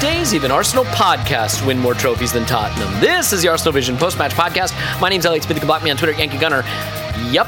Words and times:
Days, 0.00 0.32
even 0.34 0.50
Arsenal 0.50 0.84
podcasts 0.86 1.64
win 1.66 1.78
more 1.78 1.94
trophies 1.94 2.32
than 2.32 2.44
Tottenham. 2.46 2.88
This 3.00 3.32
is 3.32 3.42
the 3.42 3.48
Arsenal 3.48 3.72
Vision 3.72 3.96
post-match 3.96 4.32
podcast. 4.32 4.72
My 5.00 5.08
name's 5.10 5.26
Elliot 5.26 5.44
Smith. 5.44 5.56
You 5.56 5.60
can 5.60 5.66
block 5.66 5.82
me 5.82 5.90
on 5.90 5.96
Twitter, 5.96 6.18
Yankee 6.18 6.38
Gunner. 6.38 6.62
Yep. 7.30 7.46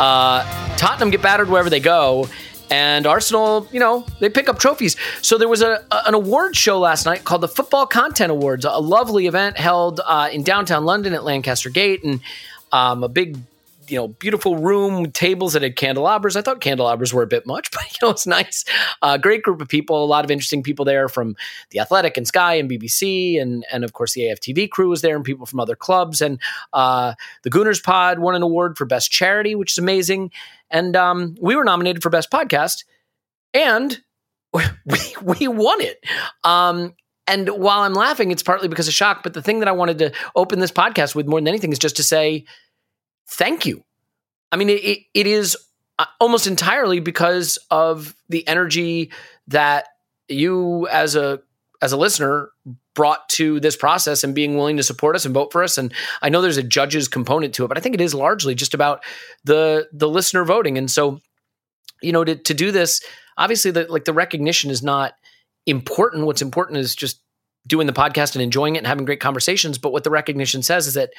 Uh, 0.00 0.76
Tottenham 0.76 1.10
get 1.10 1.22
battered 1.22 1.48
wherever 1.48 1.70
they 1.70 1.78
go, 1.80 2.28
and 2.70 3.06
Arsenal, 3.06 3.68
you 3.70 3.78
know, 3.78 4.04
they 4.18 4.28
pick 4.28 4.48
up 4.48 4.58
trophies. 4.58 4.96
So 5.20 5.38
there 5.38 5.48
was 5.48 5.62
a, 5.62 5.84
a- 5.92 6.02
an 6.08 6.14
award 6.14 6.56
show 6.56 6.78
last 6.80 7.04
night 7.06 7.24
called 7.24 7.42
the 7.42 7.48
Football 7.48 7.86
Content 7.86 8.32
Awards, 8.32 8.64
a 8.64 8.70
lovely 8.78 9.26
event 9.28 9.56
held 9.56 10.00
uh, 10.04 10.28
in 10.32 10.42
downtown 10.42 10.84
London 10.84 11.12
at 11.14 11.22
Lancaster 11.24 11.70
Gate, 11.70 12.02
and 12.02 12.20
um, 12.72 13.04
a 13.04 13.08
big 13.08 13.38
you 13.92 13.98
know, 13.98 14.08
beautiful 14.08 14.56
room 14.56 15.12
tables 15.12 15.52
that 15.52 15.60
had 15.60 15.76
candelabras. 15.76 16.34
I 16.34 16.40
thought 16.40 16.62
candelabras 16.62 17.12
were 17.12 17.22
a 17.22 17.26
bit 17.26 17.46
much, 17.46 17.70
but 17.72 17.82
you 17.84 17.98
know, 18.02 18.10
it's 18.10 18.26
nice. 18.26 18.64
Uh, 19.02 19.18
great 19.18 19.42
group 19.42 19.60
of 19.60 19.68
people, 19.68 20.02
a 20.02 20.06
lot 20.06 20.24
of 20.24 20.30
interesting 20.30 20.62
people 20.62 20.86
there 20.86 21.08
from 21.08 21.36
the 21.70 21.78
Athletic 21.78 22.16
and 22.16 22.26
Sky 22.26 22.54
and 22.54 22.70
BBC, 22.70 23.40
and 23.40 23.64
and 23.70 23.84
of 23.84 23.92
course 23.92 24.14
the 24.14 24.22
AFTV 24.22 24.70
crew 24.70 24.88
was 24.88 25.02
there, 25.02 25.14
and 25.14 25.24
people 25.24 25.46
from 25.46 25.60
other 25.60 25.76
clubs. 25.76 26.22
And 26.22 26.40
uh, 26.72 27.14
the 27.42 27.50
Gooners 27.50 27.82
Pod 27.82 28.18
won 28.18 28.34
an 28.34 28.42
award 28.42 28.78
for 28.78 28.86
best 28.86 29.12
charity, 29.12 29.54
which 29.54 29.72
is 29.72 29.78
amazing. 29.78 30.32
And 30.70 30.96
um, 30.96 31.36
we 31.38 31.54
were 31.54 31.64
nominated 31.64 32.02
for 32.02 32.08
best 32.08 32.30
podcast, 32.30 32.84
and 33.52 34.00
we 34.52 34.98
we 35.22 35.48
won 35.48 35.82
it. 35.82 36.02
Um, 36.44 36.94
and 37.28 37.48
while 37.50 37.82
I'm 37.82 37.94
laughing, 37.94 38.30
it's 38.30 38.42
partly 38.42 38.68
because 38.68 38.88
of 38.88 38.94
shock. 38.94 39.22
But 39.22 39.34
the 39.34 39.42
thing 39.42 39.60
that 39.60 39.68
I 39.68 39.72
wanted 39.72 39.98
to 39.98 40.12
open 40.34 40.58
this 40.58 40.72
podcast 40.72 41.14
with 41.14 41.26
more 41.26 41.40
than 41.40 41.48
anything 41.48 41.72
is 41.72 41.78
just 41.78 41.96
to 41.96 42.02
say 42.02 42.46
thank 43.32 43.66
you. 43.66 43.84
I 44.50 44.56
mean, 44.56 44.68
it, 44.68 45.00
it, 45.14 45.26
is 45.26 45.56
uh, 45.98 46.04
almost 46.20 46.46
entirely 46.46 47.00
because 47.00 47.58
of 47.70 48.14
the 48.28 48.46
energy 48.46 49.10
that 49.48 49.86
you 50.28 50.86
as 50.88 51.16
a 51.16 51.40
as 51.80 51.92
a 51.92 51.96
listener 51.96 52.50
brought 52.94 53.28
to 53.30 53.58
this 53.58 53.74
process 53.74 54.22
and 54.22 54.34
being 54.34 54.56
willing 54.56 54.76
to 54.76 54.82
support 54.82 55.16
us 55.16 55.24
and 55.24 55.34
vote 55.34 55.50
for 55.50 55.62
us. 55.62 55.78
And 55.78 55.92
I 56.20 56.28
know 56.28 56.40
there's 56.42 56.58
a 56.58 56.62
judges 56.62 57.08
component 57.08 57.54
to 57.54 57.64
it 57.64 57.68
but 57.68 57.78
I 57.78 57.80
think 57.80 57.94
it 57.94 58.00
is 58.00 58.14
largely 58.14 58.54
just 58.54 58.74
about 58.74 59.02
the 59.44 59.88
the 59.92 60.08
listener 60.08 60.44
voting. 60.44 60.78
And 60.78 60.90
so 60.90 61.20
you 62.02 62.12
know 62.12 62.24
to 62.24 62.36
to 62.36 62.54
do 62.54 62.70
this 62.70 63.00
obviously 63.36 63.70
the 63.70 63.86
like 63.90 64.04
the 64.04 64.12
recognition 64.12 64.70
is 64.70 64.82
not 64.82 65.14
important. 65.66 66.26
What's 66.26 66.42
important 66.42 66.78
is 66.78 66.94
just 66.94 67.20
doing 67.66 67.86
the 67.86 67.92
podcast 67.92 68.34
and 68.34 68.42
enjoying 68.42 68.76
it 68.76 68.78
and 68.78 68.86
having 68.86 69.04
great 69.04 69.20
conversations. 69.20 69.78
But 69.78 69.92
what 69.92 70.04
the 70.04 70.10
recognition 70.10 70.62
says 70.62 70.86
is 70.86 70.94
that 70.94 71.10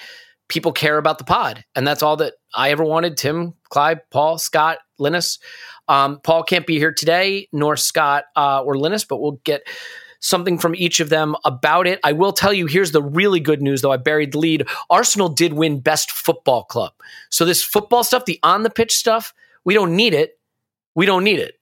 people 0.47 0.71
care 0.71 0.97
about 0.97 1.17
the 1.17 1.23
pod. 1.23 1.63
And 1.75 1.85
that's 1.87 2.03
all 2.03 2.17
that 2.17 2.33
I 2.53 2.71
ever 2.71 2.83
wanted. 2.83 3.17
Tim, 3.17 3.53
Clive, 3.69 3.99
Paul, 4.09 4.37
Scott, 4.37 4.79
Linus. 4.97 5.39
Um, 5.87 6.19
Paul 6.23 6.43
can't 6.43 6.67
be 6.67 6.77
here 6.77 6.93
today, 6.93 7.47
nor 7.51 7.75
Scott 7.75 8.25
uh, 8.35 8.61
or 8.61 8.77
Linus, 8.77 9.03
but 9.05 9.17
we'll 9.17 9.39
get 9.43 9.63
something 10.19 10.57
from 10.57 10.73
each 10.75 10.99
of 11.01 11.09
them 11.09 11.35
about 11.43 11.85
it. 11.85 11.99
I 12.03 12.13
will 12.13 12.31
tell 12.31 12.53
you 12.53 12.65
here's 12.65 12.91
the 12.91 13.01
really 13.01 13.41
good 13.41 13.61
news, 13.61 13.81
though. 13.81 13.91
I 13.91 13.97
buried 13.97 14.31
the 14.31 14.39
lead. 14.39 14.67
Arsenal 14.89 15.27
did 15.27 15.53
win 15.53 15.81
Best 15.81 16.11
Football 16.11 16.63
Club. 16.63 16.93
So 17.29 17.43
this 17.43 17.63
football 17.63 18.03
stuff, 18.03 18.25
the 18.25 18.39
on 18.41 18.63
the 18.63 18.69
pitch 18.69 18.93
stuff, 18.93 19.33
we 19.65 19.73
don't 19.73 19.95
need 19.95 20.13
it. 20.13 20.39
We 20.95 21.05
don't 21.05 21.23
need 21.23 21.39
it. 21.39 21.59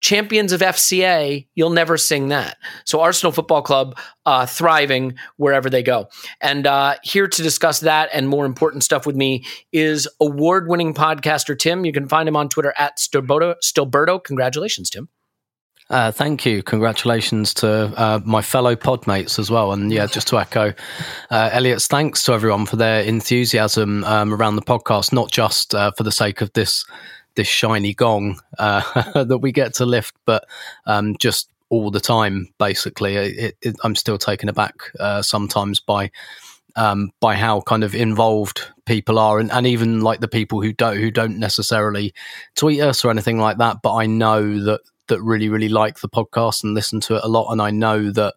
Champions 0.00 0.52
of 0.52 0.60
FCA, 0.60 1.46
you'll 1.54 1.70
never 1.70 1.96
sing 1.96 2.28
that. 2.28 2.58
So 2.84 3.00
Arsenal 3.00 3.32
Football 3.32 3.62
Club 3.62 3.98
uh, 4.24 4.46
thriving 4.46 5.14
wherever 5.36 5.70
they 5.70 5.82
go. 5.82 6.08
And 6.40 6.66
uh, 6.66 6.96
here 7.02 7.26
to 7.26 7.42
discuss 7.42 7.80
that 7.80 8.10
and 8.12 8.28
more 8.28 8.44
important 8.44 8.84
stuff 8.84 9.06
with 9.06 9.16
me 9.16 9.44
is 9.72 10.06
award-winning 10.20 10.94
podcaster 10.94 11.58
Tim. 11.58 11.84
You 11.84 11.92
can 11.92 12.08
find 12.08 12.28
him 12.28 12.36
on 12.36 12.48
Twitter 12.48 12.74
at 12.76 12.98
Stillberto. 12.98 13.54
Stillberto. 13.64 14.22
Congratulations, 14.22 14.90
Tim. 14.90 15.08
Uh, 15.88 16.10
thank 16.10 16.44
you. 16.44 16.64
Congratulations 16.64 17.54
to 17.54 17.68
uh, 17.96 18.20
my 18.24 18.42
fellow 18.42 18.74
podmates 18.74 19.38
as 19.38 19.52
well. 19.52 19.72
And 19.72 19.92
yeah, 19.92 20.06
just 20.06 20.26
to 20.28 20.38
echo 20.38 20.74
uh, 21.30 21.50
Elliot's 21.52 21.86
thanks 21.86 22.24
to 22.24 22.32
everyone 22.32 22.66
for 22.66 22.74
their 22.74 23.02
enthusiasm 23.02 24.02
um, 24.02 24.34
around 24.34 24.56
the 24.56 24.62
podcast, 24.62 25.12
not 25.12 25.30
just 25.30 25.76
uh, 25.76 25.92
for 25.96 26.02
the 26.02 26.10
sake 26.10 26.40
of 26.40 26.52
this 26.54 26.84
this 27.36 27.46
shiny 27.46 27.94
gong 27.94 28.40
uh, 28.58 28.82
that 29.24 29.38
we 29.38 29.52
get 29.52 29.74
to 29.74 29.86
lift, 29.86 30.14
but 30.24 30.44
um, 30.86 31.16
just 31.18 31.48
all 31.68 31.90
the 31.90 32.00
time. 32.00 32.48
Basically, 32.58 33.16
it, 33.16 33.56
it, 33.62 33.76
I'm 33.84 33.94
still 33.94 34.18
taken 34.18 34.48
aback 34.48 34.74
uh, 34.98 35.22
sometimes 35.22 35.80
by 35.80 36.10
um, 36.74 37.10
by 37.20 37.34
how 37.34 37.60
kind 37.62 37.84
of 37.84 37.94
involved 37.94 38.62
people 38.84 39.18
are, 39.18 39.38
and, 39.38 39.50
and 39.52 39.66
even 39.66 40.00
like 40.00 40.20
the 40.20 40.28
people 40.28 40.60
who 40.60 40.72
don't 40.72 40.96
who 40.96 41.10
don't 41.10 41.38
necessarily 41.38 42.12
tweet 42.54 42.80
us 42.80 43.04
or 43.04 43.10
anything 43.10 43.38
like 43.38 43.58
that. 43.58 43.78
But 43.82 43.94
I 43.94 44.06
know 44.06 44.60
that 44.64 44.80
that 45.08 45.22
really 45.22 45.48
really 45.48 45.68
like 45.68 46.00
the 46.00 46.08
podcast 46.08 46.64
and 46.64 46.74
listen 46.74 47.00
to 47.00 47.16
it 47.16 47.24
a 47.24 47.28
lot, 47.28 47.50
and 47.52 47.62
I 47.62 47.70
know 47.70 48.10
that. 48.10 48.34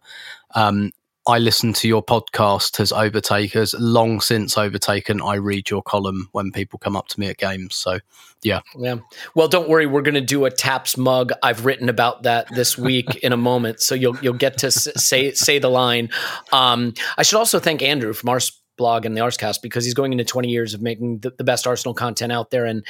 Um, 0.55 0.91
I 1.27 1.37
listen 1.37 1.73
to 1.73 1.87
your 1.87 2.03
podcast 2.03 2.77
has 2.77 2.91
overtaken, 2.91 3.59
has 3.59 3.75
long 3.77 4.21
since 4.21 4.57
overtaken. 4.57 5.21
I 5.21 5.35
read 5.35 5.69
your 5.69 5.83
column 5.83 6.29
when 6.31 6.51
people 6.51 6.79
come 6.79 6.95
up 6.95 7.07
to 7.09 7.19
me 7.19 7.27
at 7.27 7.37
games. 7.37 7.75
So, 7.75 7.99
yeah. 8.41 8.61
Yeah. 8.77 8.97
Well, 9.35 9.47
don't 9.47 9.69
worry. 9.69 9.85
We're 9.85 10.01
going 10.01 10.15
to 10.15 10.21
do 10.21 10.45
a 10.45 10.51
Taps 10.51 10.97
mug. 10.97 11.31
I've 11.43 11.65
written 11.65 11.89
about 11.89 12.23
that 12.23 12.47
this 12.55 12.77
week 12.77 13.15
in 13.23 13.33
a 13.33 13.37
moment, 13.37 13.81
so 13.81 13.95
you'll 13.95 14.17
you'll 14.21 14.33
get 14.33 14.57
to 14.59 14.67
s- 14.67 14.87
say 14.95 15.31
say 15.33 15.59
the 15.59 15.69
line. 15.69 16.09
Um, 16.51 16.93
I 17.17 17.23
should 17.23 17.37
also 17.37 17.59
thank 17.59 17.81
Andrew 17.81 18.13
from 18.13 18.29
our 18.29 18.39
blog 18.77 19.05
and 19.05 19.15
the 19.15 19.21
Arsecast 19.21 19.61
because 19.61 19.83
he's 19.83 19.93
going 19.93 20.13
into 20.13 20.23
20 20.23 20.47
years 20.47 20.73
of 20.73 20.81
making 20.81 21.19
the, 21.19 21.31
the 21.37 21.43
best 21.43 21.67
Arsenal 21.67 21.93
content 21.93 22.31
out 22.31 22.49
there, 22.49 22.65
and 22.65 22.83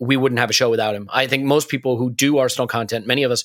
we 0.00 0.16
wouldn't 0.16 0.38
have 0.40 0.50
a 0.50 0.54
show 0.54 0.70
without 0.70 0.94
him. 0.94 1.08
I 1.12 1.26
think 1.26 1.44
most 1.44 1.68
people 1.68 1.96
who 1.96 2.10
do 2.10 2.38
Arsenal 2.38 2.66
content, 2.66 3.06
many 3.06 3.22
of 3.22 3.30
us, 3.30 3.44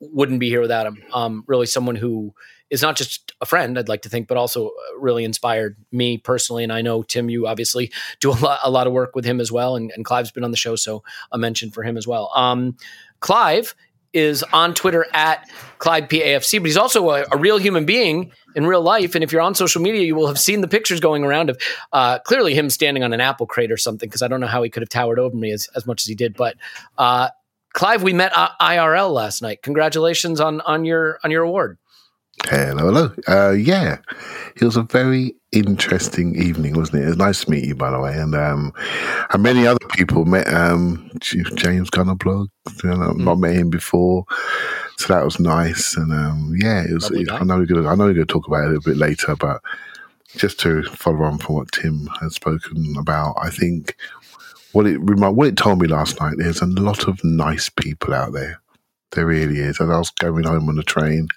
wouldn't 0.00 0.40
be 0.40 0.48
here 0.48 0.62
without 0.62 0.86
him. 0.86 1.02
Um, 1.12 1.44
really, 1.46 1.66
someone 1.66 1.96
who 1.96 2.34
is 2.70 2.82
not 2.82 2.96
just 2.96 3.32
a 3.40 3.46
friend, 3.46 3.78
I'd 3.78 3.88
like 3.88 4.02
to 4.02 4.08
think, 4.08 4.26
but 4.26 4.36
also 4.36 4.68
uh, 4.68 4.98
really 4.98 5.24
inspired 5.24 5.76
me 5.92 6.18
personally. 6.18 6.64
And 6.64 6.72
I 6.72 6.82
know 6.82 7.02
Tim, 7.02 7.28
you 7.28 7.46
obviously 7.46 7.92
do 8.20 8.30
a 8.30 8.38
lot, 8.40 8.60
a 8.62 8.70
lot 8.70 8.86
of 8.86 8.92
work 8.92 9.14
with 9.14 9.24
him 9.24 9.40
as 9.40 9.52
well, 9.52 9.76
and, 9.76 9.92
and 9.94 10.04
Clive's 10.04 10.30
been 10.30 10.44
on 10.44 10.50
the 10.50 10.56
show, 10.56 10.76
so 10.76 11.02
a 11.30 11.38
mention 11.38 11.70
for 11.70 11.82
him 11.82 11.96
as 11.96 12.06
well. 12.06 12.30
Um, 12.34 12.76
Clive 13.20 13.74
is 14.14 14.44
on 14.52 14.72
Twitter 14.74 15.06
at 15.12 15.50
Clive 15.78 16.04
PAFC, 16.04 16.60
but 16.60 16.66
he's 16.66 16.76
also 16.76 17.10
a, 17.10 17.24
a 17.32 17.36
real 17.36 17.58
human 17.58 17.84
being 17.84 18.32
in 18.54 18.64
real 18.64 18.80
life. 18.80 19.14
And 19.14 19.24
if 19.24 19.32
you're 19.32 19.42
on 19.42 19.56
social 19.56 19.82
media, 19.82 20.02
you 20.02 20.14
will 20.14 20.28
have 20.28 20.38
seen 20.38 20.60
the 20.60 20.68
pictures 20.68 21.00
going 21.00 21.24
around 21.24 21.50
of 21.50 21.58
uh, 21.92 22.20
clearly 22.20 22.54
him 22.54 22.70
standing 22.70 23.02
on 23.02 23.12
an 23.12 23.20
apple 23.20 23.46
crate 23.46 23.72
or 23.72 23.76
something, 23.76 24.08
because 24.08 24.22
I 24.22 24.28
don't 24.28 24.40
know 24.40 24.46
how 24.46 24.62
he 24.62 24.70
could 24.70 24.82
have 24.82 24.88
towered 24.88 25.18
over 25.18 25.36
me 25.36 25.50
as, 25.50 25.68
as 25.74 25.84
much 25.84 26.02
as 26.02 26.06
he 26.06 26.14
did. 26.14 26.36
But 26.36 26.56
uh, 26.96 27.30
Clive, 27.72 28.04
we 28.04 28.12
met 28.12 28.32
IRL 28.32 29.12
last 29.12 29.42
night. 29.42 29.62
Congratulations 29.62 30.40
on 30.40 30.60
on 30.60 30.84
your 30.84 31.18
on 31.24 31.32
your 31.32 31.42
award. 31.42 31.76
Hello, 32.48 32.92
hello. 32.92 33.10
Uh, 33.26 33.52
yeah, 33.52 33.96
it 34.54 34.62
was 34.62 34.76
a 34.76 34.82
very 34.82 35.34
interesting 35.52 36.36
evening, 36.36 36.74
wasn't 36.74 36.98
it? 36.98 37.06
It 37.06 37.08
was 37.08 37.16
nice 37.16 37.44
to 37.44 37.50
meet 37.50 37.64
you, 37.64 37.74
by 37.74 37.90
the 37.90 37.98
way, 37.98 38.18
and 38.18 38.34
um, 38.34 38.70
and 39.30 39.42
many 39.42 39.66
other 39.66 39.78
people 39.94 40.26
met 40.26 40.52
um, 40.52 41.10
James 41.20 41.88
Gunnerblog. 41.88 42.48
You 42.82 42.90
know, 42.90 43.10
I've 43.10 43.16
not 43.16 43.38
met 43.38 43.54
him 43.54 43.70
before, 43.70 44.26
so 44.98 45.14
that 45.14 45.24
was 45.24 45.40
nice. 45.40 45.96
And 45.96 46.12
um, 46.12 46.54
yeah, 46.58 46.84
it 46.84 46.92
was. 46.92 47.10
It. 47.10 47.30
I 47.32 47.44
know 47.44 47.56
we're 47.56 47.66
gonna. 47.66 47.88
I 47.88 47.94
know 47.94 48.04
we're 48.04 48.12
gonna 48.12 48.26
talk 48.26 48.46
about 48.46 48.64
it 48.64 48.66
a 48.66 48.68
little 48.68 48.92
bit 48.92 48.98
later, 48.98 49.36
but 49.36 49.62
just 50.36 50.60
to 50.60 50.82
follow 50.82 51.22
on 51.22 51.38
from 51.38 51.54
what 51.54 51.72
Tim 51.72 52.10
has 52.20 52.34
spoken 52.34 52.94
about, 52.98 53.36
I 53.40 53.48
think 53.48 53.96
what 54.72 54.86
it 54.86 54.98
what 54.98 55.48
it 55.48 55.56
told 55.56 55.80
me 55.80 55.88
last 55.88 56.20
night. 56.20 56.34
There's 56.36 56.60
a 56.60 56.66
lot 56.66 57.08
of 57.08 57.24
nice 57.24 57.70
people 57.70 58.12
out 58.12 58.34
there. 58.34 58.60
There 59.12 59.24
really 59.24 59.60
is. 59.60 59.80
As 59.80 59.88
I 59.88 59.96
was 59.96 60.10
going 60.10 60.44
home 60.44 60.68
on 60.68 60.76
the 60.76 60.82
train 60.82 61.28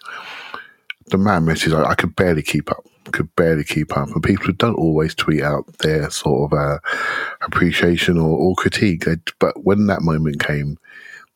the 1.08 1.18
man 1.18 1.46
message, 1.46 1.74
I, 1.74 1.84
I 1.84 1.96
could 1.96 2.16
barely 2.16 2.44
keep 2.44 2.72
up. 2.72 2.86
Could 3.14 3.34
barely 3.38 3.64
keep 3.64 3.96
up, 3.96 4.10
and 4.10 4.22
people 4.22 4.48
who 4.48 4.52
don't 4.52 4.76
always 4.76 5.16
tweet 5.16 5.42
out 5.42 5.66
their 5.78 6.10
sort 6.10 6.52
of 6.52 6.60
uh, 6.60 6.80
appreciation 7.42 8.18
or, 8.18 8.38
or 8.38 8.54
critique. 8.56 9.06
But 9.40 9.64
when 9.64 9.88
that 9.88 10.02
moment 10.02 10.44
came, 10.44 10.78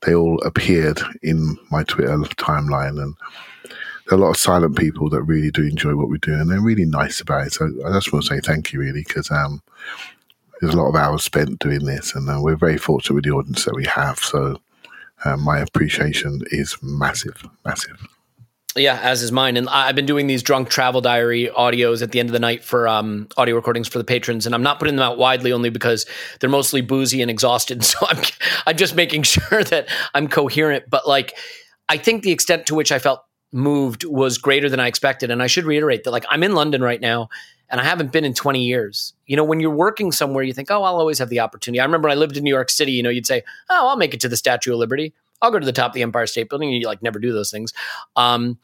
they 0.01 0.13
all 0.13 0.38
appeared 0.44 1.00
in 1.23 1.57
my 1.69 1.83
Twitter 1.83 2.18
timeline, 2.35 3.01
and 3.01 3.15
there 4.06 4.18
are 4.18 4.21
a 4.21 4.21
lot 4.21 4.31
of 4.31 4.35
silent 4.35 4.77
people 4.77 5.09
that 5.12 5.23
really 5.23 5.50
do 5.50 5.63
enjoy 5.63 5.95
what 5.95 6.09
we 6.09 6.17
do, 6.17 6.33
and 6.33 6.51
they're 6.51 6.59
really 6.59 6.85
nice 6.85 7.21
about 7.21 7.47
it. 7.47 7.53
So 7.53 7.71
I 7.85 7.94
just 7.94 8.12
want 8.12 8.25
to 8.25 8.35
say 8.35 8.41
thank 8.41 8.74
you, 8.74 8.79
really, 8.81 9.06
because 9.07 9.31
um, 9.31 9.62
there's 10.59 10.74
a 10.74 10.77
lot 10.77 10.89
of 10.89 10.95
hours 10.95 11.24
spent 11.24 11.59
doing 11.59 11.85
this, 11.85 12.13
and 12.15 12.29
uh, 12.29 12.41
we're 12.41 12.57
very 12.57 12.77
fortunate 12.77 13.15
with 13.15 13.24
the 13.24 13.31
audience 13.31 13.63
that 13.63 13.75
we 13.75 13.85
have. 13.85 14.19
So 14.19 14.59
uh, 15.24 15.38
my 15.38 15.59
appreciation 15.59 16.41
is 16.47 16.75
massive, 16.81 17.45
massive. 17.63 18.06
Yeah, 18.75 18.97
as 19.01 19.21
is 19.21 19.33
mine. 19.33 19.57
And 19.57 19.68
I've 19.68 19.95
been 19.95 20.06
doing 20.06 20.27
these 20.27 20.41
drunk 20.41 20.69
travel 20.69 21.01
diary 21.01 21.50
audios 21.57 22.01
at 22.01 22.12
the 22.12 22.21
end 22.21 22.29
of 22.29 22.33
the 22.33 22.39
night 22.39 22.63
for 22.63 22.88
um, 22.88 23.27
audio 23.35 23.56
recordings 23.56 23.89
for 23.89 23.97
the 23.97 24.06
patrons, 24.06 24.45
and 24.45 24.56
I'm 24.56 24.63
not 24.63 24.79
putting 24.79 24.95
them 24.95 25.03
out 25.03 25.18
widely 25.18 25.51
only 25.51 25.69
because 25.69 26.06
they're 26.39 26.50
mostly 26.50 26.79
boozy 26.79 27.21
and 27.21 27.29
exhausted. 27.29 27.83
So 27.91 27.97
I'm 28.07 28.23
I'm 28.65 28.77
just 28.77 28.95
making 28.95 29.23
sure 29.23 29.63
that 29.65 29.89
I'm 30.13 30.29
coherent. 30.29 30.89
But 30.89 31.06
like, 31.06 31.38
I 31.89 31.97
think 31.97 32.23
the 32.23 32.31
extent 32.31 32.68
to 32.68 32.75
which 32.75 32.94
I 32.94 33.00
felt 33.00 33.25
moved 33.51 34.06
was 34.06 34.38
greater 34.38 34.69
than 34.69 34.79
I 34.79 34.88
expected. 34.88 35.29
And 35.29 35.44
I 35.44 35.47
should 35.47 35.65
reiterate 35.65 36.06
that 36.06 36.12
like 36.12 36.25
I'm 36.29 36.41
in 36.41 36.56
London 36.56 36.81
right 36.81 37.01
now, 37.01 37.27
and 37.69 37.81
I 37.81 37.83
haven't 37.83 38.13
been 38.13 38.24
in 38.24 38.33
20 38.33 38.63
years. 38.63 39.13
You 39.25 39.35
know, 39.35 39.44
when 39.44 39.59
you're 39.59 39.75
working 39.75 40.13
somewhere, 40.13 40.44
you 40.45 40.53
think, 40.53 40.71
oh, 40.71 40.83
I'll 40.83 40.95
always 40.95 41.19
have 41.19 41.27
the 41.27 41.41
opportunity. 41.41 41.81
I 41.81 41.83
remember 41.83 42.07
I 42.07 42.15
lived 42.15 42.38
in 42.38 42.44
New 42.45 42.53
York 42.53 42.69
City. 42.69 42.94
You 42.94 43.03
know, 43.03 43.09
you'd 43.09 43.27
say, 43.27 43.44
oh, 43.69 43.89
I'll 43.89 43.97
make 43.97 44.13
it 44.13 44.21
to 44.21 44.29
the 44.29 44.38
Statue 44.38 44.71
of 44.71 44.79
Liberty. 44.79 45.13
I'll 45.41 45.51
go 45.51 45.59
to 45.59 45.65
the 45.65 45.71
top 45.71 45.91
of 45.91 45.93
the 45.93 46.03
Empire 46.03 46.27
State 46.27 46.49
Building. 46.49 46.69
And 46.69 46.81
you 46.81 46.88
like 46.88 47.01
never 47.01 47.19
do 47.19 47.33
those 47.33 47.51
things. 47.51 47.73
Um, 48.15 48.57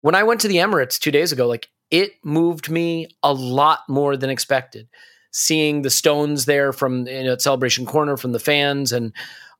when 0.00 0.14
I 0.14 0.22
went 0.22 0.40
to 0.42 0.48
the 0.48 0.56
Emirates 0.56 0.98
two 0.98 1.10
days 1.10 1.32
ago, 1.32 1.46
like 1.46 1.68
it 1.90 2.12
moved 2.24 2.70
me 2.70 3.08
a 3.22 3.32
lot 3.32 3.80
more 3.88 4.16
than 4.16 4.30
expected. 4.30 4.88
Seeing 5.32 5.82
the 5.82 5.90
stones 5.90 6.46
there 6.46 6.72
from 6.72 7.06
you 7.06 7.24
know, 7.24 7.36
Celebration 7.36 7.86
Corner 7.86 8.16
from 8.16 8.32
the 8.32 8.38
fans, 8.38 8.92
and 8.92 9.12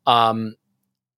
um, 0.06 0.56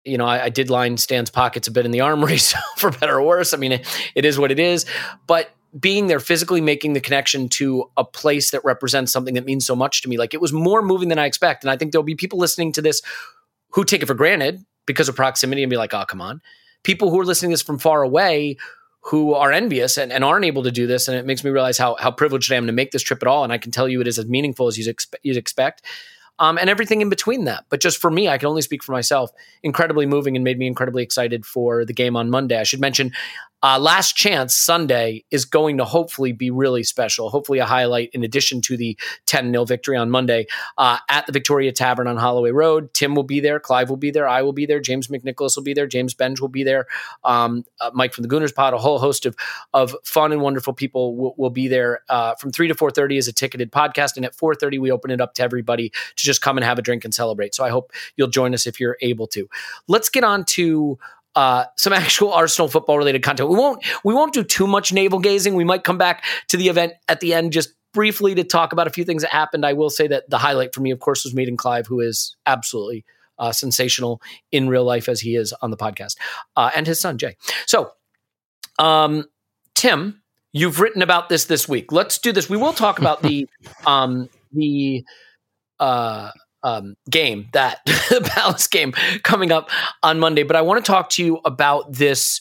you 0.05 0.19
know, 0.19 0.27
I, 0.27 0.45
I, 0.45 0.49
did 0.49 0.71
line 0.71 0.97
Stan's 0.97 1.31
pockets 1.31 1.69
a 1.69 1.71
bit 1.71 1.85
in 1.85 1.93
the 1.93 2.01
armory, 2.01 2.39
so 2.39 2.59
for 2.77 2.91
better 2.91 3.19
or 3.19 3.23
worse. 3.23 3.55
I 3.55 3.57
mean, 3.57 3.73
it, 3.73 4.11
it 4.15 4.25
is 4.25 4.39
what 4.39 4.51
it 4.51 4.59
is. 4.59 4.85
But 5.27 5.51
being 5.79 6.07
there 6.07 6.19
physically 6.19 6.61
making 6.61 6.95
the 6.95 7.01
connection 7.01 7.49
to 7.51 7.91
a 7.97 8.05
place 8.05 8.51
that 8.51 8.65
represents 8.65 9.13
something 9.13 9.35
that 9.35 9.45
means 9.45 9.67
so 9.67 9.77
much 9.77 10.03
to 10.03 10.09
me, 10.09 10.17
like 10.17 10.35
it 10.35 10.41
was 10.41 10.53
more 10.53 10.83
moving 10.83 11.09
than 11.09 11.19
I 11.19 11.27
expect. 11.27 11.63
And 11.63 11.71
I 11.71 11.77
think 11.77 11.93
there'll 11.93 12.03
be 12.03 12.15
people 12.15 12.39
listening 12.39 12.73
to 12.73 12.83
this 12.83 13.03
who 13.73 13.85
take 13.85 14.03
it 14.03 14.07
for 14.07 14.15
granted 14.15 14.65
because 14.89 15.09
of 15.09 15.15
proximity 15.15 15.63
and 15.63 15.71
be 15.71 15.77
like, 15.77 15.95
oh, 15.95 16.05
come 16.05 16.21
on. 16.21 16.41
People 16.83 17.11
who 17.11 17.21
are 17.21 17.25
listening 17.25 17.51
to 17.51 17.53
this 17.53 17.63
from 17.63 17.79
far 17.79 18.03
away 18.03 18.57
who 19.03 19.35
are 19.35 19.53
envious 19.53 19.97
and, 19.97 20.13
and, 20.13 20.25
aren't 20.25 20.45
able 20.45 20.65
to 20.65 20.73
do 20.73 20.87
this. 20.87 21.07
And 21.07 21.17
it 21.17 21.25
makes 21.25 21.45
me 21.45 21.51
realize 21.51 21.79
how, 21.79 21.97
how 22.01 22.11
privileged 22.11 22.53
I 22.53 22.57
am 22.57 22.67
to 22.67 22.73
make 22.73 22.91
this 22.91 23.03
trip 23.03 23.23
at 23.23 23.29
all. 23.29 23.45
And 23.45 23.53
I 23.53 23.59
can 23.59 23.71
tell 23.71 23.89
you 23.89 24.01
it 24.01 24.09
is 24.09 24.19
as 24.19 24.27
meaningful 24.27 24.67
as 24.67 24.77
you'd, 24.77 24.95
expe- 24.95 25.15
you'd 25.23 25.37
expect. 25.37 25.83
Um, 26.41 26.57
and 26.57 26.71
everything 26.71 27.01
in 27.01 27.09
between 27.09 27.45
that. 27.45 27.65
But 27.69 27.81
just 27.81 27.99
for 27.99 28.11
me, 28.11 28.29
I 28.29 28.39
can 28.39 28.49
only 28.49 28.63
speak 28.63 28.83
for 28.83 28.93
myself. 28.93 29.31
Incredibly 29.63 30.07
moving 30.07 30.37
and 30.37 30.45
made 30.45 30.59
me 30.59 30.67
incredibly 30.67 31.03
excited 31.03 31.45
for 31.45 31.85
the 31.85 31.93
game 31.93 32.17
on 32.17 32.31
Monday. 32.31 32.59
I 32.59 32.63
should 32.63 32.81
mention 32.81 33.13
uh, 33.63 33.79
Last 33.79 34.17
Chance 34.17 34.55
Sunday 34.55 35.25
is 35.31 35.45
going 35.45 35.79
to 35.79 35.85
hopefully 35.85 36.33
be 36.33 36.51
really 36.51 36.83
special. 36.83 37.31
Hopefully, 37.31 37.59
a 37.59 37.65
highlight 37.65 38.11
in 38.13 38.23
addition 38.23 38.61
to 38.63 38.77
the 38.77 38.97
10 39.27 39.51
0 39.53 39.65
victory 39.65 39.97
on 39.97 40.11
Monday 40.11 40.47
uh, 40.77 40.99
at 41.09 41.27
the 41.27 41.33
Victoria 41.33 41.73
Tavern 41.73 42.07
on 42.07 42.17
Holloway 42.17 42.51
Road. 42.51 42.93
Tim 42.95 43.15
will 43.15 43.25
be 43.25 43.41
there. 43.41 43.59
Clive 43.59 43.91
will 43.91 43.97
be 43.97 44.11
there. 44.11 44.29
I 44.29 44.43
will 44.43 44.53
be 44.53 44.67
there. 44.67 44.81
James 44.81 45.09
McNicholas 45.09 45.57
will 45.57 45.65
be 45.65 45.75
there. 45.75 45.87
James 45.87 46.15
Benge 46.15 46.41
will 46.41 46.49
be 46.49 46.63
there. 46.63 46.87
Um, 47.25 47.65
uh, 47.81 47.91
Mike 47.95 48.13
from 48.13 48.23
the 48.23 48.29
Gooners 48.29 48.55
Pod, 48.55 48.75
a 48.75 48.79
whole 48.79 48.99
host 48.99 49.27
of, 49.27 49.37
of 49.75 49.95
fun 50.05 50.33
and 50.33 50.41
wonderful 50.41 50.73
people 50.73 51.17
will, 51.17 51.35
will 51.37 51.51
be 51.51 51.69
there. 51.69 52.03
Uh, 52.09 52.35
from 52.37 52.53
3 52.53 52.69
to 52.69 52.75
4.30 52.75 53.19
is 53.19 53.29
a 53.29 53.33
ticketed 53.33 53.73
podcast. 53.73 54.17
And 54.17 54.25
at 54.25 54.37
4.30, 54.37 54.81
we 54.81 54.91
open 54.91 55.11
it 55.11 55.21
up 55.21 55.35
to 55.35 55.43
everybody 55.43 55.91
to 55.91 56.25
just 56.25 56.41
come 56.41 56.57
and 56.57 56.65
have 56.65 56.79
a 56.79 56.83
drink 56.83 57.05
and 57.05 57.15
celebrate. 57.15 57.55
So 57.55 57.65
I 57.65 57.71
hope 57.71 57.93
you'll 58.17 58.29
join 58.29 58.55
us 58.55 58.67
if 58.67 58.79
you're 58.79 58.97
able 59.01 59.27
to. 59.29 59.49
Let's 59.89 60.09
get 60.09 60.25
on 60.25 60.45
to 60.51 60.99
uh, 61.39 61.67
some 61.77 61.93
actual 61.93 62.33
Arsenal 62.33 62.67
football 62.67 62.99
related 62.99 63.23
content. 63.23 63.49
We 63.49 63.55
won't 63.55 63.85
we 64.03 64.13
won't 64.13 64.35
do 64.35 64.43
too 64.43 64.67
much 64.67 64.93
navel 64.93 65.21
gazing. 65.21 65.55
We 65.55 65.63
might 65.63 65.85
come 65.85 65.97
back 65.97 66.25
to 66.49 66.57
the 66.57 66.69
event 66.69 66.95
at 67.07 67.21
the 67.21 67.33
end 67.33 67.53
just 67.53 67.75
briefly 67.95 68.35
to 68.35 68.43
talk 68.43 68.73
about 68.73 68.89
a 68.89 68.91
few 68.91 69.05
things 69.05 69.23
that 69.23 69.31
happened. 69.31 69.65
I 69.65 69.73
will 69.73 69.89
say 69.89 70.09
that 70.09 70.29
the 70.29 70.39
highlight 70.39 70.75
for 70.75 70.81
me, 70.81 70.91
of 70.91 70.99
course, 70.99 71.23
was 71.23 71.35
meeting 71.35 71.57
Clive, 71.57 71.87
who 71.87 72.01
is 72.01 72.35
absolutely 72.45 73.05
uh, 73.39 73.53
sensational 73.53 74.21
in 74.51 74.69
real 74.69 74.83
life 74.83 75.09
as 75.09 75.21
he 75.21 75.37
is 75.37 75.53
on 75.63 75.71
the 75.71 75.77
podcast, 75.77 76.17
uh, 76.57 76.73
and 76.75 76.89
his 76.89 76.99
son 76.99 77.19
Jay. 77.19 77.37
So, 77.67 77.93
um, 78.81 79.25
Tim, 79.77 80.21
you've 80.53 80.81
written 80.81 81.03
about 81.03 81.29
this 81.29 81.45
this 81.45 81.69
week. 81.69 81.93
Let's 81.93 82.19
do 82.19 82.33
this. 82.33 82.51
We 82.51 82.57
will 82.57 82.73
talk 82.73 82.99
about 82.99 83.23
the 83.23 83.49
um, 83.87 84.29
the 84.53 85.05
uh, 85.79 86.33
um, 86.63 86.97
game, 87.11 87.49
that 87.53 87.81
the 87.87 88.29
Palace 88.35 88.67
game 88.67 88.93
coming 89.23 89.53
up 89.53 89.71
on 90.03 90.19
Monday. 90.19 90.43
But 90.43 90.57
I 90.57 90.63
want 90.63 90.85
to 90.85 90.91
talk 90.91 91.11
to 91.11 91.25
you 91.25 91.41
about 91.45 91.93
this. 91.93 92.41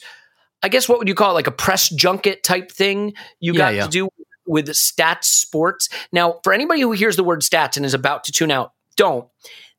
I 0.63 0.69
guess 0.69 0.89
what 0.89 0.99
would 0.99 1.07
you 1.07 1.15
call 1.15 1.31
it, 1.31 1.35
like 1.35 1.47
a 1.47 1.51
press 1.51 1.89
junket 1.89 2.43
type 2.43 2.71
thing 2.71 3.13
you 3.39 3.53
yeah, 3.53 3.57
got 3.57 3.75
yeah. 3.75 3.83
to 3.83 3.89
do 3.89 4.09
with 4.47 4.67
STATSports. 4.69 5.91
Now, 6.11 6.39
for 6.43 6.53
anybody 6.53 6.81
who 6.81 6.93
hears 6.93 7.15
the 7.15 7.23
word 7.23 7.41
stats 7.41 7.77
and 7.77 7.85
is 7.85 7.93
about 7.93 8.23
to 8.25 8.31
tune 8.31 8.51
out, 8.51 8.73
don't. 8.95 9.27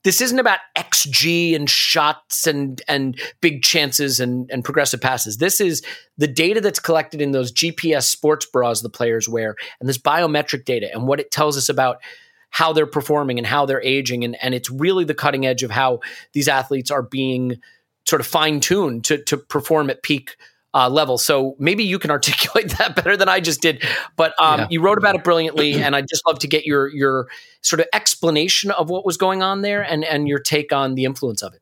This 0.05 0.21
isn't 0.21 0.39
about 0.39 0.61
XG 0.77 1.57
and 1.57 1.69
shots 1.69 2.47
and 2.47 2.81
and 2.87 3.21
big 3.41 3.63
chances 3.63 4.21
and, 4.21 4.49
and 4.51 4.65
progressive 4.65 5.01
passes. 5.01 5.39
This 5.39 5.61
is 5.61 5.83
the 6.17 6.29
data 6.29 6.61
that's 6.61 6.79
collected 6.79 7.21
in 7.21 7.33
those 7.33 7.53
GPS 7.53 8.05
sports 8.05 8.47
bras 8.47 8.81
the 8.81 8.89
players 8.89 9.29
wear 9.29 9.57
and 9.81 9.89
this 9.89 9.99
biometric 9.99 10.65
data 10.65 10.89
and 10.93 11.09
what 11.09 11.19
it 11.19 11.33
tells 11.33 11.57
us 11.57 11.69
about 11.69 11.99
how 12.51 12.73
they're 12.73 12.87
performing 12.87 13.39
and 13.39 13.47
how 13.47 13.67
they're 13.67 13.83
aging. 13.83 14.25
And, 14.25 14.37
and 14.43 14.55
it's 14.55 14.71
really 14.71 15.05
the 15.05 15.15
cutting 15.15 15.47
edge 15.47 15.63
of 15.63 15.71
how 15.71 16.01
these 16.33 16.49
athletes 16.49 16.91
are 16.91 17.03
being 17.03 17.61
sort 18.07 18.21
of 18.21 18.27
fine 18.27 18.61
tuned 18.61 19.05
to, 19.05 19.23
to 19.25 19.37
perform 19.37 19.91
at 19.91 20.03
peak 20.03 20.37
uh, 20.75 20.89
level. 20.89 21.19
So 21.19 21.57
maybe 21.59 21.85
you 21.85 21.99
can 21.99 22.11
articulate 22.19 22.71
that 22.79 22.97
better 22.97 23.17
than 23.17 23.29
I 23.29 23.41
just 23.41 23.61
did. 23.61 23.85
But 24.17 24.35
um, 24.41 24.61
yeah. 24.61 24.67
you 24.71 24.81
wrote 24.81 24.99
about 24.99 25.15
it 25.15 25.25
brilliantly, 25.25 25.75
and 25.83 25.95
I'd 25.95 26.09
just 26.09 26.27
love 26.27 26.39
to 26.41 26.49
get 26.49 26.65
your 26.65 26.89
your 26.89 27.29
sort 27.63 27.81
of 27.81 27.87
explanation 27.93 28.71
of 28.71 28.91
what 28.91 29.05
was 29.05 29.17
going 29.17 29.43
on 29.43 29.63
there 29.63 29.83
and 29.83 30.05
and 30.05 30.29
your 30.29 30.39
take 30.39 30.73
on 30.73 30.95
the 30.95 31.05
influence 31.05 31.43
of 31.43 31.55
it. 31.55 31.61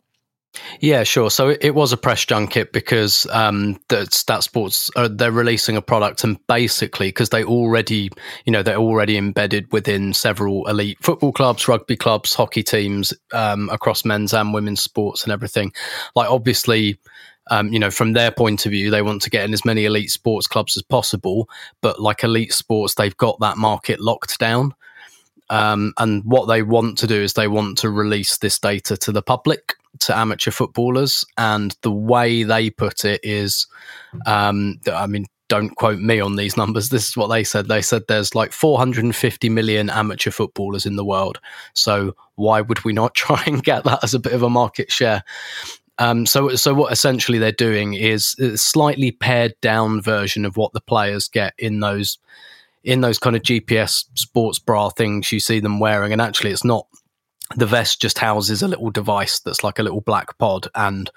Yeah, 0.81 1.05
sure. 1.05 1.31
So 1.31 1.57
it, 1.61 1.75
was 1.75 1.93
a 1.93 1.97
press 1.97 2.25
junket 2.25 2.73
because 2.73 3.27
um, 3.31 3.79
the 3.89 4.07
STATSports 4.07 4.91
uh, 4.97 5.09
they're 5.11 5.33
releasing 5.33 5.77
a 5.77 5.83
product, 5.83 6.25
and 6.25 6.39
basically 6.47 7.09
because 7.09 7.31
they 7.31 7.45
already, 7.45 8.11
you 8.45 8.53
know, 8.53 8.63
they're 8.63 8.77
already 8.77 9.17
embedded 9.17 9.71
within 9.73 10.13
several 10.13 10.67
elite 10.69 10.99
football 11.03 11.33
clubs, 11.33 11.69
rugby 11.69 11.97
clubs, 11.97 12.35
hockey 12.35 12.63
teams 12.63 13.13
um, 13.33 13.69
across 13.71 14.05
men's 14.05 14.33
and 14.33 14.55
women's 14.55 14.83
sports 14.83 15.23
and 15.25 15.33
everything. 15.33 15.73
Like 16.15 16.31
obviously. 16.31 16.99
Um, 17.49 17.73
you 17.73 17.79
know, 17.79 17.93
from 17.93 18.13
their 18.13 18.33
point 18.33 18.67
of 18.67 18.73
view, 18.73 18.91
they 18.91 19.03
want 19.03 19.23
to 19.23 19.31
get 19.31 19.45
in 19.45 19.53
as 19.53 19.65
many 19.65 19.85
elite 19.85 20.11
sports 20.11 20.49
clubs 20.49 20.77
as 20.77 20.83
possible. 20.83 21.49
But 21.81 22.01
like 22.01 22.25
elite 22.25 22.53
sports, 22.53 22.97
they've 22.97 23.17
got 23.17 23.39
that 23.39 23.57
market 23.57 24.01
locked 24.01 24.41
down. 24.41 24.75
Um, 25.49 25.93
and 25.99 26.25
what 26.25 26.47
they 26.47 26.63
want 26.63 26.99
to 26.99 27.07
do 27.07 27.21
is 27.21 27.33
they 27.33 27.49
want 27.49 27.79
to 27.79 27.91
release 27.91 28.39
this 28.39 28.59
data 28.59 28.97
to 28.99 29.13
the 29.13 29.23
public 29.23 29.75
to 30.01 30.17
amateur 30.17 30.51
footballers, 30.51 31.25
and 31.39 31.77
the 31.83 31.91
way 31.91 32.43
they 32.43 32.71
put 32.71 33.05
it 33.05 33.21
is, 33.23 33.67
um, 34.27 34.81
I 34.93 35.07
mean, 35.07 35.27
don't 35.49 35.75
quote 35.77 36.01
me 36.01 36.21
on 36.21 36.37
these 36.37 36.57
numbers. 36.57 36.89
This 36.89 37.09
is 37.09 37.17
what 37.17 37.29
they 37.29 37.45
said. 37.45 37.69
They 37.69 37.83
said 37.83 38.03
there's 38.09 38.35
like 38.35 38.53
450 38.53 39.49
million 39.49 39.91
amateur 39.91 40.31
footballers 40.31 40.87
in 40.87 40.97
the 40.97 41.05
world. 41.05 41.41
So 41.75 42.15
why 42.35 42.61
would 42.61 42.85
we 42.85 42.93
not 42.93 43.15
try 43.15 43.43
and 43.47 43.63
get 43.63 43.85
that 43.85 44.03
as 44.03 44.15
a 44.15 44.21
bit 44.21 44.33
of 44.33 44.43
a 44.43 44.51
market 44.51 44.91
share? 44.91 45.23
Um, 45.99 46.27
so, 46.27 46.55
so 46.57 46.75
what 46.75 46.93
essentially 46.93 47.39
they're 47.39 47.53
doing 47.53 47.95
is 47.95 48.37
a 48.39 48.59
slightly 48.59 49.13
pared 49.13 49.55
down 49.63 50.03
version 50.03 50.45
of 50.45 50.59
what 50.59 50.75
the 50.75 50.81
players 50.83 51.27
get 51.27 51.55
in 51.57 51.81
those 51.81 52.19
in 52.87 53.01
those 53.01 53.19
kind 53.19 53.35
of 53.37 53.43
GPS 53.43 54.05
sports 54.15 54.61
bra 54.61 54.89
things 54.89 55.31
you 55.33 55.41
see 55.41 55.61
them 55.61 55.81
wearing, 55.81 56.13
and 56.13 56.23
actually, 56.23 56.53
it's 56.53 56.65
not 56.65 56.87
the 57.55 57.67
vest 57.67 58.01
just 58.01 58.19
houses 58.19 58.63
a 58.63 58.69
little 58.69 58.91
device 58.91 59.39
that's 59.39 59.63
like 59.63 59.79
a 59.79 59.83
little 59.83 60.01
black 60.01 60.37
pod 60.39 60.67
and 60.75 61.11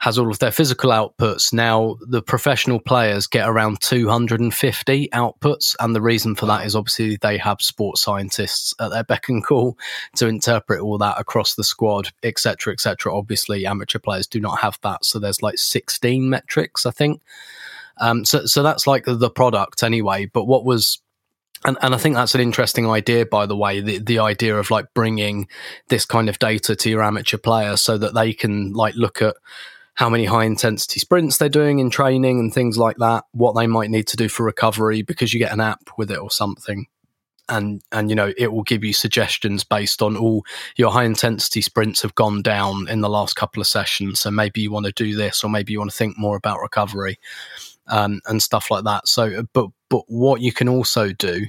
has 0.00 0.18
all 0.18 0.30
of 0.30 0.38
their 0.38 0.50
physical 0.50 0.90
outputs. 0.90 1.54
Now, 1.54 1.96
the 2.06 2.20
professional 2.20 2.78
players 2.80 3.26
get 3.26 3.48
around 3.48 3.80
250 3.80 5.08
outputs, 5.10 5.76
and 5.78 5.94
the 5.94 6.02
reason 6.02 6.34
for 6.34 6.46
that 6.46 6.66
is 6.66 6.74
obviously 6.74 7.16
they 7.16 7.38
have 7.38 7.62
sports 7.62 8.02
scientists 8.02 8.74
at 8.80 8.90
their 8.90 9.04
beck 9.04 9.28
and 9.28 9.44
call 9.44 9.78
to 10.16 10.26
interpret 10.26 10.80
all 10.80 10.98
that 10.98 11.18
across 11.18 11.54
the 11.54 11.64
squad, 11.64 12.08
etc., 12.22 12.72
etc. 12.72 13.14
Obviously, 13.14 13.66
amateur 13.66 13.98
players 13.98 14.26
do 14.26 14.40
not 14.40 14.60
have 14.60 14.78
that, 14.82 15.04
so 15.04 15.18
there's 15.18 15.42
like 15.42 15.58
16 15.58 16.28
metrics, 16.28 16.84
I 16.86 16.90
think. 16.90 17.22
Um, 17.98 18.24
so, 18.24 18.46
so 18.46 18.62
that's 18.62 18.86
like 18.86 19.04
the 19.06 19.30
product 19.30 19.82
anyway. 19.82 20.26
But 20.26 20.46
what 20.46 20.64
was 20.64 21.00
and, 21.64 21.78
and 21.80 21.94
I 21.94 21.98
think 21.98 22.14
that's 22.14 22.34
an 22.34 22.40
interesting 22.40 22.88
idea, 22.88 23.24
by 23.24 23.46
the 23.46 23.56
way, 23.56 23.80
the, 23.80 23.98
the 23.98 24.18
idea 24.18 24.56
of 24.56 24.70
like 24.70 24.92
bringing 24.94 25.48
this 25.88 26.04
kind 26.04 26.28
of 26.28 26.38
data 26.38 26.76
to 26.76 26.90
your 26.90 27.02
amateur 27.02 27.38
player 27.38 27.76
so 27.76 27.96
that 27.96 28.14
they 28.14 28.32
can 28.34 28.72
like 28.74 28.94
look 28.94 29.22
at 29.22 29.34
how 29.94 30.10
many 30.10 30.26
high 30.26 30.44
intensity 30.44 31.00
sprints 31.00 31.38
they're 31.38 31.48
doing 31.48 31.78
in 31.78 31.88
training 31.88 32.38
and 32.38 32.52
things 32.52 32.76
like 32.76 32.96
that, 32.98 33.24
what 33.32 33.54
they 33.54 33.66
might 33.66 33.90
need 33.90 34.06
to 34.08 34.16
do 34.16 34.28
for 34.28 34.44
recovery 34.44 35.02
because 35.02 35.32
you 35.32 35.38
get 35.38 35.52
an 35.52 35.60
app 35.60 35.88
with 35.96 36.10
it 36.10 36.18
or 36.18 36.30
something. 36.30 36.86
And 37.46 37.82
and 37.92 38.08
you 38.08 38.16
know 38.16 38.32
it 38.38 38.54
will 38.54 38.62
give 38.62 38.82
you 38.82 38.94
suggestions 38.94 39.64
based 39.64 40.00
on 40.00 40.16
all 40.16 40.46
your 40.76 40.90
high 40.90 41.04
intensity 41.04 41.60
sprints 41.60 42.00
have 42.00 42.14
gone 42.14 42.40
down 42.40 42.88
in 42.88 43.02
the 43.02 43.08
last 43.10 43.36
couple 43.36 43.60
of 43.60 43.66
sessions. 43.66 44.20
So 44.20 44.30
maybe 44.30 44.62
you 44.62 44.72
want 44.72 44.86
to 44.86 44.92
do 44.92 45.14
this, 45.14 45.44
or 45.44 45.50
maybe 45.50 45.74
you 45.74 45.78
want 45.78 45.90
to 45.90 45.96
think 45.96 46.16
more 46.16 46.36
about 46.36 46.62
recovery 46.62 47.18
um, 47.88 48.20
and 48.26 48.42
stuff 48.42 48.70
like 48.70 48.84
that. 48.84 49.08
So, 49.08 49.44
but 49.52 49.68
but 49.88 50.04
what 50.08 50.40
you 50.40 50.52
can 50.52 50.68
also 50.68 51.12
do, 51.12 51.46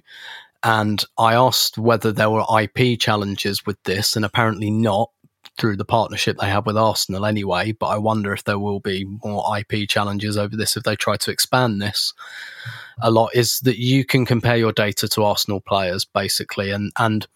and 0.63 1.03
I 1.17 1.33
asked 1.33 1.77
whether 1.77 2.11
there 2.11 2.29
were 2.29 2.45
IP 2.61 2.99
challenges 2.99 3.65
with 3.65 3.81
this, 3.83 4.15
and 4.15 4.25
apparently 4.25 4.69
not 4.69 5.09
through 5.57 5.77
the 5.77 5.85
partnership 5.85 6.37
they 6.37 6.49
have 6.49 6.65
with 6.65 6.77
Arsenal 6.77 7.25
anyway. 7.25 7.71
But 7.71 7.87
I 7.87 7.97
wonder 7.97 8.33
if 8.33 8.43
there 8.43 8.59
will 8.59 8.79
be 8.79 9.05
more 9.23 9.45
IP 9.57 9.87
challenges 9.87 10.37
over 10.37 10.55
this 10.55 10.75
if 10.75 10.83
they 10.83 10.95
try 10.95 11.17
to 11.17 11.31
expand 11.31 11.81
this 11.81 12.13
a 13.01 13.11
lot. 13.11 13.35
Is 13.35 13.59
that 13.61 13.77
you 13.77 14.05
can 14.05 14.25
compare 14.25 14.57
your 14.57 14.73
data 14.73 15.07
to 15.09 15.23
Arsenal 15.23 15.61
players 15.61 16.05
basically, 16.05 16.71
and 16.71 16.91
and 16.97 17.27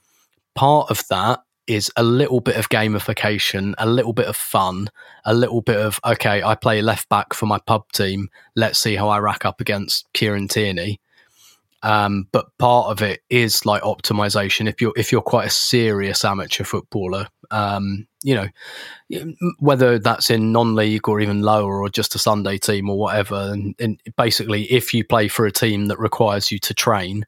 part 0.56 0.92
of 0.92 1.04
that 1.10 1.40
is 1.70 1.92
a 1.96 2.04
little 2.04 2.40
bit 2.40 2.56
of 2.56 2.70
gamification, 2.70 3.76
a 3.78 3.86
little 3.86 4.14
bit 4.14 4.26
of 4.28 4.36
fun, 4.36 4.90
a 5.24 5.34
little 5.34 5.62
bit 5.62 5.78
of 5.78 6.00
okay, 6.06 6.42
I 6.42 6.56
play 6.56 6.82
left 6.82 7.08
back 7.10 7.34
for 7.34 7.46
my 7.46 7.60
pub 7.60 7.92
team. 7.92 8.30
Let's 8.56 8.80
see 8.80 8.96
how 8.96 9.10
I 9.10 9.20
rack 9.20 9.46
up 9.46 9.62
against 9.62 10.12
Kieran 10.14 10.48
Tierney. 10.48 11.00
Um, 11.82 12.28
but 12.32 12.58
part 12.58 12.88
of 12.88 13.02
it 13.02 13.22
is 13.30 13.66
like 13.66 13.84
optimization. 13.84 14.68
If 14.68 14.82
you're 14.82 14.94
if 14.98 15.12
you're 15.12 15.22
quite 15.22 15.48
a 15.48 15.52
serious 15.52 16.26
amateur 16.26 16.64
footballer, 16.64 17.28
um, 17.52 18.08
you 18.24 18.36
know, 18.36 18.48
whether 19.60 20.00
that's 20.00 20.30
in 20.30 20.52
non-league 20.52 21.08
or 21.08 21.22
even 21.22 21.42
lower 21.42 21.82
or 21.82 21.90
just 21.90 22.16
a 22.16 22.20
Sunday 22.20 22.58
team 22.58 22.90
or 22.90 22.98
whatever, 22.98 23.52
and, 23.54 23.76
and 23.80 24.02
basically, 24.18 24.64
if 24.64 24.94
you 24.94 25.06
play 25.06 25.28
for 25.28 25.46
a 25.46 25.52
team 25.52 25.86
that 25.86 26.00
requires 26.00 26.52
you 26.52 26.60
to 26.60 26.74
train, 26.74 27.26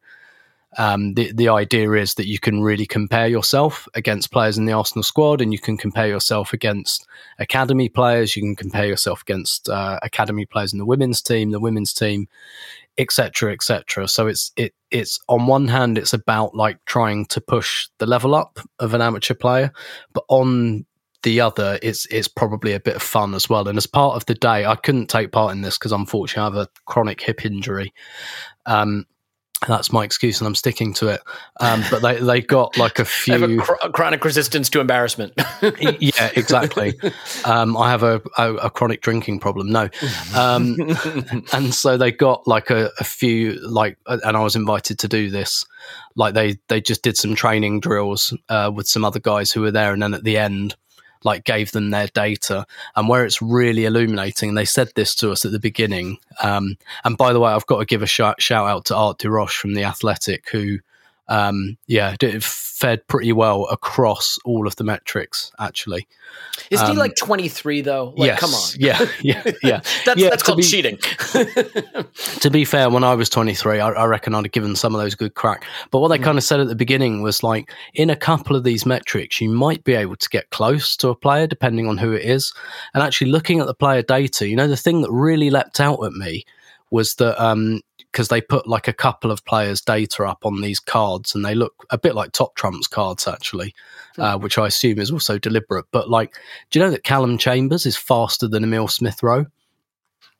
um, 0.77 1.13
the 1.15 1.31
the 1.33 1.49
idea 1.49 1.91
is 1.93 2.13
that 2.15 2.27
you 2.27 2.39
can 2.39 2.61
really 2.61 2.85
compare 2.85 3.27
yourself 3.27 3.87
against 3.93 4.31
players 4.31 4.57
in 4.57 4.65
the 4.65 4.73
Arsenal 4.73 5.03
squad, 5.03 5.41
and 5.41 5.51
you 5.51 5.59
can 5.59 5.77
compare 5.77 6.07
yourself 6.07 6.53
against 6.53 7.05
academy 7.39 7.89
players. 7.89 8.35
You 8.35 8.41
can 8.41 8.55
compare 8.55 8.85
yourself 8.85 9.21
against 9.21 9.67
uh, 9.67 9.99
academy 10.01 10.45
players 10.45 10.71
in 10.71 10.79
the 10.79 10.85
women's 10.85 11.21
team, 11.21 11.51
the 11.51 11.59
women's 11.59 11.93
team, 11.93 12.27
etc., 12.97 13.51
etc. 13.51 14.07
So 14.07 14.27
it's 14.27 14.51
it 14.55 14.73
it's 14.91 15.19
on 15.27 15.47
one 15.47 15.67
hand, 15.67 15.97
it's 15.97 16.13
about 16.13 16.55
like 16.55 16.83
trying 16.85 17.25
to 17.27 17.41
push 17.41 17.87
the 17.97 18.05
level 18.05 18.33
up 18.33 18.59
of 18.79 18.93
an 18.93 19.01
amateur 19.01 19.33
player, 19.33 19.71
but 20.13 20.23
on 20.29 20.85
the 21.23 21.41
other, 21.41 21.77
it's 21.83 22.05
it's 22.07 22.27
probably 22.27 22.73
a 22.73 22.79
bit 22.79 22.95
of 22.95 23.01
fun 23.01 23.33
as 23.35 23.49
well. 23.49 23.67
And 23.67 23.77
as 23.77 23.87
part 23.87 24.15
of 24.15 24.25
the 24.25 24.35
day, 24.35 24.65
I 24.65 24.75
couldn't 24.75 25.07
take 25.07 25.31
part 25.31 25.53
in 25.53 25.61
this 25.61 25.77
because 25.77 25.91
unfortunately 25.91 26.41
I 26.41 26.45
have 26.45 26.67
a 26.67 26.69
chronic 26.85 27.21
hip 27.21 27.45
injury. 27.45 27.93
Um, 28.65 29.05
that's 29.67 29.91
my 29.91 30.03
excuse, 30.03 30.39
and 30.39 30.47
I'm 30.47 30.55
sticking 30.55 30.93
to 30.95 31.09
it. 31.09 31.21
Um, 31.59 31.83
but 31.91 32.01
they 32.01 32.19
they 32.19 32.41
got 32.41 32.77
like 32.77 32.99
a 32.99 33.05
few 33.05 33.33
have 33.33 33.49
a, 33.49 33.57
cr- 33.57 33.89
chronic 33.93 34.25
resistance 34.25 34.69
to 34.71 34.79
embarrassment. 34.79 35.33
yeah, 35.61 36.31
exactly. 36.35 36.99
Um, 37.45 37.77
I 37.77 37.89
have 37.89 38.03
a, 38.03 38.21
a, 38.37 38.53
a, 38.55 38.69
chronic 38.69 39.01
drinking 39.01 39.39
problem. 39.39 39.71
No, 39.71 39.89
um, 40.35 40.75
and 41.53 41.73
so 41.73 41.97
they 41.97 42.11
got 42.11 42.47
like 42.47 42.69
a, 42.69 42.89
a, 42.99 43.03
few 43.03 43.53
like, 43.67 43.97
and 44.07 44.35
I 44.35 44.41
was 44.41 44.55
invited 44.55 44.97
to 44.99 45.07
do 45.07 45.29
this. 45.29 45.65
Like 46.15 46.33
they 46.33 46.57
they 46.67 46.81
just 46.81 47.03
did 47.03 47.17
some 47.17 47.35
training 47.35 47.81
drills 47.81 48.35
uh, 48.49 48.71
with 48.73 48.87
some 48.87 49.05
other 49.05 49.19
guys 49.19 49.51
who 49.51 49.61
were 49.61 49.71
there, 49.71 49.93
and 49.93 50.01
then 50.01 50.13
at 50.13 50.23
the 50.23 50.37
end 50.37 50.75
like 51.23 51.43
gave 51.43 51.71
them 51.71 51.89
their 51.89 52.07
data 52.07 52.65
and 52.95 53.07
where 53.07 53.25
it's 53.25 53.41
really 53.41 53.85
illuminating 53.85 54.49
and 54.49 54.57
they 54.57 54.65
said 54.65 54.89
this 54.95 55.15
to 55.15 55.31
us 55.31 55.45
at 55.45 55.51
the 55.51 55.59
beginning 55.59 56.17
um, 56.41 56.77
and 57.03 57.17
by 57.17 57.33
the 57.33 57.39
way 57.39 57.51
i've 57.51 57.65
got 57.67 57.79
to 57.79 57.85
give 57.85 58.01
a 58.01 58.07
shout, 58.07 58.41
shout 58.41 58.67
out 58.67 58.85
to 58.85 58.95
art 58.95 59.23
Roche 59.23 59.57
from 59.57 59.73
the 59.73 59.83
athletic 59.83 60.49
who 60.49 60.79
um, 61.31 61.77
yeah, 61.87 62.15
it 62.21 62.43
fed 62.43 63.07
pretty 63.07 63.31
well 63.31 63.65
across 63.71 64.37
all 64.43 64.67
of 64.67 64.75
the 64.75 64.83
metrics. 64.83 65.49
Actually, 65.59 66.05
is 66.69 66.81
um, 66.81 66.91
he 66.91 66.97
like 66.97 67.15
twenty 67.15 67.47
three 67.47 67.79
though? 67.79 68.13
Like, 68.17 68.27
yes, 68.27 68.39
come 68.39 68.53
on, 68.53 68.69
yeah, 68.77 69.05
yeah, 69.21 69.51
yeah. 69.63 69.81
that's 70.05 70.19
yeah, 70.19 70.29
that's 70.29 70.43
called 70.43 70.57
be, 70.57 70.63
cheating. 70.63 70.97
to 72.41 72.49
be 72.51 72.65
fair, 72.65 72.89
when 72.89 73.05
I 73.05 73.15
was 73.15 73.29
twenty 73.29 73.53
three, 73.53 73.79
I, 73.79 73.91
I, 73.91 74.05
reckon 74.07 74.35
I'd 74.35 74.43
have 74.43 74.51
given 74.51 74.75
some 74.75 74.93
of 74.93 74.99
those 74.99 75.15
good 75.15 75.35
crack. 75.35 75.63
But 75.89 75.99
what 75.99 76.09
they 76.09 76.19
mm. 76.19 76.23
kind 76.23 76.37
of 76.37 76.43
said 76.43 76.59
at 76.59 76.67
the 76.67 76.75
beginning 76.75 77.21
was 77.21 77.43
like, 77.43 77.71
in 77.93 78.09
a 78.09 78.15
couple 78.17 78.57
of 78.57 78.65
these 78.65 78.85
metrics, 78.85 79.39
you 79.39 79.49
might 79.49 79.85
be 79.85 79.93
able 79.93 80.17
to 80.17 80.29
get 80.29 80.49
close 80.49 80.97
to 80.97 81.07
a 81.07 81.15
player 81.15 81.47
depending 81.47 81.87
on 81.87 81.97
who 81.97 82.11
it 82.11 82.25
is. 82.25 82.53
And 82.93 83.01
actually, 83.01 83.31
looking 83.31 83.61
at 83.61 83.67
the 83.67 83.73
player 83.73 84.01
data, 84.01 84.49
you 84.49 84.57
know, 84.57 84.67
the 84.67 84.75
thing 84.75 85.01
that 85.01 85.11
really 85.11 85.49
leapt 85.49 85.79
out 85.79 86.03
at 86.03 86.11
me 86.11 86.43
was 86.89 87.15
that 87.15 87.41
um, 87.41 87.79
because 88.11 88.27
they 88.27 88.41
put 88.41 88.67
like 88.67 88.87
a 88.87 88.93
couple 88.93 89.31
of 89.31 89.45
players' 89.45 89.81
data 89.81 90.23
up 90.25 90.45
on 90.45 90.61
these 90.61 90.79
cards, 90.79 91.33
and 91.33 91.45
they 91.45 91.55
look 91.55 91.85
a 91.89 91.97
bit 91.97 92.15
like 92.15 92.31
Top 92.31 92.55
Trumps 92.55 92.87
cards, 92.87 93.27
actually, 93.27 93.73
hmm. 94.15 94.21
uh, 94.21 94.37
which 94.37 94.57
I 94.57 94.67
assume 94.67 94.99
is 94.99 95.11
also 95.11 95.37
deliberate. 95.37 95.85
But 95.91 96.09
like, 96.09 96.35
do 96.69 96.79
you 96.79 96.85
know 96.85 96.91
that 96.91 97.03
Calum 97.03 97.37
Chambers 97.37 97.85
is 97.85 97.97
faster 97.97 98.47
than 98.47 98.63
Emil 98.63 98.87
Smith 98.87 99.23
Rowe? 99.23 99.45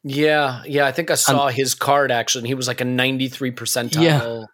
Yeah, 0.04 0.64
yeah, 0.66 0.88
I 0.88 0.92
think 0.92 1.12
I 1.12 1.16
saw 1.16 1.48
and, 1.48 1.56
his 1.56 1.76
card 1.76 2.12
actually, 2.12 2.40
and 2.40 2.48
he 2.48 2.56
was 2.56 2.68
like 2.68 2.82
a 2.82 2.86
ninety-three 2.86 3.52
percentile 3.52 4.02
yeah. 4.02 4.46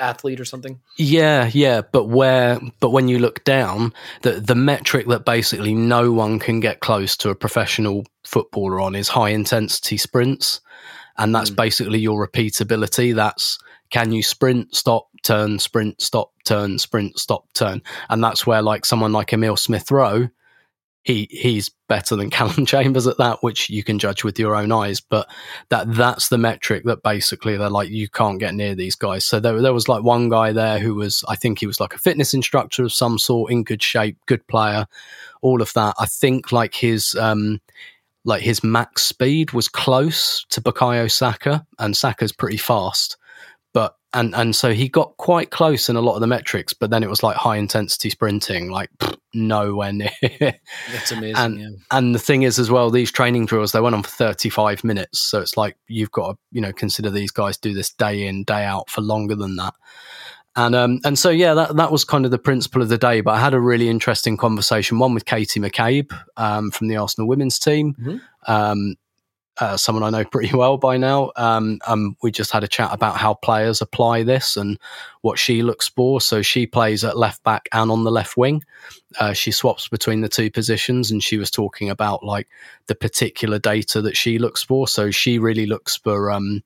athlete 0.00 0.40
or 0.40 0.46
something. 0.46 0.80
Yeah, 0.96 1.50
yeah, 1.52 1.82
but 1.82 2.04
where, 2.06 2.58
but 2.80 2.90
when 2.90 3.08
you 3.08 3.18
look 3.18 3.44
down, 3.44 3.92
the 4.22 4.40
the 4.40 4.54
metric 4.54 5.06
that 5.08 5.26
basically 5.26 5.74
no 5.74 6.10
one 6.10 6.38
can 6.38 6.58
get 6.58 6.80
close 6.80 7.18
to 7.18 7.28
a 7.28 7.34
professional 7.34 8.06
footballer 8.24 8.80
on 8.80 8.94
is 8.94 9.08
high 9.08 9.28
intensity 9.28 9.98
sprints 9.98 10.62
and 11.16 11.34
that's 11.34 11.50
mm. 11.50 11.56
basically 11.56 11.98
your 11.98 12.26
repeatability. 12.26 13.14
That's 13.14 13.58
can 13.90 14.12
you 14.12 14.22
sprint, 14.22 14.74
stop, 14.74 15.08
turn, 15.22 15.58
sprint, 15.58 16.00
stop, 16.00 16.32
turn, 16.44 16.78
sprint, 16.78 17.18
stop, 17.18 17.44
turn, 17.54 17.82
and 18.08 18.22
that's 18.22 18.46
where 18.46 18.62
like 18.62 18.84
someone 18.84 19.12
like 19.12 19.32
Emil 19.32 19.56
Smith 19.56 19.90
Rowe, 19.90 20.28
he 21.04 21.28
he's 21.30 21.70
better 21.86 22.16
than 22.16 22.30
Calum 22.30 22.66
Chambers 22.66 23.06
at 23.06 23.18
that, 23.18 23.42
which 23.42 23.70
you 23.70 23.84
can 23.84 23.98
judge 23.98 24.24
with 24.24 24.38
your 24.38 24.56
own 24.56 24.72
eyes. 24.72 25.00
But 25.00 25.28
that 25.68 25.92
that's 25.94 26.28
the 26.28 26.38
metric 26.38 26.84
that 26.84 27.02
basically 27.02 27.56
they're 27.56 27.70
like 27.70 27.90
you 27.90 28.08
can't 28.08 28.40
get 28.40 28.54
near 28.54 28.74
these 28.74 28.96
guys. 28.96 29.24
So 29.24 29.38
there 29.38 29.60
there 29.60 29.74
was 29.74 29.88
like 29.88 30.02
one 30.02 30.28
guy 30.28 30.52
there 30.52 30.78
who 30.78 30.94
was 30.94 31.22
I 31.28 31.36
think 31.36 31.60
he 31.60 31.66
was 31.66 31.78
like 31.78 31.94
a 31.94 31.98
fitness 31.98 32.34
instructor 32.34 32.84
of 32.84 32.92
some 32.92 33.18
sort, 33.18 33.52
in 33.52 33.64
good 33.64 33.82
shape, 33.82 34.16
good 34.26 34.46
player, 34.48 34.86
all 35.42 35.62
of 35.62 35.72
that. 35.74 35.94
I 35.98 36.06
think 36.06 36.52
like 36.52 36.74
his 36.74 37.14
um 37.14 37.60
like 38.24 38.42
his 38.42 38.64
max 38.64 39.02
speed 39.02 39.52
was 39.52 39.68
close 39.68 40.44
to 40.50 40.60
Bukayo 40.60 41.10
Saka, 41.10 41.66
and 41.78 41.96
Saka's 41.96 42.32
pretty 42.32 42.56
fast. 42.56 43.16
But 43.72 43.96
and 44.14 44.34
and 44.34 44.54
so 44.54 44.72
he 44.72 44.88
got 44.88 45.16
quite 45.16 45.50
close 45.50 45.88
in 45.88 45.96
a 45.96 46.00
lot 46.00 46.14
of 46.14 46.20
the 46.20 46.26
metrics, 46.26 46.72
but 46.72 46.90
then 46.90 47.02
it 47.02 47.10
was 47.10 47.22
like 47.22 47.36
high 47.36 47.56
intensity 47.56 48.08
sprinting, 48.08 48.70
like 48.70 48.88
pff, 48.98 49.16
nowhere 49.34 49.92
near. 49.92 50.10
That's 50.92 51.12
amazing. 51.12 51.36
and 51.36 51.60
yeah. 51.60 51.68
and 51.90 52.14
the 52.14 52.20
thing 52.20 52.44
is 52.44 52.58
as 52.58 52.70
well, 52.70 52.90
these 52.90 53.10
training 53.10 53.46
drills 53.46 53.72
they 53.72 53.80
went 53.80 53.96
on 53.96 54.04
for 54.04 54.10
thirty 54.10 54.48
five 54.48 54.84
minutes, 54.84 55.18
so 55.18 55.40
it's 55.40 55.56
like 55.56 55.76
you've 55.88 56.12
got 56.12 56.32
to 56.32 56.38
you 56.52 56.60
know 56.60 56.72
consider 56.72 57.10
these 57.10 57.32
guys 57.32 57.58
do 57.58 57.74
this 57.74 57.92
day 57.92 58.26
in 58.26 58.44
day 58.44 58.64
out 58.64 58.88
for 58.88 59.00
longer 59.00 59.34
than 59.34 59.56
that. 59.56 59.74
And 60.56 60.74
um, 60.74 61.00
and 61.04 61.18
so 61.18 61.30
yeah, 61.30 61.54
that 61.54 61.76
that 61.76 61.90
was 61.90 62.04
kind 62.04 62.24
of 62.24 62.30
the 62.30 62.38
principle 62.38 62.80
of 62.80 62.88
the 62.88 62.98
day. 62.98 63.20
But 63.20 63.32
I 63.32 63.40
had 63.40 63.54
a 63.54 63.60
really 63.60 63.88
interesting 63.88 64.36
conversation, 64.36 64.98
one 64.98 65.12
with 65.12 65.24
Katie 65.24 65.58
McCabe 65.58 66.16
um, 66.36 66.70
from 66.70 66.86
the 66.86 66.96
Arsenal 66.96 67.26
women's 67.26 67.58
team, 67.58 67.94
mm-hmm. 67.94 68.52
um, 68.52 68.94
uh, 69.58 69.76
someone 69.76 70.04
I 70.04 70.10
know 70.10 70.24
pretty 70.30 70.56
well 70.56 70.76
by 70.76 70.96
now. 70.96 71.32
Um, 71.34 71.80
um, 71.88 72.16
we 72.22 72.30
just 72.30 72.52
had 72.52 72.62
a 72.62 72.68
chat 72.68 72.90
about 72.92 73.16
how 73.16 73.34
players 73.34 73.82
apply 73.82 74.22
this 74.22 74.56
and 74.56 74.78
what 75.22 75.40
she 75.40 75.62
looks 75.62 75.88
for. 75.88 76.20
So 76.20 76.40
she 76.40 76.68
plays 76.68 77.02
at 77.02 77.18
left 77.18 77.42
back 77.42 77.68
and 77.72 77.90
on 77.90 78.04
the 78.04 78.12
left 78.12 78.36
wing. 78.36 78.62
Uh, 79.18 79.32
she 79.32 79.50
swaps 79.50 79.88
between 79.88 80.20
the 80.20 80.28
two 80.28 80.52
positions, 80.52 81.10
and 81.10 81.22
she 81.22 81.36
was 81.36 81.50
talking 81.50 81.90
about 81.90 82.24
like 82.24 82.48
the 82.86 82.94
particular 82.94 83.58
data 83.58 84.00
that 84.02 84.16
she 84.16 84.38
looks 84.38 84.62
for. 84.62 84.86
So 84.86 85.10
she 85.10 85.40
really 85.40 85.66
looks 85.66 85.96
for 85.96 86.30
um, 86.30 86.62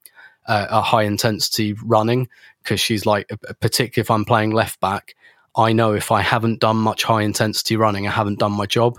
uh, 0.49 0.67
a 0.71 0.83
high 0.83 1.05
intensity 1.05 1.75
running 1.85 2.29
because 2.63 2.81
she's 2.81 3.07
like, 3.07 3.29
particularly 3.61 4.03
if 4.03 4.11
I'm 4.11 4.25
playing 4.25 4.51
left 4.51 4.81
back, 4.81 5.15
I 5.57 5.73
know 5.73 5.93
if 5.93 6.11
I 6.11 6.23
haven't 6.23 6.61
done 6.61 6.77
much 6.77 7.05
high 7.05 7.23
intensity 7.23 7.77
running, 7.77 8.07
I 8.07 8.11
haven't 8.11 8.39
done 8.39 8.53
my 8.53 8.67
job 8.67 8.99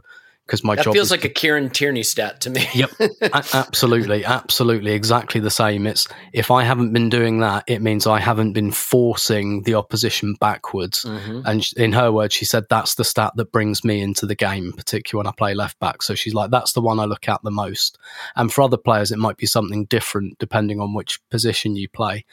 because 0.50 0.64
my 0.64 0.74
that 0.74 0.86
job 0.86 0.96
feels 0.96 1.08
is, 1.08 1.12
like 1.12 1.26
a 1.26 1.30
Kieran 1.30 1.70
Tierney 1.70 2.02
stat 2.02 2.42
to 2.42 2.50
me. 2.50 2.68
yep, 2.74 2.90
absolutely, 3.54 4.26
absolutely, 4.26 4.94
exactly 4.94 5.40
the 5.40 5.52
same. 5.52 5.86
It's 5.86 6.08
if 6.34 6.50
I 6.50 6.64
haven't 6.64 6.92
been 6.92 7.08
doing 7.08 7.40
that, 7.42 7.66
it 7.68 7.84
means 7.84 8.08
I 8.08 8.20
haven't 8.20 8.54
been 8.54 8.72
forcing 8.72 9.62
the 9.62 9.76
opposition 9.76 10.34
backwards. 10.40 11.06
Mm-hmm. 11.06 11.42
And 11.46 11.70
in 11.78 11.94
her 11.94 12.12
words, 12.12 12.34
she 12.34 12.46
said 12.46 12.66
that's 12.68 12.96
the 12.96 13.04
stat 13.04 13.34
that 13.36 13.52
brings 13.52 13.84
me 13.84 14.02
into 14.02 14.26
the 14.26 14.34
game, 14.34 14.74
particularly 14.74 15.24
when 15.24 15.32
I 15.32 15.36
play 15.38 15.54
left 15.54 15.80
back. 15.80 16.02
So 16.02 16.16
she's 16.16 16.34
like, 16.34 16.50
that's 16.50 16.74
the 16.74 16.82
one 16.82 17.00
I 17.00 17.06
look 17.06 17.30
at 17.30 17.44
the 17.44 17.52
most. 17.52 18.00
And 18.36 18.52
for 18.52 18.64
other 18.64 18.78
players, 18.78 19.12
it 19.12 19.20
might 19.20 19.38
be 19.38 19.46
something 19.46 19.86
different 19.86 20.40
depending 20.40 20.80
on 20.80 20.96
which 20.96 21.20
position 21.30 21.76
you 21.76 21.88
play. 21.88 22.26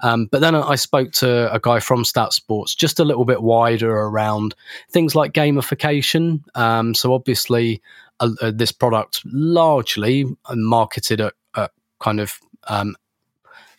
Um, 0.00 0.26
but 0.26 0.40
then 0.40 0.54
I 0.54 0.76
spoke 0.76 1.12
to 1.14 1.52
a 1.52 1.58
guy 1.58 1.80
from 1.80 2.04
STATSports, 2.04 2.76
just 2.76 3.00
a 3.00 3.04
little 3.04 3.24
bit 3.24 3.42
wider 3.42 3.90
around 3.90 4.54
things 4.90 5.14
like 5.14 5.32
gamification. 5.32 6.42
Um, 6.56 6.94
so 6.94 7.12
obviously, 7.12 7.82
uh, 8.20 8.30
uh, 8.40 8.52
this 8.54 8.72
product 8.72 9.22
largely 9.24 10.24
marketed 10.50 11.20
at, 11.20 11.34
at 11.56 11.72
kind 12.00 12.20
of 12.20 12.38
um, 12.68 12.96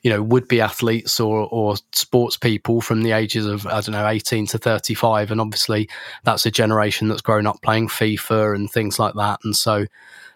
you 0.01 0.09
know 0.09 0.21
would 0.21 0.47
be 0.47 0.61
athletes 0.61 1.19
or 1.19 1.47
or 1.51 1.75
sports 1.93 2.37
people 2.37 2.81
from 2.81 3.01
the 3.01 3.11
ages 3.11 3.45
of 3.45 3.65
I 3.67 3.81
don't 3.81 3.91
know 3.91 4.07
18 4.07 4.47
to 4.47 4.57
35 4.57 5.31
and 5.31 5.41
obviously 5.41 5.89
that's 6.23 6.45
a 6.45 6.51
generation 6.51 7.09
that's 7.09 7.21
grown 7.21 7.47
up 7.47 7.61
playing 7.61 7.89
FIFA 7.89 8.55
and 8.55 8.71
things 8.71 8.99
like 8.99 9.13
that. 9.15 9.39
And 9.43 9.55
so 9.55 9.85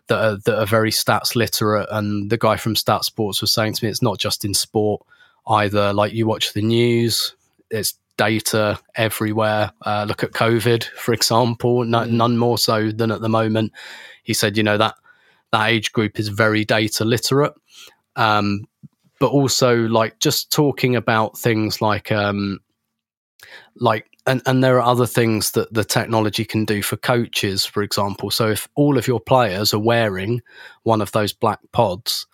that 0.07 0.19
are, 0.19 0.37
that 0.37 0.59
are 0.59 0.65
very 0.65 0.91
stats 0.91 1.35
literate. 1.35 1.87
And 1.89 2.29
the 2.29 2.37
guy 2.37 2.57
from 2.57 2.75
STATSports 2.75 3.39
was 3.39 3.53
saying 3.53 3.73
to 3.73 3.85
me 3.85 3.89
it's 3.89 4.01
not 4.01 4.19
just 4.19 4.43
in 4.43 4.53
sport 4.53 5.01
either 5.47 5.93
like 5.93 6.13
you 6.13 6.25
watch 6.25 6.53
the 6.53 6.61
news 6.61 7.35
it's 7.73 7.95
data 8.15 8.79
everywhere. 8.95 9.71
Uh, 9.81 10.05
look 10.07 10.23
at 10.23 10.31
covid 10.31 10.83
for 10.95 11.13
example 11.13 11.83
no, 11.83 11.99
mm. 11.99 12.11
none 12.11 12.37
more 12.37 12.57
so 12.57 12.91
than 12.91 13.11
at 13.11 13.21
the 13.21 13.29
moment. 13.29 13.71
He 14.23 14.33
said 14.33 14.55
you 14.55 14.63
know 14.63 14.77
that 14.77 14.95
that 15.51 15.69
age 15.69 15.91
group 15.91 16.19
is 16.19 16.29
very 16.29 16.63
data 16.63 17.03
literate. 17.03 17.53
Um, 18.15 18.67
but 19.19 19.31
also 19.31 19.75
like 19.87 20.19
just 20.19 20.51
talking 20.51 20.95
about 20.95 21.37
things 21.37 21.81
like 21.81 22.11
um 22.11 22.59
like 23.75 24.07
and 24.27 24.41
and 24.45 24.63
there 24.63 24.77
are 24.77 24.89
other 24.89 25.07
things 25.07 25.51
that 25.51 25.73
the 25.73 25.83
technology 25.83 26.45
can 26.45 26.65
do 26.65 26.83
for 26.83 26.97
coaches 26.97 27.65
for 27.65 27.81
example. 27.81 28.29
So 28.29 28.49
if 28.49 28.67
all 28.75 28.97
of 28.97 29.07
your 29.07 29.19
players 29.19 29.73
are 29.73 29.79
wearing 29.79 30.41
one 30.83 31.01
of 31.01 31.11
those 31.11 31.33
black 31.33 31.59
pods 31.71 32.27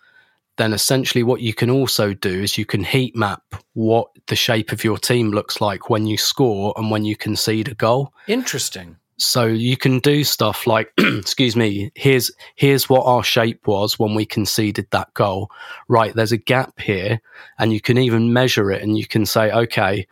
then 0.60 0.72
essentially 0.72 1.22
what 1.22 1.40
you 1.40 1.54
can 1.54 1.70
also 1.70 2.12
do 2.12 2.42
is 2.42 2.58
you 2.58 2.66
can 2.66 2.84
heat 2.84 3.16
map 3.16 3.42
what 3.72 4.08
the 4.26 4.36
shape 4.36 4.72
of 4.72 4.84
your 4.84 4.98
team 4.98 5.30
looks 5.30 5.60
like 5.60 5.88
when 5.88 6.06
you 6.06 6.16
score 6.16 6.74
and 6.76 6.90
when 6.90 7.04
you 7.04 7.16
concede 7.16 7.68
a 7.68 7.74
goal 7.74 8.12
interesting 8.28 8.96
so 9.20 9.44
you 9.44 9.76
can 9.76 9.98
do 9.98 10.24
stuff 10.24 10.66
like, 10.66 10.92
excuse 10.98 11.54
me, 11.54 11.92
here's 11.94 12.32
here's 12.56 12.88
what 12.88 13.04
our 13.04 13.22
shape 13.22 13.66
was 13.66 13.98
when 13.98 14.14
we 14.14 14.24
conceded 14.24 14.86
that 14.90 15.12
goal. 15.12 15.50
Right, 15.88 16.14
there's 16.14 16.32
a 16.32 16.38
gap 16.38 16.80
here, 16.80 17.20
and 17.58 17.70
you 17.70 17.82
can 17.82 17.98
even 17.98 18.32
measure 18.32 18.72
it, 18.72 18.82
and 18.82 18.96
you 18.96 19.06
can 19.06 19.26
say, 19.26 19.52
okay, 19.52 20.06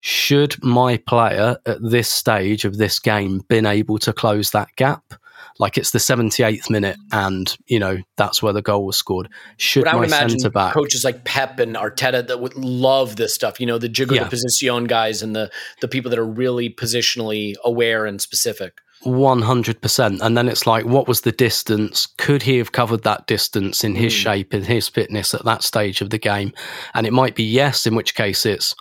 should 0.00 0.62
my 0.62 0.98
player 0.98 1.56
at 1.64 1.78
this 1.80 2.10
stage 2.10 2.64
of 2.64 2.76
this 2.76 2.98
game 2.98 3.38
been 3.48 3.64
able 3.64 3.98
to 3.98 4.12
close 4.12 4.50
that 4.50 4.68
gap? 4.76 5.14
Like 5.58 5.78
it's 5.78 5.90
the 5.90 5.98
78th 5.98 6.70
minute 6.70 6.96
and 7.10 7.56
you 7.66 7.78
know 7.78 7.98
that's 8.16 8.42
where 8.42 8.52
the 8.52 8.62
goal 8.62 8.86
was 8.86 8.96
scored. 8.96 9.28
Should 9.56 9.84
but 9.84 9.94
I 9.94 9.96
would 9.96 10.10
my 10.10 10.18
imagine 10.18 10.50
back 10.50 10.74
coaches 10.74 11.04
like 11.04 11.24
Pep 11.24 11.58
and 11.58 11.76
Arteta 11.76 12.26
that 12.26 12.40
would 12.40 12.54
love 12.54 13.16
this 13.16 13.34
stuff 13.34 13.60
you 13.60 13.66
know 13.66 13.78
the 13.78 13.88
jigger 13.88 14.16
yeah. 14.16 14.28
position 14.28 14.84
guys 14.84 15.22
and 15.22 15.34
the 15.34 15.50
the 15.80 15.88
people 15.88 16.10
that 16.10 16.18
are 16.18 16.24
really 16.24 16.70
positionally 16.70 17.54
aware 17.64 18.06
and 18.06 18.20
specific. 18.20 18.78
100% 19.04 20.20
and 20.20 20.38
then 20.38 20.48
it's 20.48 20.64
like 20.64 20.84
what 20.84 21.08
was 21.08 21.22
the 21.22 21.32
distance? 21.32 22.06
Could 22.18 22.42
he 22.42 22.58
have 22.58 22.70
covered 22.70 23.02
that 23.02 23.26
distance 23.26 23.82
in 23.82 23.96
his 23.96 24.12
mm. 24.12 24.16
shape 24.16 24.54
in 24.54 24.62
his 24.62 24.88
fitness 24.88 25.34
at 25.34 25.44
that 25.44 25.64
stage 25.64 26.00
of 26.00 26.10
the 26.10 26.18
game? 26.18 26.52
And 26.94 27.06
it 27.06 27.12
might 27.12 27.34
be 27.34 27.42
yes 27.42 27.86
in 27.86 27.96
which 27.96 28.14
case 28.14 28.46
it's 28.46 28.76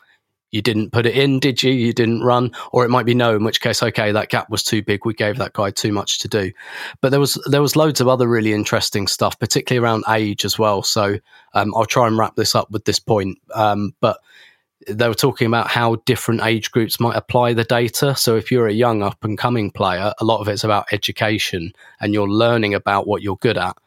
you 0.52 0.62
didn't 0.62 0.92
put 0.92 1.06
it 1.06 1.16
in, 1.16 1.40
did 1.40 1.64
you? 1.64 1.72
You 1.72 1.94
didn't 1.94 2.22
run, 2.22 2.52
or 2.72 2.86
it 2.86 2.90
might 2.90 3.06
be 3.06 3.14
no, 3.14 3.36
in 3.36 3.44
which 3.44 3.62
case, 3.62 3.82
okay, 3.82 4.12
that 4.12 4.30
gap 4.30 4.50
was 4.50 4.64
too 4.64 4.82
big. 4.82 5.06
We 5.06 5.14
gave 5.14 5.38
that 5.38 5.54
guy 5.54 5.72
too 5.72 5.92
much 5.92 6.20
to 6.20 6.28
do. 6.28 6.52
But 7.00 7.10
there 7.10 7.20
was 7.20 7.42
there 7.50 7.62
was 7.62 7.76
loads 7.76 8.02
of 8.02 8.08
other 8.08 8.28
really 8.28 8.54
interesting 8.54 9.08
stuff, 9.08 9.40
particularly 9.40 9.84
around 9.84 10.04
age 10.10 10.46
as 10.46 10.60
well. 10.60 10.84
So 10.84 11.18
um, 11.54 11.74
I'll 11.76 11.86
try 11.86 12.08
and 12.08 12.18
wrap 12.18 12.36
this 12.36 12.54
up 12.54 12.70
with 12.70 12.86
this 12.86 13.00
point. 13.00 13.40
Um, 13.54 13.96
but 14.02 14.20
they 14.88 15.08
were 15.08 15.14
talking 15.14 15.48
about 15.48 15.68
how 15.68 15.96
different 16.06 16.42
age 16.42 16.72
groups 16.72 17.00
might 17.00 17.16
apply 17.16 17.54
the 17.54 17.64
data. 17.64 18.16
So 18.16 18.36
if 18.36 18.52
you're 18.52 18.68
a 18.68 18.74
young 18.74 19.04
up 19.04 19.24
and 19.24 19.38
coming 19.38 19.72
player, 19.72 20.14
a 20.20 20.26
lot 20.26 20.42
of 20.42 20.48
it's 20.48 20.64
about 20.64 20.92
education 20.92 21.72
and 22.00 22.14
you're 22.14 22.30
learning 22.30 22.74
about 22.74 23.08
what 23.08 23.22
you're 23.22 23.38
good 23.38 23.58
at 23.58 23.78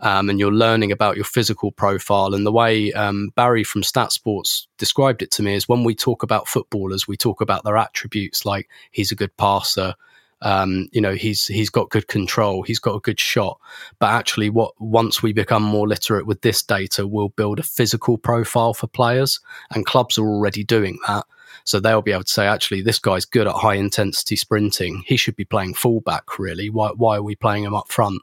um, 0.00 0.30
and 0.30 0.38
you're 0.38 0.52
learning 0.52 0.92
about 0.92 1.16
your 1.16 1.24
physical 1.24 1.72
profile. 1.72 2.34
And 2.34 2.46
the 2.46 2.52
way 2.52 2.92
um, 2.92 3.30
Barry 3.36 3.64
from 3.64 3.82
STATSports 3.82 4.66
described 4.78 5.22
it 5.22 5.30
to 5.32 5.42
me 5.42 5.54
is 5.54 5.68
when 5.68 5.84
we 5.84 5.94
talk 5.94 6.22
about 6.22 6.48
footballers, 6.48 7.06
we 7.06 7.16
talk 7.16 7.40
about 7.40 7.64
their 7.64 7.76
attributes 7.76 8.44
like 8.44 8.68
he's 8.90 9.12
a 9.12 9.16
good 9.16 9.36
passer. 9.36 9.94
Um, 10.42 10.88
you 10.90 11.02
know, 11.02 11.12
he's 11.12 11.46
he's 11.46 11.68
got 11.68 11.90
good 11.90 12.08
control, 12.08 12.62
he's 12.62 12.78
got 12.78 12.94
a 12.94 13.00
good 13.00 13.20
shot. 13.20 13.60
But 13.98 14.10
actually, 14.10 14.48
what 14.48 14.72
once 14.80 15.22
we 15.22 15.34
become 15.34 15.62
more 15.62 15.86
literate 15.86 16.26
with 16.26 16.40
this 16.40 16.62
data, 16.62 17.06
we'll 17.06 17.28
build 17.28 17.58
a 17.58 17.62
physical 17.62 18.16
profile 18.16 18.72
for 18.72 18.86
players, 18.86 19.38
and 19.70 19.84
clubs 19.84 20.16
are 20.16 20.26
already 20.26 20.64
doing 20.64 20.98
that. 21.06 21.26
So 21.64 21.78
they'll 21.78 22.00
be 22.00 22.12
able 22.12 22.24
to 22.24 22.32
say, 22.32 22.46
actually, 22.46 22.80
this 22.80 22.98
guy's 22.98 23.26
good 23.26 23.46
at 23.46 23.54
high 23.54 23.74
intensity 23.74 24.34
sprinting. 24.34 25.02
He 25.06 25.18
should 25.18 25.36
be 25.36 25.44
playing 25.44 25.74
fullback. 25.74 26.38
Really, 26.38 26.70
why 26.70 26.92
why 26.96 27.16
are 27.16 27.22
we 27.22 27.36
playing 27.36 27.64
him 27.64 27.74
up 27.74 27.92
front? 27.92 28.22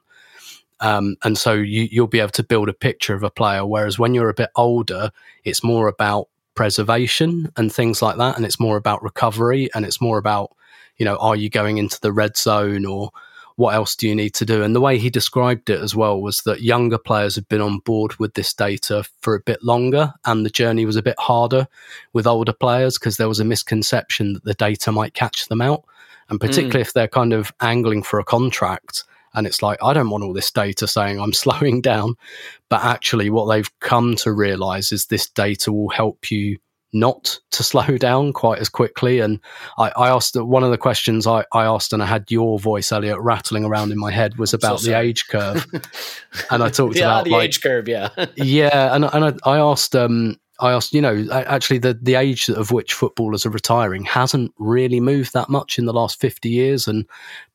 Um, 0.79 1.15
and 1.23 1.37
so 1.37 1.53
you, 1.53 1.87
you'll 1.91 2.07
be 2.07 2.19
able 2.19 2.31
to 2.31 2.43
build 2.43 2.69
a 2.69 2.73
picture 2.73 3.13
of 3.13 3.23
a 3.23 3.31
player. 3.31 3.65
Whereas 3.65 3.97
when 3.97 4.13
you're 4.13 4.29
a 4.29 4.33
bit 4.33 4.49
older, 4.55 5.11
it's 5.43 5.63
more 5.63 5.87
about 5.87 6.29
preservation 6.55 7.51
and 7.55 7.73
things 7.73 8.01
like 8.01 8.17
that. 8.17 8.35
And 8.35 8.45
it's 8.45 8.59
more 8.59 8.77
about 8.77 9.03
recovery 9.03 9.69
and 9.73 9.85
it's 9.85 10.01
more 10.01 10.17
about, 10.17 10.55
you 10.97 11.05
know, 11.05 11.15
are 11.17 11.35
you 11.35 11.49
going 11.49 11.77
into 11.77 11.99
the 12.01 12.11
red 12.11 12.37
zone 12.37 12.85
or 12.85 13.11
what 13.55 13.73
else 13.73 13.95
do 13.95 14.07
you 14.07 14.15
need 14.15 14.35
to 14.35 14.45
do? 14.45 14.61
And 14.61 14.75
the 14.75 14.81
way 14.81 14.99
he 14.99 15.09
described 15.09 15.69
it 15.69 15.81
as 15.81 15.95
well 15.95 16.21
was 16.21 16.41
that 16.41 16.61
younger 16.61 16.99
players 16.99 17.35
have 17.35 17.49
been 17.49 17.61
on 17.61 17.79
board 17.79 18.15
with 18.19 18.35
this 18.35 18.53
data 18.53 19.03
for 19.21 19.33
a 19.33 19.39
bit 19.39 19.63
longer 19.63 20.13
and 20.25 20.45
the 20.45 20.49
journey 20.49 20.85
was 20.85 20.95
a 20.95 21.01
bit 21.01 21.17
harder 21.17 21.67
with 22.13 22.27
older 22.27 22.53
players 22.53 22.99
because 22.99 23.17
there 23.17 23.27
was 23.27 23.39
a 23.39 23.45
misconception 23.45 24.33
that 24.33 24.43
the 24.43 24.53
data 24.53 24.91
might 24.91 25.15
catch 25.15 25.47
them 25.47 25.61
out. 25.61 25.83
And 26.29 26.39
particularly 26.39 26.79
mm. 26.79 26.87
if 26.87 26.93
they're 26.93 27.07
kind 27.07 27.33
of 27.33 27.51
angling 27.61 28.03
for 28.03 28.19
a 28.19 28.23
contract, 28.23 29.05
and 29.37 29.45
it's 29.45 29.61
like, 29.61 29.77
I 29.83 29.93
don't 29.93 30.09
want 30.09 30.23
all 30.23 30.33
this 30.33 30.51
data 30.51 30.87
saying 30.87 31.21
I'm 31.21 31.33
slowing 31.45 31.79
down. 31.79 32.15
But 32.69 32.83
actually, 32.83 33.29
what 33.29 33.45
they've 33.45 33.79
come 33.79 34.15
to 34.17 34.33
realize 34.33 34.91
is 34.91 35.05
this 35.05 35.29
data 35.29 35.71
will 35.71 35.89
help 35.89 36.31
you 36.31 36.57
not 36.91 37.39
to 37.51 37.63
slow 37.71 37.97
down 37.97 38.33
quite 38.33 38.59
as 38.59 38.67
quickly. 38.67 39.19
And 39.19 39.39
I, 39.77 39.91
I 39.95 40.09
asked 40.09 40.35
one 40.35 40.63
of 40.63 40.71
the 40.71 40.77
questions 40.77 41.27
I, 41.27 41.45
I, 41.53 41.65
asked, 41.65 41.93
and 41.93 42.01
I 42.01 42.07
had 42.07 42.29
your 42.31 42.57
voice, 42.57 42.91
Elliot, 42.91 43.19
rattling 43.19 43.63
around 43.63 43.91
in 43.91 43.99
my 43.99 44.11
head, 44.11 44.37
was 44.37 44.53
about 44.55 44.79
so 44.79 44.89
the 44.89 44.97
age 44.97 45.27
curve. 45.27 45.65
and 46.49 46.63
I 46.63 46.69
talked 46.69 46.97
yeah, 46.97 47.03
about 47.03 47.25
the 47.25 47.31
like, 47.31 47.49
age 47.49 47.61
curve, 47.61 47.87
yeah, 47.87 48.09
yeah. 48.35 48.95
And 48.95 49.05
and 49.05 49.25
I, 49.25 49.33
I 49.43 49.59
asked 49.59 49.95
um, 49.95 50.37
I 50.59 50.71
asked, 50.71 50.93
you 50.93 51.01
know, 51.01 51.27
actually 51.31 51.77
the, 51.77 51.97
the 52.01 52.15
age 52.15 52.49
of 52.49 52.71
which 52.71 52.93
footballers 52.93 53.45
are 53.45 53.51
retiring 53.51 54.05
hasn't 54.05 54.53
really 54.57 54.99
moved 54.99 55.33
that 55.33 55.49
much 55.49 55.77
in 55.77 55.85
the 55.85 55.93
last 55.93 56.19
50 56.19 56.49
years 56.49 56.87
and 56.87 57.05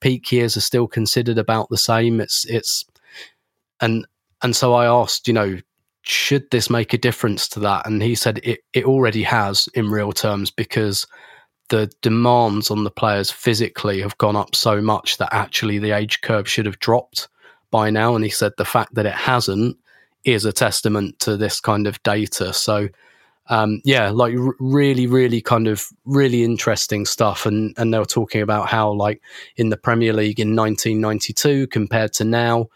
peak 0.00 0.30
years 0.30 0.56
are 0.56 0.60
still 0.60 0.86
considered 0.86 1.38
about 1.38 1.68
the 1.68 1.78
same. 1.78 2.20
It's, 2.20 2.44
it's, 2.46 2.84
and, 3.80 4.06
and 4.42 4.54
so 4.54 4.74
I 4.74 4.86
asked, 4.86 5.26
you 5.26 5.34
know, 5.34 5.58
should 6.02 6.48
this 6.50 6.70
make 6.70 6.92
a 6.92 6.98
difference 6.98 7.48
to 7.48 7.60
that? 7.60 7.86
And 7.86 8.02
he 8.02 8.14
said 8.14 8.40
it, 8.44 8.60
it 8.72 8.84
already 8.84 9.22
has 9.24 9.68
in 9.74 9.90
real 9.90 10.12
terms 10.12 10.50
because 10.50 11.06
the 11.68 11.90
demands 12.02 12.70
on 12.70 12.84
the 12.84 12.90
players 12.90 13.30
physically 13.30 14.00
have 14.02 14.18
gone 14.18 14.36
up 14.36 14.54
so 14.54 14.80
much 14.80 15.16
that 15.18 15.32
actually 15.32 15.78
the 15.78 15.92
age 15.92 16.20
curve 16.20 16.48
should 16.48 16.66
have 16.66 16.78
dropped 16.78 17.28
by 17.70 17.90
now. 17.90 18.14
And 18.14 18.24
he 18.24 18.30
said 18.30 18.52
the 18.58 18.64
fact 18.64 18.94
that 18.94 19.06
it 19.06 19.14
hasn't 19.14 19.76
is 20.24 20.44
a 20.44 20.52
testament 20.52 21.18
to 21.20 21.36
this 21.36 21.60
kind 21.60 21.86
of 21.86 22.02
data. 22.02 22.52
So, 22.52 22.88
um, 23.48 23.80
yeah, 23.84 24.10
like 24.10 24.34
r- 24.36 24.54
really, 24.60 25.06
really 25.06 25.40
kind 25.40 25.66
of 25.66 25.88
really 26.04 26.44
interesting 26.44 27.04
stuff. 27.04 27.46
And 27.46 27.74
and 27.76 27.92
they 27.92 27.98
were 27.98 28.04
talking 28.04 28.42
about 28.42 28.68
how 28.68 28.92
like 28.92 29.20
in 29.56 29.70
the 29.70 29.76
Premier 29.76 30.12
League 30.12 30.40
in 30.40 30.54
1992 30.54 31.66
compared 31.68 32.12
to 32.14 32.24
now, 32.24 32.68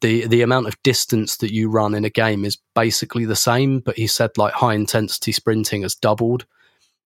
the 0.00 0.26
the 0.26 0.42
amount 0.42 0.68
of 0.68 0.82
distance 0.82 1.38
that 1.38 1.52
you 1.52 1.68
run 1.68 1.94
in 1.94 2.04
a 2.04 2.10
game 2.10 2.44
is 2.44 2.58
basically 2.74 3.24
the 3.24 3.36
same. 3.36 3.80
But 3.80 3.96
he 3.96 4.06
said 4.06 4.38
like 4.38 4.54
high 4.54 4.74
intensity 4.74 5.32
sprinting 5.32 5.82
has 5.82 5.94
doubled 5.94 6.46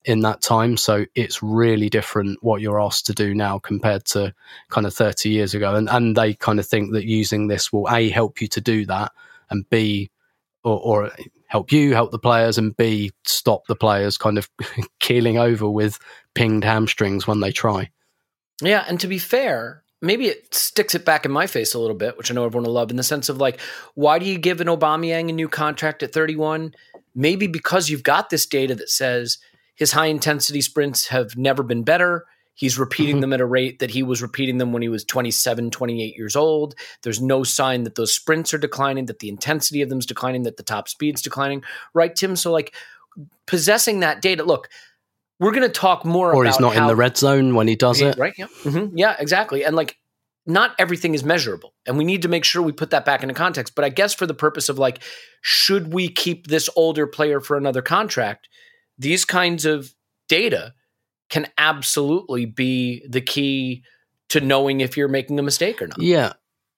in 0.03 0.19
that 0.19 0.41
time. 0.41 0.77
So 0.77 1.05
it's 1.15 1.41
really 1.41 1.89
different 1.89 2.43
what 2.43 2.61
you're 2.61 2.81
asked 2.81 3.07
to 3.07 3.13
do 3.13 3.33
now 3.33 3.57
compared 3.57 4.05
to 4.05 4.33
kind 4.69 4.85
of 4.85 4.93
30 4.93 5.29
years 5.29 5.53
ago. 5.53 5.73
And 5.75 5.89
and 5.89 6.17
they 6.17 6.33
kind 6.33 6.59
of 6.59 6.67
think 6.67 6.91
that 6.93 7.05
using 7.05 7.47
this 7.47 7.71
will 7.71 7.87
a 7.89 8.09
help 8.09 8.41
you 8.41 8.47
to 8.49 8.61
do 8.61 8.85
that 8.87 9.13
and 9.49 9.69
B, 9.69 10.09
or, 10.63 10.79
or 10.79 11.11
help 11.47 11.71
you 11.71 11.93
help 11.93 12.11
the 12.11 12.19
players, 12.19 12.57
and 12.57 12.75
B, 12.75 13.11
stop 13.25 13.67
the 13.67 13.75
players 13.75 14.17
kind 14.17 14.37
of 14.37 14.49
keeling 14.99 15.37
over 15.37 15.69
with 15.69 15.99
pinged 16.33 16.63
hamstrings 16.63 17.27
when 17.27 17.39
they 17.39 17.51
try. 17.51 17.89
Yeah, 18.61 18.85
and 18.87 18.99
to 18.99 19.07
be 19.07 19.19
fair, 19.19 19.83
maybe 20.01 20.27
it 20.27 20.53
sticks 20.53 20.95
it 20.95 21.05
back 21.05 21.25
in 21.25 21.31
my 21.31 21.47
face 21.47 21.73
a 21.73 21.79
little 21.79 21.95
bit, 21.95 22.17
which 22.17 22.31
I 22.31 22.33
know 22.33 22.45
everyone 22.45 22.65
will 22.65 22.73
love, 22.73 22.91
in 22.91 22.97
the 22.97 23.03
sense 23.03 23.29
of 23.29 23.37
like, 23.37 23.59
why 23.95 24.19
do 24.19 24.25
you 24.25 24.37
give 24.37 24.61
an 24.61 24.67
Aubameyang 24.67 25.29
a 25.29 25.33
new 25.33 25.49
contract 25.49 26.03
at 26.03 26.13
31? 26.13 26.73
Maybe 27.13 27.47
because 27.47 27.89
you've 27.89 28.03
got 28.03 28.29
this 28.29 28.45
data 28.45 28.75
that 28.75 28.89
says 28.89 29.37
his 29.75 29.91
high 29.91 30.07
intensity 30.07 30.61
sprints 30.61 31.07
have 31.07 31.35
never 31.37 31.63
been 31.63 31.83
better. 31.83 32.25
He's 32.55 32.79
repeating 32.79 33.15
mm-hmm. 33.15 33.21
them 33.21 33.33
at 33.33 33.41
a 33.41 33.45
rate 33.45 33.79
that 33.79 33.91
he 33.91 34.01
was 34.01 34.21
repeating 34.21 34.57
them 34.57 34.71
when 34.71 34.81
he 34.81 34.89
was 34.89 35.03
27, 35.03 35.71
28 35.71 36.17
years 36.17 36.35
old. 36.35 36.73
There's 37.03 37.21
no 37.21 37.43
sign 37.43 37.83
that 37.83 37.95
those 37.95 38.15
sprints 38.15 38.53
are 38.53 38.57
declining, 38.57 39.05
that 39.05 39.19
the 39.19 39.29
intensity 39.29 39.81
of 39.81 39.89
them 39.89 39.99
is 39.99 40.05
declining, 40.05 40.43
that 40.43 40.57
the 40.57 40.63
top 40.63 40.87
speed's 40.87 41.21
declining. 41.21 41.63
Right, 41.93 42.15
Tim? 42.15 42.35
So, 42.37 42.51
like, 42.51 42.73
possessing 43.45 43.99
that 43.99 44.21
data, 44.21 44.43
look, 44.43 44.69
we're 45.39 45.51
going 45.51 45.67
to 45.67 45.69
talk 45.69 46.05
more 46.05 46.33
or 46.33 46.45
he's 46.45 46.59
not 46.59 46.77
in 46.77 46.87
the 46.87 46.95
red 46.95 47.17
zone 47.17 47.55
when 47.55 47.67
he 47.67 47.75
does 47.75 47.99
it. 47.99 48.17
Right. 48.17 48.33
Yeah. 48.37 48.47
Mm-hmm, 48.63 48.97
yeah, 48.97 49.17
exactly. 49.19 49.65
And 49.65 49.75
like, 49.75 49.97
not 50.45 50.75
everything 50.77 51.13
is 51.15 51.23
measurable 51.23 51.73
and 51.87 51.97
we 51.97 52.03
need 52.03 52.21
to 52.21 52.27
make 52.27 52.43
sure 52.43 52.61
we 52.61 52.71
put 52.71 52.91
that 52.91 53.03
back 53.05 53.23
into 53.23 53.33
context 53.33 53.73
but 53.75 53.83
i 53.83 53.89
guess 53.89 54.13
for 54.13 54.27
the 54.27 54.33
purpose 54.33 54.69
of 54.69 54.77
like 54.77 55.01
should 55.41 55.91
we 55.91 56.07
keep 56.07 56.47
this 56.47 56.69
older 56.75 57.07
player 57.07 57.39
for 57.39 57.57
another 57.57 57.81
contract 57.81 58.47
these 58.97 59.25
kinds 59.25 59.65
of 59.65 59.93
data 60.27 60.73
can 61.29 61.47
absolutely 61.57 62.45
be 62.45 63.05
the 63.07 63.21
key 63.21 63.83
to 64.29 64.41
knowing 64.41 64.81
if 64.81 64.97
you're 64.97 65.07
making 65.07 65.39
a 65.39 65.43
mistake 65.43 65.81
or 65.81 65.87
not 65.87 65.99
Yeah. 65.99 66.33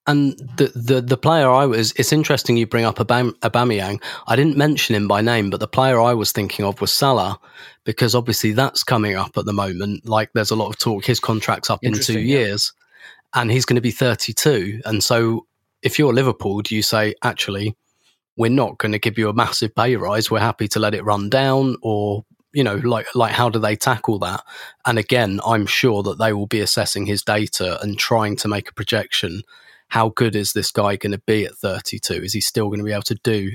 And 0.09 0.37
the, 0.55 0.71
the 0.73 1.01
the 1.01 1.17
player 1.17 1.49
I 1.49 1.65
was, 1.65 1.91
it's 1.97 2.13
interesting 2.13 2.55
you 2.55 2.65
bring 2.65 2.85
up 2.85 2.95
Abam, 2.95 3.33
Aubameyang. 3.39 4.01
I 4.25 4.37
didn't 4.37 4.55
mention 4.55 4.95
him 4.95 5.05
by 5.05 5.19
name, 5.19 5.49
but 5.49 5.59
the 5.59 5.67
player 5.67 5.99
I 5.99 6.13
was 6.13 6.31
thinking 6.31 6.63
of 6.63 6.79
was 6.79 6.93
Salah, 6.93 7.37
because 7.83 8.15
obviously 8.15 8.53
that's 8.53 8.85
coming 8.85 9.17
up 9.17 9.37
at 9.37 9.43
the 9.43 9.51
moment. 9.51 10.07
Like 10.07 10.31
there's 10.31 10.49
a 10.49 10.55
lot 10.55 10.69
of 10.69 10.79
talk. 10.79 11.03
His 11.03 11.19
contract's 11.19 11.69
up 11.69 11.83
in 11.83 11.91
two 11.91 12.21
yeah. 12.21 12.37
years, 12.37 12.71
and 13.33 13.51
he's 13.51 13.65
going 13.65 13.75
to 13.75 13.81
be 13.81 13.91
32. 13.91 14.81
And 14.85 15.03
so, 15.03 15.45
if 15.81 15.99
you're 15.99 16.13
Liverpool, 16.13 16.61
do 16.61 16.73
you 16.73 16.83
say 16.83 17.13
actually 17.21 17.75
we're 18.37 18.49
not 18.49 18.77
going 18.77 18.93
to 18.93 18.99
give 18.99 19.17
you 19.17 19.27
a 19.27 19.33
massive 19.33 19.75
pay 19.75 19.97
rise? 19.97 20.31
We're 20.31 20.39
happy 20.39 20.69
to 20.69 20.79
let 20.79 20.95
it 20.95 21.03
run 21.03 21.29
down, 21.29 21.75
or 21.81 22.23
you 22.57 22.63
know, 22.63 22.77
like 22.77 23.05
like 23.13 23.33
how 23.33 23.49
do 23.49 23.59
they 23.59 23.75
tackle 23.75 24.17
that? 24.17 24.43
And 24.83 24.97
again, 24.97 25.39
I'm 25.45 25.67
sure 25.67 26.01
that 26.01 26.17
they 26.17 26.33
will 26.33 26.47
be 26.47 26.59
assessing 26.59 27.05
his 27.05 27.21
data 27.21 27.79
and 27.83 27.99
trying 27.99 28.35
to 28.37 28.47
make 28.47 28.67
a 28.67 28.73
projection. 28.73 29.43
How 29.89 30.09
good 30.09 30.35
is 30.35 30.53
this 30.53 30.71
guy 30.71 30.95
going 30.95 31.11
to 31.11 31.21
be 31.27 31.45
at 31.45 31.53
32? 31.53 32.13
Is 32.15 32.33
he 32.33 32.41
still 32.41 32.69
going 32.69 32.79
to 32.79 32.83
be 32.83 32.93
able 32.93 33.03
to 33.03 33.19
do 33.23 33.51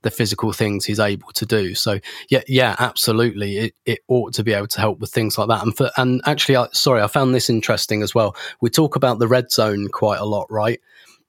the 0.00 0.10
physical 0.10 0.54
things 0.54 0.86
he's 0.86 0.98
able 0.98 1.32
to 1.32 1.44
do? 1.44 1.74
So 1.74 2.00
yeah, 2.30 2.40
yeah, 2.48 2.76
absolutely. 2.78 3.58
It 3.58 3.74
it 3.84 3.98
ought 4.08 4.32
to 4.32 4.42
be 4.42 4.54
able 4.54 4.68
to 4.68 4.80
help 4.80 5.00
with 5.00 5.10
things 5.10 5.36
like 5.36 5.48
that. 5.48 5.62
And 5.62 5.76
for 5.76 5.90
and 5.98 6.22
actually, 6.24 6.56
I, 6.56 6.68
sorry, 6.72 7.02
I 7.02 7.08
found 7.08 7.34
this 7.34 7.50
interesting 7.50 8.02
as 8.02 8.14
well. 8.14 8.34
We 8.62 8.70
talk 8.70 8.96
about 8.96 9.18
the 9.18 9.28
red 9.28 9.52
zone 9.52 9.88
quite 9.88 10.18
a 10.18 10.24
lot, 10.24 10.50
right? 10.50 10.80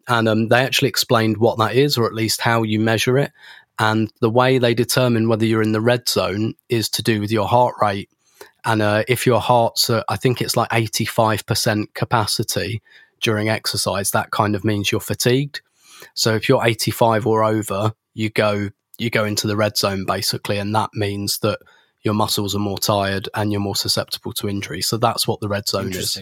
And 0.08 0.30
um, 0.30 0.48
they 0.48 0.62
actually 0.62 0.88
explained 0.88 1.40
what 1.40 1.58
that 1.58 1.76
is, 1.76 1.98
or 1.98 2.06
at 2.06 2.14
least 2.14 2.40
how 2.40 2.64
you 2.64 2.80
measure 2.80 3.18
it. 3.18 3.34
And 3.80 4.12
the 4.22 4.30
way 4.30 4.58
they 4.58 4.74
determine 4.74 5.30
whether 5.30 5.46
you're 5.46 5.62
in 5.62 5.72
the 5.72 5.82
red 5.82 6.10
zone 6.10 6.56
is 6.70 6.90
to 6.90 7.04
do 7.04 7.20
with 7.20 7.32
your 7.32 7.48
heart 7.48 7.76
rate. 7.82 8.10
And 8.66 8.82
uh, 8.82 9.04
if 9.08 9.26
your 9.26 9.40
heart's, 9.40 9.90
uh, 9.90 10.04
I 10.10 10.18
think 10.18 10.42
it's 10.42 10.58
like 10.58 10.70
85% 10.70 11.94
capacity 11.94 12.82
during 13.22 13.50
exercise, 13.50 14.12
that 14.12 14.32
kind 14.32 14.56
of 14.56 14.64
means 14.64 14.92
you're 14.92 15.00
fatigued. 15.00 15.62
So 16.16 16.36
if 16.36 16.50
you're 16.50 16.66
85 16.66 17.28
or 17.28 17.44
over, 17.44 17.94
you 18.14 18.30
go 18.30 18.70
you 19.00 19.12
go 19.12 19.26
into 19.26 19.46
the 19.46 19.56
red 19.56 19.78
zone 19.78 20.06
basically, 20.06 20.58
and 20.58 20.74
that 20.74 20.90
means 20.94 21.40
that 21.40 21.60
your 22.02 22.16
muscles 22.16 22.56
are 22.56 22.60
more 22.60 22.80
tired 22.80 23.30
and 23.36 23.52
you're 23.52 23.62
more 23.62 23.76
susceptible 23.76 24.34
to 24.34 24.50
injury. 24.50 24.82
So 24.82 24.98
that's 24.98 25.28
what 25.28 25.40
the 25.40 25.48
red 25.48 25.68
zone 25.68 25.92
is. 26.00 26.18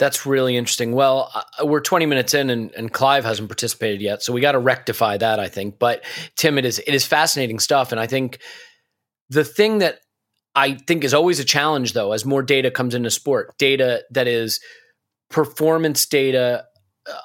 That's 0.00 0.24
really 0.24 0.56
interesting. 0.56 0.92
Well, 0.92 1.30
uh, 1.34 1.66
we're 1.66 1.82
20 1.82 2.06
minutes 2.06 2.32
in, 2.32 2.48
and, 2.48 2.72
and 2.72 2.90
Clive 2.90 3.22
hasn't 3.22 3.50
participated 3.50 4.00
yet, 4.00 4.22
so 4.22 4.32
we 4.32 4.40
got 4.40 4.52
to 4.52 4.58
rectify 4.58 5.18
that. 5.18 5.38
I 5.38 5.48
think. 5.48 5.78
But 5.78 6.02
Tim, 6.36 6.56
it 6.56 6.64
is 6.64 6.78
it 6.78 6.94
is 6.94 7.06
fascinating 7.06 7.58
stuff, 7.58 7.92
and 7.92 8.00
I 8.00 8.06
think 8.06 8.38
the 9.28 9.44
thing 9.44 9.78
that 9.78 10.00
I 10.54 10.72
think 10.72 11.04
is 11.04 11.12
always 11.12 11.38
a 11.38 11.44
challenge, 11.44 11.92
though, 11.92 12.12
as 12.12 12.24
more 12.24 12.42
data 12.42 12.70
comes 12.70 12.94
into 12.94 13.10
sport, 13.10 13.58
data 13.58 14.02
that 14.10 14.26
is 14.26 14.60
performance 15.28 16.06
data 16.06 16.64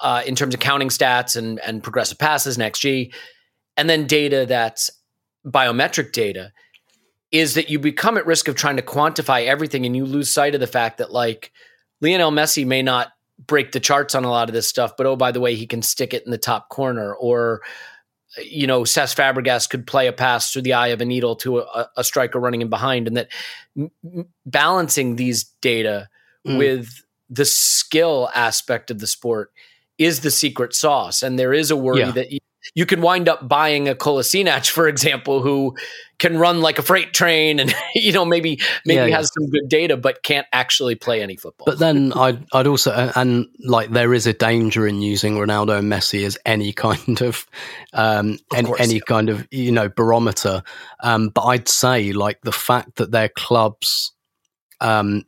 uh, 0.02 0.24
in 0.28 0.36
terms 0.36 0.54
of 0.54 0.60
counting 0.60 0.90
stats 0.90 1.38
and 1.38 1.62
and 1.62 1.82
progressive 1.82 2.20
passes 2.20 2.58
and 2.58 2.74
XG, 2.74 3.14
and 3.78 3.90
then 3.90 4.06
data 4.06 4.46
that's 4.46 4.92
biometric 5.46 6.12
data, 6.12 6.52
is 7.32 7.54
that 7.54 7.70
you 7.70 7.80
become 7.80 8.18
at 8.18 8.26
risk 8.26 8.50
of 8.50 8.56
trying 8.56 8.76
to 8.76 8.84
quantify 8.84 9.46
everything, 9.46 9.86
and 9.86 9.96
you 9.96 10.06
lose 10.06 10.30
sight 10.30 10.56
of 10.56 10.60
the 10.60 10.68
fact 10.68 10.98
that 10.98 11.14
like 11.14 11.54
Lionel 12.02 12.32
Messi 12.32 12.66
may 12.66 12.82
not 12.82 13.10
break 13.48 13.72
the 13.72 13.80
charts 13.80 14.16
on 14.16 14.24
a 14.24 14.30
lot 14.30 14.50
of 14.50 14.54
this 14.54 14.68
stuff, 14.68 14.94
but 14.98 15.06
oh, 15.06 15.16
by 15.16 15.32
the 15.32 15.40
way, 15.42 15.56
he 15.56 15.68
can 15.68 15.82
stick 15.82 16.14
it 16.14 16.24
in 16.26 16.32
the 16.32 16.38
top 16.38 16.70
corner. 16.70 17.14
Or, 17.16 17.62
you 18.42 18.68
know, 18.68 18.82
Cesc 18.82 19.16
Fabregas 19.16 19.70
could 19.70 19.86
play 19.88 20.08
a 20.08 20.14
pass 20.14 20.52
through 20.52 20.62
the 20.64 20.74
eye 20.74 20.88
of 20.88 21.02
a 21.02 21.06
needle 21.06 21.36
to 21.38 21.60
a, 21.60 21.90
a 21.98 22.04
striker 22.04 22.40
running 22.40 22.62
in 22.62 22.70
behind. 22.70 23.08
And 23.08 23.18
that 23.18 23.28
m- 23.78 23.92
balancing 24.46 25.16
these 25.16 25.46
data 25.62 26.10
Mm. 26.48 26.60
with 26.60 27.02
the 27.28 27.44
skill 27.44 28.30
aspect 28.36 28.92
of 28.92 29.00
the 29.00 29.08
sport 29.08 29.52
is 29.98 30.20
the 30.20 30.30
secret 30.30 30.76
sauce. 30.76 31.24
And 31.24 31.40
there 31.40 31.54
is 31.54 31.72
a 31.72 31.76
worry 31.76 32.02
Yeah. 32.02 32.12
that 32.12 32.40
you, 32.74 32.86
can 32.86 33.02
wind 33.02 33.30
up 33.30 33.48
buying 33.48 33.88
a 33.88 33.96
Kolasinac, 33.96 34.70
for 34.70 34.88
example, 34.88 35.42
who 35.42 35.76
can 36.18 36.38
run 36.38 36.62
like 36.62 36.80
a 36.80 36.82
freight 36.82 37.14
train 37.14 37.60
and, 37.60 37.74
you 37.96 38.12
know, 38.12 38.26
maybe 38.26 38.60
maybe 38.86 38.98
Yeah, 38.98 39.06
yeah. 39.06 39.18
has 39.18 39.32
some 39.34 39.50
good 39.50 39.68
data, 39.70 39.98
but 39.98 40.24
can't 40.24 40.48
actually 40.54 40.96
play 40.96 41.22
any 41.22 41.36
football. 41.36 41.66
But 41.66 41.80
then 41.80 42.14
I'd, 42.14 42.46
I'd 42.54 42.68
also, 42.68 43.12
and 43.16 43.48
like 43.60 43.92
there 43.92 44.14
is 44.14 44.26
a 44.26 44.34
danger 44.34 44.88
in 44.88 45.02
using 45.02 45.36
Ronaldo 45.36 45.80
and 45.80 45.92
Messi 45.92 46.26
as 46.26 46.38
any 46.46 46.74
kind 46.86 47.22
of, 47.22 47.46
um, 47.94 48.40
any, 48.54 48.68
course, 48.68 48.82
any 48.82 48.96
yeah. 48.96 49.00
kind 49.08 49.30
of, 49.30 49.48
you 49.52 49.72
know, 49.72 49.90
barometer. 49.90 50.64
Um, 51.02 51.30
but 51.30 51.44
I'd 51.44 51.68
say 51.68 52.14
like 52.14 52.42
the 52.42 52.52
fact 52.52 52.96
that 52.96 53.12
their 53.12 53.30
clubs, 53.30 54.14
um, 54.82 55.24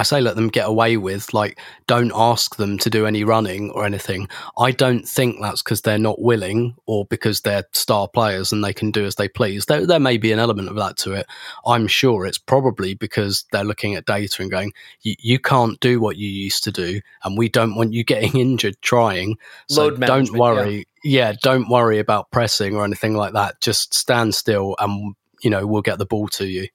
I 0.00 0.02
say 0.02 0.22
let 0.22 0.34
them 0.34 0.48
get 0.48 0.66
away 0.66 0.96
with, 0.96 1.34
like, 1.34 1.60
don't 1.86 2.10
ask 2.14 2.56
them 2.56 2.78
to 2.78 2.88
do 2.88 3.04
any 3.04 3.22
running 3.22 3.70
or 3.72 3.84
anything. 3.84 4.30
I 4.58 4.70
don't 4.70 5.06
think 5.06 5.36
that's 5.42 5.60
because 5.60 5.82
they're 5.82 5.98
not 5.98 6.22
willing 6.22 6.74
or 6.86 7.04
because 7.04 7.42
they're 7.42 7.64
star 7.72 8.08
players 8.08 8.50
and 8.50 8.64
they 8.64 8.72
can 8.72 8.92
do 8.92 9.04
as 9.04 9.16
they 9.16 9.28
please. 9.28 9.66
There, 9.66 9.86
there 9.86 10.00
may 10.00 10.16
be 10.16 10.32
an 10.32 10.38
element 10.38 10.70
of 10.70 10.76
that 10.76 10.96
to 10.98 11.12
it. 11.12 11.26
I'm 11.66 11.86
sure 11.86 12.24
it's 12.24 12.38
probably 12.38 12.94
because 12.94 13.44
they're 13.52 13.62
looking 13.62 13.94
at 13.94 14.06
data 14.06 14.40
and 14.40 14.50
going, 14.50 14.72
you, 15.02 15.38
can't 15.38 15.78
do 15.80 16.00
what 16.00 16.16
you 16.16 16.30
used 16.30 16.64
to 16.64 16.72
do, 16.72 17.02
and 17.22 17.36
we 17.36 17.50
don't 17.50 17.74
want 17.74 17.92
you 17.92 18.02
getting 18.12 18.40
injured 18.40 18.80
trying. 18.80 19.36
So 19.68 19.90
don't 19.90 20.32
worry. 20.32 20.88
Yeah. 21.04 21.34
don't 21.42 21.68
worry 21.68 21.98
about 21.98 22.30
pressing 22.30 22.74
or 22.74 22.86
anything 22.86 23.16
like 23.16 23.34
that. 23.34 23.60
Just 23.60 23.92
stand 23.92 24.34
still, 24.34 24.76
and 24.78 25.14
you 25.42 25.50
know 25.50 25.66
we'll 25.66 25.82
get 25.82 25.98
the 25.98 26.06
ball 26.06 26.28
to 26.28 26.46
you. 26.46 26.68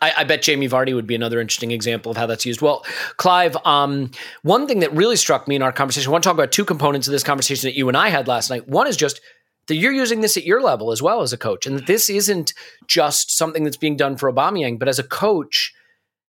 I, 0.00 0.12
I 0.18 0.24
bet 0.24 0.42
Jamie 0.42 0.68
Vardy 0.68 0.94
would 0.94 1.06
be 1.06 1.14
another 1.14 1.40
interesting 1.40 1.70
example 1.70 2.10
of 2.10 2.16
how 2.16 2.26
that's 2.26 2.46
used. 2.46 2.62
Well, 2.62 2.84
Clive, 3.16 3.56
um, 3.64 4.10
one 4.42 4.66
thing 4.66 4.80
that 4.80 4.92
really 4.92 5.16
struck 5.16 5.48
me 5.48 5.56
in 5.56 5.62
our 5.62 5.72
conversation, 5.72 6.08
I 6.08 6.12
want 6.12 6.24
to 6.24 6.28
talk 6.28 6.36
about 6.36 6.52
two 6.52 6.64
components 6.64 7.08
of 7.08 7.12
this 7.12 7.22
conversation 7.22 7.68
that 7.68 7.76
you 7.76 7.88
and 7.88 7.96
I 7.96 8.08
had 8.08 8.28
last 8.28 8.50
night. 8.50 8.68
One 8.68 8.86
is 8.86 8.96
just 8.96 9.20
that 9.66 9.76
you're 9.76 9.92
using 9.92 10.20
this 10.20 10.36
at 10.36 10.44
your 10.44 10.62
level 10.62 10.90
as 10.90 11.02
well 11.02 11.20
as 11.20 11.32
a 11.32 11.38
coach, 11.38 11.66
and 11.66 11.76
that 11.76 11.86
this 11.86 12.10
isn't 12.10 12.54
just 12.86 13.36
something 13.36 13.64
that's 13.64 13.76
being 13.76 13.96
done 13.96 14.16
for 14.16 14.32
Aubameyang, 14.32 14.78
but 14.78 14.88
as 14.88 14.98
a 14.98 15.04
coach, 15.04 15.74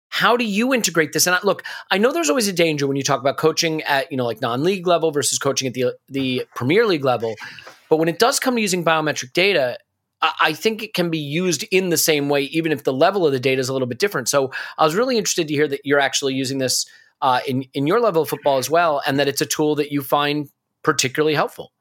how 0.09 0.35
do 0.35 0.43
you 0.43 0.73
integrate 0.73 1.13
this? 1.13 1.27
And 1.27 1.35
I, 1.35 1.39
look, 1.43 1.63
I 1.91 1.99
know 1.99 2.11
there's 2.11 2.29
always 2.29 2.47
a 2.47 2.53
danger 2.53 2.87
when 2.87 2.97
you 2.97 3.03
talk 3.03 3.19
about 3.19 3.37
coaching 3.37 3.83
at 3.83 4.11
you 4.11 4.17
know 4.17 4.25
like 4.25 4.41
non-league 4.41 4.87
level 4.87 5.11
versus 5.11 5.37
coaching 5.37 5.67
at 5.67 5.75
the 5.75 5.95
the 6.07 6.45
Premier 6.55 6.85
League 6.85 7.05
level, 7.05 7.35
but 7.89 7.97
when 7.97 8.09
it 8.09 8.19
does 8.19 8.39
come 8.39 8.55
to 8.55 8.61
using 8.61 8.83
biometric 8.83 9.33
data, 9.33 9.77
I 10.21 10.53
think 10.53 10.83
it 10.83 10.93
can 10.93 11.09
be 11.09 11.17
used 11.17 11.63
in 11.71 11.89
the 11.89 11.97
same 11.97 12.27
way, 12.27 12.43
even 12.43 12.71
if 12.71 12.83
the 12.83 12.93
level 12.93 13.25
of 13.25 13.31
the 13.31 13.39
data 13.39 13.59
is 13.59 13.69
a 13.69 13.73
little 13.73 13.87
bit 13.87 13.99
different. 13.99 14.27
So 14.27 14.51
I 14.77 14.83
was 14.83 14.95
really 14.95 15.17
interested 15.17 15.47
to 15.47 15.53
hear 15.53 15.67
that 15.67 15.81
you're 15.85 15.99
actually 15.99 16.33
using 16.33 16.57
this 16.57 16.85
uh, 17.21 17.39
in 17.47 17.65
in 17.73 17.87
your 17.87 17.99
level 17.99 18.21
of 18.21 18.29
football 18.29 18.57
as 18.57 18.69
well, 18.69 19.01
and 19.05 19.19
that 19.19 19.27
it's 19.27 19.41
a 19.41 19.45
tool 19.45 19.75
that 19.75 19.91
you 19.91 20.01
find 20.01 20.49
particularly 20.83 21.35
helpful. 21.35 21.71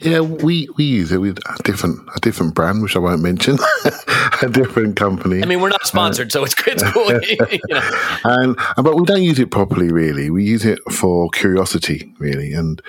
Yeah, 0.00 0.20
we, 0.20 0.68
we 0.76 0.84
use 0.84 1.10
it 1.10 1.18
with 1.18 1.38
a 1.38 1.62
different 1.62 2.06
a 2.14 2.20
different 2.20 2.54
brand, 2.54 2.82
which 2.82 2.94
I 2.96 2.98
won't 2.98 3.22
mention, 3.22 3.58
a 4.42 4.48
different 4.50 4.96
company. 4.96 5.42
I 5.42 5.46
mean, 5.46 5.60
we're 5.60 5.70
not 5.70 5.86
sponsored, 5.86 6.30
so 6.30 6.44
it's 6.44 6.54
it's 6.66 6.82
cool. 6.92 7.10
you 7.22 7.58
know. 7.70 7.90
and 8.24 8.56
but 8.76 8.96
we 8.96 9.04
don't 9.04 9.22
use 9.22 9.38
it 9.38 9.50
properly. 9.50 9.90
Really, 9.90 10.28
we 10.28 10.44
use 10.44 10.66
it 10.66 10.78
for 10.92 11.30
curiosity, 11.30 12.12
really. 12.18 12.52
And 12.52 12.82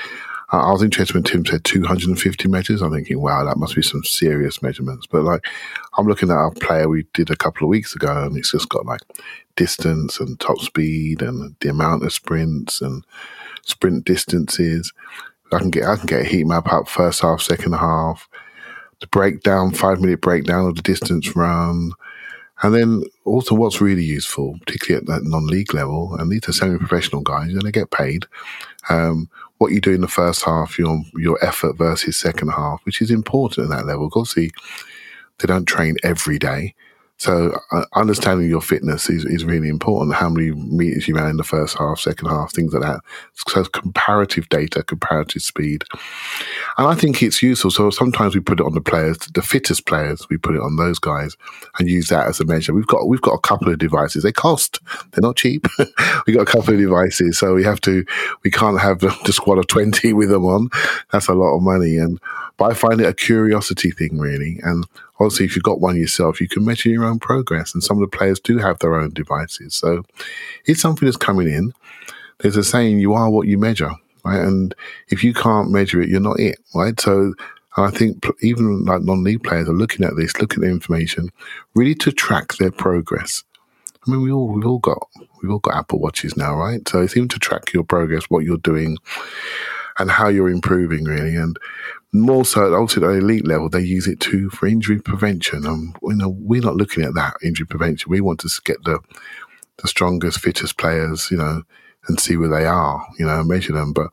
I 0.50 0.58
I 0.58 0.72
was 0.72 0.84
interested 0.84 1.14
when 1.14 1.24
Tim 1.24 1.46
said 1.46 1.64
250 1.64 2.48
measures. 2.48 2.82
I'm 2.82 2.92
thinking, 2.92 3.22
wow, 3.22 3.44
that 3.44 3.58
must 3.58 3.76
be 3.76 3.82
some 3.82 4.04
serious 4.04 4.62
measurements. 4.62 5.08
But 5.08 5.24
like, 5.24 5.46
I'm 5.98 6.08
looking 6.08 6.30
at 6.30 6.38
our 6.38 6.52
player 6.52 6.88
we 6.88 7.06
did 7.14 7.30
a 7.30 7.36
couple 7.36 7.66
of 7.66 7.70
weeks 7.70 7.96
ago, 7.96 8.24
and 8.24 8.38
it's 8.38 8.52
just 8.52 8.70
got 8.70 8.86
like 8.86 9.02
distance 9.56 10.20
and 10.20 10.40
top 10.40 10.60
speed 10.60 11.22
and 11.22 11.56
the 11.60 11.70
amount 11.70 12.04
of 12.04 12.14
sprints 12.14 12.82
and 12.82 13.04
sprint 13.64 14.06
distances. 14.06 14.94
I 15.52 15.60
can 15.60 15.70
get 15.70 15.86
I 15.86 15.96
can 15.96 16.06
get 16.06 16.22
a 16.22 16.26
heat 16.26 16.46
map 16.46 16.72
up 16.72 16.88
first 16.88 17.22
half, 17.22 17.42
second 17.42 17.74
half, 17.74 18.28
the 19.00 19.08
breakdown, 19.08 19.72
five 19.72 20.00
minute 20.00 20.22
breakdown 20.22 20.68
of 20.68 20.76
the 20.76 20.82
distance 20.82 21.36
run. 21.36 21.92
And 22.64 22.74
then 22.74 23.04
also 23.24 23.54
what's 23.54 23.82
really 23.82 24.04
useful, 24.04 24.58
particularly 24.66 25.04
at 25.04 25.08
that 25.08 25.30
non-league 25.30 25.76
level, 25.76 26.16
and 26.16 26.32
these 26.32 26.50
are 26.50 26.54
semi-professional 26.54 27.22
guys, 27.22 27.54
and 27.54 27.62
they 27.62 27.72
get 27.72 27.92
paid. 27.92 28.26
Um, 28.90 29.30
what 29.58 29.72
you 29.72 29.82
do 29.82 29.94
in 29.94 30.02
the 30.02 30.08
first 30.08 30.44
half, 30.44 30.78
your 30.78 31.02
your 31.16 31.44
effort 31.44 31.78
versus 31.78 32.18
second 32.18 32.50
half, 32.50 32.84
which 32.86 33.02
is 33.02 33.12
important 33.12 33.66
at 33.72 33.78
that 33.78 33.86
level. 33.86 34.06
Obviously, 34.06 34.52
they 35.40 35.48
don't 35.48 35.66
train 35.66 35.96
every 36.04 36.40
day, 36.40 36.76
so 37.18 37.60
uh, 37.72 37.84
understanding 37.96 38.48
your 38.48 38.62
fitness 38.62 39.10
is, 39.10 39.26
is 39.26 39.44
really 39.44 39.70
important. 39.70 40.16
How 40.16 40.30
many 40.30 40.52
meters 40.52 41.08
you 41.08 41.16
ran 41.16 41.32
in 41.32 41.38
the 41.38 41.44
first 41.44 41.78
half, 41.78 42.00
second 42.00 42.30
half, 42.30 42.54
things 42.54 42.74
like 42.74 42.84
that. 42.84 43.02
So 43.48 43.64
comparative 43.66 44.48
data, 44.50 44.84
comparative 44.84 45.42
speed. 45.42 45.84
And 46.78 46.88
I 46.88 46.94
think 46.94 47.24
it's 47.24 47.42
useful. 47.42 47.72
So 47.72 47.90
sometimes 47.90 48.36
we 48.36 48.42
put 48.42 48.60
it 48.60 48.66
on 48.66 48.76
the 48.76 48.82
players, 48.82 49.18
the 49.34 49.42
fittest 49.42 49.88
players, 49.88 50.28
we 50.30 50.38
put 50.38 50.56
it 50.56 50.62
on 50.62 50.76
those 50.76 51.00
guys 51.00 51.36
and 51.80 51.90
use 51.90 52.10
that 52.10 52.28
as 52.28 52.40
a 52.40 52.46
measure. 52.46 52.74
We've 52.74 52.86
got 52.86 53.08
we've 53.08 53.22
got 53.22 53.34
a 53.34 53.40
couple 53.40 53.72
of 53.72 53.80
devices. 53.80 54.22
They 54.22 54.32
cost. 54.32 54.80
They're 55.12 55.22
not 55.22 55.38
cheap. 55.38 55.66
we 56.28 56.34
got 56.34 56.48
a 56.48 56.52
couple 56.52 56.76
of 56.76 56.80
devices, 56.80 57.40
so 57.40 57.56
we 57.56 57.64
have 57.64 57.82
to. 57.82 58.06
We 58.44 58.52
can't 58.52 58.80
have 58.80 59.00
the 59.00 59.34
squad 59.34 59.58
of 59.58 59.68
twenty 59.68 60.14
with 60.14 60.30
them 60.30 60.46
on. 60.46 60.70
That's 61.12 61.28
a 61.28 61.34
lot 61.34 61.56
of 61.56 61.64
money. 61.64 61.98
And 61.98 62.20
but 62.58 62.72
I 62.72 62.74
find 62.74 63.00
it 63.02 63.08
a 63.08 63.14
curiosity 63.14 63.92
thing, 63.92 64.18
really. 64.18 64.60
And 64.64 64.86
obviously, 65.20 65.46
if 65.46 65.56
you've 65.56 65.64
got 65.64 65.82
one 65.82 65.98
yourself, 65.98 66.40
you 66.42 66.48
can 66.48 66.66
measure 66.66 66.90
your 66.90 67.06
own 67.06 67.20
progress. 67.20 67.74
And 67.74 67.84
some 67.84 67.98
of 67.98 68.10
the 68.10 68.18
players 68.18 68.40
do 68.40 68.58
have 68.58 68.80
their 68.80 68.96
own 68.96 69.12
devices, 69.12 69.76
so 69.76 70.04
it's 70.66 70.82
something 70.82 71.06
that's 71.06 71.18
coming 71.18 71.50
in. 71.50 71.74
There's 72.40 72.58
a 72.58 72.64
saying: 72.64 73.00
"You 73.00 73.14
are 73.14 73.30
what 73.30 73.48
you 73.48 73.58
measure." 73.58 73.92
right? 74.28 74.42
And 74.46 74.76
if 75.10 75.24
you 75.24 75.34
can't 75.34 75.72
measure 75.72 76.02
it, 76.02 76.10
you're 76.10 76.20
not 76.20 76.40
it, 76.40 76.60
right? 76.76 77.00
So 77.00 77.34
I 77.78 77.92
think 77.92 78.26
even 78.42 78.86
like 78.86 79.02
non-league 79.02 79.44
players 79.44 79.70
are 79.70 79.74
looking 79.74 80.06
at 80.06 80.16
this, 80.16 80.40
looking 80.40 80.64
at 80.64 80.68
the 80.68 80.74
information, 80.74 81.32
really 81.76 81.96
to 81.96 82.12
track 82.12 82.54
their 82.56 82.72
progress. 82.72 83.44
I 84.06 84.12
mean, 84.12 84.22
we 84.22 84.32
all 84.32 84.48
we've 84.48 84.66
all 84.66 84.80
got 84.80 85.08
we've 85.42 85.52
all 85.52 85.60
got 85.60 85.76
Apple 85.76 86.00
watches 86.00 86.36
now, 86.38 86.56
right? 86.56 86.88
So 86.88 87.02
it's 87.02 87.16
even 87.16 87.30
to 87.30 87.40
track 87.40 87.74
your 87.74 87.84
progress, 87.84 88.30
what 88.30 88.44
you're 88.44 88.58
doing, 88.58 88.98
and 90.00 90.10
how 90.10 90.28
you're 90.28 90.50
improving, 90.50 91.04
really. 91.04 91.36
And 91.36 91.58
more 92.14 92.46
so, 92.46 92.84
at 92.84 92.90
the 92.90 93.10
elite 93.10 93.46
level, 93.46 93.70
they 93.70 93.82
use 93.82 94.08
it 94.08 94.20
too 94.20 94.50
for 94.50 94.68
injury 94.68 95.00
prevention. 95.00 95.66
And 95.66 95.96
you 96.02 96.16
know, 96.16 96.30
we're 96.40 96.62
not 96.62 96.76
looking 96.76 97.04
at 97.04 97.14
that 97.16 97.36
injury 97.44 97.68
prevention. 97.68 98.10
We 98.10 98.22
want 98.22 98.40
to 98.42 98.50
get 98.64 98.84
the 98.84 99.00
the 99.82 99.88
strongest, 99.88 100.40
fittest 100.40 100.78
players, 100.78 101.30
you 101.30 101.38
know, 101.38 101.62
and 102.08 102.20
see 102.20 102.36
where 102.38 102.50
they 102.50 102.66
are, 102.66 103.06
you 103.20 103.26
know, 103.26 103.44
measure 103.44 103.74
them. 103.74 103.94
But 103.94 104.08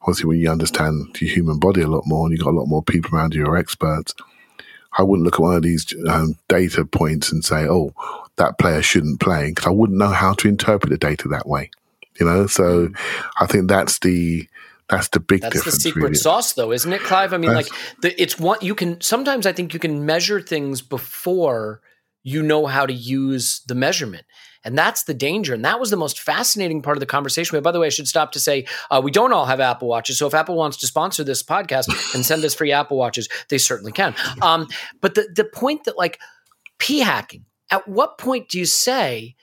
obviously, 0.00 0.26
when 0.26 0.38
you 0.38 0.50
understand 0.50 1.16
the 1.18 1.26
human 1.26 1.58
body 1.58 1.82
a 1.82 1.88
lot 1.88 2.06
more 2.06 2.26
and 2.26 2.32
you've 2.32 2.44
got 2.44 2.54
a 2.54 2.58
lot 2.58 2.68
more 2.68 2.82
people 2.82 3.14
around 3.14 3.34
you 3.34 3.44
who 3.44 3.50
are 3.50 3.56
experts, 3.56 4.14
I 4.96 5.02
wouldn't 5.02 5.24
look 5.24 5.34
at 5.34 5.40
one 5.40 5.56
of 5.56 5.62
these 5.62 5.94
um, 6.08 6.36
data 6.48 6.84
points 6.84 7.30
and 7.30 7.44
say, 7.44 7.66
oh, 7.68 7.92
that 8.36 8.58
player 8.58 8.80
shouldn't 8.80 9.20
play, 9.20 9.50
because 9.50 9.66
I 9.66 9.70
wouldn't 9.70 9.98
know 9.98 10.08
how 10.08 10.32
to 10.34 10.48
interpret 10.48 10.90
the 10.90 10.96
data 10.96 11.28
that 11.28 11.46
way, 11.46 11.70
you 12.18 12.24
know? 12.24 12.46
So 12.46 12.88
I 13.38 13.46
think 13.46 13.68
that's 13.68 13.98
the. 13.98 14.48
That's 14.90 15.08
the 15.08 15.20
big 15.20 15.42
That's 15.42 15.64
the 15.64 15.72
secret 15.72 16.02
really. 16.02 16.14
sauce, 16.14 16.52
though, 16.54 16.72
isn't 16.72 16.92
it, 16.92 17.00
Clive? 17.00 17.32
I 17.32 17.38
mean, 17.38 17.52
That's- 17.52 17.70
like, 17.70 18.00
the, 18.02 18.20
it's 18.22 18.38
one 18.38 18.58
you 18.60 18.74
can 18.74 19.00
sometimes 19.00 19.46
I 19.46 19.52
think 19.52 19.72
you 19.72 19.80
can 19.80 20.04
measure 20.04 20.40
things 20.40 20.82
before 20.82 21.80
you 22.22 22.42
know 22.42 22.66
how 22.66 22.84
to 22.86 22.92
use 22.92 23.62
the 23.66 23.74
measurement. 23.74 24.24
And 24.62 24.76
that's 24.76 25.04
the 25.04 25.14
danger. 25.14 25.54
And 25.54 25.64
that 25.64 25.80
was 25.80 25.88
the 25.88 25.96
most 25.96 26.20
fascinating 26.20 26.82
part 26.82 26.96
of 26.98 27.00
the 27.00 27.06
conversation. 27.06 27.58
By 27.62 27.72
the 27.72 27.80
way, 27.80 27.86
I 27.86 27.90
should 27.90 28.08
stop 28.08 28.32
to 28.32 28.40
say 28.40 28.66
uh, 28.90 29.00
we 29.02 29.10
don't 29.10 29.32
all 29.32 29.46
have 29.46 29.58
Apple 29.58 29.88
Watches. 29.88 30.18
So 30.18 30.26
if 30.26 30.34
Apple 30.34 30.54
wants 30.54 30.76
to 30.78 30.86
sponsor 30.86 31.24
this 31.24 31.42
podcast 31.42 31.88
and 32.14 32.26
send 32.26 32.44
us 32.44 32.52
free 32.52 32.70
Apple 32.70 32.98
Watches, 32.98 33.26
they 33.48 33.56
certainly 33.56 33.92
can. 33.92 34.14
Um, 34.42 34.68
but 35.00 35.14
the, 35.14 35.28
the 35.34 35.44
point 35.44 35.84
that, 35.84 35.96
like, 35.96 36.20
p 36.78 36.98
hacking, 36.98 37.46
at 37.70 37.88
what 37.88 38.18
point 38.18 38.50
do 38.50 38.58
you 38.58 38.66
say, 38.66 39.34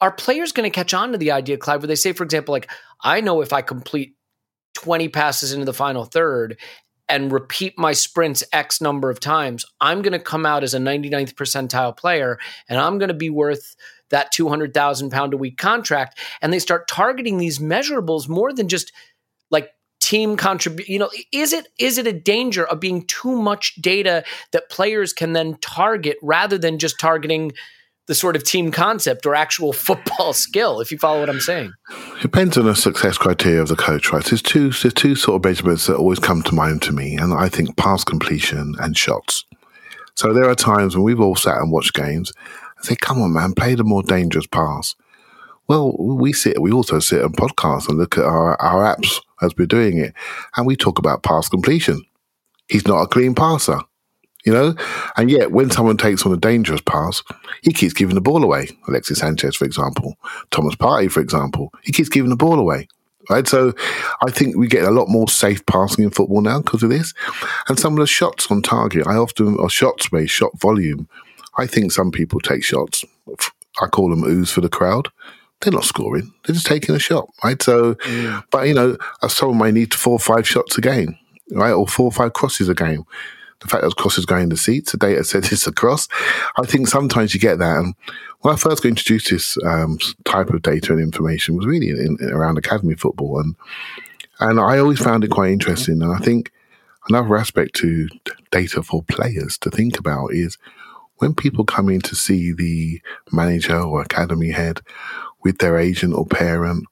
are 0.00 0.10
players 0.10 0.52
going 0.52 0.68
to 0.68 0.74
catch 0.74 0.94
on 0.94 1.12
to 1.12 1.18
the 1.18 1.32
idea, 1.32 1.58
Clive, 1.58 1.82
where 1.82 1.88
they 1.88 1.94
say, 1.94 2.12
for 2.12 2.24
example, 2.24 2.52
like, 2.52 2.70
I 3.02 3.20
know 3.20 3.42
if 3.42 3.52
I 3.52 3.60
complete 3.60 4.14
20 4.74 5.08
passes 5.08 5.52
into 5.52 5.64
the 5.64 5.72
final 5.72 6.04
third 6.04 6.58
and 7.08 7.32
repeat 7.32 7.78
my 7.78 7.92
sprints 7.92 8.42
X 8.52 8.80
number 8.80 9.10
of 9.10 9.20
times, 9.20 9.64
I'm 9.80 10.02
going 10.02 10.12
to 10.12 10.18
come 10.18 10.46
out 10.46 10.62
as 10.62 10.72
a 10.72 10.78
99th 10.78 11.34
percentile 11.34 11.96
player 11.96 12.38
and 12.68 12.78
I'm 12.80 12.98
going 12.98 13.08
to 13.08 13.14
be 13.14 13.30
worth 13.30 13.76
that 14.10 14.32
200,000 14.32 15.10
pound 15.10 15.34
a 15.34 15.36
week 15.36 15.58
contract. 15.58 16.18
And 16.40 16.52
they 16.52 16.58
start 16.58 16.88
targeting 16.88 17.38
these 17.38 17.58
measurables 17.58 18.28
more 18.28 18.52
than 18.52 18.68
just 18.68 18.92
like 19.50 19.70
team 20.00 20.36
contribute 20.36 20.88
you 20.88 20.98
know 20.98 21.08
is 21.32 21.52
it 21.52 21.68
is 21.78 21.96
it 21.96 22.08
a 22.08 22.12
danger 22.12 22.66
of 22.66 22.80
being 22.80 23.06
too 23.06 23.36
much 23.36 23.76
data 23.76 24.24
that 24.50 24.68
players 24.68 25.12
can 25.12 25.32
then 25.32 25.56
target 25.60 26.16
rather 26.22 26.58
than 26.58 26.76
just 26.76 26.98
targeting 26.98 27.52
the 28.12 28.16
sort 28.16 28.36
of 28.36 28.44
team 28.44 28.70
concept 28.70 29.24
or 29.24 29.34
actual 29.34 29.72
football 29.88 30.34
skill 30.34 30.80
if 30.82 30.92
you 30.92 30.98
follow 30.98 31.20
what 31.20 31.30
i'm 31.30 31.40
saying 31.40 31.72
It 31.88 32.20
Depends 32.20 32.58
on 32.58 32.66
the 32.66 32.74
success 32.74 33.16
criteria 33.16 33.62
of 33.62 33.68
the 33.68 33.76
coach, 33.76 34.12
right? 34.12 34.22
There's 34.22 34.42
two, 34.42 34.70
there's 34.70 34.92
two 34.92 35.14
sort 35.14 35.36
of 35.36 35.44
measurements 35.44 35.86
that 35.86 35.96
always 35.96 36.18
come 36.18 36.42
to 36.42 36.54
mind 36.54 36.82
to 36.82 36.92
me, 36.92 37.16
and 37.16 37.32
I 37.32 37.48
think 37.48 37.76
pass 37.76 38.04
completion 38.04 38.74
and 38.78 38.96
shots. 38.96 39.44
So 40.14 40.32
there 40.32 40.48
are 40.48 40.54
times 40.54 40.94
when 40.94 41.04
we've 41.04 41.20
all 41.20 41.36
sat 41.36 41.56
and 41.56 41.72
watched 41.72 41.94
games 41.94 42.32
and 42.76 42.84
say, 42.86 42.96
"Come 43.00 43.20
on, 43.22 43.32
man, 43.32 43.54
play 43.54 43.74
the 43.74 43.84
more 43.84 44.02
dangerous 44.02 44.46
pass." 44.46 44.94
Well, 45.68 45.96
we 45.98 46.32
sit, 46.32 46.60
we 46.60 46.70
also 46.70 46.98
sit 47.00 47.24
on 47.24 47.32
podcasts 47.32 47.88
and 47.88 47.98
look 47.98 48.18
at 48.18 48.24
our, 48.24 48.60
our 48.60 48.84
apps 48.94 49.20
as 49.40 49.56
we're 49.56 49.66
doing 49.66 49.98
it, 49.98 50.12
and 50.56 50.66
we 50.66 50.76
talk 50.76 50.98
about 50.98 51.22
pass 51.22 51.48
completion. 51.48 52.04
He's 52.68 52.86
not 52.86 53.02
a 53.02 53.06
clean 53.06 53.34
passer, 53.34 53.80
you 54.44 54.52
know, 54.52 54.74
and 55.16 55.30
yet 55.30 55.52
when 55.52 55.70
someone 55.70 55.96
takes 55.96 56.26
on 56.26 56.32
a 56.32 56.36
dangerous 56.36 56.80
pass, 56.80 57.22
he 57.62 57.72
keeps 57.72 57.94
giving 57.94 58.14
the 58.14 58.20
ball 58.20 58.42
away. 58.42 58.68
Alexis 58.88 59.18
Sanchez, 59.18 59.56
for 59.56 59.64
example, 59.64 60.16
Thomas 60.50 60.74
Partey, 60.74 61.10
for 61.10 61.20
example, 61.20 61.72
he 61.82 61.92
keeps 61.92 62.08
giving 62.08 62.30
the 62.30 62.36
ball 62.36 62.58
away. 62.58 62.88
Right, 63.30 63.46
so 63.46 63.72
I 64.26 64.32
think 64.32 64.56
we 64.56 64.66
get 64.66 64.82
a 64.82 64.90
lot 64.90 65.08
more 65.08 65.28
safe 65.28 65.64
passing 65.66 66.02
in 66.02 66.10
football 66.10 66.40
now 66.40 66.60
because 66.60 66.82
of 66.82 66.90
this, 66.90 67.14
and 67.68 67.78
some 67.78 67.92
of 67.92 68.00
the 68.00 68.06
shots 68.06 68.50
on 68.50 68.62
target. 68.62 69.06
I 69.06 69.14
often 69.14 69.58
or 69.58 69.70
shots 69.70 70.10
where 70.10 70.26
shot 70.26 70.58
volume. 70.58 71.08
I 71.56 71.68
think 71.68 71.92
some 71.92 72.10
people 72.10 72.40
take 72.40 72.64
shots. 72.64 73.04
I 73.80 73.86
call 73.86 74.10
them 74.10 74.24
ooze 74.24 74.50
for 74.50 74.60
the 74.60 74.68
crowd. 74.68 75.08
They're 75.60 75.72
not 75.72 75.84
scoring; 75.84 76.34
they're 76.44 76.54
just 76.54 76.66
taking 76.66 76.96
a 76.96 76.98
shot, 76.98 77.28
right? 77.44 77.62
So, 77.62 77.94
but 78.50 78.66
you 78.66 78.74
know, 78.74 78.96
uh, 79.22 79.28
someone 79.28 79.58
may 79.58 79.70
need 79.70 79.94
four 79.94 80.14
or 80.14 80.18
five 80.18 80.48
shots 80.48 80.76
a 80.76 80.80
game, 80.80 81.16
right, 81.52 81.70
or 81.70 81.86
four 81.86 82.06
or 82.06 82.12
five 82.12 82.32
crosses 82.32 82.68
a 82.68 82.74
game 82.74 83.04
the 83.62 83.68
fact 83.68 83.82
that 83.82 83.96
crosses 83.96 84.26
going 84.26 84.44
in 84.44 84.48
the 84.48 84.56
seats, 84.56 84.92
the 84.92 84.98
data 84.98 85.24
says 85.24 85.50
it's 85.52 85.66
a 85.66 85.72
cross. 85.72 86.08
I 86.56 86.66
think 86.66 86.88
sometimes 86.88 87.34
you 87.34 87.40
get 87.40 87.58
that. 87.58 87.76
And 87.78 87.94
when 88.40 88.54
I 88.54 88.56
first 88.56 88.82
got 88.82 88.90
introduced 88.90 89.28
to 89.28 89.36
this 89.36 89.56
um, 89.64 89.98
type 90.24 90.50
of 90.50 90.62
data 90.62 90.92
and 90.92 91.00
information 91.00 91.56
was 91.56 91.66
really 91.66 91.90
in, 91.90 92.18
in, 92.20 92.30
around 92.30 92.58
academy 92.58 92.94
football, 92.94 93.40
and 93.40 93.54
and 94.40 94.58
I 94.58 94.78
always 94.78 94.98
found 94.98 95.24
it 95.24 95.30
quite 95.30 95.52
interesting. 95.52 96.02
And 96.02 96.12
I 96.12 96.18
think 96.18 96.50
another 97.08 97.36
aspect 97.36 97.74
to 97.76 98.08
data 98.50 98.82
for 98.82 99.02
players 99.04 99.56
to 99.58 99.70
think 99.70 99.98
about 99.98 100.32
is 100.32 100.58
when 101.18 101.34
people 101.34 101.64
come 101.64 101.88
in 101.88 102.00
to 102.00 102.16
see 102.16 102.52
the 102.52 103.00
manager 103.30 103.78
or 103.78 104.02
academy 104.02 104.50
head 104.50 104.80
with 105.44 105.58
their 105.58 105.78
agent 105.78 106.14
or 106.14 106.26
parent 106.26 106.86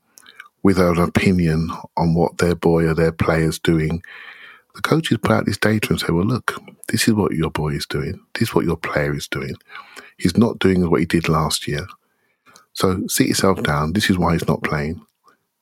with 0.62 0.78
an 0.78 0.98
opinion 0.98 1.70
on 1.96 2.14
what 2.14 2.38
their 2.38 2.54
boy 2.54 2.84
or 2.84 2.94
their 2.94 3.12
player 3.12 3.48
is 3.48 3.58
doing 3.58 4.02
the 4.74 4.82
coaches 4.82 5.18
put 5.22 5.32
out 5.32 5.46
this 5.46 5.58
data 5.58 5.88
and 5.90 6.00
say, 6.00 6.12
well, 6.12 6.24
look, 6.24 6.54
this 6.88 7.08
is 7.08 7.14
what 7.14 7.32
your 7.32 7.50
boy 7.50 7.70
is 7.70 7.86
doing. 7.86 8.20
This 8.34 8.48
is 8.48 8.54
what 8.54 8.64
your 8.64 8.76
player 8.76 9.14
is 9.14 9.28
doing. 9.28 9.54
He's 10.18 10.36
not 10.36 10.58
doing 10.58 10.88
what 10.90 11.00
he 11.00 11.06
did 11.06 11.28
last 11.28 11.66
year. 11.66 11.86
So 12.72 13.06
sit 13.08 13.26
yourself 13.28 13.62
down. 13.62 13.92
This 13.92 14.10
is 14.10 14.18
why 14.18 14.32
he's 14.34 14.46
not 14.46 14.62
playing. 14.62 14.94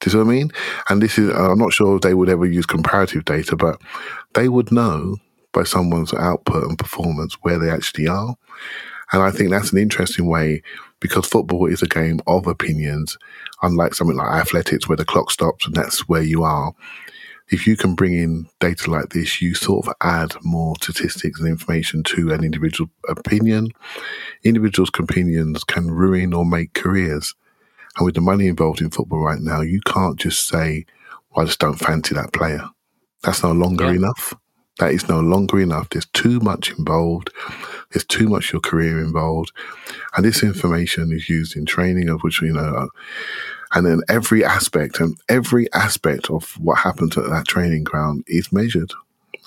Do 0.01 0.07
you 0.07 0.13
see 0.13 0.19
what 0.19 0.27
I 0.27 0.31
mean? 0.31 0.53
And 0.89 1.03
this 1.03 1.19
is, 1.19 1.31
I'm 1.31 1.59
not 1.59 1.73
sure 1.73 1.97
if 1.97 2.03
they 2.03 2.15
would 2.15 2.29
ever 2.29 2.47
use 2.47 2.67
comparative 2.67 3.25
data, 3.25 3.57
but 3.57 3.81
they 4.35 4.49
would 4.49 4.71
know 4.71 5.17
by 5.53 5.65
someone's 5.65 6.15
output 6.15 6.65
and 6.65 6.79
performance 6.79 7.35
where 7.43 7.59
they 7.59 7.71
actually 7.71 8.07
are. 8.07 8.37
And 9.13 9.23
I 9.23 9.31
think 9.31 9.51
that's 9.51 9.73
an 9.73 9.79
interesting 9.79 10.27
way 10.27 10.63
because 11.01 11.27
football 11.27 11.67
is 11.67 11.83
a 11.83 11.87
game 11.87 12.21
of 12.27 12.47
opinions, 12.47 13.17
unlike 13.63 13.95
something 13.95 14.17
like 14.17 14.29
athletics 14.29 14.89
where 14.89 14.97
the 14.97 15.05
clock 15.05 15.31
stops 15.31 15.67
and 15.67 15.75
that's 15.75 16.09
where 16.09 16.23
you 16.23 16.43
are 16.43 16.75
if 17.51 17.67
you 17.67 17.77
can 17.77 17.95
bring 17.95 18.13
in 18.15 18.49
data 18.61 18.91
like 18.91 19.11
this, 19.11 19.41
you 19.41 19.55
sort 19.55 19.87
of 19.87 19.95
add 20.03 20.35
more 20.43 20.75
statistics 20.81 21.41
and 21.41 21.49
information 21.49 22.03
to 22.05 22.33
an 22.33 22.45
individual 22.45 22.91
opinion. 23.09 23.71
Individuals' 24.45 24.91
opinions 24.99 25.65
can 25.65 25.91
ruin 25.91 26.35
or 26.35 26.45
make 26.45 26.75
careers. 26.75 27.35
And 27.97 28.05
with 28.05 28.15
the 28.15 28.21
money 28.21 28.47
involved 28.47 28.81
in 28.81 28.91
football 28.91 29.21
right 29.25 29.41
now, 29.41 29.61
you 29.63 29.81
can't 29.81 30.19
just 30.19 30.47
say, 30.47 30.85
well, 31.35 31.45
I 31.45 31.47
just 31.47 31.59
don't 31.59 31.79
fancy 31.79 32.15
that 32.15 32.33
player. 32.33 32.69
That's 33.23 33.43
no 33.43 33.53
longer 33.53 33.87
Yeah. 33.87 33.93
enough. 33.93 34.35
That 34.79 34.93
is 34.93 35.09
no 35.09 35.19
longer 35.21 35.59
enough. 35.59 35.89
There's 35.89 36.07
too 36.07 36.39
much 36.39 36.71
involved. 36.79 37.31
There's 37.91 38.05
too 38.05 38.29
much 38.29 38.53
your 38.53 38.61
career 38.61 39.01
involved. 39.01 39.51
And 40.17 40.25
this 40.25 40.45
information 40.45 41.11
is 41.11 41.29
used 41.29 41.57
in 41.57 41.67
training, 41.67 42.09
of 42.09 42.21
which, 42.21 42.41
you 42.41 42.53
know, 42.53 42.89
and 43.75 43.87
then 43.87 44.01
every 44.09 44.45
aspect 44.45 45.01
and 45.01 45.17
every 45.29 45.73
aspect 45.73 46.31
of 46.31 46.53
what 46.59 46.79
happens 46.79 47.17
at 47.19 47.29
that 47.29 47.47
training 47.47 47.85
ground 47.85 48.25
is 48.27 48.53
measured. 48.53 48.93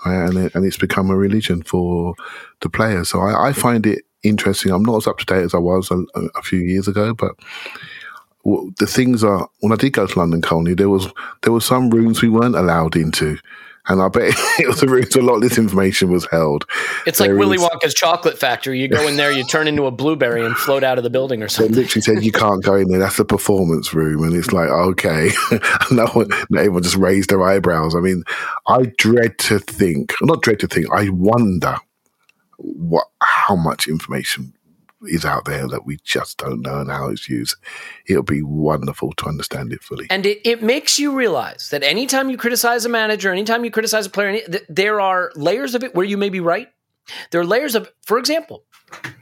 right? 0.06 0.30
And, 0.30 0.38
it, 0.38 0.56
and 0.56 0.66
it's 0.66 0.78
become 0.78 1.10
a 1.10 1.16
religion 1.18 1.64
for 1.64 2.16
the 2.62 2.70
players. 2.70 3.10
So 3.10 3.20
I, 3.22 3.50
I 3.50 3.54
find 3.54 3.86
it 3.86 4.06
interesting. 4.24 4.72
I'm 4.72 4.84
not 4.84 4.98
as 4.98 5.08
up 5.08 5.18
to 5.20 5.26
date 5.26 5.44
as 5.44 5.54
I 5.54 5.60
was 5.60 5.90
a, 5.92 6.04
a 6.36 6.42
few 6.44 6.60
years 6.60 6.88
ago, 6.88 7.14
but 7.14 7.32
the 8.44 8.88
things 8.88 9.24
are 9.24 9.48
when 9.60 9.72
I 9.72 9.76
did 9.76 9.94
go 9.94 10.08
to 10.08 10.20
London 10.20 10.42
Colney, 10.42 10.74
there 10.74 10.90
was 10.90 11.08
there 11.44 11.54
were 11.54 11.62
some 11.62 11.90
rooms 11.90 12.22
we 12.22 12.30
weren't 12.30 12.56
allowed 12.56 12.96
into, 12.96 13.38
and 13.88 14.02
I 14.02 14.08
bet 14.10 14.34
it 14.60 14.68
was 14.68 14.84
a, 14.84 14.86
was 14.88 15.16
a 15.16 15.22
lot 15.22 15.36
of 15.36 15.42
this 15.42 15.58
information 15.58 16.12
was 16.12 16.26
held. 16.30 16.66
It's 17.06 17.20
like 17.20 17.32
Willy 17.32 17.56
is- 17.58 17.64
Wonka's 17.64 17.94
chocolate 17.94 18.38
factory. 18.38 18.80
You 18.80 18.88
go 18.88 19.08
in 19.08 19.18
there, 19.18 19.32
you 19.32 19.44
turn 19.46 19.68
into 19.68 19.86
a 19.86 19.92
blueberry 19.92 20.46
and 20.46 20.56
float 20.56 20.84
out 20.84 20.98
of 20.98 21.04
the 21.04 21.10
building 21.10 21.42
or 21.42 21.46
They 21.46 21.50
something. 21.54 21.76
literally 21.76 22.02
said 22.02 22.24
you 22.24 22.32
can't 22.32 22.64
go 22.64 22.76
in 22.76 22.90
there. 22.90 23.00
That's 23.00 23.18
the 23.18 23.26
performance 23.26 23.94
room, 23.94 24.24
and 24.24 24.36
it's 24.36 24.52
like 24.52 24.70
okay. 24.70 25.30
no 25.92 26.06
one, 26.08 26.30
everyone 26.56 26.84
just 26.84 26.96
raised 26.96 27.30
their 27.30 27.44
eyebrows. 27.44 27.96
I 27.96 28.00
mean, 28.00 28.24
I 28.68 28.92
dread 28.98 29.38
to 29.40 29.60
think, 29.60 30.14
not 30.22 30.42
dread 30.42 30.60
to 30.60 30.68
think. 30.68 30.92
I 30.94 31.10
wonder 31.10 31.78
what 32.58 33.08
how 33.24 33.56
much 33.56 33.88
information 33.88 34.54
is 35.04 35.26
out 35.26 35.46
there 35.46 35.68
that 35.68 35.86
we 35.86 35.98
just 36.04 36.38
don't 36.38 36.62
know 36.62 36.80
and 36.80 36.90
how 36.90 37.10
it's 37.10 37.30
used. 37.30 37.56
It'll 38.08 38.24
be 38.24 38.42
wonderful 38.42 39.14
to 39.14 39.28
understand 39.28 39.74
it 39.74 39.84
fully. 39.84 40.08
And 40.10 40.26
it, 40.26 40.40
it 40.46 40.62
makes 40.62 41.00
you 41.00 41.14
realize 41.14 41.70
that 41.72 41.84
anytime 41.84 42.30
you 42.30 42.38
criticize 42.38 42.86
a 42.86 42.90
manager, 42.90 43.32
anytime 43.32 43.66
you 43.66 43.72
criticize 43.72 44.06
a 44.06 44.10
player, 44.10 44.30
any- 44.30 44.42
th- 44.42 44.66
there 44.70 45.02
are 45.02 45.32
layers 45.36 45.76
of 45.76 45.84
it 45.84 45.96
where 45.96 46.06
you 46.06 46.18
may 46.18 46.30
be 46.30 46.40
right. 46.40 46.68
There 47.32 47.42
are 47.42 47.46
layers 47.46 47.76
of, 47.76 47.92
for 48.06 48.18
example, 48.18 48.64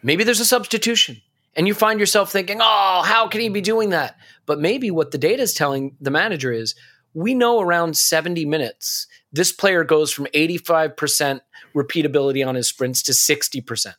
maybe 0.03 0.23
there's 0.23 0.39
a 0.39 0.45
substitution 0.45 1.21
and 1.55 1.67
you 1.67 1.73
find 1.73 1.99
yourself 1.99 2.31
thinking, 2.31 2.59
oh, 2.61 3.01
how 3.05 3.27
can 3.27 3.41
he 3.41 3.49
be 3.49 3.61
doing 3.61 3.89
that? 3.89 4.17
But 4.45 4.59
maybe 4.59 4.91
what 4.91 5.11
the 5.11 5.17
data 5.17 5.43
is 5.43 5.53
telling 5.53 5.95
the 5.99 6.11
manager 6.11 6.51
is 6.51 6.75
we 7.13 7.33
know 7.33 7.59
around 7.59 7.97
70 7.97 8.45
minutes, 8.45 9.07
this 9.31 9.51
player 9.51 9.83
goes 9.83 10.11
from 10.11 10.27
85% 10.27 11.41
repeatability 11.75 12.45
on 12.45 12.55
his 12.55 12.69
sprints 12.69 13.01
to 13.03 13.11
60%. 13.11 13.93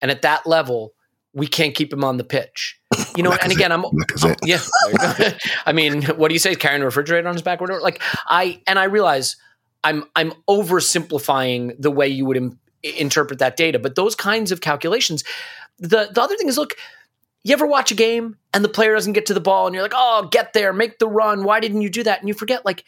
And 0.00 0.10
at 0.10 0.22
that 0.22 0.46
level, 0.46 0.94
we 1.36 1.46
can't 1.46 1.74
keep 1.74 1.92
him 1.92 2.02
on 2.02 2.16
the 2.16 2.24
pitch. 2.24 2.80
You 3.14 3.22
know, 3.22 3.32
and 3.42 3.52
again, 3.52 3.70
I'm 3.70 3.82
Lacazette. 3.82 4.38
yeah. 4.42 4.60
there 4.90 5.12
you 5.12 5.30
go. 5.30 5.36
I 5.66 5.72
mean, 5.72 6.02
what 6.02 6.28
do 6.28 6.34
you 6.34 6.38
say? 6.38 6.54
Carrying 6.54 6.80
a 6.82 6.86
refrigerator 6.86 7.28
on 7.28 7.34
his 7.34 7.42
back 7.42 7.60
or 7.60 7.64
whatever? 7.64 7.82
Like 7.82 8.02
I 8.26 8.62
and 8.66 8.78
I 8.78 8.84
realize 8.84 9.36
I'm 9.84 10.04
I'm 10.16 10.32
oversimplifying 10.48 11.76
the 11.78 11.90
way 11.90 12.08
you 12.08 12.24
would 12.24 12.38
Im- 12.38 12.58
interpret 12.82 13.38
that 13.40 13.56
data, 13.56 13.78
but 13.78 13.94
those 13.96 14.14
kinds 14.14 14.50
of 14.50 14.62
calculations. 14.62 15.24
The 15.78 16.08
the 16.10 16.22
other 16.22 16.36
thing 16.36 16.48
is, 16.48 16.56
look, 16.56 16.72
you 17.44 17.52
ever 17.52 17.66
watch 17.66 17.90
a 17.90 17.94
game 17.94 18.38
and 18.54 18.64
the 18.64 18.70
player 18.70 18.94
doesn't 18.94 19.12
get 19.12 19.26
to 19.26 19.34
the 19.34 19.40
ball, 19.40 19.66
and 19.66 19.74
you're 19.74 19.84
like, 19.84 19.92
oh, 19.94 20.28
get 20.32 20.54
there, 20.54 20.72
make 20.72 20.98
the 20.98 21.08
run. 21.08 21.44
Why 21.44 21.60
didn't 21.60 21.82
you 21.82 21.90
do 21.90 22.02
that? 22.02 22.20
And 22.20 22.28
you 22.28 22.34
forget, 22.34 22.64
like. 22.64 22.84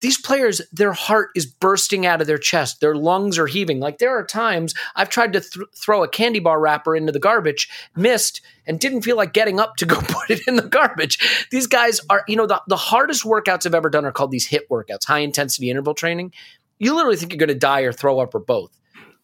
These 0.00 0.20
players, 0.20 0.62
their 0.72 0.92
heart 0.92 1.30
is 1.34 1.44
bursting 1.44 2.06
out 2.06 2.20
of 2.20 2.26
their 2.26 2.38
chest. 2.38 2.80
Their 2.80 2.94
lungs 2.94 3.38
are 3.38 3.48
heaving. 3.48 3.80
Like 3.80 3.98
there 3.98 4.16
are 4.16 4.24
times 4.24 4.74
I've 4.94 5.08
tried 5.08 5.32
to 5.32 5.40
th- 5.40 5.66
throw 5.74 6.04
a 6.04 6.08
candy 6.08 6.38
bar 6.38 6.60
wrapper 6.60 6.94
into 6.94 7.10
the 7.10 7.18
garbage, 7.18 7.68
missed, 7.96 8.40
and 8.66 8.78
didn't 8.78 9.02
feel 9.02 9.16
like 9.16 9.32
getting 9.32 9.58
up 9.58 9.76
to 9.76 9.86
go 9.86 10.00
put 10.00 10.30
it 10.30 10.46
in 10.46 10.56
the 10.56 10.62
garbage. 10.62 11.46
These 11.50 11.66
guys 11.66 12.00
are, 12.08 12.22
you 12.28 12.36
know, 12.36 12.46
the, 12.46 12.62
the 12.68 12.76
hardest 12.76 13.24
workouts 13.24 13.66
I've 13.66 13.74
ever 13.74 13.90
done 13.90 14.04
are 14.04 14.12
called 14.12 14.30
these 14.30 14.46
HIT 14.46 14.68
workouts, 14.68 15.04
high 15.04 15.20
intensity 15.20 15.70
interval 15.70 15.94
training. 15.94 16.32
You 16.78 16.94
literally 16.94 17.16
think 17.16 17.32
you're 17.32 17.38
going 17.38 17.48
to 17.48 17.54
die 17.54 17.80
or 17.80 17.92
throw 17.92 18.20
up 18.20 18.34
or 18.34 18.40
both. 18.40 18.70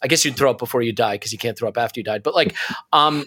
I 0.02 0.08
guess 0.08 0.24
you'd 0.24 0.36
throw 0.36 0.50
up 0.50 0.58
before 0.58 0.82
you 0.82 0.92
die 0.92 1.14
because 1.14 1.32
you 1.32 1.38
can't 1.38 1.56
throw 1.56 1.68
up 1.68 1.78
after 1.78 2.00
you 2.00 2.04
died. 2.04 2.22
But 2.22 2.34
like, 2.34 2.54
um, 2.92 3.24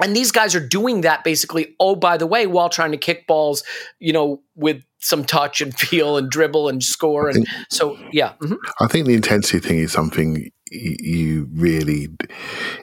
and 0.00 0.14
these 0.14 0.30
guys 0.30 0.54
are 0.54 0.66
doing 0.66 1.00
that 1.00 1.24
basically, 1.24 1.74
oh, 1.80 1.96
by 1.96 2.16
the 2.16 2.26
way, 2.26 2.46
while 2.46 2.68
trying 2.68 2.92
to 2.92 2.98
kick 2.98 3.26
balls, 3.26 3.64
you 3.98 4.12
know, 4.12 4.42
with 4.54 4.82
some 5.00 5.24
touch 5.24 5.60
and 5.60 5.74
feel 5.78 6.16
and 6.16 6.30
dribble 6.30 6.68
and 6.68 6.82
score. 6.82 7.28
And 7.28 7.46
so, 7.70 7.98
yeah. 8.12 8.32
mhm. 8.40 8.56
I 8.80 8.86
think 8.86 9.06
the 9.06 9.14
intensity 9.14 9.58
thing 9.66 9.78
is 9.78 9.92
something 9.92 10.50
you 10.70 11.48
really, 11.54 12.08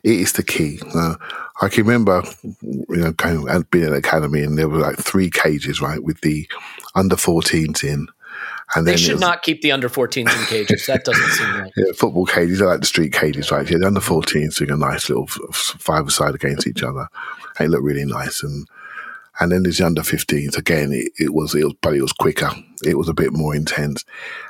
it 0.04 0.12
is 0.12 0.34
the 0.34 0.44
key. 0.44 0.80
Uh, 0.96 1.16
I 1.62 1.68
can 1.70 1.84
remember, 1.86 2.24
you 2.72 2.86
know, 2.98 3.12
going 3.12 3.48
and 3.48 3.70
being 3.70 3.86
at 3.86 3.92
the 3.92 3.98
academy 3.98 4.42
and 4.42 4.58
there 4.58 4.68
were 4.68 4.80
like 4.80 4.98
three 4.98 5.30
cages, 5.30 5.82
right, 5.82 6.02
with 6.04 6.22
the 6.22 6.48
under 6.96 7.16
14s 7.16 7.84
in. 7.84 8.08
And 8.76 8.88
They 8.88 8.98
should 8.98 9.14
was- 9.14 9.22
not 9.22 9.44
keep 9.44 9.62
the 9.62 9.72
under 9.72 9.88
14s 9.88 10.18
in 10.36 10.46
cages. 10.48 10.88
That 10.88 11.06
doesn't 11.06 11.30
seem 11.32 11.48
right. 11.56 11.72
Yeah, 11.78 11.92
football 11.96 12.26
cages 12.26 12.60
are 12.62 12.68
like 12.68 12.80
the 12.80 12.88
street 12.88 13.14
cages, 13.14 13.52
right? 13.52 13.70
Yeah, 13.70 13.78
the 13.78 13.86
under 13.88 14.00
14s 14.02 14.58
doing 14.58 14.72
a 14.72 14.78
nice 14.78 15.08
little 15.08 15.28
five 15.54 16.12
side 16.12 16.34
against 16.34 16.66
each 16.66 16.82
other. 16.82 17.08
They 17.60 17.68
look 17.68 17.84
really 17.84 18.04
nice, 18.06 18.42
and 18.42 18.68
and 19.40 19.52
then 19.52 19.64
there's 19.64 19.78
the 19.78 19.86
under 19.86 20.02
15s. 20.02 20.58
Again, 20.58 20.92
it, 20.92 21.12
it 21.18 21.34
was 21.34 21.56
it 21.56 21.64
was 21.64 21.74
but 21.82 21.96
it 21.96 22.02
was 22.02 22.14
quicker. 22.14 22.52
It 22.84 22.98
was 22.98 23.10
a 23.10 23.14
bit 23.14 23.34
more 23.34 23.56
intense, 23.56 24.04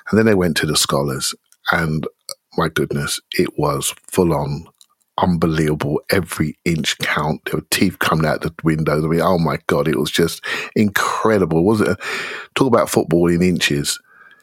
and 0.10 0.18
then 0.18 0.26
they 0.26 0.36
went 0.36 0.58
to 0.58 0.66
the 0.66 0.76
scholars, 0.76 1.34
and 1.72 2.06
uh, 2.06 2.34
my 2.58 2.70
goodness, 2.70 3.20
it 3.34 3.58
was 3.58 3.94
full 4.08 4.34
on. 4.34 4.68
Unbelievable! 5.18 6.02
Every 6.10 6.58
inch 6.66 6.98
count. 6.98 7.42
There 7.46 7.56
were 7.56 7.68
teeth 7.72 8.00
coming 8.00 8.26
out 8.26 8.42
the 8.42 8.54
windows. 8.66 9.06
I 9.06 9.08
mean, 9.08 9.22
oh 9.22 9.38
my 9.38 9.60
god! 9.68 9.88
It 9.88 9.98
was 9.98 10.12
just 10.12 10.44
incredible. 10.76 11.64
Was 11.64 11.80
it? 11.80 11.88
Uh, 11.88 11.96
talk 12.54 12.68
about 12.68 12.90
football 12.90 13.32
in 13.32 13.42
inches. 13.42 13.98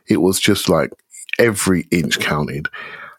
It 0.09 0.23
was 0.23 0.41
just 0.41 0.71
like 0.71 0.91
every 1.39 1.87
inch 1.91 2.19
counted. 2.21 2.69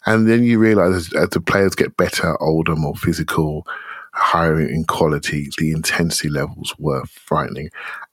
And 0.06 0.28
then 0.28 0.44
you 0.44 0.58
realize 0.58 1.12
as 1.14 1.30
the 1.30 1.40
players 1.40 1.74
get 1.74 1.96
better, 1.96 2.40
older, 2.42 2.76
more 2.76 2.96
physical, 2.96 3.66
higher 4.14 4.60
in 4.60 4.84
quality, 4.84 5.48
the 5.58 5.72
intensity 5.72 6.28
levels 6.28 6.74
were 6.78 7.04
frightening. 7.06 7.70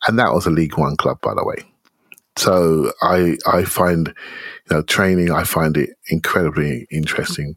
And 0.07 0.17
that 0.19 0.33
was 0.33 0.45
a 0.45 0.51
League 0.51 0.77
One 0.77 0.97
club, 0.97 1.21
by 1.21 1.33
the 1.33 1.45
way. 1.45 1.63
So 2.37 2.91
I 3.01 3.37
I 3.45 3.65
find 3.65 4.07
you 4.07 4.75
know 4.75 4.81
training. 4.81 5.31
I 5.31 5.43
find 5.43 5.77
it 5.77 5.91
incredibly 6.07 6.87
interesting 6.89 7.55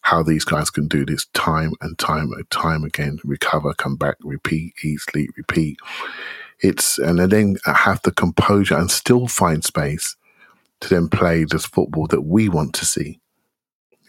how 0.00 0.22
these 0.22 0.44
guys 0.44 0.68
can 0.68 0.86
do 0.86 1.04
this 1.06 1.24
time 1.32 1.72
and 1.80 1.98
time 1.98 2.30
and 2.32 2.50
time 2.50 2.84
again, 2.84 3.18
recover, 3.24 3.72
come 3.72 3.96
back, 3.96 4.16
repeat, 4.22 4.74
eat, 4.82 5.00
sleep, 5.00 5.30
repeat. 5.36 5.78
It's 6.60 6.98
and 6.98 7.18
then 7.18 7.56
have 7.64 8.02
the 8.02 8.12
composure 8.12 8.76
and 8.76 8.90
still 8.90 9.28
find 9.28 9.64
space 9.64 10.16
to 10.80 10.88
then 10.88 11.08
play 11.08 11.44
this 11.44 11.64
football 11.64 12.06
that 12.08 12.22
we 12.22 12.48
want 12.48 12.74
to 12.74 12.84
see. 12.84 13.18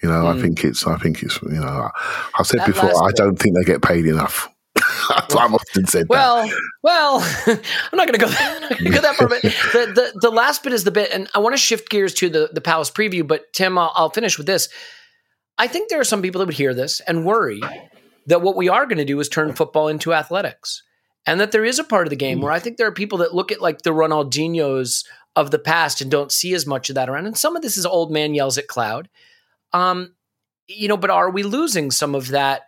You 0.06 0.12
know, 0.12 0.28
I 0.28 0.34
mm. 0.34 0.42
think 0.42 0.64
it's, 0.64 0.86
I 0.86 0.98
think 0.98 1.24
it's, 1.24 1.42
you 1.42 1.60
know, 1.60 1.90
I've 2.38 2.46
said 2.46 2.60
That 2.60 2.68
before, 2.68 2.92
I 3.04 3.08
bit. 3.08 3.16
don't 3.16 3.38
think 3.38 3.56
they 3.56 3.64
get 3.64 3.82
paid 3.82 4.06
enough. 4.06 4.48
I've 5.10 5.34
often 5.34 5.88
said 5.88 6.04
that. 6.04 6.10
Well, 6.10 6.48
well, 6.84 7.22
I'm 7.48 7.98
not 7.98 8.08
going 8.08 8.14
to 8.14 8.20
go 8.20 8.28
gonna 8.78 8.92
go 8.92 9.02
that 9.02 9.16
far. 9.16 9.28
But 9.28 9.42
the, 9.42 9.92
the 9.96 10.20
the 10.22 10.30
last 10.30 10.62
bit 10.62 10.74
is 10.74 10.84
the 10.84 10.92
bit, 10.92 11.10
and 11.12 11.28
I 11.34 11.40
want 11.40 11.54
to 11.54 11.58
shift 11.58 11.90
gears 11.90 12.14
to 12.16 12.30
the 12.30 12.52
the 12.54 12.62
Palace 12.62 12.92
preview. 12.92 13.28
But 13.28 13.52
Tim, 13.52 13.80
I'll, 13.80 13.92
I'll 13.96 14.12
finish 14.12 14.38
with 14.38 14.46
this. 14.46 14.70
I 15.58 15.66
think 15.66 15.90
there 15.90 16.00
are 16.00 16.04
some 16.04 16.22
people 16.22 16.38
that 16.38 16.46
would 16.46 16.56
hear 16.56 16.76
this 16.76 17.00
and 17.00 17.26
worry 17.26 17.62
that 18.28 18.44
what 18.44 18.56
we 18.56 18.70
are 18.70 18.86
going 18.86 19.00
to 19.00 19.06
do 19.06 19.20
is 19.20 19.28
turn 19.28 19.56
football 19.56 19.88
into 19.88 20.14
athletics, 20.14 20.84
and 21.26 21.40
that 21.40 21.52
there 21.52 21.66
is 21.66 21.80
a 21.80 21.84
part 21.84 22.06
of 22.06 22.12
the 22.12 22.16
game 22.16 22.38
mm. 22.38 22.44
where 22.44 22.52
I 22.52 22.60
think 22.60 22.78
there 22.78 22.86
are 22.86 22.92
people 22.92 23.18
that 23.20 23.34
look 23.34 23.52
at 23.52 23.60
like 23.60 23.82
the 23.82 23.90
Ronaldinho's 23.90 25.04
of 25.36 25.50
the 25.50 25.60
past 25.60 26.00
and 26.00 26.12
don't 26.12 26.32
see 26.32 26.54
as 26.54 26.68
much 26.68 26.90
of 26.90 26.96
that 26.96 27.10
around. 27.10 27.26
And 27.26 27.38
some 27.38 27.56
of 27.56 27.64
this 27.64 27.76
is 27.76 27.88
old 27.88 28.12
man 28.12 28.36
yells 28.36 28.60
at 28.60 28.68
cloud. 28.68 29.10
Um, 29.76 30.16
you 30.68 30.88
know, 30.88 30.98
but 30.98 31.10
are 31.10 31.30
we 31.30 31.44
losing 31.44 31.92
some 31.92 32.16
of 32.16 32.30
that 32.30 32.62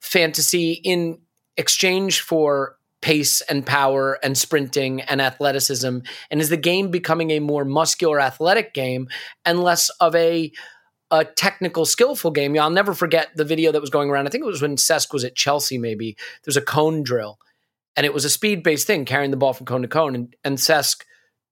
fantasy 0.00 0.72
in 0.72 1.18
exchange 1.58 2.22
for 2.22 2.76
pace 3.02 3.42
and 3.42 3.64
power 3.64 4.18
and 4.22 4.36
sprinting 4.38 5.02
and 5.02 5.20
athleticism? 5.20 5.98
And 6.30 6.40
is 6.40 6.48
the 6.48 6.56
game 6.56 6.90
becoming 6.90 7.30
a 7.30 7.40
more 7.40 7.66
muscular 7.66 8.20
athletic 8.20 8.72
game 8.72 9.08
and 9.44 9.62
less 9.62 9.90
of 10.00 10.14
a 10.16 10.50
a 11.10 11.24
technical, 11.24 11.84
skillful 11.84 12.30
game? 12.30 12.58
I'll 12.58 12.70
never 12.70 12.94
forget 12.94 13.28
the 13.36 13.44
video 13.44 13.70
that 13.70 13.80
was 13.80 13.90
going 13.90 14.10
around. 14.10 14.26
I 14.26 14.30
think 14.30 14.42
it 14.42 14.48
was 14.48 14.62
when 14.62 14.76
Cesc 14.76 15.12
was 15.12 15.24
at 15.24 15.36
Chelsea, 15.36 15.78
maybe. 15.78 16.16
There's 16.44 16.56
a 16.56 16.62
cone 16.62 17.02
drill. 17.02 17.38
And 17.94 18.04
it 18.04 18.14
was 18.14 18.24
a 18.24 18.30
speed 18.30 18.62
based 18.62 18.86
thing, 18.86 19.04
carrying 19.04 19.30
the 19.30 19.36
ball 19.36 19.52
from 19.52 19.66
cone 19.66 19.82
to 19.82 19.88
cone. 19.88 20.14
And, 20.14 20.36
and 20.42 20.56
Cesc 20.56 21.04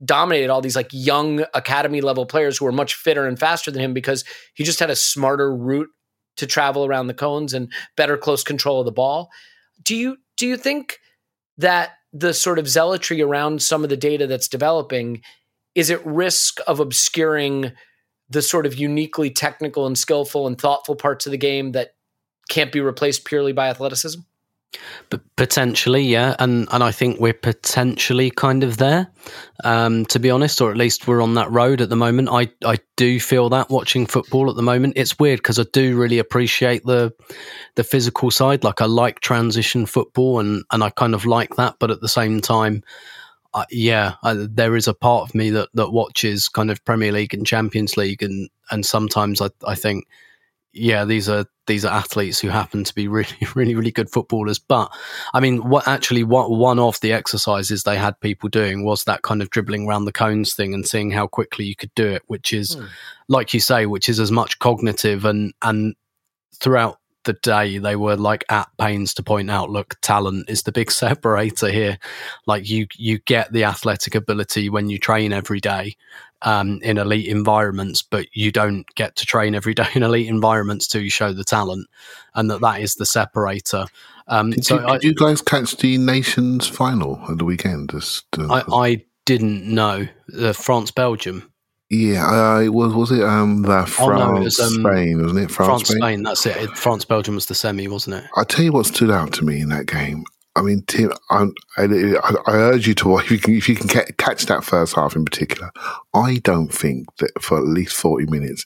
dominated 0.05 0.51
all 0.51 0.61
these 0.61 0.77
like 0.77 0.91
young 0.93 1.45
academy 1.55 2.01
level 2.01 2.27
players 2.27 2.59
who 2.59 2.65
were 2.65 2.73
much 2.73 2.95
fitter 2.95 3.27
and 3.27 3.39
faster 3.39 3.71
than 3.71 3.81
him 3.81 3.95
because 3.95 4.25
he 4.55 4.65
just 4.65 4.81
had 4.81 4.91
a 4.91 4.97
smarter 4.97 5.55
route 5.55 5.89
to 6.37 6.47
travel 6.47 6.85
around 6.85 7.07
the 7.07 7.15
cones 7.15 7.55
and 7.55 7.73
better 7.97 8.17
close 8.17 8.43
control 8.43 8.81
of 8.81 8.87
the 8.87 8.93
ball. 8.93 9.31
Do 9.83 9.95
you 9.95 10.17
do 10.37 10.47
you 10.47 10.57
think 10.57 10.99
that 11.59 11.93
the 12.13 12.35
sort 12.35 12.59
of 12.59 12.69
zealotry 12.69 13.23
around 13.23 13.63
some 13.63 13.83
of 13.85 13.91
the 13.91 13.97
data 13.97 14.27
that's 14.27 14.49
developing 14.49 15.23
is 15.75 15.91
at 15.91 16.05
risk 16.07 16.59
of 16.67 16.81
obscuring 16.81 17.73
the 18.31 18.43
sort 18.43 18.67
of 18.67 18.75
uniquely 18.75 19.31
technical 19.31 19.87
and 19.87 19.99
skillful 19.99 20.47
and 20.47 20.59
thoughtful 20.59 20.97
parts 20.97 21.27
of 21.27 21.33
the 21.33 21.39
game 21.39 21.73
that 21.73 21.95
can't 22.49 22.73
be 22.73 22.81
replaced 22.81 23.25
purely 23.25 23.53
by 23.53 23.69
athleticism? 23.69 24.21
Potentially, 25.37 26.03
yeah, 26.03 26.35
and 26.39 26.67
and 26.73 26.83
I 26.83 26.91
think 26.91 27.21
we're 27.21 27.33
potentially 27.33 28.31
kind 28.31 28.65
of 28.65 28.79
there, 28.79 29.09
um, 29.63 30.07
to 30.07 30.19
be 30.19 30.31
honest, 30.31 30.61
or 30.61 30.71
at 30.71 30.77
least 30.77 31.07
we're 31.07 31.23
on 31.23 31.35
that 31.35 31.51
road 31.51 31.81
at 31.81 31.89
the 31.89 31.97
moment. 31.97 32.29
I 32.31 32.51
I 32.65 32.79
do 32.97 33.21
feel 33.21 33.49
that 33.51 33.71
watching 33.71 34.07
football 34.07 34.51
at 34.51 34.57
the 34.57 34.63
moment. 34.63 34.95
It's 34.97 35.19
weird 35.19 35.39
because 35.39 35.59
I 35.59 35.65
do 35.73 35.97
really 35.97 36.19
appreciate 36.19 36.85
the 36.85 37.13
the 37.77 37.85
physical 37.85 38.31
side. 38.31 38.65
Like 38.65 38.81
I 38.81 38.87
like 38.87 39.21
transition 39.21 39.87
football, 39.87 40.41
and 40.41 40.65
and 40.73 40.83
I 40.83 40.91
kind 40.91 41.15
of 41.15 41.27
like 41.27 41.57
that, 41.57 41.77
but 41.79 41.91
at 41.91 42.01
the 42.01 42.09
same 42.09 42.41
time. 42.41 42.83
Uh, 43.53 43.65
yeah, 43.71 44.15
I, 44.25 44.35
there 44.51 44.75
is 44.75 44.89
a 44.89 44.95
part 44.95 45.29
of 45.29 45.33
me 45.33 45.51
that, 45.51 45.69
that 45.75 45.93
watches 45.93 46.49
kind 46.49 46.73
of 46.73 46.85
Premier 46.85 47.13
League 47.13 47.35
and 47.35 47.47
Champions 47.47 47.97
League, 47.97 48.21
and 48.21 48.51
and 48.73 48.85
sometimes 48.85 49.41
I, 49.41 49.51
I 49.65 49.77
think 49.77 50.09
yeah, 50.75 51.05
these 51.05 51.29
are 51.29 51.47
these 51.67 51.85
are 51.85 51.95
athletes 51.95 52.41
who 52.41 52.49
happen 52.49 52.85
to 52.85 52.95
be 52.95 53.09
really, 53.09 53.29
really, 53.55 53.75
really 53.75 53.91
good 53.91 54.11
footballers. 54.11 54.59
But 54.59 54.93
I 55.33 55.41
mean, 55.41 55.69
what 55.69 55.89
actually 55.89 56.25
what 56.25 56.51
one 56.51 56.79
of 56.79 57.01
the 57.01 57.13
exercises 57.13 57.85
they 57.85 57.97
had 57.97 58.21
people 58.21 58.49
doing 58.49 58.85
was 58.85 59.05
that 59.05 59.23
kind 59.23 59.41
of 59.41 59.51
dribbling 59.51 59.87
around 59.87 60.05
the 60.05 60.13
cones 60.13 60.55
thing 60.55 60.75
and 60.75 60.87
seeing 60.87 61.11
how 61.11 61.27
quickly 61.27 61.65
you 61.65 61.77
could 61.77 61.95
do 61.95 62.07
it, 62.07 62.23
which 62.27 62.53
is, 62.53 62.75
hmm. 62.75 62.87
like 63.29 63.55
you 63.55 63.61
say, 63.61 63.87
which 63.87 64.09
is 64.09 64.21
as 64.21 64.31
much 64.31 64.59
cognitive 64.59 65.25
and 65.25 65.55
and 65.63 65.95
throughout 66.61 66.99
the 67.25 67.33
day 67.33 67.79
they 67.79 67.97
were 67.97 68.17
like 68.17 68.45
at 68.51 68.69
pains 68.79 69.15
to 69.15 69.23
point 69.23 69.51
out 69.51 69.71
look 69.71 69.97
talent 70.03 70.49
is 70.49 70.63
the 70.65 70.73
big 70.73 70.91
separator 70.91 71.71
here 71.71 71.99
like 72.47 72.69
you 72.69 72.87
you 72.97 73.19
get 73.21 73.51
the 73.51 73.65
athletic 73.65 74.15
ability 74.15 74.69
when 74.69 74.91
you 74.91 74.99
train 74.99 75.33
every 75.33 75.59
day 75.59 75.97
um, 76.45 76.79
in 76.83 76.99
elite 76.99 77.29
environments 77.29 78.03
but 78.03 78.27
you 78.33 78.53
don't 78.53 78.87
get 78.95 79.17
to 79.17 79.27
train 79.27 79.55
every 79.55 79.75
day 79.75 79.87
in 79.95 80.03
elite 80.03 80.29
environments 80.29 80.87
till 80.87 81.03
you 81.03 81.11
show 81.11 81.33
the 81.33 81.45
talent 81.45 81.87
and 82.35 82.51
that 82.51 82.61
that 82.61 82.81
is 82.81 82.95
the 82.95 83.07
separator 83.07 83.87
um, 84.27 84.51
did, 84.51 84.65
so 84.65 84.81
you, 84.81 84.87
I, 84.87 84.93
did 84.99 85.05
you 85.05 85.15
guys 85.15 85.43
catch 85.43 85.77
the 85.77 85.99
nations 85.99 86.67
final 86.67 87.21
at 87.29 87.39
the 87.39 87.45
weekend 87.45 87.91
Just, 87.91 88.27
uh, 88.39 88.63
I, 88.71 88.87
I 88.87 89.05
didn't 89.25 89.67
know 89.67 90.07
uh, 90.39 90.53
France 90.53 90.91
Belgium 90.91 91.51
yeah, 91.91 92.27
uh, 92.27 92.61
it 92.61 92.71
was 92.71 92.95
was 92.95 93.13
it 93.13 93.23
um 93.23 93.63
the 93.63 93.85
France 93.87 94.21
oh, 94.21 94.35
no, 94.35 94.41
was, 94.41 94.59
um, 94.59 94.73
Spain 94.73 95.23
wasn't 95.23 95.41
it 95.41 95.51
France, 95.51 95.69
France 95.69 95.89
Spain? 95.89 95.99
Spain? 95.99 96.23
That's 96.23 96.47
it. 96.47 96.77
France 96.77 97.05
Belgium 97.05 97.35
was 97.35 97.47
the 97.47 97.55
semi, 97.55 97.89
wasn't 97.89 98.17
it? 98.17 98.25
I 98.37 98.45
tell 98.45 98.65
you 98.65 98.73
what 98.73 98.87
stood 98.87 99.11
out 99.11 99.33
to 99.35 99.45
me 99.45 99.61
in 99.61 99.69
that 99.69 99.87
game. 99.87 100.25
I 100.57 100.63
mean, 100.63 100.85
Tim, 100.87 101.13
I, 101.31 101.47
I, 101.77 101.87
urge 102.47 102.87
you 102.87 102.95
to 102.95 103.09
watch 103.09 103.25
if 103.25 103.31
you 103.33 103.39
can 103.39 103.55
if 103.55 103.69
you 103.69 103.75
can 103.75 103.89
catch 103.89 104.47
that 104.47 104.63
first 104.63 104.95
half 104.95 105.17
in 105.17 105.25
particular. 105.25 105.71
I 106.15 106.37
don't 106.45 106.73
think 106.73 107.15
that 107.17 107.43
for 107.43 107.59
at 107.59 107.65
least 107.65 107.97
forty 107.97 108.27
minutes 108.27 108.65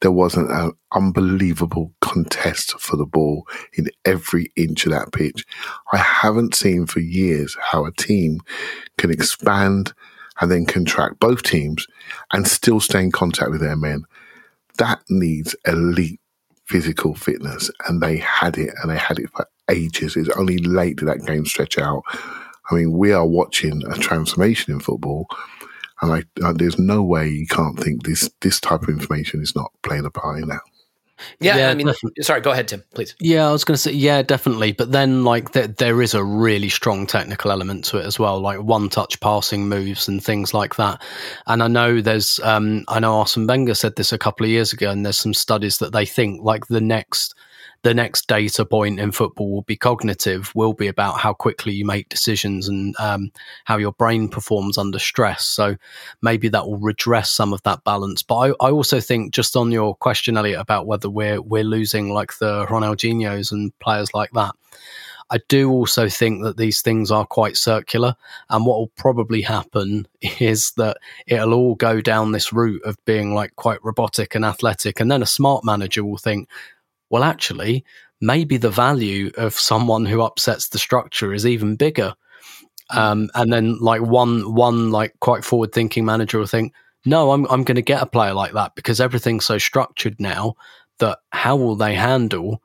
there 0.00 0.12
wasn't 0.12 0.50
an 0.50 0.72
unbelievable 0.92 1.92
contest 2.02 2.78
for 2.78 2.96
the 2.96 3.06
ball 3.06 3.46
in 3.74 3.88
every 4.04 4.52
inch 4.56 4.84
of 4.84 4.92
that 4.92 5.12
pitch. 5.12 5.44
I 5.92 5.98
haven't 5.98 6.54
seen 6.54 6.86
for 6.86 7.00
years 7.00 7.56
how 7.72 7.86
a 7.86 7.92
team 7.92 8.40
can 8.98 9.10
expand 9.10 9.94
and 10.40 10.50
then 10.50 10.66
contract 10.66 11.18
both 11.18 11.42
teams 11.42 11.86
and 12.32 12.46
still 12.46 12.80
stay 12.80 13.02
in 13.02 13.10
contact 13.10 13.50
with 13.50 13.60
their 13.60 13.76
men. 13.76 14.04
That 14.76 15.00
needs 15.08 15.56
elite 15.66 16.20
physical 16.66 17.14
fitness, 17.14 17.70
and 17.86 18.02
they 18.02 18.18
had 18.18 18.58
it, 18.58 18.74
and 18.82 18.90
they 18.90 18.98
had 18.98 19.18
it 19.18 19.30
for 19.30 19.48
ages. 19.70 20.16
It's 20.16 20.28
only 20.30 20.58
late 20.58 20.96
did 20.96 21.08
that 21.08 21.26
game 21.26 21.46
stretch 21.46 21.78
out. 21.78 22.02
I 22.70 22.74
mean, 22.74 22.92
we 22.92 23.12
are 23.12 23.26
watching 23.26 23.82
a 23.90 23.96
transformation 23.96 24.72
in 24.72 24.80
football, 24.80 25.26
and 26.02 26.12
I, 26.12 26.22
uh, 26.44 26.52
there's 26.52 26.78
no 26.78 27.02
way 27.02 27.28
you 27.28 27.46
can't 27.46 27.78
think 27.78 28.04
this 28.04 28.28
this 28.40 28.60
type 28.60 28.82
of 28.82 28.88
information 28.88 29.42
is 29.42 29.54
not 29.54 29.72
playing 29.82 30.04
a 30.04 30.10
part 30.10 30.40
in 30.42 30.48
that. 30.48 30.62
Yeah, 31.40 31.56
yeah, 31.56 31.70
I 31.70 31.74
mean, 31.74 31.86
definitely. 31.86 32.22
sorry, 32.22 32.42
go 32.42 32.50
ahead, 32.50 32.68
Tim, 32.68 32.84
please. 32.92 33.16
Yeah, 33.20 33.48
I 33.48 33.52
was 33.52 33.64
going 33.64 33.74
to 33.74 33.80
say, 33.80 33.92
yeah, 33.92 34.20
definitely. 34.20 34.72
But 34.72 34.92
then, 34.92 35.24
like, 35.24 35.52
there, 35.52 35.66
there 35.66 36.02
is 36.02 36.12
a 36.12 36.22
really 36.22 36.68
strong 36.68 37.06
technical 37.06 37.50
element 37.50 37.86
to 37.86 37.98
it 37.98 38.04
as 38.04 38.18
well, 38.18 38.38
like 38.38 38.60
one 38.60 38.90
touch 38.90 39.18
passing 39.20 39.66
moves 39.66 40.08
and 40.08 40.22
things 40.22 40.52
like 40.52 40.76
that. 40.76 41.02
And 41.46 41.62
I 41.62 41.68
know 41.68 42.02
there's, 42.02 42.38
um, 42.42 42.84
I 42.88 43.00
know 43.00 43.14
Arsene 43.14 43.46
Wenger 43.46 43.74
said 43.74 43.96
this 43.96 44.12
a 44.12 44.18
couple 44.18 44.44
of 44.44 44.50
years 44.50 44.74
ago, 44.74 44.90
and 44.90 45.06
there's 45.06 45.16
some 45.16 45.32
studies 45.32 45.78
that 45.78 45.92
they 45.92 46.04
think, 46.04 46.42
like, 46.42 46.66
the 46.66 46.82
next 46.82 47.34
the 47.86 47.94
next 47.94 48.26
data 48.26 48.64
point 48.64 48.98
in 48.98 49.12
football 49.12 49.48
will 49.48 49.62
be 49.62 49.76
cognitive, 49.76 50.52
will 50.56 50.72
be 50.72 50.88
about 50.88 51.20
how 51.20 51.32
quickly 51.32 51.72
you 51.72 51.86
make 51.86 52.08
decisions 52.08 52.68
and 52.68 52.96
um, 52.98 53.30
how 53.64 53.76
your 53.76 53.92
brain 53.92 54.28
performs 54.28 54.76
under 54.76 54.98
stress. 54.98 55.44
So 55.44 55.76
maybe 56.20 56.48
that 56.48 56.66
will 56.66 56.78
redress 56.78 57.30
some 57.30 57.52
of 57.52 57.62
that 57.62 57.84
balance. 57.84 58.24
But 58.24 58.38
I, 58.38 58.48
I 58.60 58.70
also 58.72 58.98
think, 58.98 59.32
just 59.32 59.54
on 59.54 59.70
your 59.70 59.94
question, 59.94 60.36
Elliot, 60.36 60.58
about 60.58 60.88
whether 60.88 61.08
we're 61.08 61.40
we're 61.40 61.62
losing 61.62 62.12
like 62.12 62.36
the 62.38 62.66
Ronaldinho's 62.66 63.52
and 63.52 63.70
players 63.78 64.12
like 64.12 64.32
that. 64.32 64.56
I 65.30 65.38
do 65.48 65.70
also 65.70 66.08
think 66.08 66.42
that 66.44 66.56
these 66.56 66.82
things 66.82 67.10
are 67.10 67.26
quite 67.26 67.56
circular. 67.56 68.14
And 68.48 68.66
what 68.66 68.78
will 68.78 68.92
probably 68.96 69.42
happen 69.42 70.08
is 70.40 70.72
that 70.76 70.96
it'll 71.26 71.54
all 71.54 71.76
go 71.76 72.00
down 72.00 72.32
this 72.32 72.52
route 72.52 72.82
of 72.84 72.96
being 73.04 73.32
like 73.32 73.54
quite 73.54 73.84
robotic 73.84 74.34
and 74.34 74.44
athletic. 74.44 74.98
And 74.98 75.10
then 75.10 75.22
a 75.22 75.26
smart 75.26 75.64
manager 75.64 76.04
will 76.04 76.18
think, 76.18 76.48
well, 77.10 77.24
actually, 77.24 77.84
maybe 78.20 78.56
the 78.56 78.70
value 78.70 79.30
of 79.36 79.54
someone 79.54 80.06
who 80.06 80.22
upsets 80.22 80.68
the 80.68 80.78
structure 80.78 81.32
is 81.32 81.46
even 81.46 81.76
bigger. 81.76 82.14
Hmm. 82.90 82.98
Um, 82.98 83.30
and 83.34 83.52
then 83.52 83.78
like 83.78 84.02
one 84.02 84.54
one 84.54 84.90
like 84.90 85.18
quite 85.20 85.44
forward 85.44 85.72
thinking 85.72 86.04
manager 86.04 86.38
will 86.38 86.46
think, 86.46 86.72
no, 87.04 87.32
I'm 87.32 87.46
I'm 87.46 87.64
going 87.64 87.76
to 87.76 87.82
get 87.82 88.02
a 88.02 88.06
player 88.06 88.34
like 88.34 88.52
that 88.52 88.74
because 88.74 89.00
everything's 89.00 89.46
so 89.46 89.58
structured 89.58 90.16
now 90.20 90.54
that 90.98 91.18
how 91.30 91.56
will 91.56 91.76
they 91.76 91.94
handle, 91.94 92.62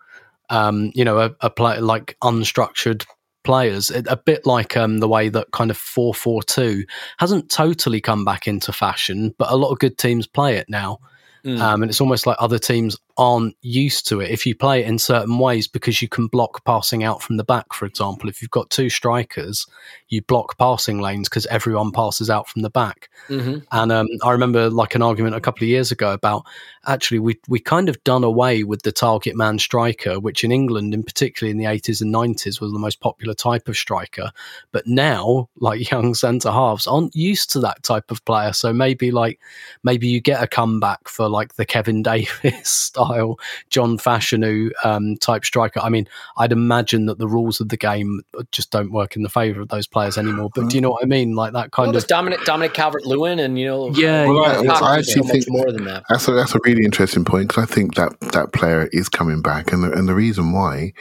um, 0.49 0.91
you 0.95 1.03
know, 1.03 1.19
a, 1.19 1.31
a 1.41 1.49
play 1.49 1.79
like 1.79 2.17
unstructured 2.23 3.05
players, 3.43 3.89
a 3.89 4.17
bit 4.17 4.45
like 4.45 4.77
um, 4.77 4.99
the 4.99 5.07
way 5.07 5.29
that 5.29 5.51
kind 5.51 5.71
of 5.71 5.77
4-4-2 5.77 6.83
hasn't 7.17 7.49
totally 7.49 7.99
come 7.99 8.23
back 8.23 8.47
into 8.47 8.71
fashion, 8.71 9.33
but 9.37 9.51
a 9.51 9.55
lot 9.55 9.71
of 9.71 9.79
good 9.79 9.97
teams 9.97 10.27
play 10.27 10.57
it 10.57 10.69
now. 10.69 10.99
Mm. 11.43 11.59
Um, 11.59 11.81
and 11.81 11.89
it's 11.89 12.01
almost 12.01 12.27
like 12.27 12.37
other 12.39 12.59
teams 12.59 12.97
aren't 13.21 13.55
used 13.61 14.07
to 14.07 14.19
it. 14.19 14.31
If 14.31 14.47
you 14.47 14.55
play 14.55 14.81
it 14.81 14.87
in 14.87 14.97
certain 14.97 15.37
ways, 15.37 15.67
because 15.67 16.01
you 16.01 16.09
can 16.09 16.25
block 16.25 16.65
passing 16.65 17.03
out 17.03 17.21
from 17.21 17.37
the 17.37 17.43
back, 17.43 17.71
for 17.71 17.85
example, 17.85 18.27
if 18.29 18.41
you've 18.41 18.49
got 18.49 18.71
two 18.71 18.89
strikers, 18.89 19.67
you 20.09 20.23
block 20.23 20.57
passing 20.57 20.99
lanes 20.99 21.29
because 21.29 21.45
everyone 21.45 21.91
passes 21.91 22.31
out 22.31 22.49
from 22.49 22.63
the 22.63 22.71
back. 22.71 23.09
Mm-hmm. 23.29 23.59
And 23.71 23.91
um, 23.91 24.07
I 24.23 24.31
remember 24.31 24.71
like 24.71 24.95
an 24.95 25.03
argument 25.03 25.35
a 25.35 25.39
couple 25.39 25.63
of 25.63 25.69
years 25.69 25.91
ago 25.91 26.13
about 26.13 26.47
actually 26.87 27.19
we 27.19 27.39
we 27.47 27.59
kind 27.59 27.89
of 27.89 28.03
done 28.03 28.23
away 28.23 28.63
with 28.63 28.81
the 28.81 28.91
target 28.91 29.35
man 29.35 29.59
striker, 29.59 30.19
which 30.19 30.43
in 30.43 30.51
England, 30.51 30.95
in 30.95 31.03
particularly 31.03 31.51
in 31.51 31.59
the 31.59 31.67
eighties 31.67 32.01
and 32.01 32.11
nineties, 32.11 32.59
was 32.59 32.71
the 32.71 32.79
most 32.79 33.01
popular 33.01 33.35
type 33.35 33.67
of 33.67 33.77
striker. 33.77 34.31
But 34.71 34.87
now, 34.87 35.47
like 35.59 35.91
young 35.91 36.15
centre 36.15 36.51
halves 36.51 36.87
aren't 36.87 37.15
used 37.15 37.51
to 37.51 37.59
that 37.59 37.83
type 37.83 38.09
of 38.09 38.25
player, 38.25 38.51
so 38.53 38.73
maybe 38.73 39.11
like 39.11 39.39
maybe 39.83 40.07
you 40.07 40.21
get 40.21 40.41
a 40.41 40.47
comeback 40.47 41.07
for 41.07 41.29
like 41.29 41.53
the 41.53 41.65
Kevin 41.65 42.01
Davies 42.11 42.91
style, 43.11 43.39
John 43.69 43.97
Fashanu 43.97 44.71
um, 44.83 45.17
type 45.17 45.45
striker. 45.45 45.79
I 45.79 45.89
mean, 45.89 46.07
I'd 46.37 46.51
imagine 46.51 47.05
that 47.05 47.17
the 47.17 47.27
rules 47.27 47.61
of 47.61 47.69
the 47.69 47.77
game 47.77 48.21
just 48.51 48.71
don't 48.71 48.91
work 48.91 49.15
in 49.15 49.23
the 49.23 49.29
favour 49.29 49.61
of 49.61 49.69
those 49.69 49.87
players 49.87 50.01
players 50.01 50.17
anymore. 50.17 50.49
But 50.53 50.69
do 50.69 50.75
you 50.75 50.81
know 50.81 50.91
what 50.91 51.03
I 51.03 51.07
mean? 51.07 51.35
Like 51.35 51.53
that 51.53 51.71
kind 51.71 51.89
well, 51.89 51.97
of 51.97 52.07
Dominic 52.07 52.43
Dominic 52.45 52.73
Calvert 52.73 53.05
Lewin, 53.05 53.39
and 53.39 53.59
you 53.59 53.65
know, 53.65 53.89
yeah, 53.91 54.25
well, 54.25 54.63
yeah. 54.63 54.71
I, 54.71 54.95
I 54.95 54.97
actually 54.99 55.27
think 55.27 55.45
more 55.47 55.71
than 55.71 55.85
that. 55.85 56.03
That's 56.09 56.27
a, 56.27 56.31
that's 56.31 56.55
a 56.55 56.59
really 56.65 56.83
interesting 56.83 57.25
point 57.25 57.49
because 57.49 57.69
I 57.69 57.73
think 57.73 57.95
that 57.95 58.19
that 58.31 58.53
player 58.53 58.89
is 58.91 59.09
coming 59.09 59.41
back, 59.41 59.71
and 59.71 59.83
the, 59.83 59.91
and 59.91 60.07
the 60.07 60.15
reason 60.15 60.51
why 60.51 60.93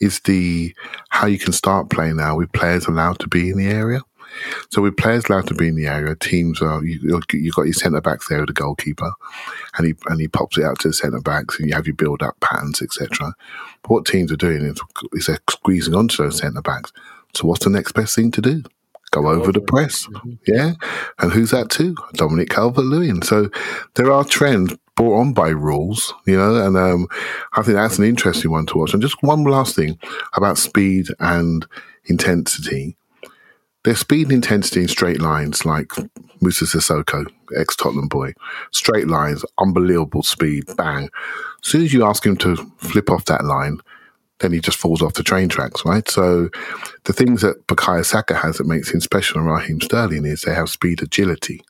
is 0.00 0.20
the 0.20 0.74
how 1.10 1.26
you 1.26 1.38
can 1.38 1.52
start 1.52 1.90
playing 1.90 2.16
now 2.16 2.36
with 2.36 2.52
players 2.52 2.86
allowed 2.86 3.18
to 3.20 3.28
be 3.28 3.50
in 3.50 3.58
the 3.58 3.68
area. 3.68 4.00
So 4.70 4.82
with 4.82 4.96
players 4.96 5.26
allowed 5.28 5.46
to 5.48 5.54
be 5.54 5.68
in 5.68 5.76
the 5.76 5.86
area, 5.86 6.14
teams 6.16 6.60
are 6.62 6.84
you 6.84 7.20
you 7.32 7.52
got 7.52 7.64
your 7.64 7.72
centre 7.72 8.00
backs 8.00 8.28
there 8.28 8.40
with 8.40 8.48
the 8.48 8.52
goalkeeper, 8.52 9.12
and 9.76 9.86
he 9.86 9.94
and 10.06 10.20
he 10.20 10.28
pops 10.28 10.58
it 10.58 10.64
out 10.64 10.78
to 10.80 10.88
the 10.88 10.94
centre 10.94 11.20
backs, 11.20 11.58
and 11.58 11.68
you 11.68 11.74
have 11.74 11.86
your 11.86 11.96
build 11.96 12.22
up 12.22 12.38
patterns, 12.40 12.82
etc. 12.82 13.34
But 13.82 13.90
what 13.90 14.06
teams 14.06 14.32
are 14.32 14.36
doing 14.36 14.62
is, 14.62 14.80
is 15.12 15.26
they're 15.26 15.38
squeezing 15.48 15.94
onto 15.94 16.22
those 16.22 16.38
centre 16.38 16.62
backs. 16.62 16.92
So 17.34 17.46
what's 17.46 17.64
the 17.64 17.70
next 17.70 17.92
best 17.92 18.16
thing 18.16 18.30
to 18.32 18.40
do? 18.40 18.62
Go 19.12 19.28
over 19.28 19.52
the 19.52 19.60
press, 19.60 20.06
mm-hmm. 20.06 20.32
yeah. 20.46 20.72
And 21.18 21.32
who's 21.32 21.52
that 21.52 21.70
too? 21.70 21.94
Dominic 22.14 22.50
Calvert-Lewin. 22.50 23.22
So 23.22 23.50
there 23.94 24.10
are 24.10 24.24
trends 24.24 24.74
brought 24.96 25.20
on 25.20 25.32
by 25.32 25.50
rules, 25.50 26.12
you 26.26 26.36
know, 26.36 26.56
and 26.56 26.76
um, 26.76 27.06
I 27.52 27.62
think 27.62 27.76
that's 27.76 27.98
an 27.98 28.04
interesting 28.04 28.50
one 28.50 28.66
to 28.66 28.78
watch. 28.78 28.94
And 28.94 29.02
just 29.02 29.22
one 29.22 29.44
last 29.44 29.76
thing 29.76 29.98
about 30.34 30.58
speed 30.58 31.08
and 31.20 31.66
intensity. 32.06 32.96
There's 33.86 34.00
speed 34.00 34.24
and 34.24 34.32
intensity 34.32 34.80
in 34.80 34.88
straight 34.88 35.20
lines, 35.20 35.64
like 35.64 35.92
Moussa 36.40 36.64
Sissoko, 36.64 37.24
ex 37.56 37.76
Tottenham 37.76 38.08
boy. 38.08 38.32
Straight 38.72 39.06
lines, 39.06 39.44
unbelievable 39.58 40.24
speed, 40.24 40.64
bang. 40.76 41.04
As 41.04 41.70
soon 41.70 41.84
as 41.84 41.92
you 41.92 42.04
ask 42.04 42.26
him 42.26 42.36
to 42.38 42.56
flip 42.78 43.08
off 43.08 43.26
that 43.26 43.44
line, 43.44 43.78
then 44.40 44.52
he 44.52 44.58
just 44.58 44.76
falls 44.76 45.02
off 45.02 45.14
the 45.14 45.22
train 45.22 45.48
tracks, 45.48 45.84
right? 45.84 46.08
So 46.08 46.48
the 47.04 47.12
things 47.12 47.42
that 47.42 47.64
Bukayo 47.68 48.04
Saka 48.04 48.34
has 48.34 48.58
that 48.58 48.66
makes 48.66 48.90
him 48.90 49.00
special 49.00 49.38
and 49.38 49.48
Raheem 49.48 49.80
Sterling 49.80 50.24
is 50.24 50.40
they 50.40 50.52
have 50.52 50.68
speed 50.68 51.00
agility. 51.00 51.62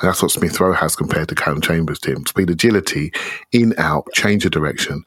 And 0.00 0.08
that's 0.08 0.22
what 0.22 0.30
Smith 0.30 0.60
Rowe 0.60 0.74
has 0.74 0.94
compared 0.94 1.28
to 1.30 1.34
Calum 1.34 1.60
Chambers, 1.60 1.98
Tim. 1.98 2.24
Speed 2.24 2.50
agility, 2.50 3.10
in, 3.50 3.74
out, 3.78 4.06
change 4.14 4.44
of 4.44 4.52
direction, 4.52 5.02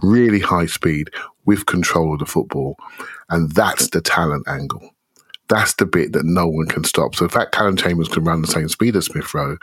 really 0.00 0.40
high 0.40 0.64
speed 0.64 1.10
with 1.44 1.66
control 1.66 2.14
of 2.14 2.20
the 2.20 2.24
football. 2.24 2.78
And 3.28 3.52
that's 3.52 3.90
the 3.90 4.00
talent 4.00 4.48
angle. 4.48 4.94
That's 5.50 5.74
the 5.74 5.84
bit 5.84 6.12
that 6.12 6.24
no 6.24 6.46
one 6.46 6.66
can 6.66 6.84
stop. 6.84 7.14
So, 7.14 7.24
in 7.26 7.30
fact, 7.30 7.52
Calum 7.52 7.76
Chambers 7.76 8.08
can 8.08 8.24
run 8.24 8.40
the 8.40 8.46
same 8.48 8.68
speed 8.68 8.96
as 8.96 9.06
Smith 9.06 9.34
Rowe, 9.34 9.58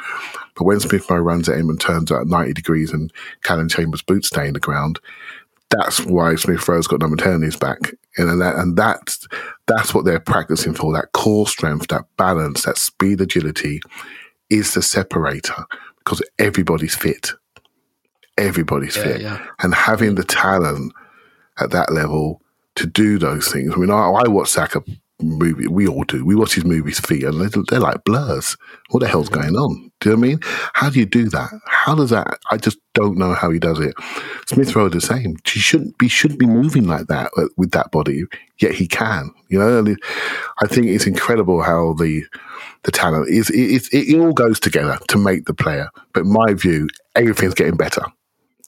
but 0.56 0.66
when 0.66 0.80
Smith 0.80 1.10
Rowe 1.10 1.18
runs 1.18 1.50
at 1.50 1.58
him 1.58 1.70
and 1.70 1.80
turns 1.82 2.12
at 2.12 2.28
90 2.28 2.54
degrees 2.54 2.92
and 2.92 3.12
Calum 3.44 3.70
Chambers' 3.70 4.02
boots 4.04 4.28
stay 4.28 4.48
in 4.48 4.54
the 4.54 4.60
ground, 4.60 5.00
that's 5.70 6.06
why 6.06 6.36
Smith 6.36 6.68
Rowe's 6.68 6.88
got 6.88 7.00
number 7.00 7.16
10 7.18 7.34
on 7.34 7.42
his 7.42 7.56
back. 7.56 7.80
And, 8.18 8.42
that, 8.42 8.56
and 8.56 8.78
that's, 8.78 9.28
that's 9.66 9.94
what 9.94 10.06
they're 10.06 10.20
practicing 10.20 10.74
for. 10.74 10.94
That 10.94 11.14
core 11.14 11.48
strength, 11.48 11.88
that 11.88 12.06
balance, 12.18 12.64
that 12.66 12.78
speed, 12.78 13.22
agility 13.22 13.82
is 14.50 14.74
the 14.74 14.82
separator 14.82 15.66
because 16.00 16.22
everybody's 16.40 16.96
fit. 16.96 17.32
everybody's 18.38 18.96
Yeah, 18.98 19.04
fit, 19.04 19.22
yeah. 19.22 19.46
and 19.60 19.74
having 19.74 20.16
the 20.16 20.24
talent 20.24 20.94
at 21.60 21.72
that 21.72 21.92
level 21.92 22.42
to 22.76 22.86
do 22.86 23.18
those 23.18 23.52
things. 23.52 23.74
I 23.74 23.78
mean, 23.78 23.90
I, 23.92 24.10
I 24.10 24.28
watch 24.28 24.50
Saka 24.50 24.84
movie. 25.22 25.68
We 25.68 25.88
all 25.88 26.04
do. 26.04 26.26
We 26.26 26.36
watch 26.36 26.54
his 26.54 26.66
movies 26.66 27.00
feet, 27.00 27.24
and 27.24 27.42
they're, 27.42 27.64
they're 27.70 27.80
like 27.80 28.04
blurs. 28.04 28.56
What 28.90 29.02
the 29.02 29.08
hell's 29.08 29.30
going 29.30 29.56
on? 29.56 29.92
Do 30.00 30.10
you 30.10 30.16
know 30.16 30.20
what 30.20 30.26
I 30.26 30.30
mean? 30.30 30.40
How 30.74 30.90
do 30.90 31.00
you 31.00 31.06
do 31.06 31.30
that? 31.30 31.50
How 31.66 31.96
does 31.96 32.12
that? 32.12 32.40
I 32.52 32.58
just 32.58 32.78
don't 32.94 33.18
know 33.18 33.34
how 33.34 33.50
he 33.50 33.60
does 33.60 33.80
it. 33.80 33.96
Smith 34.46 34.76
Rowe 34.76 34.90
the 34.90 35.02
same. 35.02 35.38
He 35.46 35.60
shouldn't 35.60 35.98
be 35.98 36.08
shouldn't 36.08 36.40
be 36.40 36.46
moving 36.46 36.88
like 36.88 37.08
that 37.08 37.32
uh, 37.38 37.48
with 37.58 37.72
that 37.72 37.92
body, 37.92 38.24
yet 38.60 38.74
he 38.74 38.88
can. 38.88 39.32
You 39.50 39.60
know, 39.60 39.96
I 40.62 40.68
think 40.68 40.88
it's 40.88 41.08
incredible 41.08 41.62
how 41.62 41.94
the 41.94 42.24
the 42.84 42.92
talent 42.92 43.30
is. 43.30 43.50
It, 43.50 43.88
it, 43.92 44.10
it 44.10 44.20
all 44.20 44.34
goes 44.34 44.60
together 44.60 44.98
to 45.08 45.18
make 45.18 45.46
the 45.46 45.54
player. 45.54 45.90
But 46.14 46.26
my 46.26 46.54
view, 46.54 46.88
everything's 47.16 47.56
getting 47.56 47.78
better. 47.78 48.04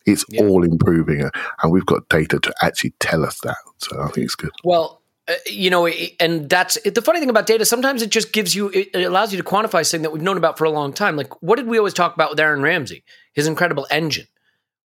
It's 0.06 0.26
all 0.40 0.64
improving, 0.64 1.24
uh, 1.24 1.30
and 1.62 1.72
we've 1.72 1.86
got 1.86 2.10
data 2.10 2.40
to 2.40 2.54
actually 2.64 2.94
tell 3.00 3.24
us 3.24 3.40
that. 3.42 3.58
So 3.78 4.02
I 4.02 4.08
think 4.08 4.26
it's 4.26 4.36
good. 4.36 4.52
Well, 4.64 4.99
uh, 5.30 5.36
you 5.46 5.70
know, 5.70 5.86
and 5.86 6.50
that's 6.50 6.78
it, 6.78 6.96
the 6.96 7.02
funny 7.02 7.20
thing 7.20 7.30
about 7.30 7.46
data. 7.46 7.64
Sometimes 7.64 8.02
it 8.02 8.10
just 8.10 8.34
gives 8.34 8.56
you, 8.56 8.70
it, 8.70 8.90
it 8.94 9.04
allows 9.04 9.32
you 9.32 9.38
to 9.38 9.44
quantify 9.44 9.86
something 9.86 10.02
that 10.02 10.12
we've 10.12 10.24
known 10.24 10.38
about 10.38 10.58
for 10.58 10.64
a 10.64 10.72
long 10.72 10.92
time. 10.92 11.16
Like, 11.16 11.42
what 11.44 11.58
did 11.58 11.68
we 11.68 11.78
always 11.78 11.94
talk 11.94 12.16
about 12.16 12.32
with 12.32 12.40
Aaron 12.40 12.64
Ramsey? 12.64 13.04
His 13.34 13.46
incredible 13.46 13.86
engine. 13.92 14.28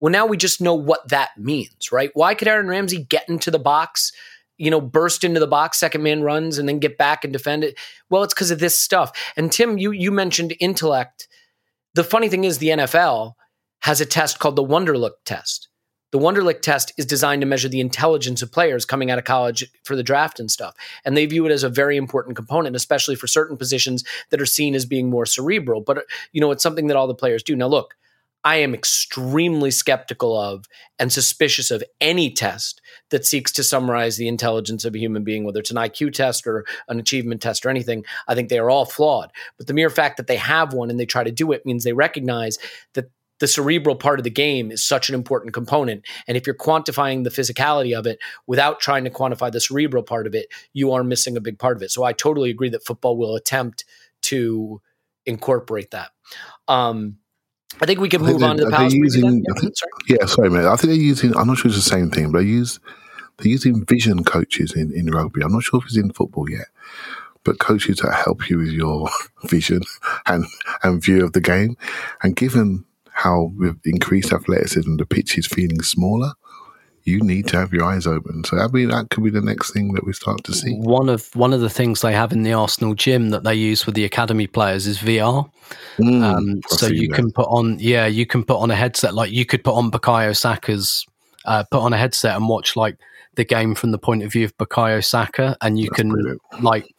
Well, 0.00 0.10
now 0.10 0.26
we 0.26 0.36
just 0.36 0.60
know 0.60 0.74
what 0.74 1.08
that 1.10 1.30
means, 1.38 1.92
right? 1.92 2.10
Why 2.14 2.34
could 2.34 2.48
Aaron 2.48 2.66
Ramsey 2.66 3.04
get 3.04 3.28
into 3.28 3.52
the 3.52 3.60
box, 3.60 4.10
you 4.58 4.68
know, 4.68 4.80
burst 4.80 5.22
into 5.22 5.38
the 5.38 5.46
box, 5.46 5.78
second 5.78 6.02
man 6.02 6.24
runs, 6.24 6.58
and 6.58 6.68
then 6.68 6.80
get 6.80 6.98
back 6.98 7.22
and 7.22 7.32
defend 7.32 7.62
it? 7.62 7.78
Well, 8.10 8.24
it's 8.24 8.34
because 8.34 8.50
of 8.50 8.58
this 8.58 8.78
stuff. 8.78 9.12
And 9.36 9.52
Tim, 9.52 9.78
you 9.78 9.92
you 9.92 10.10
mentioned 10.10 10.54
intellect. 10.58 11.28
The 11.94 12.02
funny 12.02 12.28
thing 12.28 12.42
is, 12.42 12.58
the 12.58 12.70
NFL 12.70 13.34
has 13.82 14.00
a 14.00 14.06
test 14.06 14.40
called 14.40 14.56
the 14.56 14.64
Wonderlic 14.64 15.12
test. 15.24 15.68
The 16.12 16.18
Wonderlic 16.18 16.60
test 16.60 16.92
is 16.98 17.06
designed 17.06 17.40
to 17.40 17.46
measure 17.46 17.70
the 17.70 17.80
intelligence 17.80 18.42
of 18.42 18.52
players 18.52 18.84
coming 18.84 19.10
out 19.10 19.18
of 19.18 19.24
college 19.24 19.66
for 19.82 19.96
the 19.96 20.02
draft 20.02 20.38
and 20.38 20.50
stuff. 20.50 20.76
And 21.06 21.16
they 21.16 21.24
view 21.24 21.46
it 21.46 21.52
as 21.52 21.62
a 21.62 21.70
very 21.70 21.96
important 21.96 22.36
component, 22.36 22.76
especially 22.76 23.16
for 23.16 23.26
certain 23.26 23.56
positions 23.56 24.04
that 24.28 24.40
are 24.40 24.46
seen 24.46 24.74
as 24.74 24.84
being 24.84 25.08
more 25.08 25.24
cerebral. 25.24 25.80
But, 25.80 26.04
you 26.32 26.40
know, 26.40 26.50
it's 26.50 26.62
something 26.62 26.88
that 26.88 26.98
all 26.98 27.06
the 27.06 27.14
players 27.14 27.42
do. 27.42 27.56
Now, 27.56 27.68
look, 27.68 27.94
I 28.44 28.56
am 28.56 28.74
extremely 28.74 29.70
skeptical 29.70 30.38
of 30.38 30.66
and 30.98 31.10
suspicious 31.10 31.70
of 31.70 31.82
any 32.00 32.30
test 32.30 32.82
that 33.10 33.24
seeks 33.24 33.50
to 33.52 33.64
summarize 33.64 34.16
the 34.18 34.28
intelligence 34.28 34.84
of 34.84 34.94
a 34.94 34.98
human 34.98 35.24
being, 35.24 35.44
whether 35.44 35.60
it's 35.60 35.70
an 35.70 35.76
IQ 35.78 36.12
test 36.12 36.46
or 36.46 36.66
an 36.88 36.98
achievement 36.98 37.40
test 37.40 37.64
or 37.64 37.70
anything. 37.70 38.04
I 38.28 38.34
think 38.34 38.50
they 38.50 38.58
are 38.58 38.68
all 38.68 38.84
flawed. 38.84 39.30
But 39.56 39.66
the 39.66 39.74
mere 39.74 39.90
fact 39.90 40.18
that 40.18 40.26
they 40.26 40.36
have 40.36 40.74
one 40.74 40.90
and 40.90 41.00
they 41.00 41.06
try 41.06 41.24
to 41.24 41.30
do 41.30 41.52
it 41.52 41.64
means 41.64 41.84
they 41.84 41.92
recognize 41.94 42.58
that 42.92 43.10
the 43.42 43.48
cerebral 43.48 43.96
part 43.96 44.20
of 44.20 44.24
the 44.24 44.30
game 44.30 44.70
is 44.70 44.84
such 44.84 45.08
an 45.08 45.16
important 45.16 45.52
component. 45.52 46.04
And 46.28 46.36
if 46.36 46.46
you're 46.46 46.54
quantifying 46.54 47.24
the 47.24 47.30
physicality 47.30 47.92
of 47.98 48.06
it 48.06 48.20
without 48.46 48.78
trying 48.78 49.02
to 49.02 49.10
quantify 49.10 49.50
the 49.50 49.58
cerebral 49.60 50.04
part 50.04 50.28
of 50.28 50.34
it, 50.36 50.46
you 50.74 50.92
are 50.92 51.02
missing 51.02 51.36
a 51.36 51.40
big 51.40 51.58
part 51.58 51.76
of 51.76 51.82
it. 51.82 51.90
So 51.90 52.04
I 52.04 52.12
totally 52.12 52.50
agree 52.50 52.68
that 52.68 52.84
football 52.86 53.16
will 53.16 53.34
attempt 53.34 53.84
to 54.30 54.80
incorporate 55.26 55.90
that. 55.90 56.10
Um, 56.68 57.16
I 57.80 57.86
think 57.86 57.98
we 57.98 58.08
can 58.08 58.20
think 58.24 58.34
move 58.34 58.48
on 58.48 58.58
to 58.58 58.64
the 58.66 58.70
Palace. 58.70 58.94
using- 58.94 59.44
Yeah, 59.44 59.60
think- 59.60 59.76
sorry. 59.76 59.90
Yeah, 60.08 60.26
sorry, 60.26 60.50
mate. 60.50 60.64
I 60.66 60.76
think 60.76 60.92
they're 60.92 61.08
using. 61.12 61.36
I'm 61.36 61.48
not 61.48 61.58
sure 61.58 61.68
it's 61.68 61.74
the 61.84 61.90
same 61.96 62.10
thing, 62.10 62.30
but 62.30 62.38
they 62.42 62.44
use 62.44 62.78
they're 63.38 63.48
using 63.50 63.84
vision 63.84 64.22
coaches 64.22 64.72
in 64.72 64.92
in 64.94 65.10
rugby. 65.10 65.42
I'm 65.42 65.50
not 65.52 65.64
sure 65.64 65.80
if 65.80 65.86
it's 65.86 65.96
in 65.96 66.12
football 66.12 66.48
yet, 66.48 66.68
but 67.42 67.58
coaches 67.58 67.96
that 68.04 68.14
help 68.24 68.48
you 68.48 68.58
with 68.58 68.68
your 68.68 69.08
vision 69.44 69.82
and 70.26 70.44
and 70.84 71.02
view 71.02 71.24
of 71.24 71.32
the 71.32 71.40
game. 71.40 71.76
And 72.22 72.36
given 72.36 72.84
how 73.12 73.52
with 73.56 73.78
increased 73.84 74.32
athleticism, 74.32 74.96
the 74.96 75.06
pitch 75.06 75.38
is 75.38 75.46
feeling 75.46 75.82
smaller. 75.82 76.32
You 77.04 77.20
need 77.20 77.48
to 77.48 77.56
have 77.56 77.72
your 77.72 77.82
eyes 77.84 78.06
open. 78.06 78.44
So 78.44 78.58
I 78.58 78.68
mean, 78.68 78.88
that 78.90 79.10
could 79.10 79.24
be 79.24 79.30
the 79.30 79.40
next 79.40 79.72
thing 79.72 79.92
that 79.94 80.06
we 80.06 80.12
start 80.12 80.44
to 80.44 80.52
see. 80.52 80.72
One 80.76 81.08
of 81.08 81.34
one 81.34 81.52
of 81.52 81.60
the 81.60 81.68
things 81.70 82.00
they 82.00 82.12
have 82.12 82.30
in 82.32 82.44
the 82.44 82.52
Arsenal 82.52 82.94
gym 82.94 83.30
that 83.30 83.42
they 83.42 83.54
use 83.56 83.84
with 83.86 83.96
the 83.96 84.04
academy 84.04 84.46
players 84.46 84.86
is 84.86 84.98
VR. 84.98 85.50
Mm, 85.98 86.22
Um, 86.22 86.60
so 86.68 86.86
you 86.86 87.08
that. 87.08 87.16
can 87.16 87.32
put 87.32 87.48
on, 87.48 87.78
yeah, 87.80 88.06
you 88.06 88.24
can 88.24 88.44
put 88.44 88.58
on 88.58 88.70
a 88.70 88.76
headset. 88.76 89.14
Like 89.14 89.32
you 89.32 89.44
could 89.44 89.64
put 89.64 89.74
on 89.74 89.90
Bukayo 89.90 90.36
Saka's, 90.36 91.04
uh, 91.44 91.64
put 91.72 91.80
on 91.80 91.92
a 91.92 91.98
headset 91.98 92.36
and 92.36 92.48
watch 92.48 92.76
like 92.76 92.96
the 93.34 93.44
game 93.44 93.74
from 93.74 93.90
the 93.90 93.98
point 93.98 94.22
of 94.22 94.30
view 94.30 94.44
of 94.44 94.56
Bukayo 94.58 95.04
Saka, 95.04 95.56
and 95.60 95.80
you 95.80 95.86
That's 95.86 95.96
can 96.02 96.10
brilliant. 96.10 96.40
like, 96.60 96.94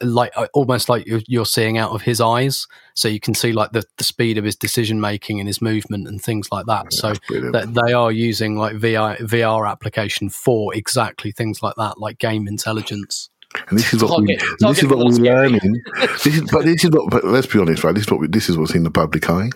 like 0.00 0.32
uh, 0.36 0.46
almost 0.54 0.88
like 0.88 1.06
you're, 1.06 1.22
you're 1.26 1.46
seeing 1.46 1.78
out 1.78 1.90
of 1.90 2.02
his 2.02 2.20
eyes. 2.20 2.66
So 2.94 3.08
you 3.08 3.20
can 3.20 3.34
see 3.34 3.52
like 3.52 3.72
the, 3.72 3.84
the 3.96 4.04
speed 4.04 4.38
of 4.38 4.44
his 4.44 4.56
decision 4.56 5.00
making 5.00 5.40
and 5.40 5.48
his 5.48 5.62
movement 5.62 6.08
and 6.08 6.20
things 6.20 6.50
like 6.52 6.66
that. 6.66 6.92
So 6.92 7.14
that 7.28 7.80
they 7.84 7.92
are 7.92 8.12
using 8.12 8.56
like 8.56 8.76
VR 8.76 9.18
VR 9.18 9.70
application 9.70 10.28
for 10.28 10.74
exactly 10.74 11.32
things 11.32 11.62
like 11.62 11.74
that, 11.76 11.98
like 11.98 12.18
game 12.18 12.46
intelligence. 12.48 13.30
And 13.68 13.78
this 13.78 13.92
is 13.92 14.02
what 14.02 14.12
all 14.12 14.22
we, 14.22 14.36
target 14.36 14.58
this 14.60 14.82
is 14.82 14.88
what 14.88 14.98
we're 14.98 15.34
learning. 15.34 15.82
This 16.00 16.26
is, 16.26 16.42
but 16.50 16.64
this 16.64 16.84
is 16.84 16.90
what. 16.90 17.10
But 17.10 17.24
let's 17.24 17.46
be 17.46 17.58
honest, 17.58 17.84
right? 17.84 17.94
This 17.94 18.04
is 18.04 18.10
what 18.10 18.20
we, 18.20 18.26
this 18.26 18.48
is 18.48 18.56
what's 18.56 18.74
in 18.74 18.82
the 18.82 18.90
public 18.90 19.28
eye. 19.28 19.50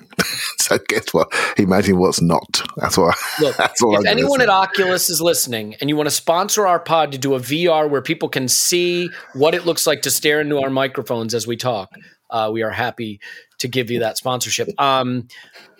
so 0.68 0.78
guess 0.88 1.14
what? 1.14 1.32
Imagine 1.58 1.98
what's 1.98 2.20
not. 2.20 2.62
That's 2.76 2.98
what. 2.98 3.16
Look, 3.40 3.56
that's 3.58 3.80
all 3.82 3.96
I'm 3.96 4.04
if 4.04 4.10
anyone 4.10 4.40
at 4.40 4.48
Oculus 4.48 5.08
is 5.08 5.20
listening 5.20 5.76
and 5.80 5.88
you 5.88 5.96
want 5.96 6.08
to 6.08 6.14
sponsor 6.14 6.66
our 6.66 6.80
pod 6.80 7.12
to 7.12 7.18
do 7.18 7.34
a 7.34 7.40
VR 7.40 7.88
where 7.88 8.02
people 8.02 8.28
can 8.28 8.48
see 8.48 9.08
what 9.34 9.54
it 9.54 9.64
looks 9.64 9.86
like 9.86 10.02
to 10.02 10.10
stare 10.10 10.40
into 10.40 10.58
our 10.58 10.70
microphones 10.70 11.34
as 11.34 11.46
we 11.46 11.56
talk, 11.56 11.92
uh, 12.30 12.50
we 12.52 12.62
are 12.62 12.70
happy 12.70 13.20
to 13.58 13.68
give 13.68 13.90
you 13.90 14.00
that 14.00 14.18
sponsorship. 14.18 14.68
Um, 14.80 15.28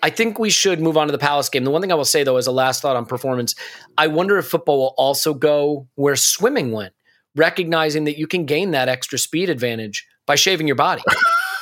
I 0.01 0.09
think 0.09 0.39
we 0.39 0.49
should 0.49 0.79
move 0.79 0.97
on 0.97 1.07
to 1.07 1.11
the 1.11 1.17
Palace 1.17 1.49
game. 1.49 1.63
The 1.63 1.71
one 1.71 1.81
thing 1.81 1.91
I 1.91 1.95
will 1.95 2.05
say, 2.05 2.23
though, 2.23 2.37
as 2.37 2.47
a 2.47 2.51
last 2.51 2.81
thought 2.81 2.95
on 2.95 3.05
performance, 3.05 3.55
I 3.97 4.07
wonder 4.07 4.37
if 4.37 4.47
football 4.47 4.77
will 4.77 4.95
also 4.97 5.33
go 5.33 5.87
where 5.95 6.15
swimming 6.15 6.71
went, 6.71 6.93
recognizing 7.35 8.05
that 8.05 8.17
you 8.17 8.25
can 8.25 8.45
gain 8.45 8.71
that 8.71 8.89
extra 8.89 9.19
speed 9.19 9.49
advantage 9.49 10.07
by 10.25 10.35
shaving 10.35 10.67
your 10.67 10.75
body. 10.75 11.03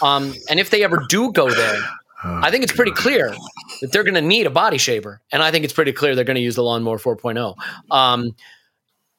Um, 0.02 0.34
and 0.50 0.60
if 0.60 0.72
they 0.72 0.84
ever 0.84 1.06
do 1.08 1.32
go 1.32 1.50
there, 1.50 1.80
I 2.26 2.52
think 2.52 2.64
it's 2.64 2.74
pretty 2.74 2.92
clear 2.92 3.36
that 3.82 3.92
they're 3.92 4.04
going 4.04 4.16
to 4.16 4.22
need 4.22 4.48
a 4.48 4.52
body 4.52 4.78
shaver, 4.78 5.22
and 5.32 5.44
I 5.44 5.52
think 5.52 5.64
it's 5.64 5.74
pretty 5.74 5.94
clear 5.94 6.16
they're 6.16 6.24
going 6.24 6.36
to 6.36 6.42
use 6.42 6.56
the 6.56 6.64
lawnmower 6.64 6.98
4.0. 6.98 7.56
Um, 7.92 8.36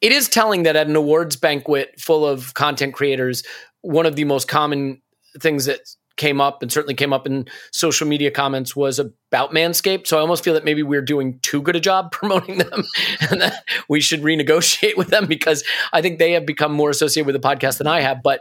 it 0.01 0.13
is 0.13 0.29
telling 0.29 0.65
that 0.65 0.77
at 0.77 0.89
an 0.89 0.97
awards 0.97 1.37
banquet 1.37 2.01
full 2.01 2.27
of 2.27 2.55
content 2.55 2.95
creators, 2.95 3.43
one 3.81 4.07
of 4.07 4.17
the 4.17 4.25
most 4.25 4.49
common 4.49 5.01
things 5.41 5.67
that 5.67 5.81
came 6.17 6.41
up 6.41 6.63
and 6.63 6.73
certainly 6.73 6.95
came 6.95 7.13
up 7.13 7.27
in 7.27 7.47
social 7.73 8.07
media 8.07 8.31
comments 8.31 8.75
was 8.75 8.99
about 8.99 9.53
Manscaped. 9.53 10.07
So 10.07 10.17
I 10.17 10.21
almost 10.21 10.43
feel 10.43 10.55
that 10.55 10.65
maybe 10.65 10.83
we're 10.83 11.03
doing 11.03 11.39
too 11.43 11.63
good 11.63 11.77
a 11.77 11.81
job 11.81 12.11
promoting 12.13 12.59
them 12.59 12.85
and 13.31 13.41
that 13.41 13.65
we 13.89 14.01
should 14.01 14.23
renegotiate 14.23 14.97
with 14.97 15.09
them 15.09 15.27
because 15.27 15.63
I 15.93 16.03
think 16.03 16.19
they 16.19 16.33
have 16.33 16.47
become 16.47 16.73
more 16.73 16.91
associated 16.91 17.27
with 17.27 17.41
the 17.41 17.47
podcast 17.47 17.79
than 17.79 17.87
I 17.87 18.01
have. 18.01 18.23
But 18.23 18.41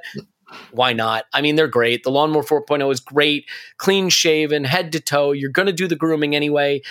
why 0.71 0.93
not? 0.93 1.25
I 1.33 1.41
mean, 1.41 1.55
they're 1.55 1.67
great. 1.67 2.03
The 2.03 2.11
Lawnmower 2.11 2.43
4.0 2.43 2.91
is 2.91 2.99
great, 2.99 3.45
clean 3.77 4.09
shaven, 4.09 4.63
head 4.63 4.91
to 4.93 4.99
toe. 4.99 5.31
You're 5.31 5.49
going 5.49 5.67
to 5.67 5.73
do 5.73 5.87
the 5.87 5.95
grooming 5.95 6.35
anyway. 6.35 6.81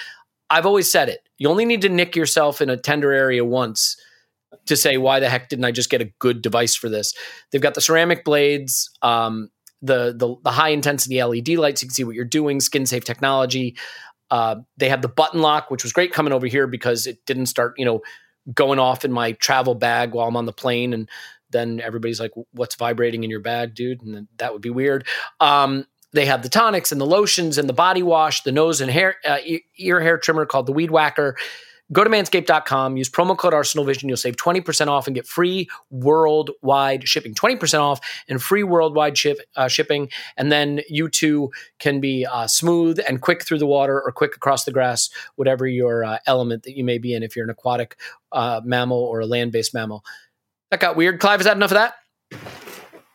I've 0.51 0.67
always 0.67 0.91
said 0.91 1.09
it. 1.09 1.29
You 1.39 1.49
only 1.49 1.65
need 1.65 1.83
to 1.83 1.89
nick 1.89 2.15
yourself 2.17 2.61
in 2.61 2.71
a 2.71 2.77
tender 2.77 3.13
area 3.13 3.45
once 3.45 3.97
to 4.67 4.77
say, 4.77 4.97
why 4.97 5.21
the 5.21 5.29
heck 5.29 5.49
didn't 5.49 5.65
I 5.65 5.73
just 5.73 5.91
get 5.91 6.01
a 6.01 6.13
good 6.19 6.43
device 6.43 6.75
for 6.75 6.89
this? 6.89 7.15
They've 7.51 7.61
got 7.61 7.75
the 7.75 7.81
ceramic 7.81 8.25
blades, 8.25 8.91
um, 9.03 9.51
the, 9.83 10.15
the 10.17 10.37
the 10.43 10.51
high 10.51 10.71
intensity 10.71 11.23
LED 11.23 11.51
lights. 11.51 11.83
You 11.83 11.89
can 11.89 11.95
see 11.95 12.05
what 12.05 12.15
you're 12.15 12.25
doing. 12.25 12.61
Skin 12.61 12.87
safe 12.87 13.05
technology. 13.05 13.77
Uh, 14.31 14.57
they 14.79 14.89
have 14.89 15.03
the 15.03 15.09
button 15.09 15.41
lock, 15.41 15.71
which 15.71 15.83
was 15.83 15.93
great 15.93 16.13
coming 16.13 16.33
over 16.33 16.47
here 16.47 16.67
because 16.67 17.07
it 17.07 17.25
didn't 17.27 17.47
start, 17.47 17.75
you 17.77 17.85
know, 17.85 18.01
going 18.55 18.79
off 18.79 19.05
in 19.05 19.13
my 19.13 19.33
travel 19.33 19.75
bag 19.75 20.13
while 20.13 20.27
I'm 20.27 20.37
on 20.37 20.47
the 20.47 20.53
plane, 20.53 20.93
and 20.93 21.09
then 21.55 21.81
everybody's 21.81 22.21
like, 22.21 22.33
"What's 22.53 22.75
vibrating 22.75 23.25
in 23.25 23.31
your 23.31 23.41
bag, 23.41 23.75
dude?" 23.75 24.03
And 24.03 24.29
that 24.37 24.53
would 24.53 24.63
be 24.63 24.71
weird. 24.71 25.07
Um, 25.41 25.87
they 26.13 26.27
have 26.27 26.43
the 26.43 26.49
tonics 26.49 26.93
and 26.93 27.01
the 27.01 27.07
lotions 27.07 27.59
and 27.59 27.69
the 27.69 27.73
body 27.73 28.03
wash, 28.03 28.43
the 28.43 28.53
nose 28.53 28.81
and 28.81 28.91
hair 28.91 29.17
uh, 29.25 29.39
ear 29.79 30.01
hair 30.01 30.19
trimmer 30.19 30.45
called 30.47 30.67
the 30.67 30.73
Weed 30.73 30.91
Whacker. 30.91 31.37
Go 31.93 32.03
to 32.03 32.09
manscaped.com, 32.09 32.97
use 32.97 33.11
promo 33.11 33.37
code 33.37 33.53
Arsenal 33.53 33.85
Vision. 33.85 34.09
You'll 34.09 34.17
save 34.17 34.37
20% 34.37 34.87
off 34.87 35.07
and 35.07 35.15
get 35.15 35.27
free 35.27 35.69
worldwide 35.91 37.07
shipping. 37.07 37.35
20% 37.35 37.81
off 37.81 38.01
and 38.27 38.43
free 38.43 38.63
worldwide 38.63 39.19
ship, 39.19 39.39
uh, 39.55 39.69
shipping. 39.69 40.09
And 40.39 40.51
then 40.51 40.81
you 40.89 41.11
too 41.11 41.51
can 41.79 42.01
be 42.01 42.25
uh, 42.25 42.47
smooth 42.47 43.01
and 43.07 43.21
quick 43.21 43.45
through 43.45 43.59
the 43.59 43.67
water 43.67 44.01
or 44.01 44.13
quick 44.13 44.35
across 44.35 44.65
the 44.65 44.73
grass, 44.73 45.11
whatever 45.37 45.67
your 45.67 46.05
uh, 46.05 46.19
element 46.27 46.63
that 46.63 46.75
you 46.75 46.85
may 46.85 46.97
be 46.97 47.13
in, 47.13 47.23
if 47.23 47.37
you're 47.37 47.45
an 47.45 47.51
aquatic 47.51 47.99
uh, 48.33 48.63
mammal 48.65 48.99
or 48.99 49.21
a 49.21 49.27
land 49.27 49.53
based 49.53 49.75
mammal. 49.75 50.05
That 50.71 50.81
got 50.81 50.97
weird. 50.97 51.21
Clive, 51.21 51.41
is 51.41 51.45
that 51.47 51.57
enough 51.57 51.71
of 51.71 51.77
that? 51.77 51.95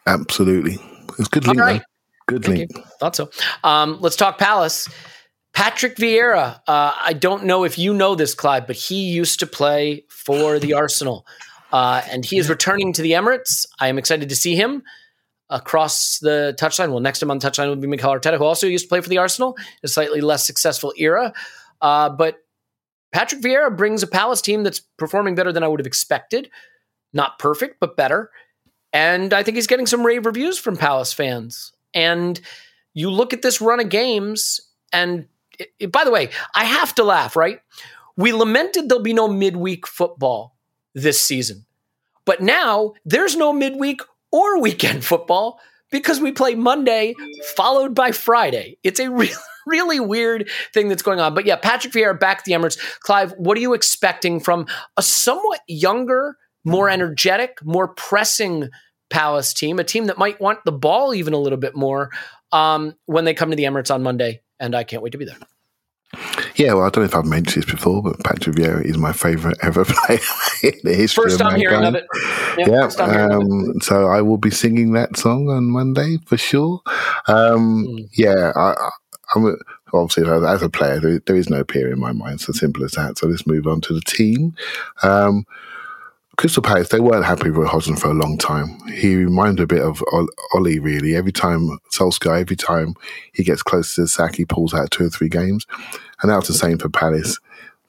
Absolutely, 0.06 0.78
it's 1.18 1.28
good 1.28 1.46
link. 1.46 1.60
All 1.60 1.66
right. 1.66 1.82
Good 2.28 2.46
Thank 2.46 2.58
link. 2.58 2.72
you. 2.76 2.84
Thought 3.00 3.16
so. 3.16 3.30
Um, 3.64 3.98
let's 4.02 4.16
talk 4.16 4.38
Palace. 4.38 4.88
Patrick 5.54 5.96
Vieira. 5.96 6.60
Uh, 6.68 6.94
I 7.02 7.14
don't 7.14 7.46
know 7.46 7.64
if 7.64 7.78
you 7.80 7.94
know 7.94 8.14
this, 8.14 8.36
Clive, 8.36 8.68
but 8.68 8.76
he 8.76 9.10
used 9.10 9.40
to 9.40 9.48
play 9.48 10.06
for 10.10 10.60
the 10.60 10.74
Arsenal, 10.74 11.26
uh, 11.74 12.04
and 12.10 12.24
he 12.24 12.38
is 12.38 12.50
returning 12.50 12.94
to 12.94 13.02
the 13.02 13.14
Emirates. 13.14 13.66
I 13.80 13.88
am 13.88 13.98
excited 13.98 14.30
to 14.30 14.36
see 14.36 14.56
him 14.56 14.84
across 15.50 16.20
the 16.20 16.56
touchline. 16.60 16.92
Well, 16.92 17.00
next 17.00 17.20
to 17.20 17.26
him 17.26 17.32
on 17.32 17.40
the 17.40 17.50
touchline 17.50 17.68
will 17.68 17.76
be 17.76 17.88
Mikel 17.88 18.14
Arteta, 18.14 18.38
who 18.38 18.44
also 18.44 18.68
used 18.68 18.86
to 18.86 18.90
play 18.90 19.02
for 19.02 19.10
the 19.10 19.18
Arsenal, 19.18 19.56
in 19.58 19.64
a 19.84 19.88
slightly 19.88 20.22
less 20.22 20.46
successful 20.46 20.94
era. 20.98 21.34
Uh, 21.82 22.10
but 22.10 22.38
Patrick 23.12 23.42
Vieira 23.42 23.76
brings 23.76 24.04
a 24.04 24.08
Palace 24.08 24.42
team 24.42 24.62
that's 24.62 24.82
performing 25.00 25.34
better 25.34 25.52
than 25.52 25.64
I 25.64 25.68
would 25.68 25.80
have 25.80 25.88
expected. 25.88 26.52
Not 27.14 27.40
perfect, 27.40 27.80
but 27.80 27.98
better. 27.98 28.32
And 28.94 29.34
I 29.34 29.44
think 29.44 29.56
he's 29.56 29.68
getting 29.68 29.86
some 29.86 30.06
rave 30.06 30.26
reviews 30.26 30.58
from 30.58 30.78
Palace 30.78 31.14
fans. 31.14 31.74
And 31.94 32.40
you 32.94 33.10
look 33.10 33.34
at 33.34 33.42
this 33.42 33.62
run 33.62 33.80
of 33.80 33.90
games, 33.90 34.62
and 34.92 35.28
it, 35.58 35.70
it, 35.80 35.92
by 35.92 36.04
the 36.04 36.12
way, 36.12 36.30
I 36.56 36.66
have 36.66 36.96
to 36.96 37.04
laugh, 37.04 37.36
right? 37.36 37.60
We 38.16 38.34
lamented 38.34 38.90
there'll 38.90 39.04
be 39.04 39.14
no 39.14 39.28
midweek 39.28 39.88
football 39.88 40.56
this 40.94 41.20
season. 41.20 41.66
But 42.26 42.42
now 42.42 42.94
there's 43.06 43.36
no 43.36 43.54
midweek 43.54 44.02
or 44.32 44.62
weekend 44.62 45.04
football 45.04 45.60
because 45.92 46.20
we 46.20 46.32
play 46.32 46.56
Monday 46.56 47.16
followed 47.56 47.96
by 47.96 48.12
Friday. 48.12 48.78
It's 48.84 49.00
a 49.00 49.10
really, 49.10 49.34
really 49.66 50.00
weird 50.00 50.50
thing 50.74 50.90
that's 50.90 51.02
going 51.02 51.20
on. 51.20 51.34
But 51.34 51.46
yeah, 51.46 51.56
Patrick 51.56 51.94
Vieira 51.94 52.20
back 52.20 52.40
at 52.40 52.46
the 52.46 52.52
Emirates. 52.54 52.80
Clive, 53.00 53.34
what 53.38 53.58
are 53.58 53.62
you 53.62 53.74
expecting 53.74 54.40
from 54.40 54.68
a 54.98 55.02
somewhat 55.02 55.62
younger, 55.68 56.38
more 56.64 56.90
energetic, 56.90 57.64
more 57.64 57.88
pressing 57.88 58.70
Palace 59.10 59.54
team, 59.54 59.80
a 59.80 59.84
team 59.84 60.06
that 60.06 60.18
might 60.18 60.40
want 60.40 60.60
the 60.66 60.72
ball 60.72 61.16
even 61.16 61.34
a 61.34 61.38
little 61.38 61.58
bit 61.58 61.76
more 61.76 62.12
um, 62.52 62.96
when 63.06 63.26
they 63.26 63.34
come 63.34 63.50
to 63.50 63.56
the 63.56 63.64
Emirates 63.64 63.94
on 63.94 64.04
Monday? 64.04 64.42
And 64.60 64.76
I 64.76 64.84
can't 64.84 65.02
wait 65.02 65.12
to 65.12 65.18
be 65.18 65.26
there. 65.26 65.38
Yeah, 66.56 66.74
well, 66.74 66.86
I 66.86 66.90
don't 66.90 67.04
know 67.04 67.06
if 67.06 67.16
I've 67.16 67.26
mentioned 67.26 67.64
this 67.64 67.72
before, 67.72 68.02
but 68.02 68.20
Patrick 68.24 68.56
Vieira 68.56 68.84
is 68.84 68.98
my 68.98 69.14
favourite 69.14 69.58
ever 69.62 69.86
player 69.88 70.20
in 70.64 70.74
the 70.84 70.94
history 70.94 71.24
first 71.24 71.40
of 71.40 71.48
time 71.48 71.60
hearing 71.60 71.86
of 71.86 71.96
it. 71.96 72.06
Yeah, 72.58 72.90
yeah 72.98 73.36
um, 73.36 73.80
so 73.82 74.08
I 74.08 74.22
will 74.22 74.38
be 74.38 74.50
singing 74.50 74.94
that 74.94 75.16
song 75.18 75.50
on 75.50 75.66
Monday 75.66 76.18
for 76.26 76.38
sure. 76.38 76.82
Um, 77.28 77.86
mm. 77.88 78.10
Yeah, 78.14 78.52
I, 78.56 78.90
am 79.36 79.56
obviously 79.94 80.30
as 80.30 80.62
a 80.62 80.70
player, 80.70 81.00
there, 81.00 81.20
there 81.20 81.36
is 81.36 81.50
no 81.50 81.64
peer 81.64 81.92
in 81.92 82.00
my 82.00 82.12
mind. 82.12 82.42
So 82.42 82.54
simple 82.54 82.84
as 82.84 82.92
that. 82.92 83.18
So 83.18 83.28
let's 83.28 83.48
move 83.48 83.68
on 83.68 83.80
to 83.82 83.94
the 83.94 84.02
team. 84.02 84.56
Um, 85.04 85.46
Crystal 86.40 86.64
Palace, 86.64 86.88
they 86.88 87.02
weren't 87.02 87.26
happy 87.26 87.50
with 87.50 87.68
Hodgson 87.68 87.98
for 87.98 88.12
a 88.12 88.14
long 88.14 88.38
time. 88.38 88.80
He 88.88 89.14
reminded 89.18 89.62
a 89.62 89.68
bit 89.68 89.82
of 89.82 90.02
Ole, 90.14 90.80
really. 90.80 91.14
Every 91.14 91.34
time 91.34 91.68
Solskjaer, 91.92 92.40
every 92.40 92.56
time 92.56 92.94
he 93.34 93.44
gets 93.44 93.62
close 93.62 93.94
to 93.96 94.04
the 94.04 94.08
sack, 94.08 94.36
he 94.36 94.46
pulls 94.46 94.74
out 94.74 94.90
two 94.90 95.08
or 95.08 95.10
three 95.10 95.28
games. 95.28 95.68
And 96.22 96.32
that 96.32 96.38
was 96.38 96.48
the 96.48 96.54
same 96.54 96.78
for 96.78 96.88
Palace. 96.88 97.38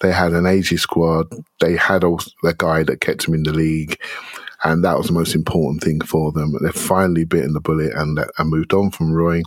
They 0.00 0.10
had 0.10 0.32
an 0.32 0.46
aging 0.46 0.78
squad. 0.78 1.32
They 1.60 1.76
had 1.76 2.02
a, 2.02 2.16
a 2.42 2.52
guy 2.52 2.82
that 2.82 3.00
kept 3.00 3.24
them 3.24 3.34
in 3.34 3.44
the 3.44 3.52
league. 3.52 3.96
And 4.64 4.84
that 4.84 4.98
was 4.98 5.06
the 5.06 5.12
most 5.12 5.36
important 5.36 5.84
thing 5.84 6.00
for 6.00 6.32
them. 6.32 6.52
They've 6.60 6.74
finally 6.74 7.24
bitten 7.24 7.52
the 7.52 7.60
bullet 7.60 7.92
and, 7.94 8.18
and 8.36 8.50
moved 8.50 8.74
on 8.74 8.90
from 8.90 9.12
Roy, 9.12 9.42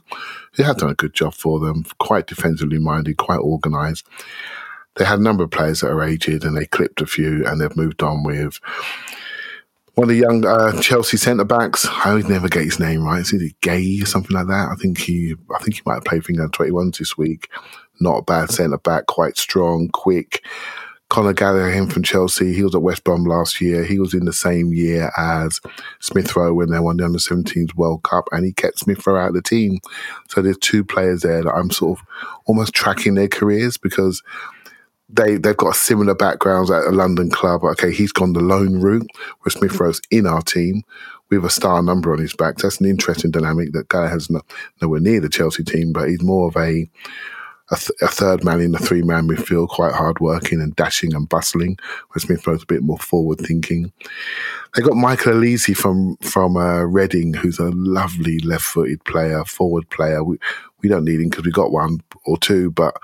He 0.54 0.64
had 0.64 0.78
done 0.78 0.92
a 0.92 0.96
good 0.96 1.14
job 1.14 1.34
for 1.34 1.60
them, 1.60 1.84
quite 2.00 2.28
defensively 2.28 2.80
minded, 2.80 3.18
quite 3.18 3.42
organised 3.42 4.08
they 4.96 5.06
had 5.06 5.20
a 5.20 5.24
number 5.24 5.44
of 5.44 5.52
players 5.52 5.82
that 5.82 5.92
are 5.92 6.04
aged 6.04 6.44
and 6.44 6.56
they 6.56 6.66
clipped 6.66 7.02
a 7.02 7.06
few 7.06 7.46
and 7.46 7.60
they've 7.60 7.76
moved 7.76 8.04
on 8.04 8.24
with 8.24 8.60
one 9.96 10.06
of 10.06 10.10
the 10.10 10.22
young 10.22 10.46
uh, 10.46 10.80
Chelsea 10.82 11.18
centre 11.18 11.44
backs. 11.44 11.86
I 11.86 12.14
would 12.14 12.30
never 12.30 12.50
get 12.50 12.64
his 12.64 12.80
name 12.80 13.04
right. 13.04 13.22
Is 13.22 13.34
it 13.34 13.60
Gay 13.62 14.02
or 14.02 14.06
something 14.06 14.36
like 14.36 14.48
that? 14.48 14.70
I 14.72 14.76
think 14.76 14.98
he, 14.98 15.36
I 15.54 15.60
think 15.60 15.76
he 15.76 15.82
might 15.86 15.96
have 15.96 16.06
played 16.06 16.24
for 16.24 16.32
England 16.32 16.54
21 16.54 16.94
this 16.98 17.18
week. 17.18 17.50
Not 18.00 18.18
a 18.18 18.24
bad 18.24 18.50
centre 18.50 18.78
back, 18.80 19.06
quite 19.06 19.38
strong, 19.38 19.90
quick. 19.90 20.44
Conor 21.10 21.34
Gallagher, 21.34 21.70
him 21.70 21.88
from 21.88 22.02
Chelsea, 22.02 22.54
he 22.54 22.64
was 22.64 22.74
at 22.74 22.82
West 22.82 23.04
Brom 23.04 23.24
last 23.26 23.62
year. 23.62 23.84
He 23.84 24.00
was 24.00 24.16
in 24.16 24.26
the 24.26 24.34
same 24.34 24.74
year 24.74 25.12
as 25.16 25.62
Smith 26.00 26.36
Rowe 26.36 26.56
when 26.56 26.72
they 26.72 26.80
won 26.80 26.98
the 26.98 27.06
under 27.06 27.20
17s 27.20 27.76
World 27.76 28.02
Cup, 28.02 28.28
and 28.32 28.44
he 28.44 28.52
kept 28.52 28.80
Smith 28.80 29.06
Rowe 29.06 29.18
out 29.18 29.28
of 29.28 29.36
the 29.36 29.44
team. 29.44 29.78
So 30.30 30.42
there's 30.42 30.58
two 30.58 30.84
players 30.84 31.22
there 31.22 31.44
that 31.44 31.54
I'm 31.54 31.70
sort 31.70 32.00
of 32.00 32.06
almost 32.46 32.74
tracking 32.74 33.14
their 33.14 33.28
careers 33.28 33.78
because 33.78 34.24
they 35.14 35.38
they've 35.38 35.56
got 35.58 35.76
similar 35.76 36.16
backgrounds 36.16 36.72
at 36.72 36.86
a 36.86 36.92
London 36.92 37.30
club. 37.30 37.64
Okay, 37.64 37.92
he's 37.92 38.12
gone 38.12 38.34
the 38.34 38.42
loan 38.42 38.82
route, 38.82 39.08
where 39.42 39.52
Smith 39.52 39.80
Rowe's 39.80 40.02
in 40.12 40.26
our 40.26 40.42
team 40.42 40.84
with 41.30 41.46
a 41.46 41.50
star 41.50 41.82
number 41.82 42.12
on 42.14 42.20
his 42.20 42.36
back. 42.36 42.58
That's 42.58 42.80
an 42.80 42.86
interesting 42.86 43.32
dynamic 43.32 43.74
that 43.74 43.90
guy 43.90 44.08
has 44.08 44.30
no, 44.30 44.42
nowhere 44.82 45.00
near 45.00 45.20
the 45.20 45.30
Chelsea 45.30 45.64
team, 45.64 45.94
but 45.94 46.10
he's 46.10 46.22
more 46.22 46.48
of 46.48 46.58
a 46.58 46.90
a, 47.72 47.76
th- 47.78 47.92
a 48.02 48.08
third 48.08 48.44
man 48.44 48.60
in 48.60 48.72
the 48.72 48.80
three 48.80 49.02
man 49.02 49.28
midfield, 49.28 49.70
quite 49.70 49.94
hard 49.94 50.20
working 50.20 50.62
and 50.62 50.76
dashing 50.76 51.14
and 51.14 51.30
bustling. 51.30 51.78
Where 52.10 52.20
Smith 52.20 52.46
Rowe's 52.46 52.64
a 52.64 52.68
bit 52.68 52.84
more 52.84 53.00
forward 53.00 53.40
thinking. 53.40 53.92
They 54.76 54.82
got 54.82 54.96
Michael 54.96 55.34
Olise 55.34 55.76
from 55.76 56.18
from 56.18 56.58
uh, 56.58 56.84
Reading, 56.84 57.34
who's 57.34 57.60
a 57.60 57.72
lovely 57.72 58.40
left 58.40 58.64
footed 58.64 59.04
player, 59.06 59.46
forward 59.46 59.90
player. 59.90 60.24
We 60.24 60.38
we 60.82 60.90
don't 60.90 61.06
need 61.06 61.22
him 61.22 61.30
because 61.30 61.46
we 61.46 61.52
got 61.52 61.72
one 61.72 62.02
or 62.26 62.38
two, 62.38 62.72
but 62.72 62.98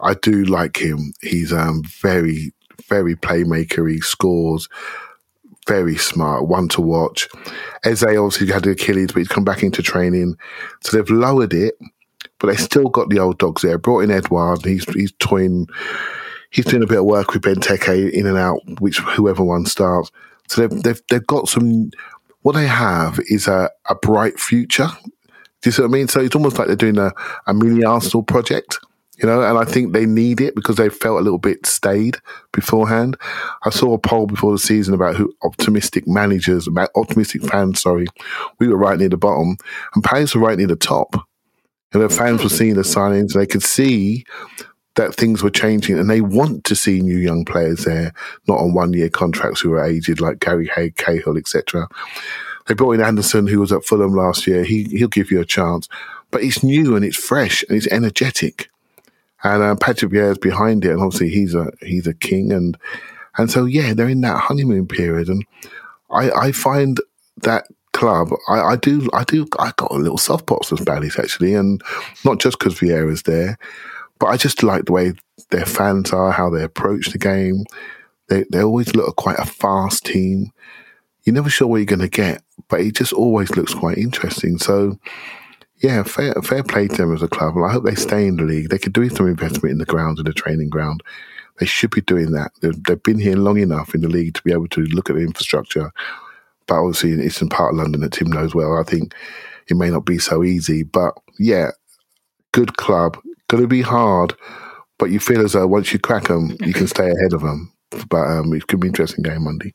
I 0.00 0.14
do 0.14 0.44
like 0.44 0.76
him. 0.76 1.12
He's 1.22 1.52
um, 1.52 1.82
very, 1.84 2.52
very 2.88 3.16
playmaker. 3.16 3.90
He 3.90 4.00
scores. 4.00 4.68
Very 5.66 5.98
smart, 5.98 6.48
one 6.48 6.68
to 6.68 6.80
watch. 6.80 7.28
Eze 7.84 8.02
obviously 8.02 8.46
had 8.46 8.64
the 8.64 8.70
Achilles, 8.70 9.08
but 9.08 9.18
he's 9.18 9.28
come 9.28 9.44
back 9.44 9.62
into 9.62 9.82
training. 9.82 10.34
So 10.80 10.96
they've 10.96 11.10
lowered 11.10 11.52
it, 11.52 11.74
but 12.38 12.46
they 12.46 12.56
still 12.56 12.88
got 12.88 13.10
the 13.10 13.18
old 13.18 13.38
dogs 13.38 13.60
there. 13.60 13.76
Brought 13.76 14.00
in 14.00 14.10
Edouard. 14.10 14.64
He's 14.64 14.84
he's 14.94 15.12
toying. 15.18 15.66
He's 16.48 16.64
doing 16.64 16.82
a 16.82 16.86
bit 16.86 17.00
of 17.00 17.04
work 17.04 17.34
with 17.34 17.42
Benteke 17.42 18.10
in 18.10 18.26
and 18.26 18.38
out, 18.38 18.60
which 18.80 18.98
whoever 19.00 19.44
one 19.44 19.66
starts. 19.66 20.10
So 20.48 20.66
they've 20.66 20.82
they've, 20.82 21.02
they've 21.10 21.26
got 21.26 21.48
some. 21.48 21.90
What 22.42 22.54
they 22.54 22.66
have 22.66 23.20
is 23.26 23.46
a, 23.46 23.68
a 23.90 23.94
bright 23.94 24.40
future. 24.40 24.88
Do 25.60 25.68
you 25.68 25.72
see 25.72 25.82
what 25.82 25.88
I 25.88 25.92
mean? 25.92 26.08
So 26.08 26.20
it's 26.20 26.34
almost 26.34 26.56
like 26.56 26.68
they're 26.68 26.76
doing 26.76 26.98
a, 26.98 27.12
a 27.46 27.52
mini 27.52 27.84
Arsenal 27.84 28.22
project 28.22 28.78
you 29.20 29.26
know, 29.26 29.42
and 29.42 29.58
I 29.58 29.64
think 29.64 29.92
they 29.92 30.06
need 30.06 30.40
it 30.40 30.54
because 30.54 30.76
they 30.76 30.88
felt 30.88 31.18
a 31.18 31.22
little 31.22 31.38
bit 31.38 31.66
stayed 31.66 32.18
beforehand. 32.52 33.16
I 33.64 33.70
saw 33.70 33.92
a 33.94 33.98
poll 33.98 34.26
before 34.26 34.52
the 34.52 34.58
season 34.58 34.94
about 34.94 35.16
who 35.16 35.34
optimistic 35.42 36.06
managers, 36.06 36.68
about 36.68 36.90
optimistic 36.94 37.42
fans, 37.42 37.80
sorry, 37.80 38.06
we 38.60 38.68
were 38.68 38.76
right 38.76 38.98
near 38.98 39.08
the 39.08 39.16
bottom 39.16 39.56
and 39.94 40.04
Palace 40.04 40.34
were 40.34 40.42
right 40.42 40.56
near 40.56 40.68
the 40.68 40.76
top. 40.76 41.16
And 41.92 42.02
the 42.02 42.08
fans 42.08 42.42
were 42.42 42.50
seeing 42.50 42.74
the 42.74 42.82
signings, 42.82 43.32
they 43.32 43.46
could 43.46 43.62
see 43.62 44.24
that 44.94 45.14
things 45.14 45.42
were 45.42 45.50
changing 45.50 45.98
and 45.98 46.08
they 46.08 46.20
want 46.20 46.64
to 46.64 46.76
see 46.76 47.00
new 47.00 47.16
young 47.16 47.44
players 47.44 47.84
there, 47.84 48.12
not 48.46 48.58
on 48.58 48.74
one 48.74 48.92
year 48.92 49.08
contracts 49.08 49.60
who 49.60 49.72
are 49.72 49.84
aged 49.84 50.20
like 50.20 50.38
Gary 50.40 50.70
Hay, 50.74 50.90
Cahill, 50.90 51.38
etc. 51.38 51.88
They 52.66 52.74
brought 52.74 52.92
in 52.92 53.00
Andersen, 53.00 53.46
who 53.46 53.60
was 53.60 53.72
at 53.72 53.84
Fulham 53.84 54.12
last 54.12 54.46
year. 54.46 54.62
He 54.64 54.84
he'll 54.84 55.08
give 55.08 55.30
you 55.30 55.40
a 55.40 55.46
chance, 55.46 55.88
but 56.30 56.42
it's 56.42 56.62
new 56.62 56.94
and 56.94 57.04
it's 57.04 57.16
fresh 57.16 57.64
and 57.68 57.76
it's 57.76 57.86
energetic 57.88 58.68
and 59.44 59.62
uh, 59.62 59.76
Patrick 59.76 60.12
Vieira 60.12 60.32
is 60.32 60.38
behind 60.38 60.84
it, 60.84 60.90
and 60.90 61.00
obviously 61.00 61.28
he's 61.28 61.54
a 61.54 61.70
he's 61.80 62.06
a 62.06 62.14
king, 62.14 62.52
and 62.52 62.76
and 63.36 63.50
so 63.50 63.64
yeah, 63.64 63.94
they're 63.94 64.08
in 64.08 64.20
that 64.22 64.40
honeymoon 64.40 64.86
period, 64.86 65.28
and 65.28 65.44
I 66.10 66.30
I 66.30 66.52
find 66.52 67.00
that 67.42 67.66
club 67.92 68.30
I, 68.48 68.60
I 68.60 68.76
do 68.76 69.08
I 69.12 69.24
do 69.24 69.46
I 69.58 69.72
got 69.76 69.90
a 69.90 69.96
little 69.96 70.18
soft 70.18 70.44
spot 70.44 70.64
for 70.64 70.76
Spanish 70.76 71.18
actually, 71.18 71.54
and 71.54 71.82
not 72.24 72.38
just 72.40 72.58
because 72.58 72.74
Vieira's 72.74 73.22
there, 73.22 73.58
but 74.18 74.26
I 74.26 74.36
just 74.36 74.62
like 74.62 74.84
the 74.84 74.92
way 74.92 75.12
their 75.50 75.66
fans 75.66 76.12
are, 76.12 76.30
how 76.32 76.50
they 76.50 76.62
approach 76.62 77.10
the 77.10 77.18
game. 77.18 77.64
They 78.28 78.44
they 78.50 78.62
always 78.62 78.94
look 78.94 79.16
quite 79.16 79.38
a 79.38 79.46
fast 79.46 80.06
team. 80.06 80.52
You're 81.24 81.34
never 81.34 81.50
sure 81.50 81.66
what 81.66 81.76
you're 81.76 81.86
going 81.86 81.98
to 82.00 82.08
get, 82.08 82.42
but 82.68 82.80
it 82.80 82.94
just 82.94 83.12
always 83.12 83.50
looks 83.56 83.74
quite 83.74 83.98
interesting. 83.98 84.58
So 84.58 84.98
yeah, 85.80 86.02
fair 86.02 86.34
fair 86.42 86.62
play 86.62 86.88
to 86.88 86.96
them 86.96 87.14
as 87.14 87.22
a 87.22 87.28
club. 87.28 87.54
Well, 87.54 87.64
I 87.64 87.72
hope 87.72 87.84
they 87.84 87.94
stay 87.94 88.26
in 88.26 88.36
the 88.36 88.44
league. 88.44 88.70
They 88.70 88.78
could 88.78 88.92
do 88.92 89.08
some 89.08 89.28
investment 89.28 89.72
in 89.72 89.78
the 89.78 89.84
ground 89.84 90.18
and 90.18 90.26
the 90.26 90.32
training 90.32 90.70
ground. 90.70 91.02
They 91.58 91.66
should 91.66 91.90
be 91.90 92.00
doing 92.00 92.32
that. 92.32 92.52
They've, 92.60 92.82
they've 92.84 93.02
been 93.02 93.18
here 93.18 93.36
long 93.36 93.58
enough 93.58 93.94
in 93.94 94.00
the 94.00 94.08
league 94.08 94.34
to 94.34 94.42
be 94.42 94.52
able 94.52 94.68
to 94.68 94.82
look 94.86 95.10
at 95.10 95.16
the 95.16 95.22
infrastructure. 95.22 95.90
But 96.66 96.80
obviously, 96.80 97.12
it's 97.12 97.42
in 97.42 97.48
part 97.48 97.74
of 97.74 97.78
London 97.78 98.00
that 98.02 98.12
Tim 98.12 98.28
knows 98.28 98.54
well. 98.54 98.76
I 98.78 98.82
think 98.82 99.14
it 99.68 99.76
may 99.76 99.90
not 99.90 100.04
be 100.04 100.18
so 100.18 100.44
easy. 100.44 100.82
But 100.82 101.14
yeah, 101.38 101.70
good 102.52 102.76
club. 102.76 103.18
Going 103.48 103.62
to 103.62 103.68
be 103.68 103.82
hard, 103.82 104.34
but 104.98 105.10
you 105.10 105.20
feel 105.20 105.42
as 105.42 105.52
though 105.52 105.66
once 105.66 105.92
you 105.92 105.98
crack 105.98 106.24
them, 106.24 106.56
you 106.60 106.74
can 106.74 106.86
stay 106.86 107.10
ahead 107.10 107.32
of 107.32 107.40
them. 107.40 107.72
But 108.10 108.26
um, 108.26 108.52
it 108.52 108.66
could 108.66 108.80
be 108.80 108.88
an 108.88 108.90
interesting 108.90 109.22
game 109.22 109.44
Monday. 109.44 109.72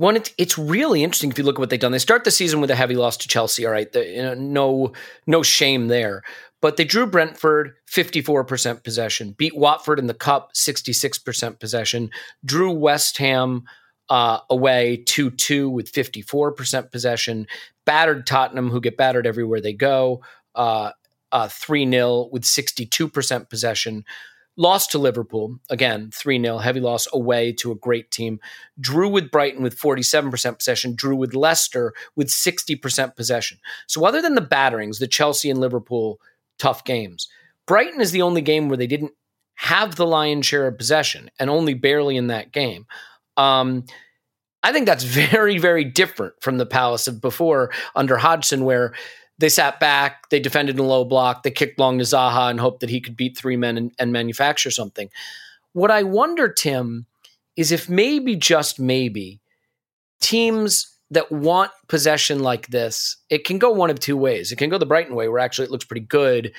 One, 0.00 0.16
it's, 0.16 0.32
it's 0.38 0.56
really 0.56 1.04
interesting 1.04 1.30
if 1.30 1.36
you 1.36 1.44
look 1.44 1.56
at 1.56 1.58
what 1.58 1.68
they've 1.68 1.78
done. 1.78 1.92
They 1.92 1.98
start 1.98 2.24
the 2.24 2.30
season 2.30 2.62
with 2.62 2.70
a 2.70 2.74
heavy 2.74 2.96
loss 2.96 3.18
to 3.18 3.28
Chelsea. 3.28 3.66
All 3.66 3.72
right, 3.72 3.92
the, 3.92 4.06
you 4.06 4.22
know, 4.22 4.32
no 4.32 4.92
no 5.26 5.42
shame 5.42 5.88
there. 5.88 6.22
But 6.62 6.78
they 6.78 6.84
drew 6.84 7.04
Brentford 7.04 7.74
54% 7.86 8.82
possession, 8.82 9.32
beat 9.32 9.54
Watford 9.54 9.98
in 9.98 10.06
the 10.06 10.14
cup 10.14 10.54
66% 10.54 11.60
possession, 11.60 12.08
drew 12.42 12.72
West 12.72 13.18
Ham 13.18 13.64
uh, 14.08 14.38
away 14.48 15.02
2 15.04 15.32
2 15.32 15.68
with 15.68 15.92
54% 15.92 16.90
possession, 16.90 17.46
battered 17.84 18.26
Tottenham, 18.26 18.70
who 18.70 18.80
get 18.80 18.96
battered 18.96 19.26
everywhere 19.26 19.60
they 19.60 19.74
go, 19.74 20.22
uh, 20.54 20.92
uh, 21.30 21.48
3 21.48 21.86
uh, 21.86 21.90
0 21.90 22.28
with 22.32 22.44
62% 22.44 23.50
possession. 23.50 24.06
Lost 24.60 24.90
to 24.90 24.98
Liverpool, 24.98 25.58
again, 25.70 26.10
3 26.12 26.38
0, 26.42 26.58
heavy 26.58 26.80
loss 26.80 27.08
away 27.14 27.50
to 27.54 27.72
a 27.72 27.74
great 27.76 28.10
team. 28.10 28.38
Drew 28.78 29.08
with 29.08 29.30
Brighton 29.30 29.62
with 29.62 29.78
47% 29.78 30.58
possession, 30.58 30.94
drew 30.94 31.16
with 31.16 31.34
Leicester 31.34 31.94
with 32.14 32.28
60% 32.28 33.16
possession. 33.16 33.56
So, 33.86 34.04
other 34.04 34.20
than 34.20 34.34
the 34.34 34.42
batterings, 34.42 34.98
the 34.98 35.06
Chelsea 35.06 35.48
and 35.48 35.58
Liverpool 35.58 36.20
tough 36.58 36.84
games, 36.84 37.26
Brighton 37.66 38.02
is 38.02 38.10
the 38.10 38.20
only 38.20 38.42
game 38.42 38.68
where 38.68 38.76
they 38.76 38.86
didn't 38.86 39.12
have 39.54 39.96
the 39.96 40.06
lion's 40.06 40.44
share 40.44 40.66
of 40.66 40.76
possession 40.76 41.30
and 41.38 41.48
only 41.48 41.72
barely 41.72 42.18
in 42.18 42.26
that 42.26 42.52
game. 42.52 42.84
Um, 43.38 43.86
I 44.62 44.74
think 44.74 44.84
that's 44.84 45.04
very, 45.30 45.56
very 45.56 45.84
different 45.84 46.34
from 46.42 46.58
the 46.58 46.66
Palace 46.66 47.08
of 47.08 47.22
before 47.22 47.72
under 47.94 48.18
Hodgson, 48.18 48.66
where 48.66 48.92
they 49.40 49.48
sat 49.48 49.80
back, 49.80 50.28
they 50.28 50.38
defended 50.38 50.76
in 50.76 50.84
a 50.84 50.86
low 50.86 51.04
block, 51.04 51.42
they 51.42 51.50
kicked 51.50 51.78
long 51.78 51.98
to 51.98 52.04
Zaha 52.04 52.50
and 52.50 52.60
hoped 52.60 52.80
that 52.80 52.90
he 52.90 53.00
could 53.00 53.16
beat 53.16 53.36
three 53.36 53.56
men 53.56 53.76
and, 53.76 53.92
and 53.98 54.12
manufacture 54.12 54.70
something. 54.70 55.08
What 55.72 55.90
I 55.90 56.02
wonder, 56.02 56.52
Tim, 56.52 57.06
is 57.56 57.72
if 57.72 57.88
maybe, 57.88 58.36
just 58.36 58.78
maybe, 58.78 59.40
teams 60.20 60.94
that 61.10 61.32
want 61.32 61.72
possession 61.88 62.40
like 62.40 62.68
this, 62.68 63.16
it 63.30 63.44
can 63.44 63.58
go 63.58 63.70
one 63.70 63.90
of 63.90 63.98
two 63.98 64.16
ways. 64.16 64.52
It 64.52 64.56
can 64.56 64.70
go 64.70 64.78
the 64.78 64.86
Brighton 64.86 65.16
way, 65.16 65.28
where 65.28 65.40
actually 65.40 65.64
it 65.64 65.70
looks 65.70 65.84
pretty 65.84 66.06
good. 66.06 66.52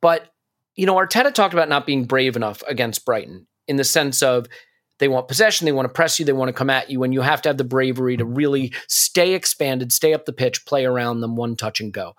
But, 0.00 0.32
you 0.74 0.84
know, 0.84 0.96
Arteta 0.96 1.32
talked 1.32 1.54
about 1.54 1.68
not 1.68 1.86
being 1.86 2.04
brave 2.04 2.36
enough 2.36 2.62
against 2.68 3.06
Brighton 3.06 3.46
in 3.66 3.76
the 3.76 3.84
sense 3.84 4.22
of 4.22 4.46
they 4.98 5.08
want 5.08 5.28
possession, 5.28 5.64
they 5.64 5.72
want 5.72 5.86
to 5.86 5.92
press 5.92 6.18
you, 6.18 6.24
they 6.24 6.32
want 6.32 6.48
to 6.48 6.54
come 6.54 6.70
at 6.70 6.90
you, 6.90 7.02
and 7.02 7.12
you 7.12 7.20
have 7.20 7.42
to 7.42 7.48
have 7.48 7.58
the 7.58 7.64
bravery 7.64 8.16
to 8.16 8.24
really 8.24 8.72
stay 8.88 9.34
expanded, 9.34 9.92
stay 9.92 10.14
up 10.14 10.24
the 10.24 10.32
pitch, 10.32 10.64
play 10.66 10.84
around 10.84 11.20
them, 11.20 11.36
one 11.36 11.56
touch 11.56 11.80
and 11.80 11.92
go. 11.92 12.14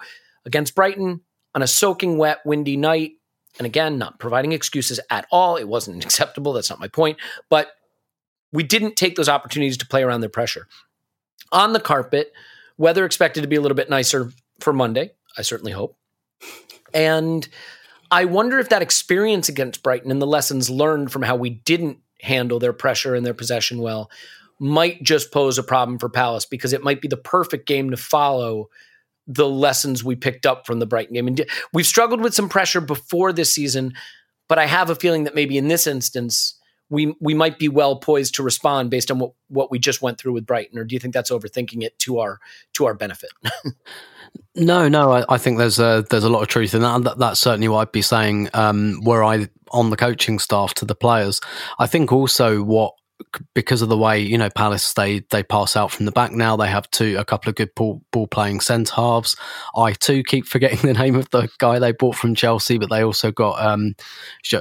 Against 0.45 0.75
Brighton, 0.75 1.21
on 1.55 1.61
a 1.61 1.67
soaking 1.67 2.17
wet, 2.17 2.39
windy 2.45 2.78
night, 2.78 3.13
and 3.57 3.65
again, 3.65 3.97
not 3.97 4.19
providing 4.19 4.51
excuses 4.51 4.99
at 5.09 5.25
all, 5.32 5.55
it 5.55 5.67
wasn't 5.67 6.03
acceptable. 6.05 6.53
That's 6.53 6.69
not 6.69 6.80
my 6.80 6.88
point. 6.88 7.17
But 7.49 7.71
we 8.51 8.63
didn't 8.63 8.95
take 8.95 9.15
those 9.15 9.30
opportunities 9.30 9.78
to 9.78 9.88
play 9.88 10.03
around 10.03 10.21
their 10.21 10.30
pressure. 10.30 10.67
On 11.51 11.73
the 11.73 11.80
carpet, 11.80 12.32
weather 12.78 13.05
expected 13.05 13.41
to 13.41 13.47
be 13.47 13.55
a 13.55 13.61
little 13.61 13.75
bit 13.75 13.89
nicer 13.89 14.32
for 14.59 14.73
Monday. 14.73 15.11
I 15.38 15.41
certainly 15.41 15.71
hope. 15.71 15.97
And 16.93 17.47
I 18.09 18.25
wonder 18.25 18.59
if 18.59 18.69
that 18.69 18.82
experience 18.82 19.49
against 19.49 19.84
Brighton 19.84 20.11
and 20.11 20.21
the 20.21 20.28
lessons 20.28 20.69
learned 20.69 21.11
from 21.11 21.23
how 21.23 21.36
we 21.36 21.49
didn't 21.49 21.99
handle 22.22 22.59
their 22.59 22.74
pressure 22.74 23.15
and 23.15 23.26
their 23.26 23.34
possession 23.34 23.80
well 23.82 24.09
might 24.59 25.03
just 25.03 25.32
pose 25.32 25.57
a 25.57 25.63
problem 25.63 25.99
for 25.99 26.09
Palace 26.09 26.45
because 26.45 26.74
it 26.74 26.84
might 26.84 27.01
be 27.01 27.07
the 27.07 27.18
perfect 27.18 27.68
game 27.68 27.91
to 27.91 27.97
follow 27.97 28.70
the 29.28 29.47
lessons 29.47 30.03
we 30.03 30.15
picked 30.15 30.45
up 30.45 30.65
from 30.65 30.80
the 30.80 30.86
Brighton 30.86 31.13
game. 31.13 31.28
And 31.28 31.45
we've 31.74 31.86
struggled 31.86 32.22
with 32.22 32.34
some 32.34 32.49
pressure 32.49 32.82
before 32.82 33.34
this 33.34 33.53
season, 33.53 33.93
but 34.47 34.57
I 34.57 34.65
have 34.65 34.89
a 34.89 34.95
feeling 34.95 35.26
that 35.26 35.36
maybe 35.36 35.57
in 35.57 35.68
this 35.68 35.86
instance 35.86 36.57
we 36.89 37.15
we 37.19 37.33
might 37.33 37.59
be 37.59 37.69
well 37.69 37.97
poised 37.97 38.35
to 38.35 38.43
respond 38.43 38.89
based 38.89 39.11
on 39.11 39.19
what 39.19 39.31
what 39.49 39.71
we 39.71 39.79
just 39.79 40.01
went 40.01 40.17
through 40.17 40.33
with 40.33 40.45
Brighton. 40.45 40.79
Or 40.79 40.83
do 40.83 40.95
you 40.95 40.99
think 40.99 41.13
that's 41.13 41.31
overthinking 41.31 41.83
it 41.83 41.97
to 41.99 42.19
our 42.19 42.39
to 42.73 42.85
our 42.85 42.93
benefit? 42.93 43.31
no, 44.55 44.88
no, 44.88 45.11
I, 45.11 45.25
I, 45.29 45.38
think 45.38 45.57
there's 45.57 45.79
a 45.79 46.05
there's 46.09 46.23
a 46.23 46.29
lot 46.29 46.41
of 46.41 46.47
truth 46.47 46.73
in 46.73 46.81
that. 46.81 47.03
that 47.03 47.17
that's 47.17 47.39
certainly 47.39 47.67
what 47.67 47.79
I'd 47.79 47.91
be 47.91 48.01
saying 48.01 48.49
um, 48.53 49.01
were 49.03 49.23
I 49.23 49.47
on 49.71 49.89
the 49.89 49.97
coaching 49.97 50.39
staff 50.39 50.73
to 50.75 50.85
the 50.85 50.95
players. 50.95 51.41
I 51.79 51.88
think 51.88 52.11
also 52.11 52.63
what 52.63 52.93
because 53.53 53.82
of 53.82 53.89
the 53.89 53.97
way 53.97 54.20
you 54.20 54.38
know 54.38 54.49
Palace 54.49 54.93
they 54.93 55.20
they 55.32 55.43
pass 55.43 55.76
out 55.76 55.91
from 55.91 56.05
the 56.05 56.11
back 56.11 56.32
now. 56.32 56.55
They 56.55 56.68
have 56.68 56.89
two 56.91 57.18
a 57.18 57.26
couple 57.26 57.49
of 57.49 57.55
good 57.55 57.74
ball, 57.76 58.01
ball 58.11 58.28
playing 58.28 58.61
centre 58.61 58.93
halves. 58.93 59.36
I 59.76 59.93
too 59.93 60.24
keep 60.24 60.45
forgetting 60.47 60.80
the 60.82 60.99
name 60.99 61.15
of 61.15 61.30
the 61.32 61.49
guy 61.57 61.80
they 61.80 61.91
bought 61.91 62.15
from 62.15 62.36
Chelsea, 62.36 62.78
but 62.78 62.89
they 62.89 63.03
also 63.03 63.32
got 63.32 63.63
um, 63.63 63.95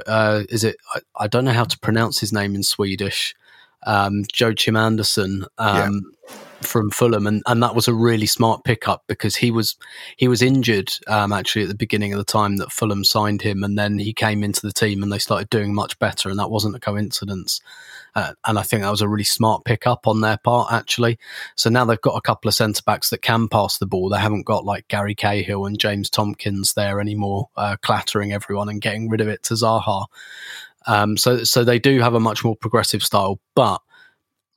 uh, 0.05 0.43
is 0.49 0.63
it 0.63 0.77
I, 0.93 0.99
I, 1.23 1.27
don't 1.27 1.45
know 1.45 1.51
how 1.51 1.65
to 1.65 1.79
pronounce 1.79 2.19
his 2.19 2.33
name 2.33 2.55
in 2.55 2.63
Swedish. 2.63 3.35
Um, 3.85 4.23
Joachim 4.33 4.75
Andersen. 4.75 5.45
Um, 5.57 6.13
yeah 6.27 6.37
from 6.61 6.89
Fulham, 6.91 7.27
and, 7.27 7.43
and 7.45 7.61
that 7.61 7.75
was 7.75 7.87
a 7.87 7.93
really 7.93 8.25
smart 8.25 8.63
pickup 8.63 9.03
because 9.07 9.35
he 9.35 9.51
was 9.51 9.75
he 10.17 10.27
was 10.27 10.41
injured 10.41 10.91
um, 11.07 11.31
actually 11.31 11.63
at 11.63 11.67
the 11.67 11.75
beginning 11.75 12.13
of 12.13 12.17
the 12.17 12.25
time 12.25 12.57
that 12.57 12.71
Fulham 12.71 13.03
signed 13.03 13.41
him, 13.41 13.63
and 13.63 13.77
then 13.77 13.97
he 13.97 14.13
came 14.13 14.43
into 14.43 14.61
the 14.61 14.73
team 14.73 15.03
and 15.03 15.11
they 15.11 15.19
started 15.19 15.49
doing 15.49 15.73
much 15.73 15.97
better, 15.99 16.29
and 16.29 16.39
that 16.39 16.51
wasn't 16.51 16.75
a 16.75 16.79
coincidence. 16.79 17.61
Uh, 18.15 18.33
and 18.45 18.57
I 18.57 18.63
think 18.63 18.81
that 18.81 18.89
was 18.89 19.01
a 19.01 19.07
really 19.07 19.23
smart 19.23 19.63
pickup 19.63 20.07
on 20.07 20.21
their 20.21 20.37
part 20.37 20.73
actually. 20.73 21.19
So 21.55 21.69
now 21.69 21.85
they've 21.85 22.01
got 22.01 22.17
a 22.17 22.21
couple 22.21 22.49
of 22.49 22.55
centre 22.55 22.81
backs 22.83 23.11
that 23.11 23.21
can 23.21 23.47
pass 23.47 23.77
the 23.77 23.85
ball. 23.85 24.09
They 24.09 24.17
haven't 24.17 24.47
got 24.47 24.65
like 24.65 24.87
Gary 24.87 25.13
Cahill 25.13 25.67
and 25.67 25.79
James 25.79 26.09
Tomkins 26.09 26.73
there 26.73 26.99
anymore, 26.99 27.49
uh, 27.55 27.77
clattering 27.83 28.33
everyone 28.33 28.69
and 28.69 28.81
getting 28.81 29.07
rid 29.07 29.21
of 29.21 29.27
it 29.27 29.43
to 29.43 29.53
Zaha. 29.53 30.05
Um, 30.87 31.17
so 31.17 31.43
so 31.43 31.63
they 31.63 31.77
do 31.77 31.99
have 31.99 32.15
a 32.15 32.19
much 32.19 32.43
more 32.43 32.55
progressive 32.55 33.03
style, 33.03 33.39
but 33.53 33.81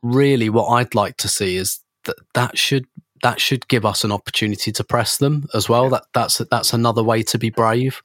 really 0.03 0.48
what 0.48 0.68
I'd 0.68 0.94
like 0.94 1.18
to 1.18 1.28
see 1.28 1.57
is 1.57 1.80
that 2.05 2.16
that 2.34 2.59
should 2.59 2.86
that 3.22 3.40
should 3.40 3.68
give 3.68 3.84
us 3.84 4.05
an 4.05 4.12
opportunity 4.12 4.72
to 4.72 4.84
press 4.84 5.18
them 5.18 5.46
as 5.55 5.68
well. 5.68 5.84
Yeah. 5.84 5.90
That 5.90 6.05
that's 6.14 6.38
that's 6.51 6.72
another 6.72 7.03
way 7.03 7.22
to 7.24 7.38
be 7.38 7.51
brave. 7.51 8.03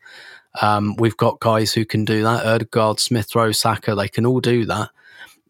Um, 0.62 0.96
we've 0.98 1.18
got 1.18 1.40
guys 1.40 1.74
who 1.74 1.86
can 1.86 2.06
do 2.06 2.24
that. 2.24 2.46
Odegaard, 2.46 3.00
Smith 3.00 3.36
Rowe, 3.36 3.52
Saka, 3.52 3.96
they 3.96 4.08
can 4.08 4.26
all 4.26 4.40
do 4.40 4.66
that. 4.66 4.90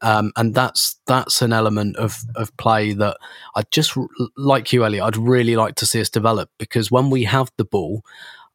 Um, 0.02 0.32
and 0.36 0.54
that's 0.54 1.00
that's 1.08 1.41
an 1.41 1.54
element 1.54 1.96
of 1.98 2.18
of 2.36 2.56
play 2.58 2.93
that 2.93 3.18
I 3.56 3.64
just 3.72 3.98
like 4.36 4.74
you, 4.74 4.84
Elliot. 4.84 5.04
I'd 5.04 5.18
really 5.18 5.56
like 5.56 5.76
to 5.76 5.86
see 5.86 6.02
us 6.02 6.10
develop 6.10 6.50
because 6.58 6.91
when 6.91 7.10
we 7.10 7.24
have 7.24 7.52
the 7.58 7.66
ball, 7.66 8.04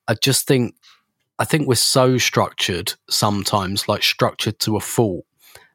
I 0.06 0.14
just 0.14 0.46
think 0.46 0.74
I 1.38 1.44
think 1.44 1.66
we're 1.66 1.74
so 1.76 2.18
structured 2.18 2.92
sometimes, 3.08 3.88
like 3.88 4.02
structured 4.02 4.58
to 4.60 4.76
a 4.76 4.80
fault, 4.80 5.24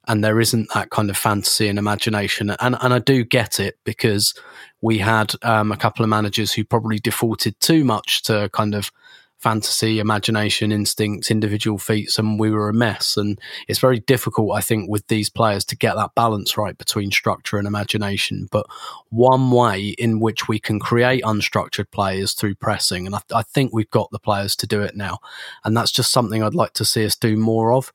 and 0.07 0.23
there 0.23 0.39
isn't 0.39 0.69
that 0.73 0.89
kind 0.89 1.09
of 1.09 1.17
fantasy 1.17 1.67
and 1.67 1.79
imagination. 1.79 2.49
And 2.49 2.75
and 2.79 2.93
I 2.93 2.99
do 2.99 3.23
get 3.23 3.59
it 3.59 3.77
because 3.83 4.33
we 4.81 4.99
had 4.99 5.33
um, 5.41 5.71
a 5.71 5.77
couple 5.77 6.03
of 6.03 6.09
managers 6.09 6.53
who 6.53 6.63
probably 6.63 6.99
defaulted 6.99 7.59
too 7.59 7.83
much 7.83 8.23
to 8.23 8.49
kind 8.53 8.75
of 8.75 8.91
fantasy, 9.37 9.99
imagination, 9.99 10.71
instincts, 10.71 11.29
individual 11.29 11.77
feats, 11.77 12.17
and 12.17 12.39
we 12.39 12.49
were 12.49 12.69
a 12.69 12.73
mess. 12.73 13.15
And 13.17 13.39
it's 13.67 13.79
very 13.79 13.99
difficult, 13.99 14.57
I 14.57 14.61
think, 14.61 14.89
with 14.89 15.05
these 15.07 15.29
players 15.29 15.63
to 15.65 15.77
get 15.77 15.95
that 15.95 16.15
balance 16.15 16.57
right 16.57 16.77
between 16.77 17.11
structure 17.11 17.57
and 17.57 17.67
imagination. 17.67 18.47
But 18.49 18.65
one 19.09 19.51
way 19.51 19.89
in 19.99 20.19
which 20.19 20.47
we 20.47 20.59
can 20.59 20.79
create 20.79 21.23
unstructured 21.23 21.91
players 21.91 22.33
through 22.33 22.55
pressing. 22.55 23.05
And 23.05 23.15
I, 23.15 23.21
I 23.33 23.43
think 23.43 23.71
we've 23.71 23.89
got 23.91 24.09
the 24.11 24.19
players 24.19 24.55
to 24.57 24.67
do 24.67 24.81
it 24.81 24.95
now. 24.95 25.19
And 25.63 25.75
that's 25.75 25.91
just 25.91 26.11
something 26.11 26.41
I'd 26.41 26.55
like 26.55 26.73
to 26.73 26.85
see 26.85 27.05
us 27.05 27.15
do 27.15 27.37
more 27.37 27.71
of. 27.71 27.93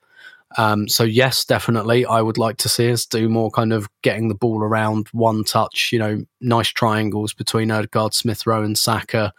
Um, 0.58 0.88
so 0.88 1.04
yes, 1.04 1.44
definitely, 1.44 2.04
I 2.04 2.20
would 2.20 2.38
like 2.38 2.56
to 2.58 2.68
see 2.68 2.90
us 2.90 3.06
do 3.06 3.28
more 3.28 3.50
kind 3.50 3.72
of 3.72 3.88
getting 4.02 4.28
the 4.28 4.34
ball 4.34 4.62
around 4.62 5.08
one 5.12 5.44
touch. 5.44 5.90
You 5.92 5.98
know, 5.98 6.24
nice 6.40 6.68
triangles 6.68 7.32
between 7.32 7.70
Odegaard, 7.70 8.14
Smith 8.14 8.46
Rowe, 8.46 8.62
and 8.62 8.76
Saka. 8.76 9.32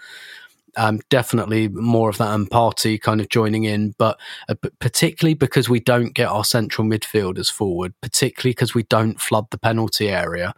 Um, 0.77 1.01
definitely 1.09 1.67
more 1.67 2.09
of 2.09 2.17
that 2.19 2.33
and 2.33 2.49
Partey 2.49 2.99
kind 2.99 3.19
of 3.19 3.27
joining 3.27 3.65
in, 3.65 3.93
but 3.97 4.17
uh, 4.47 4.55
particularly 4.79 5.33
because 5.33 5.67
we 5.67 5.81
don't 5.81 6.13
get 6.13 6.29
our 6.29 6.45
central 6.45 6.87
midfielders 6.87 7.51
forward, 7.51 7.93
particularly 8.01 8.51
because 8.51 8.73
we 8.73 8.83
don't 8.83 9.19
flood 9.19 9.47
the 9.51 9.57
penalty 9.57 10.07
area, 10.07 10.53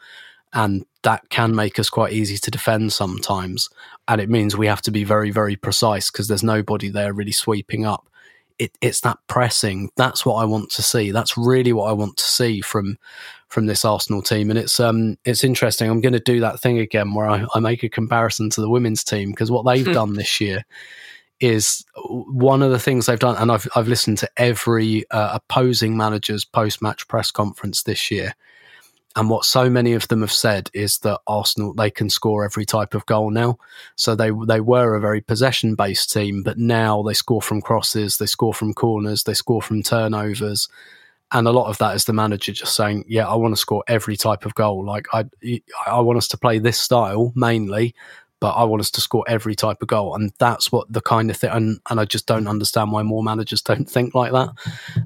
and 0.54 0.86
that 1.02 1.28
can 1.30 1.56
make 1.56 1.80
us 1.80 1.90
quite 1.90 2.14
easy 2.14 2.38
to 2.38 2.52
defend 2.52 2.94
sometimes. 2.94 3.70
And 4.08 4.22
it 4.22 4.30
means 4.30 4.56
we 4.56 4.68
have 4.68 4.84
to 4.84 4.92
be 4.92 5.04
very, 5.04 5.32
very 5.32 5.56
precise 5.56 6.12
because 6.12 6.28
there's 6.28 6.44
nobody 6.44 6.90
there 6.90 7.12
really 7.12 7.32
sweeping 7.32 7.84
up 7.84 8.08
it, 8.60 8.78
it's 8.82 9.02
that 9.02 9.18
pressing. 9.28 9.90
That's 9.96 10.26
what 10.26 10.36
I 10.36 10.46
want 10.46 10.70
to 10.72 10.82
see. 10.82 11.12
That's 11.12 11.38
really 11.38 11.74
what 11.74 11.90
I 11.90 11.94
want 11.94 12.18
to 12.18 12.24
see 12.24 12.62
from 12.62 12.98
from 13.50 13.68
this 13.68 13.86
Arsenal 13.86 14.22
team. 14.22 14.50
And 14.50 14.58
it's 14.58 14.80
um 14.80 15.18
it's 15.26 15.44
interesting. 15.44 15.90
I'm 15.90 16.02
going 16.02 16.14
to 16.14 16.20
do 16.20 16.40
that 16.40 16.60
thing 16.60 16.80
again 16.80 17.14
where 17.14 17.30
I, 17.30 17.46
I 17.54 17.60
make 17.60 17.84
a 17.84 17.90
comparison 17.90 18.50
to 18.52 18.62
the 18.62 18.70
women's 18.70 19.04
team 19.04 19.32
because 19.32 19.52
what 19.52 19.66
they've 19.66 19.86
hmm. 19.86 19.94
done 19.94 20.14
this 20.14 20.42
year 20.42 20.66
is 21.40 21.84
one 21.96 22.62
of 22.62 22.72
the 22.72 22.80
things 22.80 23.06
they've 23.06 23.20
done. 23.20 23.36
And 23.38 23.52
I've 23.52 23.68
I've 23.76 23.88
listened 23.88 24.18
to 24.20 24.30
every 24.38 25.10
uh, 25.12 25.32
opposing 25.34 25.98
manager's 25.98 26.46
post 26.46 26.82
match 26.82 27.08
press 27.08 27.32
conference 27.32 27.84
this 27.84 28.10
year. 28.10 28.34
And 29.16 29.30
what 29.30 29.46
so 29.46 29.70
many 29.70 29.94
of 29.94 30.08
them 30.08 30.22
have 30.22 30.32
said 30.32 30.72
is 30.74 30.98
that 31.00 31.22
Arsenal 31.28 31.74
they 31.74 31.92
can 31.92 32.10
score 32.10 32.44
every 32.44 32.66
type 32.66 32.96
of 32.96 33.06
goal 33.06 33.30
now. 33.30 33.58
So 33.96 34.16
they 34.16 34.32
they 34.48 34.60
were 34.60 34.96
a 34.96 35.02
very 35.02 35.22
possession 35.22 35.76
based 35.76 36.12
team, 36.12 36.42
but 36.42 36.58
now 36.58 37.04
they 37.04 37.14
score 37.14 37.42
from 37.42 37.62
crosses, 37.62 38.18
they 38.18 38.26
score 38.26 38.54
from 38.54 38.74
corners, 38.74 39.24
they 39.24 39.36
score 39.36 39.62
from 39.62 39.84
turnovers, 39.84 40.68
and 41.32 41.48
a 41.48 41.52
lot 41.52 41.68
of 41.68 41.78
that 41.80 41.96
is 41.96 42.06
the 42.06 42.14
manager 42.14 42.54
just 42.54 42.76
saying, 42.76 43.06
"Yeah, 43.08 43.28
I 43.28 43.36
want 43.36 43.54
to 43.54 43.60
score 43.60 43.84
every 43.88 44.18
type 44.18 44.46
of 44.46 44.56
goal. 44.56 44.86
Like 44.86 45.08
I 45.14 45.26
I 45.86 46.00
want 46.00 46.18
us 46.18 46.28
to 46.30 46.38
play 46.38 46.58
this 46.60 46.80
style 46.80 47.34
mainly, 47.36 47.94
but 48.44 48.58
I 48.58 48.66
want 48.66 48.82
us 48.82 48.92
to 48.92 49.00
score 49.00 49.24
every 49.26 49.56
type 49.56 49.82
of 49.82 49.88
goal. 49.88 50.16
And 50.16 50.34
that's 50.38 50.70
what 50.70 50.92
the 50.92 51.00
kind 51.00 51.32
of 51.32 51.38
thing, 51.38 51.50
and, 51.52 51.80
and 51.90 51.98
I 51.98 52.04
just 52.04 52.26
don't 52.26 52.46
understand 52.46 52.92
why 52.92 53.02
more 53.02 53.24
managers 53.24 53.62
don't 53.70 53.90
think 53.90 54.14
like 54.14 54.34
that. 54.34 54.50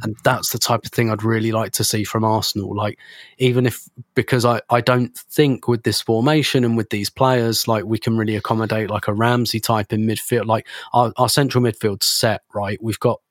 And 0.01 0.15
that's 0.23 0.53
the 0.53 0.57
type 0.57 0.83
of 0.83 0.91
thing 0.91 1.11
I'd 1.11 1.21
really 1.21 1.51
like 1.51 1.71
to 1.73 1.83
see 1.83 2.03
from 2.03 2.23
Arsenal. 2.23 2.75
Like, 2.75 2.97
even 3.37 3.67
if, 3.67 3.87
because 4.15 4.43
I, 4.43 4.61
I 4.71 4.81
don't 4.81 5.15
think 5.15 5.67
with 5.67 5.83
this 5.83 6.01
formation 6.01 6.63
and 6.63 6.75
with 6.75 6.89
these 6.89 7.11
players, 7.11 7.67
like 7.67 7.85
we 7.85 7.99
can 7.99 8.17
really 8.17 8.35
accommodate 8.35 8.89
like 8.89 9.07
a 9.07 9.13
Ramsey 9.13 9.59
type 9.59 9.93
in 9.93 10.07
midfield. 10.07 10.47
Like 10.47 10.65
our, 10.91 11.13
our 11.17 11.29
central 11.29 11.63
midfield 11.63 12.01
set, 12.01 12.41
right? 12.55 12.81
We've 12.81 12.99
got 12.99 13.21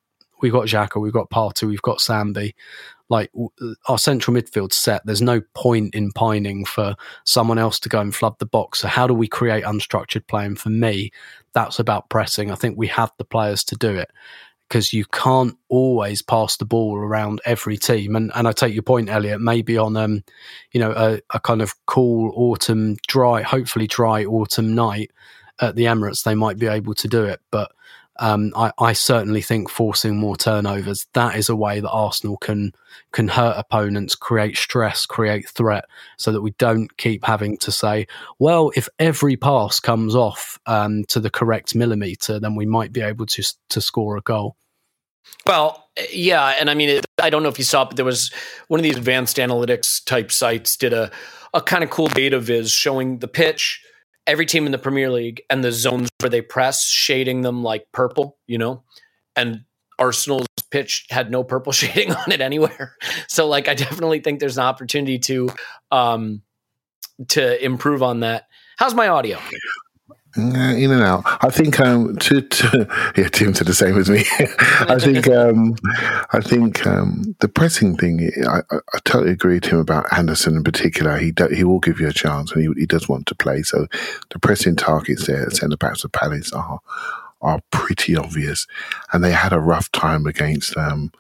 we've 0.41 0.53
got 0.53 0.69
Xhaka, 0.69 1.01
we've 1.01 1.13
got 1.13 1.31
Partey, 1.31 1.67
we've 1.67 1.83
got 1.83 1.99
Sambi 1.99 2.55
like 3.09 3.31
our 3.89 3.99
central 3.99 4.37
midfield 4.37 4.73
set, 4.73 5.05
there's 5.07 5.23
no 5.23 5.41
point 5.55 5.95
in 5.95 6.13
pining 6.13 6.65
for 6.65 6.97
someone 7.25 7.59
else 7.59 7.79
to 7.81 7.89
go 7.89 8.01
and 8.01 8.15
flood 8.15 8.39
the 8.39 8.47
box. 8.47 8.81
So 8.81 8.89
how 8.89 9.07
do 9.07 9.15
we 9.15 9.29
create 9.29 9.65
unstructured 9.65 10.27
play? 10.27 10.45
And 10.45 10.59
for 10.59 10.71
me, 10.71 11.11
that's 11.53 11.79
about 11.79 12.09
pressing. 12.09 12.51
I 12.51 12.57
think 12.57 12.77
we 12.77 12.89
have 12.89 13.13
the 13.19 13.25
players 13.25 13.65
to 13.65 13.77
do 13.77 13.97
it. 13.97 14.11
because 14.69 14.93
you 14.93 15.05
can't 15.07 15.57
always 15.69 16.23
pass 16.23 16.57
the 16.57 16.65
ball 16.65 16.97
around 16.97 17.41
every 17.45 17.77
team. 17.77 18.17
And 18.17 18.33
and 18.35 18.49
I 18.49 18.53
take 18.53 18.75
your 18.75 18.83
point, 18.83 19.09
Elliot. 19.09 19.41
Maybe 19.41 19.79
on 19.79 19.97
um, 19.97 20.25
you 20.73 20.81
know, 20.81 20.93
a, 20.93 21.21
a 21.35 21.41
kind 21.41 21.63
of 21.63 21.75
cool 21.87 22.33
autumn, 22.37 22.97
dry, 23.07 23.43
hopefully 23.43 23.87
dry 23.87 24.25
autumn 24.25 24.75
night 24.75 25.11
at 25.61 25.77
the 25.77 25.85
Emirates, 25.85 26.25
they 26.25 26.35
might 26.35 26.59
be 26.59 26.67
able 26.67 26.95
to 26.95 27.09
do 27.09 27.25
it. 27.25 27.41
But 27.51 27.73
um, 28.19 28.53
I, 28.57 28.73
I, 28.79 28.93
certainly 28.93 29.43
think 29.43 29.69
forcing 29.71 30.17
more 30.17 30.37
turnovers 30.37 31.07
that 31.15 31.37
is 31.37 31.49
a 31.49 31.57
way 31.57 31.81
that 31.81 31.91
Arsenal 31.91 32.37
can 32.37 32.73
can 33.13 33.29
hurt 33.29 33.57
opponents, 33.59 34.15
create 34.15 34.57
stress, 34.57 35.07
create 35.07 35.49
threat, 35.49 35.85
so 36.17 36.33
that 36.33 36.43
we 36.43 36.53
don't 36.53 36.97
keep 36.97 37.25
having 37.25 37.57
to 37.59 37.73
say, 37.73 38.07
well, 38.39 38.71
if 38.75 38.89
every 38.99 39.37
pass 39.37 39.81
comes 39.81 40.15
off 40.15 40.59
um, 40.67 41.05
to 41.05 41.21
the 41.21 41.31
correct 41.31 41.75
millimeter, 41.75 42.41
then 42.41 42.55
we 42.55 42.67
might 42.67 42.93
be 42.93 43.01
able 43.01 43.27
to 43.27 43.43
to 43.69 43.81
score 43.81 44.17
a 44.17 44.23
goal. 44.23 44.57
Well, 45.45 45.89
yeah, 46.13 46.55
and 46.59 46.71
I 46.71 46.75
mean, 46.75 46.89
it, 46.89 47.07
I 47.21 47.31
don't 47.31 47.43
know 47.43 47.49
if 47.49 47.59
you 47.59 47.65
saw, 47.65 47.85
but 47.85 47.97
there 47.97 48.05
was 48.05 48.33
one 48.69 48.81
of 48.81 48.85
these 48.85 48.97
advanced 48.97 49.37
analytics 49.37 50.05
type 50.05 50.33
sites 50.33 50.77
did 50.77 50.93
a 50.93 51.11
a 51.55 51.61
kind 51.61 51.83
of 51.83 51.91
cool 51.91 52.09
data 52.09 52.39
viz 52.39 52.71
showing 52.71 53.19
the 53.19 53.29
pitch 53.29 53.83
every 54.27 54.47
team 54.47 54.67
in 54.67 54.73
the 54.73 54.79
Premier 54.79 55.11
League 55.11 55.43
and 55.49 55.63
the 55.63 55.73
zones 55.73 56.09
where 56.21 56.31
they 56.31 56.41
press, 56.41 56.87
shading 56.87 57.43
them 57.43 57.63
like 57.63 57.87
purple, 57.93 58.37
you 58.47 58.59
know, 58.59 58.83
and 59.35 59.65
Arsenal's 59.99 60.47
pitch 60.71 61.07
had 61.11 61.31
no 61.31 61.45
purple 61.45 61.73
shading 61.73 62.13
on 62.13 62.33
it 62.33 62.41
anywhere. 62.41 62.97
So 63.29 63.49
like 63.49 63.69
I 63.69 63.75
definitely 63.75 64.21
think 64.21 64.41
there's 64.41 64.57
an 64.57 64.65
opportunity 64.65 65.19
to 65.21 65.51
um 65.91 66.43
to 67.29 67.65
improve 67.65 68.03
on 68.03 68.21
that. 68.21 68.45
How's 68.79 68.95
my 68.95 69.09
audio? 69.09 69.39
In 70.37 70.91
and 70.91 71.03
out. 71.03 71.23
I 71.27 71.51
think 71.51 71.81
um, 71.81 72.17
to, 72.17 72.43
to 72.43 73.13
yeah, 73.17 73.29
Tim 73.29 73.55
said 73.55 73.67
the 73.67 73.75
same 73.75 73.97
as 73.97 74.11
me. 74.11 74.25
I 74.81 74.99
think 74.99 75.29
um, 75.29 75.77
I 76.33 76.41
think 76.41 76.87
um, 76.87 77.35
the 77.41 77.49
pressing 77.49 77.97
thing. 77.97 78.31
I, 78.47 78.59
I, 78.71 78.77
I, 78.95 78.99
totally 79.05 79.33
agree 79.33 79.55
with 79.55 79.67
him 79.67 79.79
about 79.79 80.13
Andersen 80.13 80.57
in 80.57 80.65
particular. 80.65 81.17
He 81.17 81.33
do, 81.33 81.49
he 81.49 81.65
will 81.65 81.81
give 81.81 82.01
you 82.01 82.09
a 82.09 82.13
chance, 82.13 82.53
and 82.53 82.63
he, 82.63 82.81
he 82.81 82.87
does 82.87 83.09
want 83.09 83.27
to 83.29 83.35
play. 83.35 83.63
So 83.63 83.87
the 84.31 84.39
pressing 84.39 84.77
targets 84.77 85.27
there, 85.27 85.47
at 85.47 85.57
centre 85.57 85.77
backs 85.77 86.05
of 86.05 86.13
Palace 86.13 86.53
are 86.53 86.81
are 87.41 87.61
pretty 87.71 88.17
obvious, 88.17 88.67
and 89.13 89.23
they 89.23 89.33
had 89.33 89.53
a 89.53 89.61
rough 89.61 89.91
time 89.93 90.27
against 90.27 90.77
um, 90.77 91.13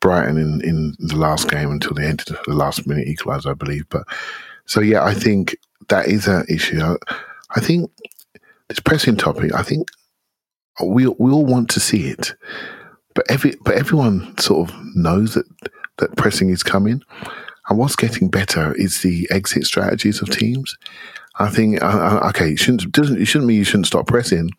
Brighton 0.00 0.36
in, 0.36 0.60
in 0.62 0.96
the 0.98 1.16
last 1.16 1.50
game 1.50 1.70
until 1.70 1.94
they 1.94 2.06
entered 2.06 2.36
the 2.46 2.54
last 2.54 2.86
minute 2.86 3.06
equaliser, 3.06 3.50
I 3.50 3.54
believe. 3.54 3.88
But 3.88 4.04
so 4.66 4.80
yeah, 4.80 5.04
I 5.04 5.14
think 5.14 5.56
that 5.88 6.06
is 6.08 6.26
an 6.26 6.44
issue. 6.48 6.80
I, 6.80 6.96
I 7.56 7.60
think 7.60 7.90
this 8.68 8.80
pressing 8.80 9.16
topic, 9.16 9.54
I 9.54 9.62
think 9.62 9.88
we 10.84 11.06
we 11.06 11.32
all 11.32 11.44
want 11.44 11.70
to 11.70 11.80
see 11.80 12.08
it, 12.08 12.34
but 13.14 13.28
every 13.30 13.56
but 13.64 13.74
everyone 13.74 14.36
sort 14.38 14.68
of 14.68 14.76
knows 14.94 15.34
that 15.34 15.46
that 15.98 16.16
pressing 16.16 16.50
is 16.50 16.62
coming, 16.62 17.02
and 17.68 17.78
what's 17.78 17.96
getting 17.96 18.28
better 18.28 18.74
is 18.74 19.02
the 19.02 19.28
exit 19.30 19.64
strategies 19.64 20.22
of 20.22 20.30
teams. 20.30 20.76
I 21.40 21.48
think 21.48 21.82
okay, 21.82 22.52
it 22.52 22.58
shouldn't 22.58 22.92
doesn't 22.92 23.20
it 23.20 23.26
shouldn't 23.26 23.48
mean 23.48 23.58
you 23.58 23.64
shouldn't 23.64 23.86
stop 23.86 24.06
pressing, 24.06 24.50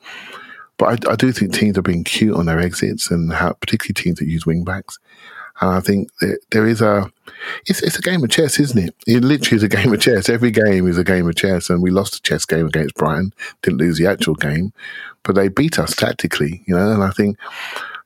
but 0.77 1.07
I, 1.07 1.11
I 1.11 1.15
do 1.15 1.31
think 1.31 1.53
teams 1.53 1.77
are 1.77 1.83
being 1.83 2.03
cute 2.03 2.35
on 2.35 2.45
their 2.45 2.59
exits, 2.59 3.11
and 3.11 3.31
how, 3.31 3.53
particularly 3.53 3.93
teams 3.93 4.19
that 4.19 4.27
use 4.27 4.45
wing 4.45 4.63
backs. 4.63 4.97
And 5.61 5.71
I 5.71 5.79
think 5.79 6.09
that 6.19 6.39
there 6.51 6.67
is 6.67 6.81
a, 6.81 7.11
it's, 7.65 7.81
it's 7.81 7.97
a 7.97 8.01
game 8.01 8.23
of 8.23 8.29
chess, 8.29 8.59
isn't 8.59 8.81
it? 8.89 8.95
It 9.07 9.23
literally 9.23 9.57
is 9.57 9.63
a 9.63 9.67
game 9.77 9.93
of 9.93 9.99
chess. 9.99 10.29
Every 10.29 10.51
game 10.51 10.87
is 10.87 10.97
a 10.97 11.03
game 11.03 11.27
of 11.27 11.35
chess. 11.35 11.69
And 11.69 11.81
we 11.81 11.91
lost 11.91 12.15
a 12.15 12.21
chess 12.21 12.45
game 12.45 12.65
against 12.65 12.95
Brighton, 12.95 13.33
didn't 13.61 13.79
lose 13.79 13.97
the 13.97 14.07
actual 14.07 14.35
game, 14.35 14.73
but 15.23 15.35
they 15.35 15.47
beat 15.47 15.79
us 15.79 15.95
tactically, 15.95 16.63
you 16.65 16.75
know. 16.75 16.91
And 16.91 17.03
I 17.03 17.11
think 17.11 17.37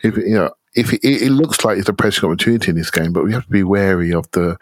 if, 0.04 0.18
you 0.18 0.36
know, 0.36 0.51
if 0.76 0.91
it, 0.93 1.04
it 1.04 1.32
looks 1.32 1.64
like 1.64 1.78
it's 1.78 1.89
a 1.89 1.93
pressing 1.93 2.28
opportunity 2.28 2.72
in 2.72 2.78
this 2.78 2.91
game, 2.91 3.14
but 3.14 3.24
we 3.24 3.34
have 3.34 3.45
to 3.45 3.51
be 3.51 3.64
wary 3.64 4.12
of 4.12 4.30
the, 4.32 4.58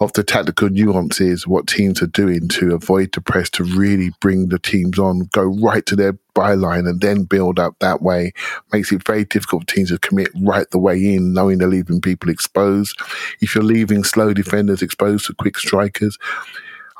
of 0.00 0.14
the 0.14 0.24
tactical 0.24 0.70
nuances, 0.70 1.46
what 1.46 1.66
teams 1.66 2.00
are 2.00 2.06
doing 2.06 2.48
to 2.48 2.74
avoid 2.74 3.12
the 3.12 3.20
press 3.20 3.50
to 3.50 3.64
really 3.64 4.10
bring 4.20 4.48
the 4.48 4.58
teams 4.58 4.98
on, 4.98 5.28
go 5.32 5.42
right 5.42 5.84
to 5.86 5.94
their 5.94 6.14
byline 6.34 6.88
and 6.88 7.02
then 7.02 7.24
build 7.24 7.58
up 7.58 7.78
that 7.80 8.00
way 8.00 8.32
makes 8.72 8.90
it 8.92 9.06
very 9.06 9.24
difficult 9.24 9.68
for 9.68 9.74
teams 9.74 9.90
to 9.90 9.98
commit 9.98 10.30
right 10.40 10.70
the 10.70 10.78
way 10.78 11.14
in, 11.14 11.34
knowing 11.34 11.58
they're 11.58 11.68
leaving 11.68 12.00
people 12.00 12.30
exposed. 12.30 12.98
If 13.40 13.54
you're 13.54 13.62
leaving 13.62 14.02
slow 14.02 14.32
defenders 14.32 14.80
exposed 14.80 15.26
to 15.26 15.34
quick 15.34 15.58
strikers, 15.58 16.18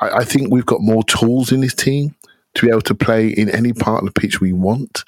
I, 0.02 0.18
I 0.18 0.24
think 0.24 0.50
we've 0.50 0.66
got 0.66 0.82
more 0.82 1.04
tools 1.04 1.52
in 1.52 1.60
this 1.60 1.74
team 1.74 2.14
to 2.54 2.66
be 2.66 2.70
able 2.70 2.80
to 2.82 2.94
play 2.94 3.28
in 3.28 3.48
any 3.50 3.72
part 3.72 4.02
of 4.02 4.12
the 4.12 4.20
pitch 4.20 4.40
we 4.40 4.52
want. 4.52 5.04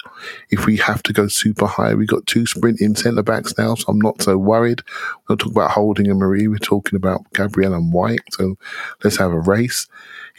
If 0.49 0.65
we 0.65 0.77
have 0.77 1.03
to 1.03 1.13
go 1.13 1.27
super 1.27 1.65
high, 1.65 1.93
we've 1.93 2.07
got 2.07 2.25
two 2.25 2.45
sprinting 2.45 2.95
centre 2.95 3.21
backs 3.21 3.57
now, 3.57 3.75
so 3.75 3.85
I'm 3.89 3.99
not 3.99 4.21
so 4.21 4.37
worried. 4.37 4.81
We're 5.27 5.33
not 5.33 5.39
talking 5.39 5.53
about 5.53 5.71
Holding 5.71 6.09
and 6.09 6.19
Mari, 6.19 6.47
we're 6.47 6.57
talking 6.57 6.95
about 6.95 7.21
Gabriel 7.33 7.73
and 7.73 7.91
White. 7.91 8.21
So 8.31 8.55
let's 9.03 9.17
have 9.17 9.31
a 9.31 9.39
race. 9.39 9.87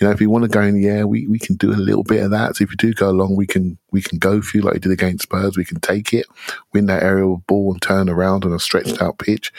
You 0.00 0.06
know, 0.06 0.12
if 0.12 0.20
you 0.20 0.30
want 0.30 0.44
to 0.44 0.48
go 0.48 0.62
in 0.62 0.74
the 0.74 0.88
air, 0.88 1.06
we, 1.06 1.26
we 1.26 1.38
can 1.38 1.56
do 1.56 1.70
a 1.70 1.76
little 1.76 2.04
bit 2.04 2.22
of 2.22 2.30
that. 2.30 2.56
So 2.56 2.64
if 2.64 2.70
you 2.70 2.76
do 2.76 2.94
go 2.94 3.10
along, 3.10 3.36
we 3.36 3.46
can 3.46 3.78
we 3.90 4.00
can 4.00 4.18
go 4.18 4.40
for 4.40 4.56
you 4.56 4.62
like 4.62 4.74
we 4.74 4.80
did 4.80 4.92
against 4.92 5.24
Spurs. 5.24 5.56
We 5.56 5.64
can 5.64 5.80
take 5.80 6.12
it, 6.12 6.26
win 6.72 6.86
that 6.86 7.02
aerial 7.02 7.44
ball 7.46 7.72
and 7.72 7.82
turn 7.82 8.08
around 8.08 8.44
on 8.44 8.52
a 8.52 8.58
stretched 8.58 9.00
out 9.00 9.18
pitch. 9.18 9.52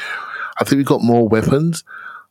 I 0.59 0.63
think 0.63 0.77
we've 0.77 0.85
got 0.85 1.03
more 1.03 1.27
weapons. 1.27 1.83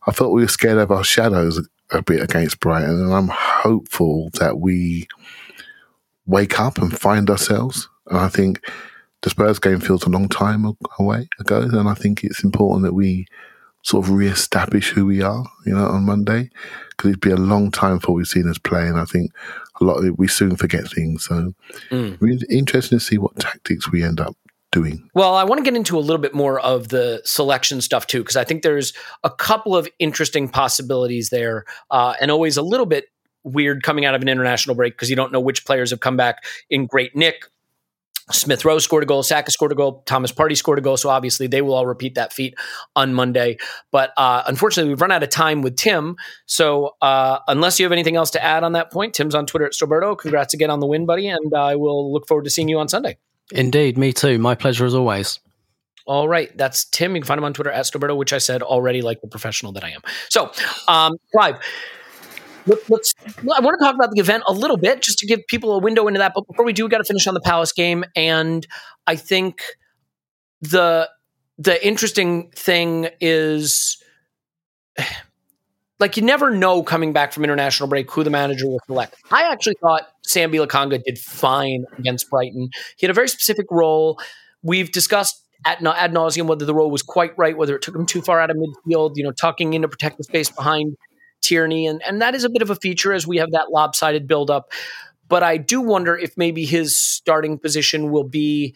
I 0.06 0.12
thought 0.12 0.32
we 0.32 0.42
were 0.42 0.48
scared 0.48 0.78
of 0.78 0.90
our 0.90 1.04
shadows 1.04 1.66
a 1.90 2.02
bit 2.02 2.22
against 2.22 2.60
Brighton, 2.60 3.00
and 3.00 3.12
I'm 3.12 3.28
hopeful 3.28 4.30
that 4.40 4.58
we 4.58 5.08
wake 6.26 6.58
up 6.58 6.78
and 6.78 6.98
find 6.98 7.28
ourselves. 7.30 7.88
And 8.06 8.18
I 8.18 8.28
think 8.28 8.64
the 9.22 9.30
Spurs 9.30 9.58
game 9.58 9.80
feels 9.80 10.04
a 10.04 10.10
long 10.10 10.28
time 10.28 10.76
away 10.98 11.28
ago, 11.38 11.62
and 11.62 11.88
I 11.88 11.94
think 11.94 12.24
it's 12.24 12.44
important 12.44 12.84
that 12.84 12.94
we 12.94 13.26
sort 13.82 14.04
of 14.04 14.12
re-establish 14.12 14.90
who 14.90 15.04
we 15.04 15.20
are, 15.20 15.44
you 15.66 15.74
know, 15.74 15.86
on 15.86 16.04
Monday, 16.04 16.50
because 16.90 17.10
it'd 17.10 17.20
be 17.20 17.30
a 17.30 17.36
long 17.36 17.70
time 17.70 17.98
before 17.98 18.14
we've 18.14 18.26
seen 18.26 18.48
us 18.48 18.58
play, 18.58 18.86
and 18.86 18.98
I 18.98 19.04
think 19.04 19.30
a 19.80 19.84
lot 19.84 19.96
of 19.96 20.04
it, 20.06 20.18
we 20.18 20.28
soon 20.28 20.56
forget 20.56 20.88
things. 20.88 21.24
So, 21.24 21.54
mm. 21.90 22.16
really 22.20 22.46
interesting 22.48 22.98
to 22.98 23.04
see 23.04 23.18
what 23.18 23.38
tactics 23.38 23.90
we 23.90 24.02
end 24.02 24.20
up 24.20 24.36
doing? 24.74 25.08
Well, 25.14 25.34
I 25.34 25.44
want 25.44 25.58
to 25.58 25.64
get 25.64 25.76
into 25.76 25.96
a 25.96 26.00
little 26.00 26.20
bit 26.20 26.34
more 26.34 26.60
of 26.60 26.88
the 26.88 27.22
selection 27.24 27.80
stuff 27.80 28.06
too, 28.06 28.18
because 28.18 28.36
I 28.36 28.44
think 28.44 28.62
there's 28.62 28.92
a 29.22 29.30
couple 29.30 29.76
of 29.76 29.88
interesting 29.98 30.48
possibilities 30.48 31.30
there, 31.30 31.64
uh, 31.90 32.14
and 32.20 32.30
always 32.30 32.56
a 32.56 32.62
little 32.62 32.86
bit 32.86 33.06
weird 33.44 33.82
coming 33.82 34.04
out 34.04 34.14
of 34.14 34.22
an 34.22 34.28
international 34.28 34.74
break 34.74 34.94
because 34.94 35.10
you 35.10 35.16
don't 35.16 35.32
know 35.32 35.40
which 35.40 35.64
players 35.64 35.90
have 35.90 36.00
come 36.00 36.16
back 36.16 36.44
in 36.68 36.86
great 36.86 37.14
nick. 37.14 37.44
Smith 38.30 38.64
Rowe 38.64 38.78
scored 38.78 39.02
a 39.02 39.06
goal, 39.06 39.22
Saka 39.22 39.50
scored 39.50 39.70
a 39.70 39.74
goal, 39.74 40.02
Thomas 40.06 40.32
Partey 40.32 40.56
scored 40.56 40.78
a 40.78 40.80
goal. 40.80 40.96
So 40.96 41.10
obviously 41.10 41.46
they 41.46 41.60
will 41.60 41.74
all 41.74 41.86
repeat 41.86 42.14
that 42.14 42.32
feat 42.32 42.54
on 42.96 43.12
Monday. 43.12 43.58
But 43.92 44.12
uh, 44.16 44.42
unfortunately, 44.46 44.88
we've 44.88 45.00
run 45.00 45.12
out 45.12 45.22
of 45.22 45.28
time 45.28 45.60
with 45.60 45.76
Tim. 45.76 46.16
So 46.46 46.96
uh, 47.02 47.40
unless 47.48 47.78
you 47.78 47.84
have 47.84 47.92
anything 47.92 48.16
else 48.16 48.30
to 48.30 48.42
add 48.42 48.64
on 48.64 48.72
that 48.72 48.90
point, 48.90 49.12
Tim's 49.12 49.34
on 49.34 49.44
Twitter 49.44 49.66
at 49.66 49.72
Stillberto. 49.72 50.16
Congrats 50.16 50.54
again 50.54 50.70
on 50.70 50.80
the 50.80 50.86
win, 50.86 51.04
buddy. 51.04 51.28
And 51.28 51.52
I 51.52 51.76
will 51.76 52.10
look 52.10 52.26
forward 52.26 52.44
to 52.44 52.50
seeing 52.50 52.68
you 52.70 52.78
on 52.78 52.88
Sunday. 52.88 53.18
Indeed, 53.52 53.98
me 53.98 54.12
too. 54.12 54.38
My 54.38 54.54
pleasure 54.54 54.86
as 54.86 54.94
always. 54.94 55.40
All 56.06 56.28
right, 56.28 56.56
that's 56.56 56.84
Tim. 56.84 57.14
You 57.14 57.22
can 57.22 57.26
find 57.26 57.38
him 57.38 57.44
on 57.44 57.54
Twitter 57.54 57.70
at 57.70 57.86
Stillberto, 57.86 58.16
which 58.16 58.32
I 58.32 58.38
said 58.38 58.62
already, 58.62 59.00
like 59.00 59.20
the 59.22 59.28
professional 59.28 59.72
that 59.72 59.84
I 59.84 59.90
am. 59.90 60.02
So, 60.28 60.52
um, 60.86 61.16
Clive, 61.32 61.58
let, 62.66 62.78
us 62.90 63.14
I 63.26 63.60
want 63.60 63.78
to 63.78 63.84
talk 63.84 63.94
about 63.94 64.10
the 64.10 64.20
event 64.20 64.42
a 64.46 64.52
little 64.52 64.76
bit, 64.76 65.00
just 65.02 65.18
to 65.20 65.26
give 65.26 65.46
people 65.48 65.74
a 65.74 65.78
window 65.78 66.06
into 66.06 66.18
that. 66.18 66.32
But 66.34 66.46
before 66.46 66.64
we 66.64 66.74
do, 66.74 66.84
we 66.84 66.90
got 66.90 66.98
to 66.98 67.04
finish 67.04 67.26
on 67.26 67.34
the 67.34 67.40
Palace 67.40 67.72
game, 67.72 68.04
and 68.14 68.66
I 69.06 69.16
think 69.16 69.62
the 70.60 71.08
the 71.58 71.86
interesting 71.86 72.50
thing 72.50 73.08
is 73.20 74.02
like 76.00 76.16
you 76.16 76.22
never 76.22 76.50
know 76.50 76.82
coming 76.82 77.12
back 77.12 77.32
from 77.32 77.44
international 77.44 77.88
break 77.88 78.10
who 78.10 78.24
the 78.24 78.30
manager 78.30 78.66
will 78.66 78.80
select. 78.86 79.16
I 79.30 79.50
actually 79.50 79.76
thought 79.80 80.08
Sambi 80.26 80.54
Lokonga 80.54 81.02
did 81.02 81.18
fine 81.18 81.84
against 81.98 82.30
Brighton. 82.30 82.70
He 82.96 83.06
had 83.06 83.10
a 83.10 83.14
very 83.14 83.28
specific 83.28 83.66
role. 83.70 84.18
We've 84.62 84.90
discussed 84.90 85.42
at 85.66 85.82
ad 85.82 86.12
nauseum 86.12 86.46
whether 86.46 86.64
the 86.64 86.74
role 86.74 86.90
was 86.90 87.02
quite 87.02 87.36
right, 87.38 87.56
whether 87.56 87.76
it 87.76 87.82
took 87.82 87.94
him 87.94 88.06
too 88.06 88.22
far 88.22 88.40
out 88.40 88.50
of 88.50 88.56
midfield, 88.56 89.12
you 89.16 89.24
know, 89.24 89.32
tucking 89.32 89.74
into 89.74 89.88
protective 89.88 90.26
space 90.26 90.50
behind 90.50 90.96
Tierney, 91.42 91.86
and 91.86 92.02
and 92.06 92.22
that 92.22 92.34
is 92.34 92.44
a 92.44 92.48
bit 92.48 92.62
of 92.62 92.70
a 92.70 92.76
feature 92.76 93.12
as 93.12 93.26
we 93.26 93.36
have 93.38 93.50
that 93.52 93.70
lopsided 93.70 94.26
buildup. 94.26 94.72
But 95.28 95.42
I 95.42 95.56
do 95.56 95.80
wonder 95.80 96.16
if 96.16 96.36
maybe 96.36 96.64
his 96.64 96.98
starting 96.98 97.58
position 97.58 98.10
will 98.10 98.24
be 98.24 98.74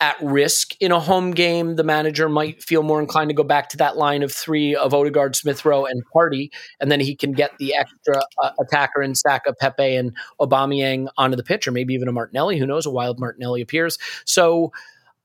at 0.00 0.16
risk 0.20 0.74
in 0.80 0.92
a 0.92 1.00
home 1.00 1.30
game, 1.30 1.76
the 1.76 1.84
manager 1.84 2.28
might 2.28 2.62
feel 2.62 2.82
more 2.82 3.00
inclined 3.00 3.30
to 3.30 3.34
go 3.34 3.42
back 3.42 3.70
to 3.70 3.78
that 3.78 3.96
line 3.96 4.22
of 4.22 4.30
three 4.30 4.74
of 4.74 4.92
Odegaard, 4.92 5.34
Smith 5.34 5.64
Rowe, 5.64 5.86
and 5.86 6.02
Partey, 6.14 6.50
and 6.80 6.92
then 6.92 7.00
he 7.00 7.14
can 7.14 7.32
get 7.32 7.52
the 7.58 7.74
extra 7.74 8.20
uh, 8.42 8.50
attacker 8.60 9.00
and 9.00 9.16
of 9.46 9.56
Pepe 9.58 9.96
and 9.96 10.14
Aubameyang 10.38 11.08
onto 11.16 11.36
the 11.36 11.42
pitch, 11.42 11.66
or 11.66 11.72
maybe 11.72 11.94
even 11.94 12.08
a 12.08 12.12
Martinelli. 12.12 12.58
Who 12.58 12.66
knows? 12.66 12.84
A 12.84 12.90
wild 12.90 13.18
Martinelli 13.18 13.62
appears. 13.62 13.98
So, 14.26 14.72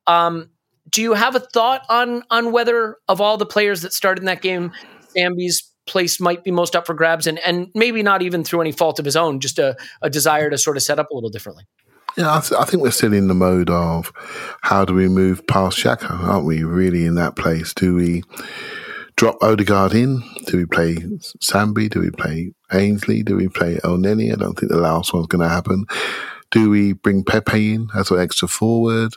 um, 0.08 0.50
do 0.90 1.02
you 1.02 1.14
have 1.14 1.36
a 1.36 1.40
thought 1.40 1.86
on 1.90 2.24
on 2.30 2.52
whether 2.54 2.98
of 3.10 3.20
all 3.20 3.38
the 3.38 3.46
players 3.46 3.82
that 3.82 3.94
started 3.94 4.22
in 4.22 4.26
that 4.28 4.42
game, 4.42 4.72
Sambi's 5.16 5.70
place 5.86 6.22
might 6.22 6.44
be 6.44 6.52
most 6.52 6.76
up 6.76 6.86
for 6.86 6.94
grabs, 6.94 7.28
and 7.28 7.40
and 7.40 7.68
maybe 7.76 8.04
not 8.04 8.22
even 8.22 8.46
through 8.46 8.62
any 8.62 8.72
fault 8.72 9.00
of 9.00 9.06
his 9.06 9.18
own, 9.18 9.42
just 9.42 9.60
a, 9.60 9.76
a 10.02 10.10
desire 10.10 10.50
to 10.50 10.58
sort 10.58 10.78
of 10.78 10.84
set 10.84 10.98
up 10.98 11.12
a 11.12 11.14
little 11.14 11.30
differently? 11.30 11.66
Yeah, 12.18 12.36
I, 12.36 12.42
th- 12.42 12.60
I, 12.60 12.66
think 12.66 12.84
we're 12.84 12.92
still 12.92 13.14
in 13.14 13.28
the 13.28 13.34
mode 13.34 13.70
of 13.70 14.12
how 14.62 14.84
do 14.84 14.94
we 14.94 15.08
move 15.08 15.48
past 15.48 15.78
Xhaka? 15.78 16.10
aren't 16.10 16.46
we? 16.46 16.64
Really 16.64 17.06
in 17.06 17.16
that 17.16 17.38
place? 17.38 17.74
Do 17.74 17.96
we 17.96 18.24
drop 19.16 19.38
Odegaard 19.42 19.94
in? 19.94 20.22
Do 20.48 20.58
we 20.58 20.66
play 20.66 20.96
Sambi? 20.96 21.90
Do 21.90 22.02
we 22.02 22.12
play 22.12 22.54
Ainsley? 22.74 23.24
Do 23.24 23.38
we 23.38 23.48
play 23.48 23.76
Elneny? 23.78 24.34
I 24.34 24.36
don't 24.36 24.60
think 24.60 24.72
the 24.72 24.78
last 24.78 25.14
one's 25.14 25.28
going 25.28 25.42
to 25.42 25.50
happen. 25.50 25.86
Do 26.52 26.70
we 26.70 26.94
bring 26.94 27.24
Pepe 27.24 27.74
in 27.74 27.88
as 27.96 28.12
an 28.12 28.20
extra 28.20 28.48
forward? 28.48 29.14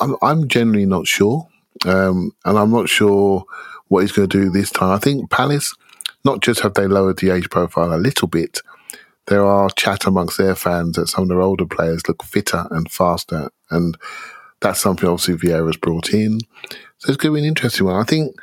I'm, 0.00 0.16
I'm 0.22 0.48
generally 0.48 0.86
not 0.86 1.06
sure. 1.06 1.46
Um, 1.84 2.32
and 2.46 2.58
I'm 2.58 2.70
not 2.70 2.88
sure 2.88 3.44
what 3.88 4.00
he's 4.00 4.12
going 4.12 4.28
to 4.28 4.40
do 4.40 4.50
this 4.50 4.70
time. 4.70 4.90
I 4.90 4.98
think 4.98 5.30
Palace, 5.30 5.74
not 6.24 6.40
just 6.40 6.60
have 6.60 6.74
they 6.74 6.86
lowered 6.86 7.18
the 7.18 7.30
age 7.30 7.50
profile 7.50 7.92
a 7.92 7.98
little 7.98 8.28
bit, 8.28 8.60
there 9.26 9.44
are 9.44 9.70
chat 9.70 10.06
amongst 10.06 10.38
their 10.38 10.54
fans 10.54 10.96
that 10.96 11.08
some 11.08 11.22
of 11.22 11.28
their 11.28 11.40
older 11.40 11.66
players 11.66 12.06
look 12.06 12.22
fitter 12.22 12.66
and 12.70 12.90
faster. 12.90 13.50
And 13.70 13.96
that's 14.60 14.80
something 14.80 15.08
obviously 15.08 15.36
Vieira's 15.36 15.76
brought 15.76 16.12
in. 16.12 16.40
So 16.98 17.08
it's 17.08 17.16
going 17.16 17.34
to 17.34 17.40
be 17.40 17.40
an 17.40 17.48
interesting 17.48 17.86
one. 17.86 18.00
I 18.00 18.04
think 18.04 18.36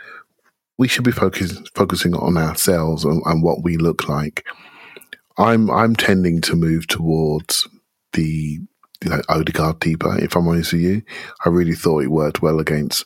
we 0.78 0.88
should 0.88 1.04
be 1.04 1.12
focus, 1.12 1.62
focusing 1.76 2.16
on 2.16 2.38
ourselves 2.38 3.06
and, 3.06 3.22
and 3.26 3.44
what 3.44 3.64
we 3.64 3.78
look 3.78 4.10
like. 4.10 4.46
I'm 5.38 5.70
I'm 5.72 5.96
tending 5.96 6.42
to 6.42 6.56
move 6.56 6.88
towards 6.88 7.68
the 8.14 8.60
you 9.04 9.10
know 9.10 9.22
Odegaard 9.30 9.80
deeper. 9.80 10.18
If 10.20 10.36
I'm 10.36 10.48
honest 10.48 10.74
with 10.74 10.82
you, 10.82 11.02
I 11.46 11.50
really 11.50 11.74
thought 11.74 12.04
it 12.04 12.12
worked 12.12 12.42
well 12.42 12.60
against 12.60 13.06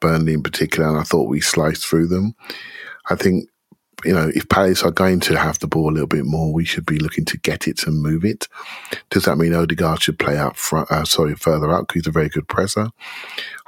Burnley 0.00 0.34
in 0.34 0.42
particular, 0.42 0.88
and 0.88 0.98
I 0.98 1.02
thought 1.02 1.28
we 1.28 1.40
sliced 1.40 1.86
through 1.86 2.08
them. 2.08 2.34
I 3.10 3.16
think 3.16 3.48
you 4.04 4.12
know, 4.12 4.30
if 4.34 4.48
Palace 4.48 4.82
are 4.82 4.90
going 4.90 5.20
to 5.20 5.38
have 5.38 5.58
the 5.58 5.66
ball 5.66 5.90
a 5.90 5.94
little 5.94 6.06
bit 6.06 6.24
more, 6.24 6.52
we 6.52 6.64
should 6.64 6.86
be 6.86 6.98
looking 6.98 7.24
to 7.26 7.38
get 7.38 7.68
it 7.68 7.86
and 7.86 8.02
move 8.02 8.24
it. 8.24 8.48
Does 9.10 9.24
that 9.24 9.36
mean 9.36 9.54
Odegaard 9.54 10.02
should 10.02 10.18
play 10.18 10.38
up 10.38 10.56
front? 10.56 10.90
Uh, 10.90 11.04
sorry, 11.04 11.34
further 11.34 11.70
out 11.72 11.88
because 11.88 12.02
he's 12.02 12.08
a 12.08 12.12
very 12.12 12.28
good 12.28 12.48
presser. 12.48 12.90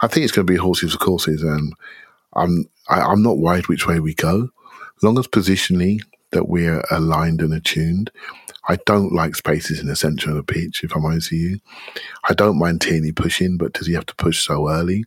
I 0.01 0.07
think 0.07 0.25
it's 0.25 0.33
going 0.33 0.47
to 0.47 0.53
be 0.53 0.59
horses 0.59 0.93
for 0.93 0.99
courses, 0.99 1.43
and 1.43 1.75
I'm 2.35 2.67
I, 2.89 3.01
am 3.01 3.09
i 3.09 3.13
am 3.13 3.23
not 3.23 3.39
worried 3.39 3.69
which 3.69 3.87
way 3.87 4.01
we 4.01 4.15
go, 4.15 4.51
long 5.03 5.19
as 5.19 5.27
positionally 5.27 6.01
that 6.31 6.49
we're 6.49 6.83
aligned 6.91 7.41
and 7.41 7.55
attuned. 7.55 8.11
I 8.69 8.77
don't 8.87 9.13
like 9.13 9.37
spaces 9.37 9.79
in 9.79 9.87
the 9.87 9.97
centre 9.97 10.31
of 10.31 10.37
the 10.37 10.43
pitch, 10.43 10.83
if 10.83 10.97
I'm 10.97 11.05
honest 11.05 11.31
with 11.31 11.41
you. 11.41 11.61
I 12.29 12.35
don't 12.35 12.59
mind 12.59 12.81
Tierney 12.81 13.13
pushing, 13.13 13.59
but 13.59 13.75
does 13.75 13.87
he 13.87 13.93
have 13.93 14.07
to 14.07 14.15
push 14.15 14.45
so 14.45 14.69
early? 14.69 15.05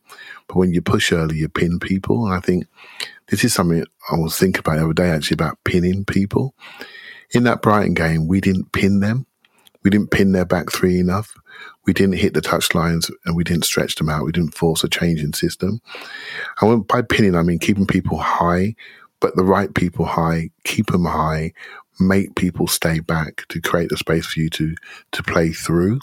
But 0.48 0.58
when 0.58 0.74
you 0.74 0.82
push 0.82 1.12
early, 1.12 1.38
you 1.38 1.50
pin 1.50 1.80
people. 1.80 2.26
And 2.26 2.36
I 2.36 2.40
think 2.40 2.68
this 3.30 3.44
is 3.44 3.54
something 3.54 3.84
I 4.12 4.16
was 4.18 4.38
thinking 4.38 4.60
about 4.60 4.78
the 4.78 4.86
other 4.86 4.94
day, 4.94 5.10
actually, 5.10 5.36
about 5.36 5.58
pinning 5.64 6.06
people. 6.06 6.56
In 7.32 7.44
that 7.44 7.62
Brighton 7.62 7.94
game, 7.94 8.28
we 8.28 8.40
didn't 8.40 8.72
pin 8.72 9.00
them. 9.00 9.26
We 9.84 9.92
didn't 9.92 10.12
pin 10.12 10.32
their 10.32 10.46
back 10.46 10.72
three 10.72 11.00
enough. 11.00 11.34
We 11.86 11.94
didn't 11.94 12.16
hit 12.18 12.34
the 12.34 12.42
touch 12.42 12.76
lines 12.76 13.10
and 13.26 13.36
we 13.36 13.44
didn't 13.44 13.66
stretch 13.66 13.96
them 13.96 14.10
out. 14.10 14.26
We 14.26 14.32
didn't 14.32 14.56
force 14.56 14.84
a 14.84 14.90
change 14.90 15.24
in 15.24 15.34
system. 15.34 15.82
And 16.62 16.88
by 16.88 17.02
pinning, 17.02 17.36
I 17.36 17.44
mean 17.44 17.60
keeping 17.60 17.88
people 17.88 18.18
high, 18.18 18.76
but 19.20 19.36
the 19.36 19.46
right 19.46 19.74
people 19.74 20.06
high, 20.06 20.50
keep 20.64 20.88
them 20.88 21.06
high, 21.06 21.54
make 22.00 22.36
people 22.36 22.68
stay 22.68 23.00
back 23.00 23.46
to 23.50 23.62
create 23.62 23.90
the 23.90 23.98
space 23.98 24.26
for 24.26 24.40
you 24.40 24.50
to 24.50 24.76
to 25.12 25.24
play 25.24 25.52
through 25.52 26.00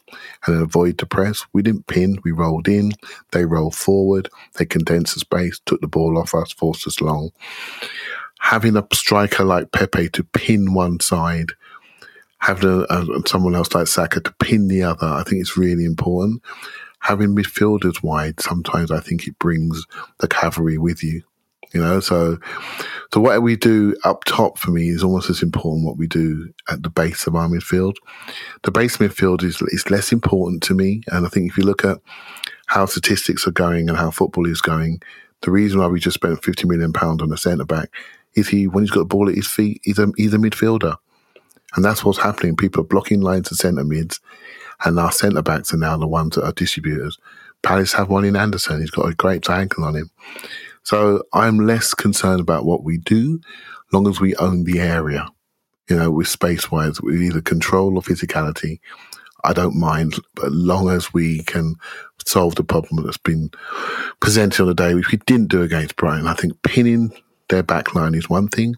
and 0.47 0.63
avoid 0.63 0.99
the 0.99 1.07
press. 1.07 1.45
We 1.53 1.63
didn't 1.63 1.87
pin, 1.87 2.19
we 2.25 2.33
rolled 2.33 2.69
in, 2.69 2.93
they 3.33 3.45
rolled 3.45 3.75
forward, 3.75 4.29
they 4.55 4.65
condensed 4.65 5.15
the 5.15 5.21
space, 5.21 5.61
took 5.65 5.81
the 5.81 5.89
ball 5.89 6.19
off 6.19 6.35
us, 6.35 6.53
forced 6.53 6.87
us 6.87 7.01
long. 7.01 7.31
Having 8.41 8.77
a 8.77 8.87
striker 8.93 9.45
like 9.45 9.73
Pepe 9.73 10.09
to 10.11 10.25
pin 10.25 10.75
one 10.75 11.01
side, 11.01 11.53
having 12.39 12.69
a, 12.69 12.85
a, 12.91 13.23
someone 13.27 13.55
else 13.55 13.75
like 13.75 13.87
Saka 13.87 14.21
to 14.21 14.33
pin 14.33 14.69
the 14.69 14.83
other, 14.83 15.07
I 15.07 15.23
think 15.23 15.41
it's 15.41 15.57
really 15.57 15.85
important. 15.85 16.43
Having 17.01 17.37
midfielders 17.37 18.03
wide, 18.03 18.41
sometimes 18.41 18.91
I 18.91 19.01
think 19.01 19.27
it 19.27 19.39
brings 19.39 19.87
the 20.19 20.29
cavalry 20.29 20.79
with 20.79 21.03
you 21.03 21.23
you 21.75 21.81
know, 21.81 21.99
so 22.01 22.39
so 23.13 23.21
what 23.21 23.43
we 23.43 23.57
do 23.57 23.97
up 24.05 24.25
top 24.25 24.59
for 24.59 24.71
me 24.71 24.89
is 24.89 25.03
almost 25.03 25.29
as 25.29 25.43
important 25.43 25.85
what 25.85 25.99
we 25.99 26.07
do 26.07 26.53
at 26.71 26.83
the 26.83 26.89
base 26.89 27.27
of 27.27 27.35
our 27.35 27.49
midfield. 27.49 27.95
The 28.63 28.71
base 28.71 28.99
midfield 28.99 29.43
is 29.43 29.61
is 29.69 29.91
less 29.91 30.13
important 30.13 30.63
to 30.65 30.75
me, 30.75 31.03
and 31.09 31.27
I 31.27 31.29
think 31.29 31.51
if 31.51 31.59
you 31.59 31.65
look 31.65 31.85
at 31.85 31.99
how 32.67 32.87
statistics 32.87 33.47
are 33.47 33.53
going 33.53 33.89
and 33.89 33.99
how 33.99 34.11
football 34.11 34.47
is 34.47 34.61
going, 34.61 35.03
the 35.43 35.51
reason 35.51 35.81
why 35.81 35.89
we 35.89 35.99
just 35.99 36.15
spent 36.15 36.45
fifty 36.45 36.67
million 36.67 36.93
pounds 36.93 37.23
on 37.23 37.33
a 37.33 37.37
centre 37.37 37.65
back 37.65 37.91
is 38.35 38.49
he 38.49 38.69
when 38.69 38.85
he's 38.85 38.91
got 38.91 39.01
the 39.01 39.05
ball 39.07 39.29
at 39.29 39.35
his 39.35 39.49
feet, 39.49 39.81
he's 39.83 39.99
a 39.99 40.11
he's 40.17 40.35
a 40.35 40.39
midfielder, 40.39 40.97
and 41.75 41.85
that's 41.85 42.05
what's 42.05 42.19
happening. 42.19 42.57
People 42.57 42.83
are 42.83 42.87
blocking 42.87 43.21
lines 43.21 43.51
of 43.51 43.57
centre 43.57 43.85
mids, 43.85 44.21
and 44.85 44.99
our 44.99 45.13
centre 45.13 45.43
backs 45.43 45.75
are 45.75 45.79
now 45.79 45.97
the 45.97 46.07
ones 46.07 46.37
that 46.37 46.45
are 46.45 46.53
distributors. 46.53 47.19
Palace 47.63 47.95
have 47.95 48.11
one 48.11 48.25
in 48.25 48.37
Andersen. 48.37 48.81
He's 48.81 48.91
got 48.91 49.09
a 49.09 49.15
great 49.15 49.49
ankle 49.49 49.85
on 49.85 49.97
him. 49.97 50.11
So 50.85 51.25
I'm 51.33 51.59
less 51.59 51.95
concerned 51.95 52.41
about 52.41 52.65
what 52.65 52.85
we 52.85 52.99
do, 52.99 53.41
long 53.93 54.07
as 54.07 54.21
we 54.21 54.37
own 54.37 54.65
the 54.65 54.81
area. 54.81 55.27
You 55.89 55.97
know, 55.97 56.11
with 56.11 56.29
space 56.29 56.71
wise, 56.71 57.01
with 57.03 57.21
either 57.21 57.43
control 57.43 57.97
or 57.97 58.03
physicality. 58.03 58.81
I 59.45 59.53
don't 59.53 59.77
mind, 59.77 60.15
but 60.35 60.51
long 60.51 60.89
as 60.89 61.13
we 61.13 61.43
can 61.43 61.75
solve 62.25 62.55
the 62.55 62.65
problem 62.65 63.05
that's 63.05 63.19
been 63.19 63.51
presented 64.21 64.63
on 64.63 64.69
the 64.69 64.75
day, 64.75 64.95
which 64.95 65.13
we 65.13 65.19
didn't 65.27 65.51
do 65.51 65.61
against 65.61 65.97
Brighton. 65.97 66.27
I 66.27 66.33
think 66.33 66.63
pinning 66.63 67.13
their 67.51 67.63
back 67.63 67.95
line 67.95 68.15
is 68.15 68.31
one 68.31 68.49
thing. 68.49 68.77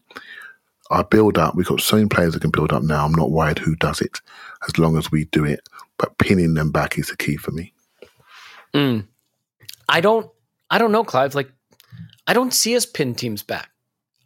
Our 0.91 1.05
build 1.05 1.39
up, 1.39 1.55
we've 1.55 1.67
got 1.67 1.81
so 1.81 1.97
many 1.97 2.09
players 2.09 2.35
that 2.35 2.41
can 2.41 2.51
build 2.51 2.73
up 2.73 2.83
now. 2.83 3.05
I'm 3.05 3.13
not 3.13 3.31
worried 3.31 3.59
who 3.59 3.77
does 3.77 4.01
it, 4.01 4.21
as 4.67 4.77
long 4.79 4.97
as 4.99 5.11
we 5.11 5.27
do 5.27 5.45
it. 5.45 5.61
But 5.99 6.19
pinning 6.19 6.55
them 6.55 6.73
back 6.73 6.99
is 6.99 7.09
the 7.09 7.17
key 7.17 7.37
for 7.37 7.53
me. 7.53 7.73
Mm. 8.75 9.07
I 9.89 10.01
don't, 10.01 10.29
I 10.71 10.79
don't 10.79 10.93
know, 10.93 11.05
Clive. 11.05 11.37
Like 11.37 11.51
I 12.27 12.33
don't 12.33 12.53
see 12.53 12.77
us 12.77 12.87
pin 12.87 13.15
teams 13.15 13.43
back. 13.43 13.71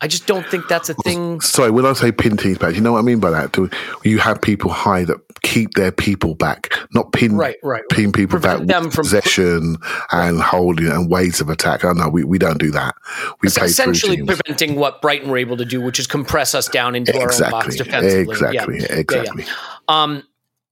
I 0.03 0.07
just 0.07 0.27
don't 0.27 0.47
think 0.47 0.67
that's 0.67 0.89
a 0.89 0.95
thing. 0.95 1.43
Sorry, 1.43 1.71
when 1.71 1.85
I 1.85 1.93
say 1.93 2.11
pin 2.11 2.39
teams 2.39 2.57
back, 2.57 2.75
you 2.75 2.81
know 2.81 2.93
what 2.93 3.01
I 3.01 3.03
mean 3.03 3.21
by 3.21 3.31
that? 3.31 3.53
Do 3.53 3.69
you 4.03 4.19
have 4.19 4.41
people 4.41 4.71
high 4.71 5.05
that 5.05 5.19
keep 5.43 5.75
their 5.75 5.93
people 5.93 6.35
back, 6.35 6.73
not 6.93 7.13
pin 7.13 7.37
right, 7.37 7.57
right, 7.63 7.83
pin 7.91 8.13
people 8.13 8.39
Prevent 8.39 8.67
back 8.67 8.83
them 8.83 8.91
from 8.91 9.05
possession 9.05 9.77
and 10.13 10.41
holding 10.41 10.89
and 10.89 11.11
ways 11.11 11.41
of 11.41 11.49
attack. 11.49 11.85
Oh 11.85 11.93
no, 11.93 12.09
we, 12.09 12.25
we 12.25 12.39
don't 12.39 12.59
do 12.59 12.71
that. 12.71 12.95
We 13.43 13.49
it's 13.49 13.59
play 13.59 13.67
essentially 13.67 14.23
preventing 14.23 14.77
what 14.77 15.03
Brighton 15.03 15.31
were 15.31 15.39
able 15.39 15.57
to 15.57 15.65
do, 15.65 15.81
which 15.81 15.99
is 15.99 16.07
compress 16.07 16.55
us 16.55 16.69
down 16.69 16.95
into 16.95 17.13
exactly, 17.15 17.45
our 17.45 17.47
own 17.47 17.51
box 17.51 17.77
defensively. 17.77 18.33
Exactly, 18.33 18.79
yeah. 18.81 18.95
exactly. 18.95 19.43
Yeah, 19.45 19.51
yeah. 19.51 20.03
Um, 20.03 20.23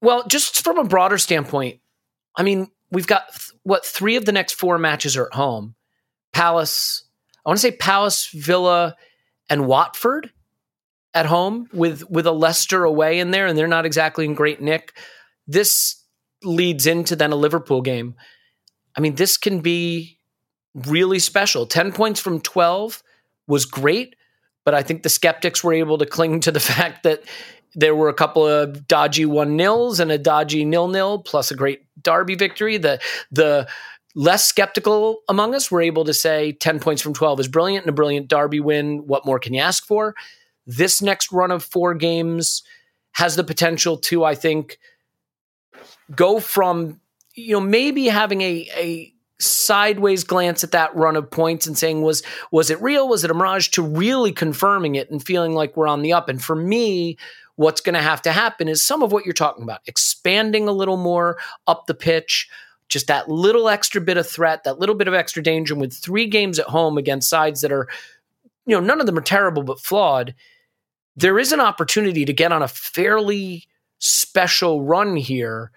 well, 0.00 0.24
just 0.26 0.62
from 0.62 0.78
a 0.78 0.84
broader 0.84 1.18
standpoint, 1.18 1.80
I 2.36 2.42
mean, 2.42 2.70
we've 2.90 3.06
got 3.06 3.28
th- 3.32 3.52
what 3.62 3.84
three 3.84 4.16
of 4.16 4.24
the 4.24 4.32
next 4.32 4.54
four 4.54 4.78
matches 4.78 5.16
are 5.16 5.26
at 5.26 5.34
home: 5.34 5.74
Palace, 6.32 7.04
I 7.48 7.50
want 7.50 7.60
to 7.60 7.62
say 7.62 7.70
Palace, 7.70 8.26
Villa, 8.26 8.94
and 9.48 9.66
Watford 9.66 10.30
at 11.14 11.24
home 11.24 11.66
with 11.72 12.04
with 12.10 12.26
a 12.26 12.30
Leicester 12.30 12.84
away 12.84 13.20
in 13.20 13.30
there, 13.30 13.46
and 13.46 13.56
they're 13.56 13.66
not 13.66 13.86
exactly 13.86 14.26
in 14.26 14.34
great 14.34 14.60
nick. 14.60 14.92
This 15.46 16.04
leads 16.44 16.86
into 16.86 17.16
then 17.16 17.32
a 17.32 17.36
Liverpool 17.36 17.80
game. 17.80 18.16
I 18.94 19.00
mean, 19.00 19.14
this 19.14 19.38
can 19.38 19.60
be 19.60 20.18
really 20.74 21.18
special. 21.18 21.64
Ten 21.64 21.90
points 21.90 22.20
from 22.20 22.42
twelve 22.42 23.02
was 23.46 23.64
great, 23.64 24.14
but 24.66 24.74
I 24.74 24.82
think 24.82 25.02
the 25.02 25.08
skeptics 25.08 25.64
were 25.64 25.72
able 25.72 25.96
to 25.96 26.04
cling 26.04 26.40
to 26.40 26.52
the 26.52 26.60
fact 26.74 27.04
that 27.04 27.22
there 27.74 27.94
were 27.94 28.10
a 28.10 28.14
couple 28.14 28.46
of 28.46 28.86
dodgy 28.86 29.24
one 29.24 29.56
nils 29.56 30.00
and 30.00 30.12
a 30.12 30.18
dodgy 30.18 30.66
nil 30.66 30.88
nil, 30.88 31.20
plus 31.20 31.50
a 31.50 31.56
great 31.56 31.86
Derby 32.02 32.34
victory. 32.34 32.76
The 32.76 33.00
the 33.32 33.68
less 34.18 34.44
skeptical 34.44 35.20
among 35.28 35.54
us 35.54 35.70
were 35.70 35.80
able 35.80 36.04
to 36.04 36.12
say 36.12 36.50
10 36.50 36.80
points 36.80 37.00
from 37.00 37.14
12 37.14 37.38
is 37.38 37.46
brilliant 37.46 37.84
and 37.84 37.90
a 37.90 37.94
brilliant 37.94 38.26
Derby 38.26 38.58
win. 38.58 39.06
What 39.06 39.24
more 39.24 39.38
can 39.38 39.54
you 39.54 39.60
ask 39.60 39.86
for? 39.86 40.16
This 40.66 41.00
next 41.00 41.30
run 41.30 41.52
of 41.52 41.62
four 41.62 41.94
games 41.94 42.64
has 43.12 43.36
the 43.36 43.44
potential 43.44 43.96
to, 43.96 44.24
I 44.24 44.34
think, 44.34 44.80
go 46.16 46.40
from, 46.40 47.00
you 47.36 47.52
know, 47.52 47.60
maybe 47.60 48.06
having 48.06 48.40
a, 48.40 48.68
a 48.74 49.14
sideways 49.38 50.24
glance 50.24 50.64
at 50.64 50.72
that 50.72 50.96
run 50.96 51.14
of 51.14 51.30
points 51.30 51.68
and 51.68 51.78
saying, 51.78 52.02
was, 52.02 52.24
was 52.50 52.70
it 52.70 52.82
real? 52.82 53.08
Was 53.08 53.22
it 53.22 53.30
a 53.30 53.34
mirage? 53.34 53.68
To 53.68 53.82
really 53.84 54.32
confirming 54.32 54.96
it 54.96 55.12
and 55.12 55.24
feeling 55.24 55.54
like 55.54 55.76
we're 55.76 55.86
on 55.86 56.02
the 56.02 56.12
up. 56.12 56.28
And 56.28 56.42
for 56.42 56.56
me, 56.56 57.18
what's 57.54 57.80
going 57.80 57.94
to 57.94 58.02
have 58.02 58.22
to 58.22 58.32
happen 58.32 58.66
is 58.66 58.84
some 58.84 59.04
of 59.04 59.12
what 59.12 59.24
you're 59.24 59.32
talking 59.32 59.62
about, 59.62 59.82
expanding 59.86 60.66
a 60.66 60.72
little 60.72 60.96
more 60.96 61.38
up 61.68 61.86
the 61.86 61.94
pitch, 61.94 62.48
just 62.88 63.06
that 63.06 63.28
little 63.28 63.68
extra 63.68 64.00
bit 64.00 64.16
of 64.16 64.26
threat, 64.26 64.64
that 64.64 64.78
little 64.78 64.94
bit 64.94 65.08
of 65.08 65.14
extra 65.14 65.42
danger 65.42 65.74
with 65.74 65.94
three 65.94 66.26
games 66.26 66.58
at 66.58 66.66
home 66.66 66.98
against 66.98 67.28
sides 67.28 67.60
that 67.60 67.72
are, 67.72 67.88
you 68.66 68.74
know, 68.74 68.80
none 68.80 69.00
of 69.00 69.06
them 69.06 69.18
are 69.18 69.22
terrible 69.22 69.62
but 69.62 69.80
flawed. 69.80 70.34
There 71.16 71.38
is 71.38 71.52
an 71.52 71.60
opportunity 71.60 72.24
to 72.24 72.32
get 72.32 72.52
on 72.52 72.62
a 72.62 72.68
fairly 72.68 73.64
special 73.98 74.82
run 74.82 75.16
here. 75.16 75.70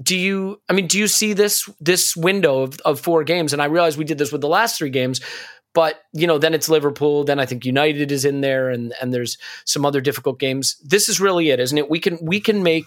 Do 0.00 0.16
you 0.16 0.60
I 0.68 0.74
mean, 0.74 0.86
do 0.86 0.98
you 0.98 1.08
see 1.08 1.32
this 1.32 1.68
this 1.80 2.16
window 2.16 2.62
of, 2.62 2.78
of 2.84 3.00
four 3.00 3.24
games? 3.24 3.52
And 3.52 3.62
I 3.62 3.66
realize 3.66 3.96
we 3.96 4.04
did 4.04 4.18
this 4.18 4.32
with 4.32 4.42
the 4.42 4.48
last 4.48 4.76
three 4.76 4.90
games, 4.90 5.22
but 5.72 6.02
you 6.12 6.26
know, 6.26 6.38
then 6.38 6.52
it's 6.52 6.68
Liverpool, 6.68 7.24
then 7.24 7.40
I 7.40 7.46
think 7.46 7.64
United 7.64 8.12
is 8.12 8.24
in 8.26 8.42
there 8.42 8.68
and 8.68 8.92
and 9.00 9.12
there's 9.12 9.38
some 9.64 9.86
other 9.86 10.02
difficult 10.02 10.38
games. 10.38 10.76
This 10.84 11.08
is 11.08 11.18
really 11.18 11.48
it, 11.48 11.60
isn't 11.60 11.78
it? 11.78 11.88
We 11.88 11.98
can 11.98 12.18
we 12.20 12.40
can 12.40 12.62
make 12.62 12.84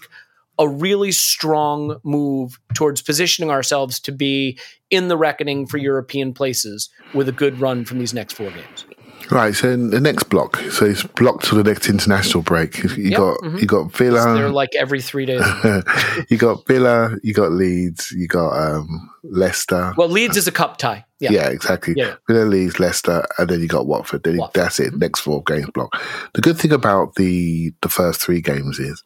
a 0.59 0.67
really 0.67 1.11
strong 1.11 1.97
move 2.03 2.59
towards 2.75 3.01
positioning 3.01 3.49
ourselves 3.49 3.99
to 4.01 4.11
be 4.11 4.59
in 4.91 5.07
the 5.07 5.17
reckoning 5.17 5.65
for 5.65 5.77
European 5.77 6.33
places 6.33 6.89
with 7.13 7.27
a 7.29 7.31
good 7.31 7.59
run 7.59 7.85
from 7.85 7.97
these 7.99 8.13
next 8.13 8.33
four 8.33 8.51
games. 8.51 8.85
Right, 9.31 9.53
so 9.53 9.75
the 9.77 9.99
next 9.99 10.23
block, 10.23 10.57
so 10.71 10.85
it's 10.85 11.03
blocked 11.03 11.45
to 11.45 11.55
the 11.55 11.63
next 11.63 11.87
international 11.87 12.41
break. 12.41 12.81
You 12.83 12.89
Yep, 13.11 13.17
got 13.17 13.37
mhm. 13.41 13.61
you 13.61 13.67
got 13.67 13.91
Villa, 13.95 14.33
They're 14.33 14.49
like 14.49 14.73
every 14.75 15.01
three 15.01 15.25
days. 15.27 15.43
you 16.29 16.37
got 16.37 16.65
Villa, 16.65 17.15
you 17.21 17.33
got 17.33 17.51
Leeds, 17.51 18.11
you 18.11 18.27
got 18.27 18.57
um, 18.57 19.09
Leicester. 19.23 19.93
well, 19.97 20.07
Leeds 20.09 20.35
is 20.35 20.47
a 20.47 20.51
cup 20.51 20.77
tie. 20.77 21.05
Yeah. 21.19 21.31
Yeah, 21.31 21.49
exactly. 21.49 21.93
Yeah. 21.95 22.15
Villa, 22.27 22.45
Leeds, 22.45 22.79
Leicester, 22.79 23.23
and 23.37 23.49
then 23.49 23.59
you 23.59 23.67
got 23.67 23.85
Watford. 23.85 24.23
Then 24.23 24.37
Watford. 24.37 24.53
Mm-hmm. 24.53 24.63
that's 24.63 24.79
it. 24.79 24.97
Next 24.97 25.19
four 25.19 25.43
games 25.43 25.69
block. 25.75 25.91
The 26.33 26.41
good 26.41 26.57
thing 26.57 26.71
about 26.71 27.15
the 27.15 27.71
the 27.81 27.89
first 27.89 28.21
three 28.21 28.41
games 28.41 28.79
is 28.79 29.03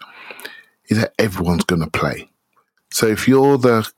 is 0.94 1.02
that 1.02 1.14
everyone's 1.20 1.66
going 1.66 1.82
to 1.82 1.90
play. 1.90 2.30
So 2.92 3.08
if 3.08 3.28
you're 3.28 3.58
the 3.58 3.90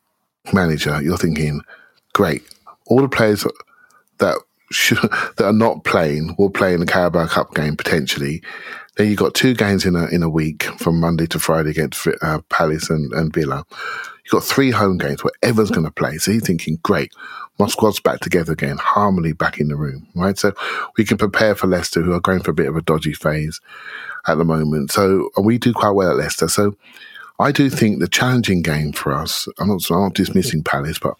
manager, 0.54 1.02
you're 1.02 1.18
thinking, 1.18 1.62
great, 2.14 2.44
all 2.88 3.02
the 3.02 3.10
players 3.10 3.46
that 4.20 4.38
should, 4.72 4.98
that 5.38 5.46
are 5.46 5.54
not 5.54 5.84
playing 5.84 6.36
will 6.38 6.50
play 6.50 6.74
in 6.74 6.80
the 6.80 6.86
Carabao 6.86 7.28
Cup 7.28 7.54
game 7.54 7.76
potentially. 7.76 8.42
Then 8.96 9.08
you've 9.08 9.20
got 9.20 9.34
two 9.34 9.54
games 9.54 9.86
in 9.86 9.96
a 9.96 10.08
in 10.08 10.24
a 10.24 10.30
week 10.30 10.64
from 10.80 11.02
Monday 11.02 11.28
to 11.28 11.40
Friday 11.40 11.72
against 11.72 12.08
uh, 12.22 12.40
Palace 12.50 12.90
and, 12.90 13.12
and 13.12 13.34
Villa. 13.34 13.66
You've 14.24 14.32
got 14.32 14.44
three 14.44 14.72
home 14.72 14.98
games 14.98 15.24
where 15.24 15.34
everyone's 15.44 15.70
going 15.70 15.86
to 15.86 15.92
play. 15.92 16.18
So 16.18 16.32
you're 16.32 16.42
thinking, 16.42 16.80
great, 16.82 17.12
my 17.60 17.68
squad's 17.68 18.00
back 18.00 18.22
together 18.22 18.54
again, 18.54 18.78
harmony 18.78 19.34
back 19.34 19.60
in 19.60 19.68
the 19.68 19.76
room, 19.76 20.08
right? 20.16 20.38
So 20.38 20.54
we 20.98 21.04
can 21.04 21.18
prepare 21.18 21.54
for 21.54 21.68
Leicester, 21.68 22.02
who 22.02 22.14
are 22.14 22.22
going 22.22 22.40
for 22.40 22.52
a 22.52 22.56
bit 22.56 22.68
of 22.68 22.76
a 22.76 22.82
dodgy 22.82 23.14
phase 23.14 23.60
at 24.28 24.38
the 24.38 24.46
moment. 24.46 24.92
So 24.92 25.30
we 25.42 25.58
do 25.58 25.74
quite 25.74 25.92
well 25.92 26.12
at 26.12 26.18
Leicester. 26.18 26.48
So 26.48 26.76
I 27.40 27.52
do 27.52 27.70
think 27.70 28.00
the 28.00 28.08
challenging 28.08 28.62
game 28.62 28.94
for 28.94 29.14
us, 29.14 29.48
I'm 29.60 29.68
not, 29.68 29.90
I'm 29.92 30.04
not 30.04 30.14
dismissing 30.14 30.64
Palace, 30.64 31.00
but 31.00 31.16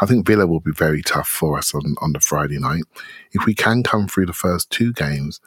I 0.00 0.06
think 0.06 0.26
Villa 0.26 0.46
will 0.46 0.60
be 0.60 0.72
very 0.72 1.02
tough 1.02 1.28
for 1.28 1.56
us 1.58 1.74
on, 1.74 1.94
on 2.00 2.12
the 2.12 2.20
Friday 2.20 2.58
night. 2.58 2.82
If 3.32 3.46
we 3.46 3.54
can 3.54 3.82
come 3.82 4.08
through 4.08 4.26
the 4.26 4.32
first 4.32 4.70
two 4.70 4.92
games, 4.92 5.40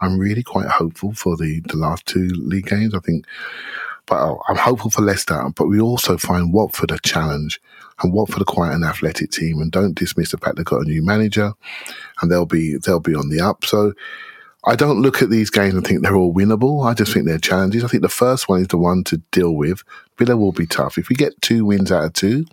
I'm 0.00 0.18
really 0.18 0.42
quite 0.42 0.68
hopeful 0.68 1.14
for 1.14 1.36
the, 1.36 1.60
the 1.60 1.76
last 1.76 2.04
two 2.04 2.28
league 2.28 2.66
games. 2.66 2.94
I 2.94 2.98
think, 2.98 3.26
but 4.06 4.16
uh, 4.16 4.36
I'm 4.48 4.56
hopeful 4.56 4.90
for 4.90 5.02
Leicester, 5.02 5.42
but 5.56 5.66
we 5.66 5.80
also 5.80 6.18
find 6.18 6.52
Watford 6.52 6.90
a 6.90 6.98
challenge. 6.98 7.60
And 8.02 8.12
Watford 8.12 8.42
are 8.42 8.44
quite 8.44 8.72
an 8.72 8.82
athletic 8.82 9.30
team, 9.30 9.60
and 9.60 9.70
don't 9.70 9.94
dismiss 9.94 10.32
the 10.32 10.36
fact 10.36 10.56
they've 10.56 10.64
got 10.64 10.84
a 10.84 10.88
new 10.88 11.02
manager, 11.02 11.54
and 12.20 12.30
they'll 12.30 12.44
be 12.44 12.76
they'll 12.76 12.98
be 12.98 13.14
on 13.14 13.28
the 13.28 13.40
up. 13.40 13.64
So 13.64 13.94
I 14.66 14.76
don't 14.76 15.02
look 15.02 15.20
at 15.20 15.30
these 15.30 15.50
games 15.50 15.74
and 15.74 15.86
think 15.86 16.02
they're 16.02 16.16
all 16.16 16.32
winnable. 16.32 16.86
I 16.86 16.94
just 16.94 17.12
think 17.12 17.26
they're 17.26 17.38
challenges. 17.38 17.84
I 17.84 17.88
think 17.88 18.02
the 18.02 18.08
first 18.08 18.48
one 18.48 18.62
is 18.62 18.68
the 18.68 18.78
one 18.78 19.04
to 19.04 19.18
deal 19.30 19.54
with. 19.54 19.82
Villa 20.18 20.36
will 20.36 20.52
be 20.52 20.66
tough. 20.66 20.96
If 20.96 21.08
we 21.08 21.16
get 21.16 21.40
two 21.42 21.64
wins 21.64 21.92
out 21.92 22.04
of 22.04 22.12
two, 22.14 22.46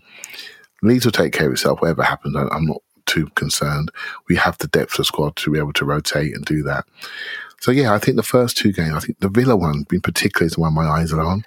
Leeds 0.81 1.05
will 1.05 1.11
take 1.11 1.31
care 1.31 1.47
of 1.47 1.53
itself, 1.53 1.81
whatever 1.81 2.03
happens. 2.03 2.35
I'm 2.35 2.65
not 2.65 2.81
too 3.05 3.27
concerned. 3.35 3.91
We 4.27 4.35
have 4.35 4.57
the 4.57 4.67
depth 4.67 4.99
of 4.99 5.05
squad 5.05 5.35
to 5.37 5.51
be 5.51 5.59
able 5.59 5.73
to 5.73 5.85
rotate 5.85 6.35
and 6.35 6.43
do 6.43 6.63
that. 6.63 6.85
So, 7.59 7.71
yeah, 7.71 7.93
I 7.93 7.99
think 7.99 8.17
the 8.17 8.23
first 8.23 8.57
two 8.57 8.73
games, 8.73 8.93
I 8.93 8.99
think 8.99 9.19
the 9.19 9.29
Villa 9.29 9.55
one 9.55 9.85
in 9.91 10.01
particular 10.01 10.47
is 10.47 10.53
the 10.53 10.61
one 10.61 10.73
my 10.73 10.87
eyes 10.87 11.13
are 11.13 11.21
on 11.21 11.45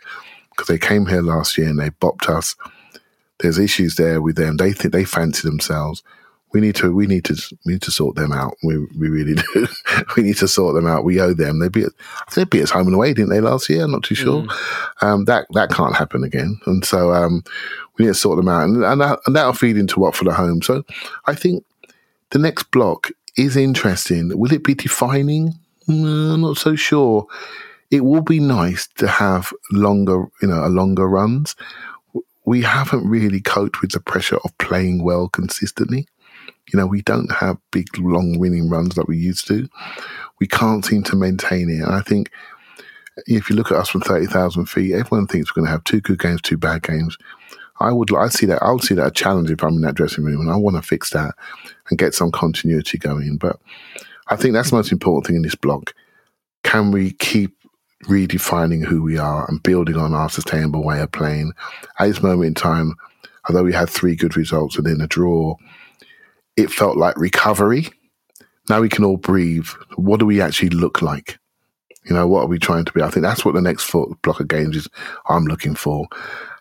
because 0.51 0.69
they 0.69 0.79
came 0.79 1.07
here 1.07 1.23
last 1.23 1.59
year 1.59 1.69
and 1.69 1.79
they 1.79 1.91
bopped 1.91 2.29
us. 2.29 2.55
There's 3.41 3.59
issues 3.59 3.97
there 3.97 4.23
with 4.23 4.37
them. 4.37 4.57
They 4.57 4.73
think 4.73 4.95
they 4.95 5.05
fancy 5.05 5.49
themselves. 5.49 6.05
We 6.55 6.61
need 6.61 6.77
to, 6.77 6.95
we 6.95 7.07
need 7.07 7.25
to, 7.25 7.35
we 7.67 7.75
need 7.75 7.83
to 7.83 7.91
sort 7.91 8.17
them 8.17 8.33
out. 8.33 8.57
We, 8.63 8.79
we 8.97 9.09
really 9.09 9.35
do. 9.55 9.67
we 10.17 10.23
need 10.23 10.37
to 10.39 10.49
sort 10.49 10.75
them 10.75 10.87
out. 10.87 11.05
We 11.05 11.21
owe 11.21 11.35
them. 11.35 11.59
They 11.59 11.69
beat, 11.69 11.89
they 12.35 12.45
beat 12.45 12.63
us 12.63 12.71
home 12.71 12.87
and 12.87 12.95
away, 12.95 13.13
didn't 13.13 13.31
they 13.31 13.41
last 13.41 13.69
year? 13.69 13.85
I'm 13.85 13.91
not 13.91 14.05
too 14.05 14.15
sure. 14.15 14.47
Um, 15.03 15.25
that 15.27 15.47
that 15.51 15.71
can't 15.71 15.97
happen 15.97 16.25
again. 16.25 16.59
And 16.67 16.85
so 16.85 17.13
um, 17.13 17.43
we 17.99 18.05
need 18.05 18.13
to 18.13 18.15
sort 18.15 18.37
them 18.37 18.49
out, 18.49 18.63
and 18.63 18.85
and, 18.85 19.01
that, 19.01 19.19
and 19.27 19.37
that'll 19.37 19.53
feed 19.53 19.77
into 19.77 20.01
Watford 20.01 20.29
at 20.29 20.35
home. 20.35 20.63
So 20.63 20.85
I 21.27 21.35
think 21.35 21.65
the 22.31 22.39
next 22.39 22.71
block 22.71 23.11
is 23.37 23.57
interesting. 23.57 24.37
Will 24.39 24.53
it 24.53 24.65
be 24.65 24.75
defining? 24.75 25.55
Mm, 25.89 26.35
I'm 26.35 26.41
not 26.41 26.57
so 26.57 26.77
sure. 26.77 27.27
It 27.91 28.05
will 28.05 28.23
be 28.23 28.41
nice 28.41 28.89
to 28.97 29.07
have 29.07 29.53
longer, 29.71 30.27
you 30.41 30.49
know, 30.49 30.65
a 30.65 30.69
longer 30.69 31.09
runs. 31.09 31.55
We 32.45 32.63
haven't 32.63 33.09
really 33.09 33.41
coped 33.41 33.81
with 33.81 33.93
the 33.93 34.01
pressure 34.01 34.39
of 34.45 34.57
playing 34.59 35.03
well 35.03 35.29
consistently. 35.29 36.07
You 36.73 36.79
know, 36.79 36.87
we 36.87 37.03
don't 37.03 37.31
have 37.33 37.59
big, 37.71 37.99
long 37.99 38.39
winning 38.39 38.69
runs 38.69 38.97
like 38.97 39.09
we 39.09 39.19
used 39.19 39.47
to. 39.49 39.69
We 40.41 40.47
can't 40.47 40.85
seem 40.85 41.03
to 41.05 41.17
maintain 41.17 41.69
it. 41.71 41.83
And 41.83 41.95
I 41.95 42.01
think 42.01 42.31
if 43.27 43.49
you 43.49 43.57
look 43.57 43.71
at 43.71 43.79
us 43.79 43.89
from 43.89 44.01
30,000 44.01 44.67
feet, 44.67 44.95
everyone 44.95 45.27
thinks 45.27 45.51
we're 45.51 45.61
going 45.61 45.67
to 45.67 45.73
have 45.73 45.85
two 45.85 46.01
good 46.01 46.19
games, 46.19 46.41
two 46.43 46.57
bad 46.57 46.83
games. 46.83 47.17
I 47.81 47.93
would, 47.93 48.15
I 48.15 48.29
see 48.29 48.47
that, 48.47 48.62
I 48.62 48.71
would 48.71 48.83
see 48.83 48.95
that 48.95 49.07
a 49.07 49.11
challenge 49.11 49.51
if 49.51 49.62
I'm 49.62 49.75
in 49.75 49.81
that 49.83 49.95
dressing 49.95 50.25
room, 50.25 50.41
and 50.41 50.51
I 50.51 50.57
want 50.57 50.77
to 50.77 50.83
fix 50.83 51.11
that 51.11 51.35
and 51.91 51.99
get 51.99 52.15
some 52.15 52.31
continuity 52.31 52.99
going. 52.99 53.37
But 53.37 53.59
I 54.29 54.37
think 54.37 54.55
that's 54.55 54.71
the 54.71 54.77
most 54.77 54.93
important 54.93 55.27
thing 55.27 55.37
in 55.37 55.43
this 55.43 55.55
block. 55.55 55.95
Can 56.62 56.93
we 56.93 57.12
keep 57.12 57.57
redefining 58.05 58.85
who 58.85 59.03
we 59.03 59.19
are 59.19 59.49
and 59.49 59.62
building 59.62 59.97
on 59.97 60.15
our 60.15 60.31
sustainable 60.31 60.85
way 60.85 61.01
of 61.01 61.12
playing? 61.12 61.53
At 61.99 62.07
this 62.07 62.23
moment 62.23 62.47
in 62.47 62.55
time, 62.55 62.95
although 63.49 63.65
we 63.65 63.73
had 63.73 63.91
three 63.91 64.15
good 64.15 64.37
results 64.37 64.77
and 64.77 64.87
then 64.87 65.01
a 65.01 65.07
draw, 65.07 65.57
it 66.57 66.71
felt 66.71 66.97
like 66.97 67.17
recovery. 67.17 67.89
Now 68.69 68.81
we 68.81 68.89
can 68.89 69.05
all 69.05 69.17
breathe. 69.17 69.69
What 69.97 70.21
do 70.21 70.27
we 70.27 70.41
actually 70.41 70.71
look 70.71 71.03
like? 71.03 71.39
You 72.05 72.15
know, 72.15 72.27
what 72.27 72.43
are 72.43 72.49
we 72.49 72.59
trying 72.59 72.85
to 72.85 72.93
be? 72.93 73.03
I 73.03 73.11
think 73.11 73.23
that's 73.25 73.45
what 73.45 73.55
the 73.55 73.63
next 73.63 73.91
block 73.91 74.41
of 74.41 74.49
games 74.49 74.77
is 74.77 74.89
I'm 75.27 75.45
looking 75.45 75.75
for. 75.75 76.07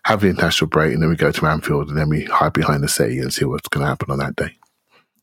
Have 0.04 0.20
the 0.20 0.28
international 0.28 0.68
break 0.68 0.92
and 0.92 1.02
then 1.02 1.10
we 1.10 1.16
go 1.16 1.32
to 1.32 1.46
Anfield 1.46 1.88
and 1.88 1.98
then 1.98 2.08
we 2.08 2.24
hide 2.24 2.52
behind 2.52 2.82
the 2.82 2.88
city 2.88 3.18
and 3.18 3.32
see 3.32 3.44
what's 3.44 3.68
going 3.68 3.82
to 3.82 3.88
happen 3.88 4.10
on 4.10 4.18
that 4.18 4.36
day. 4.36 4.56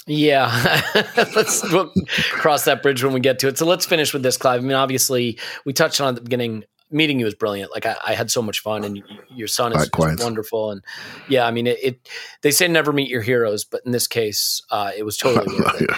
Yeah, 0.08 0.82
let's 1.36 1.64
we'll 1.72 1.92
cross 2.32 2.66
that 2.66 2.82
bridge 2.82 3.04
when 3.04 3.14
we 3.14 3.20
get 3.20 3.38
to 3.40 3.48
it. 3.48 3.58
So 3.58 3.68
let's 3.68 3.86
finish 3.86 4.14
with 4.14 4.24
this, 4.24 4.36
Clive. 4.36 4.62
I 4.62 4.64
mean, 4.64 4.74
obviously, 4.74 5.38
we 5.64 5.74
touched 5.74 6.02
on 6.02 6.10
at 6.10 6.16
the 6.16 6.22
beginning. 6.22 6.64
Meeting 6.92 7.20
you 7.20 7.26
was 7.26 7.36
brilliant. 7.36 7.72
Like 7.72 7.86
I, 7.86 7.96
I 8.08 8.14
had 8.14 8.30
so 8.30 8.42
much 8.42 8.60
fun, 8.60 8.84
and 8.84 8.96
y- 8.96 9.04
your 9.30 9.48
son 9.48 9.72
is, 9.72 9.78
is 9.86 9.89
wonderful. 10.24 10.72
And 10.72 10.84
yeah, 11.28 11.46
I 11.46 11.52
mean, 11.52 11.68
it, 11.68 11.80
it. 11.82 12.10
They 12.42 12.52
say 12.52 12.68
never 12.68 12.92
meet 12.92 13.10
your 13.10 13.22
heroes, 13.22 13.64
but 13.64 13.82
in 13.86 13.92
this 13.92 14.08
case, 14.08 14.62
uh, 14.72 14.92
it 14.98 15.04
was 15.04 15.18
totally 15.18 15.48
worth 15.48 15.76
it. 15.82 15.89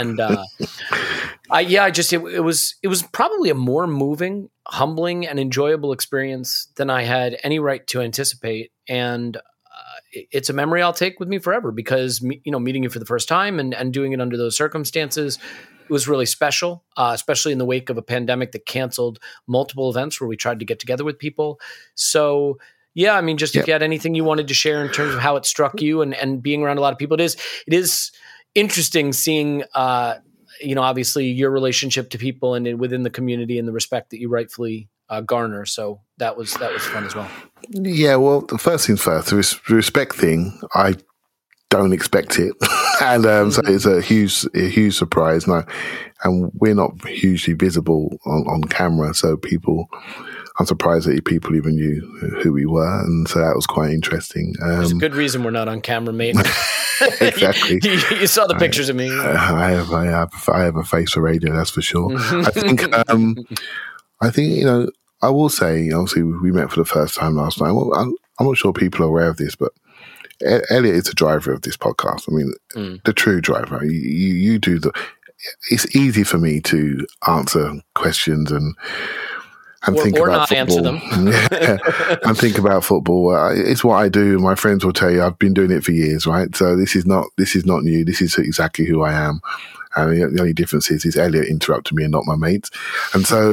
And 0.00 0.20
uh, 0.20 0.44
I 1.50 1.60
yeah, 1.60 1.84
I 1.84 1.90
just 1.90 2.12
it, 2.12 2.20
it 2.24 2.40
was 2.40 2.76
it 2.82 2.88
was 2.88 3.02
probably 3.02 3.50
a 3.50 3.54
more 3.54 3.86
moving, 3.86 4.48
humbling, 4.66 5.26
and 5.26 5.38
enjoyable 5.38 5.92
experience 5.92 6.68
than 6.76 6.90
I 6.90 7.02
had 7.02 7.38
any 7.42 7.58
right 7.58 7.86
to 7.88 8.00
anticipate. 8.00 8.72
And 8.88 9.36
uh, 9.36 9.40
it- 10.12 10.28
it's 10.30 10.50
a 10.50 10.52
memory 10.52 10.82
I'll 10.82 10.92
take 10.92 11.20
with 11.20 11.28
me 11.28 11.38
forever 11.38 11.72
because 11.72 12.22
me, 12.22 12.40
you 12.44 12.52
know 12.52 12.58
meeting 12.58 12.82
you 12.82 12.88
for 12.90 12.98
the 12.98 13.06
first 13.06 13.28
time 13.28 13.58
and 13.60 13.74
and 13.74 13.92
doing 13.92 14.12
it 14.12 14.20
under 14.20 14.36
those 14.36 14.56
circumstances. 14.56 15.38
It 15.88 15.92
was 15.92 16.08
really 16.08 16.26
special, 16.26 16.84
uh, 16.96 17.12
especially 17.14 17.52
in 17.52 17.58
the 17.58 17.64
wake 17.64 17.90
of 17.90 17.96
a 17.96 18.02
pandemic 18.02 18.52
that 18.52 18.66
canceled 18.66 19.18
multiple 19.46 19.88
events 19.90 20.20
where 20.20 20.28
we 20.28 20.36
tried 20.36 20.58
to 20.58 20.64
get 20.64 20.78
together 20.78 21.04
with 21.04 21.18
people. 21.18 21.60
So, 21.94 22.58
yeah, 22.94 23.16
I 23.16 23.20
mean, 23.20 23.38
just 23.38 23.56
if 23.56 23.66
you 23.66 23.72
had 23.72 23.82
anything 23.82 24.14
you 24.14 24.24
wanted 24.24 24.48
to 24.48 24.54
share 24.54 24.84
in 24.84 24.92
terms 24.92 25.14
of 25.14 25.20
how 25.20 25.36
it 25.36 25.46
struck 25.46 25.80
you 25.80 26.02
and, 26.02 26.14
and 26.14 26.42
being 26.42 26.62
around 26.62 26.78
a 26.78 26.80
lot 26.80 26.92
of 26.92 26.98
people, 26.98 27.14
it 27.14 27.22
is 27.22 27.36
it 27.66 27.74
is 27.74 28.10
interesting 28.54 29.12
seeing 29.12 29.62
uh, 29.74 30.16
you 30.60 30.74
know 30.74 30.82
obviously 30.82 31.26
your 31.26 31.50
relationship 31.50 32.10
to 32.10 32.18
people 32.18 32.54
and 32.54 32.78
within 32.80 33.02
the 33.02 33.10
community 33.10 33.58
and 33.58 33.68
the 33.68 33.72
respect 33.72 34.10
that 34.10 34.20
you 34.20 34.28
rightfully 34.28 34.88
uh, 35.08 35.20
garner. 35.20 35.64
So 35.64 36.00
that 36.18 36.36
was 36.36 36.54
that 36.54 36.72
was 36.72 36.84
fun 36.84 37.04
as 37.04 37.14
well. 37.14 37.30
Yeah, 37.70 38.16
well, 38.16 38.42
the 38.42 38.58
first 38.58 38.86
things 38.86 39.00
first, 39.00 39.30
the 39.30 39.74
respect 39.74 40.14
thing, 40.14 40.58
I 40.74 40.94
don't 41.70 41.92
expect 41.92 42.38
it. 42.38 42.54
and 43.02 43.26
um, 43.26 43.50
so 43.50 43.60
it's 43.66 43.86
a 43.86 44.00
huge, 44.00 44.46
a 44.54 44.68
huge 44.68 44.96
surprise. 44.96 45.46
No, 45.46 45.62
and 46.24 46.50
we're 46.54 46.74
not 46.74 47.06
hugely 47.06 47.54
visible 47.54 48.18
on, 48.26 48.46
on 48.48 48.62
camera, 48.64 49.14
so 49.14 49.36
people, 49.36 49.88
I'm 50.58 50.66
surprised 50.66 51.06
that 51.06 51.24
people 51.24 51.54
even 51.54 51.76
knew 51.76 52.00
who 52.42 52.52
we 52.52 52.66
were, 52.66 53.00
and 53.04 53.28
so 53.28 53.38
that 53.40 53.54
was 53.54 53.66
quite 53.66 53.90
interesting. 53.90 54.54
There's 54.60 54.90
a 54.90 54.94
Um, 54.94 54.98
good 54.98 55.14
reason 55.14 55.44
we're 55.44 55.50
not 55.50 55.68
on 55.68 55.80
camera, 55.80 56.12
mate. 56.12 56.36
Exactly. 57.20 57.78
you, 57.84 57.92
you 58.18 58.26
saw 58.26 58.48
the 58.48 58.56
pictures 58.56 58.88
of 58.88 58.96
me. 58.96 59.08
I 59.08 59.70
have, 59.70 59.92
I 59.92 60.06
have, 60.06 60.48
I 60.48 60.62
have 60.62 60.74
a 60.74 60.82
face 60.82 61.12
for 61.12 61.20
radio. 61.20 61.54
That's 61.54 61.70
for 61.70 61.80
sure. 61.80 62.10
I 62.18 62.50
think, 62.50 62.82
um, 63.08 63.36
I 64.20 64.30
think 64.30 64.56
you 64.56 64.64
know, 64.64 64.90
I 65.22 65.30
will 65.30 65.48
say. 65.48 65.92
Obviously, 65.92 66.24
we 66.24 66.50
met 66.50 66.70
for 66.72 66.80
the 66.80 66.84
first 66.84 67.14
time 67.14 67.36
last 67.36 67.60
night. 67.60 67.70
Well, 67.70 67.94
I'm, 67.94 68.12
I'm 68.40 68.46
not 68.46 68.56
sure 68.56 68.72
people 68.72 69.04
are 69.04 69.08
aware 69.08 69.28
of 69.28 69.36
this, 69.36 69.54
but 69.54 69.70
Elliot 70.70 70.96
is 70.96 71.04
the 71.04 71.14
driver 71.14 71.52
of 71.52 71.62
this 71.62 71.76
podcast. 71.76 72.28
I 72.28 72.32
mean, 72.34 72.52
Mm. 72.74 73.02
the 73.04 73.12
true 73.12 73.40
driver. 73.40 73.84
You, 73.84 73.90
you, 73.90 74.34
you 74.52 74.58
do 74.58 74.78
the. 74.78 74.92
It's 75.70 75.94
easy 75.96 76.24
for 76.24 76.38
me 76.38 76.60
to 76.62 77.06
answer 77.28 77.72
questions 77.94 78.50
and 78.50 78.74
and 79.86 79.96
Or- 79.96 80.02
think 80.02 80.18
or 80.18 80.28
about 80.28 80.50
not 80.50 80.52
answer 80.52 80.82
football. 80.82 82.18
And 82.24 82.36
think 82.36 82.58
about 82.58 82.84
football. 82.84 83.34
Uh, 83.34 83.52
It's 83.54 83.84
what 83.84 83.96
I 83.96 84.08
do. 84.08 84.38
My 84.40 84.54
friends 84.56 84.84
will 84.84 84.92
tell 84.92 85.10
you 85.10 85.22
I've 85.22 85.38
been 85.38 85.54
doing 85.54 85.70
it 85.70 85.84
for 85.84 85.92
years, 85.92 86.26
right? 86.26 86.54
So 86.56 86.76
this 86.76 86.96
is 86.96 87.06
not 87.06 87.26
this 87.36 87.54
is 87.54 87.64
not 87.64 87.82
new. 87.84 88.04
This 88.04 88.20
is 88.20 88.36
exactly 88.38 88.84
who 88.86 89.02
I 89.02 89.12
am. 89.12 89.40
And 89.96 90.10
the, 90.12 90.26
the 90.28 90.40
only 90.40 90.52
difference 90.52 90.90
is, 90.90 91.04
is 91.04 91.16
Elliot 91.16 91.46
interrupted 91.48 91.96
me 91.96 92.02
and 92.04 92.12
not 92.12 92.26
my 92.26 92.36
mates. 92.36 92.70
And 93.14 93.26
so 93.26 93.52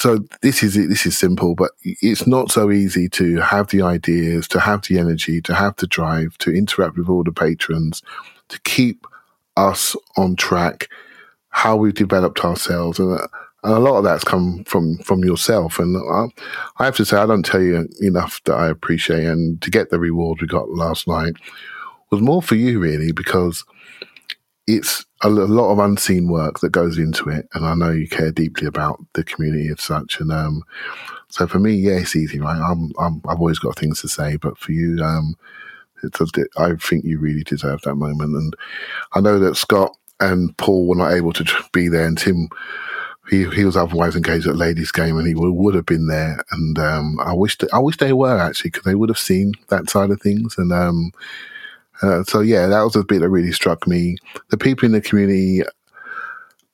so 0.00 0.24
this 0.40 0.62
is. 0.62 0.74
This 0.74 1.04
is 1.04 1.18
simple, 1.18 1.54
but 1.54 1.72
it's 1.82 2.26
not 2.26 2.50
so 2.50 2.70
easy 2.70 3.06
to 3.10 3.36
have 3.36 3.68
the 3.68 3.82
ideas, 3.82 4.48
to 4.48 4.58
have 4.58 4.80
the 4.88 4.98
energy, 4.98 5.42
to 5.42 5.54
have 5.54 5.76
the 5.76 5.86
drive, 5.86 6.38
to 6.38 6.50
interact 6.50 6.96
with 6.96 7.10
all 7.10 7.22
the 7.22 7.32
patrons, 7.32 8.02
to 8.48 8.58
keep 8.62 9.06
us 9.58 9.94
on 10.16 10.36
track, 10.36 10.88
how 11.50 11.76
we've 11.76 11.92
developed 11.92 12.42
ourselves, 12.42 12.98
and, 12.98 13.20
uh, 13.20 13.28
and 13.62 13.74
a 13.74 13.78
lot 13.78 13.98
of 13.98 14.04
that's 14.04 14.24
come 14.24 14.64
from 14.64 14.96
from 15.00 15.22
yourself. 15.22 15.78
And 15.78 15.94
I, 15.98 16.28
I 16.78 16.86
have 16.86 16.96
to 16.96 17.04
say, 17.04 17.18
I 17.18 17.26
don't 17.26 17.44
tell 17.44 17.60
you 17.60 17.86
enough 18.00 18.40
that 18.44 18.54
I 18.54 18.68
appreciate. 18.68 19.26
And 19.26 19.60
to 19.60 19.70
get 19.70 19.90
the 19.90 20.00
reward 20.00 20.40
we 20.40 20.46
got 20.46 20.70
last 20.70 21.06
night 21.06 21.34
was 22.10 22.22
more 22.22 22.40
for 22.40 22.54
you, 22.54 22.80
really, 22.80 23.12
because 23.12 23.64
it's 24.66 25.04
a, 25.22 25.28
lot 25.28 25.72
of 25.72 25.78
unseen 25.78 26.28
work 26.28 26.60
that 26.60 26.70
goes 26.70 26.98
into 26.98 27.28
it, 27.28 27.48
and 27.54 27.66
I 27.66 27.74
know 27.74 27.90
you 27.90 28.08
care 28.08 28.30
deeply 28.30 28.66
about 28.66 29.00
the 29.14 29.24
community 29.24 29.68
as 29.68 29.82
such. 29.82 30.20
And 30.20 30.32
um, 30.32 30.62
so 31.28 31.46
for 31.46 31.58
me, 31.58 31.74
yeah, 31.74 31.98
it's 31.98 32.16
easy, 32.16 32.40
right? 32.40 32.60
I'm, 32.60 32.92
I'm 32.98 33.20
I've 33.28 33.40
always 33.40 33.58
got 33.58 33.76
things 33.76 34.00
to 34.02 34.08
say, 34.08 34.36
but 34.36 34.58
for 34.58 34.72
you, 34.72 35.02
um, 35.02 35.36
I 36.56 36.74
think 36.76 37.04
you 37.04 37.18
really 37.18 37.44
deserve 37.44 37.82
that 37.82 37.96
moment. 37.96 38.34
And 38.34 38.56
I 39.12 39.20
know 39.20 39.38
that 39.38 39.56
Scott 39.56 39.94
and 40.18 40.56
Paul 40.56 40.86
were 40.86 40.96
not 40.96 41.12
able 41.12 41.32
to 41.34 41.44
be 41.72 41.88
there, 41.88 42.06
and 42.06 42.18
Tim. 42.18 42.48
He, 43.28 43.48
he 43.50 43.64
was 43.64 43.76
otherwise 43.76 44.16
engaged 44.16 44.48
at 44.48 44.56
ladies' 44.56 44.90
game, 44.90 45.16
and 45.16 45.28
he 45.28 45.36
would, 45.36 45.52
would 45.52 45.76
have 45.76 45.86
been 45.86 46.08
there. 46.08 46.42
And 46.50 46.76
um, 46.80 47.20
I 47.20 47.32
wish 47.32 47.58
that, 47.58 47.72
I 47.72 47.78
wish 47.78 47.98
they 47.98 48.12
were 48.12 48.36
actually, 48.36 48.70
because 48.70 48.82
they 48.82 48.96
would 48.96 49.08
have 49.08 49.20
seen 49.20 49.52
that 49.68 49.88
side 49.88 50.10
of 50.10 50.20
things. 50.20 50.58
And 50.58 50.72
um, 50.72 51.12
uh, 52.02 52.24
so 52.24 52.40
yeah, 52.40 52.66
that 52.66 52.82
was 52.82 52.96
a 52.96 53.04
bit 53.04 53.20
that 53.20 53.28
really 53.28 53.52
struck 53.52 53.86
me. 53.86 54.16
The 54.48 54.56
people 54.56 54.86
in 54.86 54.92
the 54.92 55.00
community, 55.00 55.62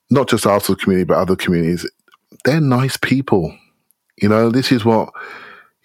not 0.09 0.29
just 0.29 0.45
Arsenal 0.45 0.77
community, 0.77 1.05
but 1.05 1.17
other 1.17 1.35
communities, 1.35 1.89
they're 2.45 2.61
nice 2.61 2.97
people. 2.97 3.55
You 4.21 4.29
know, 4.29 4.49
this 4.49 4.71
is 4.71 4.85
what 4.85 5.09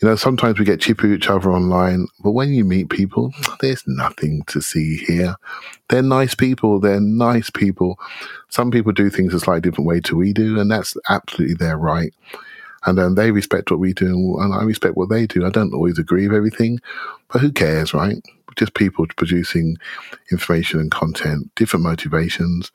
you 0.00 0.08
know. 0.08 0.16
Sometimes 0.16 0.58
we 0.58 0.64
get 0.64 0.80
chippy 0.80 1.08
with 1.08 1.18
each 1.18 1.28
other 1.28 1.50
online, 1.50 2.06
but 2.22 2.32
when 2.32 2.52
you 2.52 2.64
meet 2.64 2.88
people, 2.88 3.32
there's 3.60 3.82
nothing 3.86 4.42
to 4.46 4.60
see 4.60 4.98
here. 4.98 5.36
They're 5.88 6.02
nice 6.02 6.34
people. 6.34 6.80
They're 6.80 7.00
nice 7.00 7.50
people. 7.50 7.98
Some 8.48 8.70
people 8.70 8.92
do 8.92 9.10
things 9.10 9.34
a 9.34 9.40
slightly 9.40 9.60
different 9.60 9.88
way 9.88 10.00
to 10.02 10.16
we 10.16 10.32
do, 10.32 10.60
and 10.60 10.70
that's 10.70 10.96
absolutely 11.08 11.56
their 11.56 11.76
right. 11.76 12.14
And 12.84 12.98
then 12.98 13.14
they 13.14 13.30
respect 13.30 13.70
what 13.70 13.80
we 13.80 13.92
do, 13.92 14.38
and 14.40 14.54
I 14.54 14.62
respect 14.62 14.96
what 14.96 15.08
they 15.08 15.26
do. 15.26 15.46
I 15.46 15.50
don't 15.50 15.74
always 15.74 15.98
agree 15.98 16.26
with 16.26 16.36
everything, 16.36 16.80
but 17.28 17.40
who 17.40 17.52
cares, 17.52 17.94
right? 17.94 18.22
Just 18.56 18.74
people 18.74 19.06
producing 19.16 19.76
information 20.30 20.80
and 20.80 20.90
content, 20.90 21.54
different 21.54 21.84
motivations. 21.84 22.70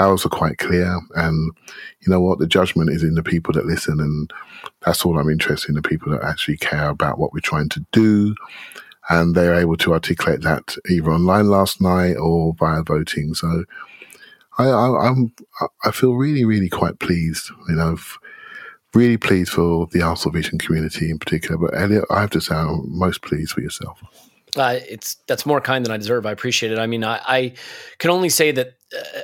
Ours 0.00 0.26
are 0.26 0.30
quite 0.30 0.58
clear, 0.58 0.98
and 1.14 1.52
you 2.00 2.10
know 2.10 2.20
what? 2.20 2.40
The 2.40 2.48
judgment 2.48 2.90
is 2.90 3.04
in 3.04 3.14
the 3.14 3.22
people 3.22 3.54
that 3.54 3.66
listen, 3.66 4.00
and 4.00 4.32
that's 4.84 5.04
all 5.04 5.18
I'm 5.18 5.30
interested 5.30 5.68
in 5.68 5.76
the 5.76 5.82
people 5.82 6.10
that 6.12 6.24
actually 6.24 6.56
care 6.56 6.88
about 6.88 7.18
what 7.18 7.32
we're 7.32 7.40
trying 7.40 7.68
to 7.70 7.86
do, 7.92 8.34
and 9.08 9.34
they're 9.34 9.54
able 9.54 9.76
to 9.76 9.92
articulate 9.92 10.42
that 10.42 10.76
either 10.90 11.12
online 11.12 11.46
last 11.46 11.80
night 11.80 12.16
or 12.16 12.54
via 12.58 12.82
voting. 12.82 13.34
So, 13.34 13.64
I, 14.58 14.64
I, 14.64 15.08
I'm 15.08 15.32
I 15.84 15.92
feel 15.92 16.14
really, 16.14 16.44
really 16.44 16.68
quite 16.68 16.98
pleased. 16.98 17.50
You 17.68 17.76
know, 17.76 17.96
really 18.94 19.16
pleased 19.16 19.52
for 19.52 19.86
the 19.92 20.02
Arsenal 20.02 20.32
Vision 20.32 20.58
community 20.58 21.10
in 21.10 21.18
particular. 21.18 21.58
But 21.58 21.80
Elliot, 21.80 22.04
I 22.10 22.20
have 22.20 22.30
to 22.30 22.40
say, 22.40 22.54
I'm 22.54 22.82
most 22.86 23.22
pleased 23.22 23.52
for 23.52 23.60
yourself. 23.60 24.00
Uh, 24.56 24.78
it's 24.88 25.16
that's 25.26 25.46
more 25.46 25.60
kind 25.60 25.84
than 25.84 25.92
I 25.92 25.96
deserve. 25.96 26.26
I 26.26 26.32
appreciate 26.32 26.72
it. 26.72 26.78
I 26.78 26.86
mean, 26.86 27.04
I, 27.04 27.20
I 27.26 27.52
can 27.98 28.10
only 28.10 28.28
say 28.28 28.52
that 28.52 28.74
uh, 28.96 29.20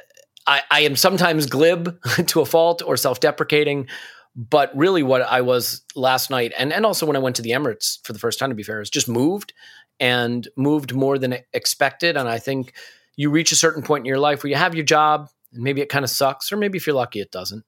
I, 0.47 0.63
I 0.71 0.81
am 0.81 0.97
sometimes 0.97 1.47
glib 1.47 1.99
to 2.27 2.41
a 2.41 2.47
fault 2.47 2.83
or 2.85 2.97
self-deprecating, 2.97 3.89
but 4.35 4.77
really, 4.77 5.03
what 5.03 5.23
I 5.23 5.41
was 5.41 5.83
last 5.95 6.31
night, 6.31 6.53
and 6.59 6.73
and 6.73 6.85
also 6.85 7.07
when 7.07 7.17
I 7.17 7.21
went 7.21 7.37
to 7.37 7.43
the 7.43 7.51
Emirates 7.51 7.99
for 8.05 8.13
the 8.13 8.19
first 8.19 8.39
time, 8.39 8.51
to 8.51 8.57
be 8.57 8.63
fair, 8.63 8.81
is 8.81 8.91
just 8.91 9.09
moved 9.09 9.53
and 9.99 10.49
moved 10.57 10.95
more 10.95 11.19
than 11.19 11.39
expected. 11.53 12.17
And 12.17 12.29
I 12.29 12.39
think 12.39 12.73
you 13.17 13.31
reach 13.31 13.53
a 13.53 13.57
certain 13.57 13.83
point 13.83 14.03
in 14.03 14.07
your 14.07 14.19
life 14.19 14.43
where 14.43 14.51
you 14.51 14.57
have 14.57 14.75
your 14.75 14.85
job, 14.85 15.29
and 15.53 15.63
maybe 15.63 15.81
it 15.81 15.89
kind 15.89 16.05
of 16.05 16.11
sucks, 16.11 16.51
or 16.51 16.57
maybe 16.57 16.79
if 16.79 16.87
you're 16.87 16.97
lucky, 16.97 17.21
it 17.21 17.31
doesn't 17.31 17.65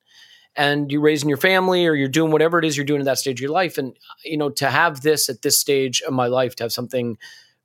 and 0.55 0.93
you're 0.93 1.01
raising 1.01 1.28
your 1.28 1.39
family 1.39 1.86
or 1.86 1.94
you're 1.94 2.09
doing 2.09 2.30
whatever 2.30 2.59
it 2.59 2.64
is 2.64 2.76
you're 2.76 2.84
doing 2.84 3.01
at 3.01 3.06
that 3.06 3.18
stage 3.18 3.39
of 3.39 3.43
your 3.43 3.51
life 3.51 3.78
and 3.78 3.97
you 4.24 4.36
know 4.36 4.51
to 4.51 4.68
have 4.68 5.01
this 5.01 5.28
at 5.28 5.43
this 5.43 5.59
stage 5.59 6.02
of 6.02 6.12
my 6.12 6.26
life 6.26 6.55
to 6.55 6.64
have 6.64 6.72
something 6.72 7.16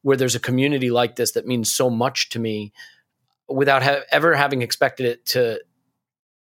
where 0.08 0.16
there's 0.16 0.36
a 0.36 0.40
community 0.40 0.90
like 0.90 1.18
this 1.18 1.34
that 1.34 1.46
means 1.46 1.70
so 1.70 1.90
much 1.90 2.30
to 2.30 2.40
me 2.40 2.72
without 3.50 3.84
ha- 3.84 4.04
ever 4.10 4.34
having 4.36 4.62
expected 4.62 5.06
it 5.06 5.26
to 5.26 5.60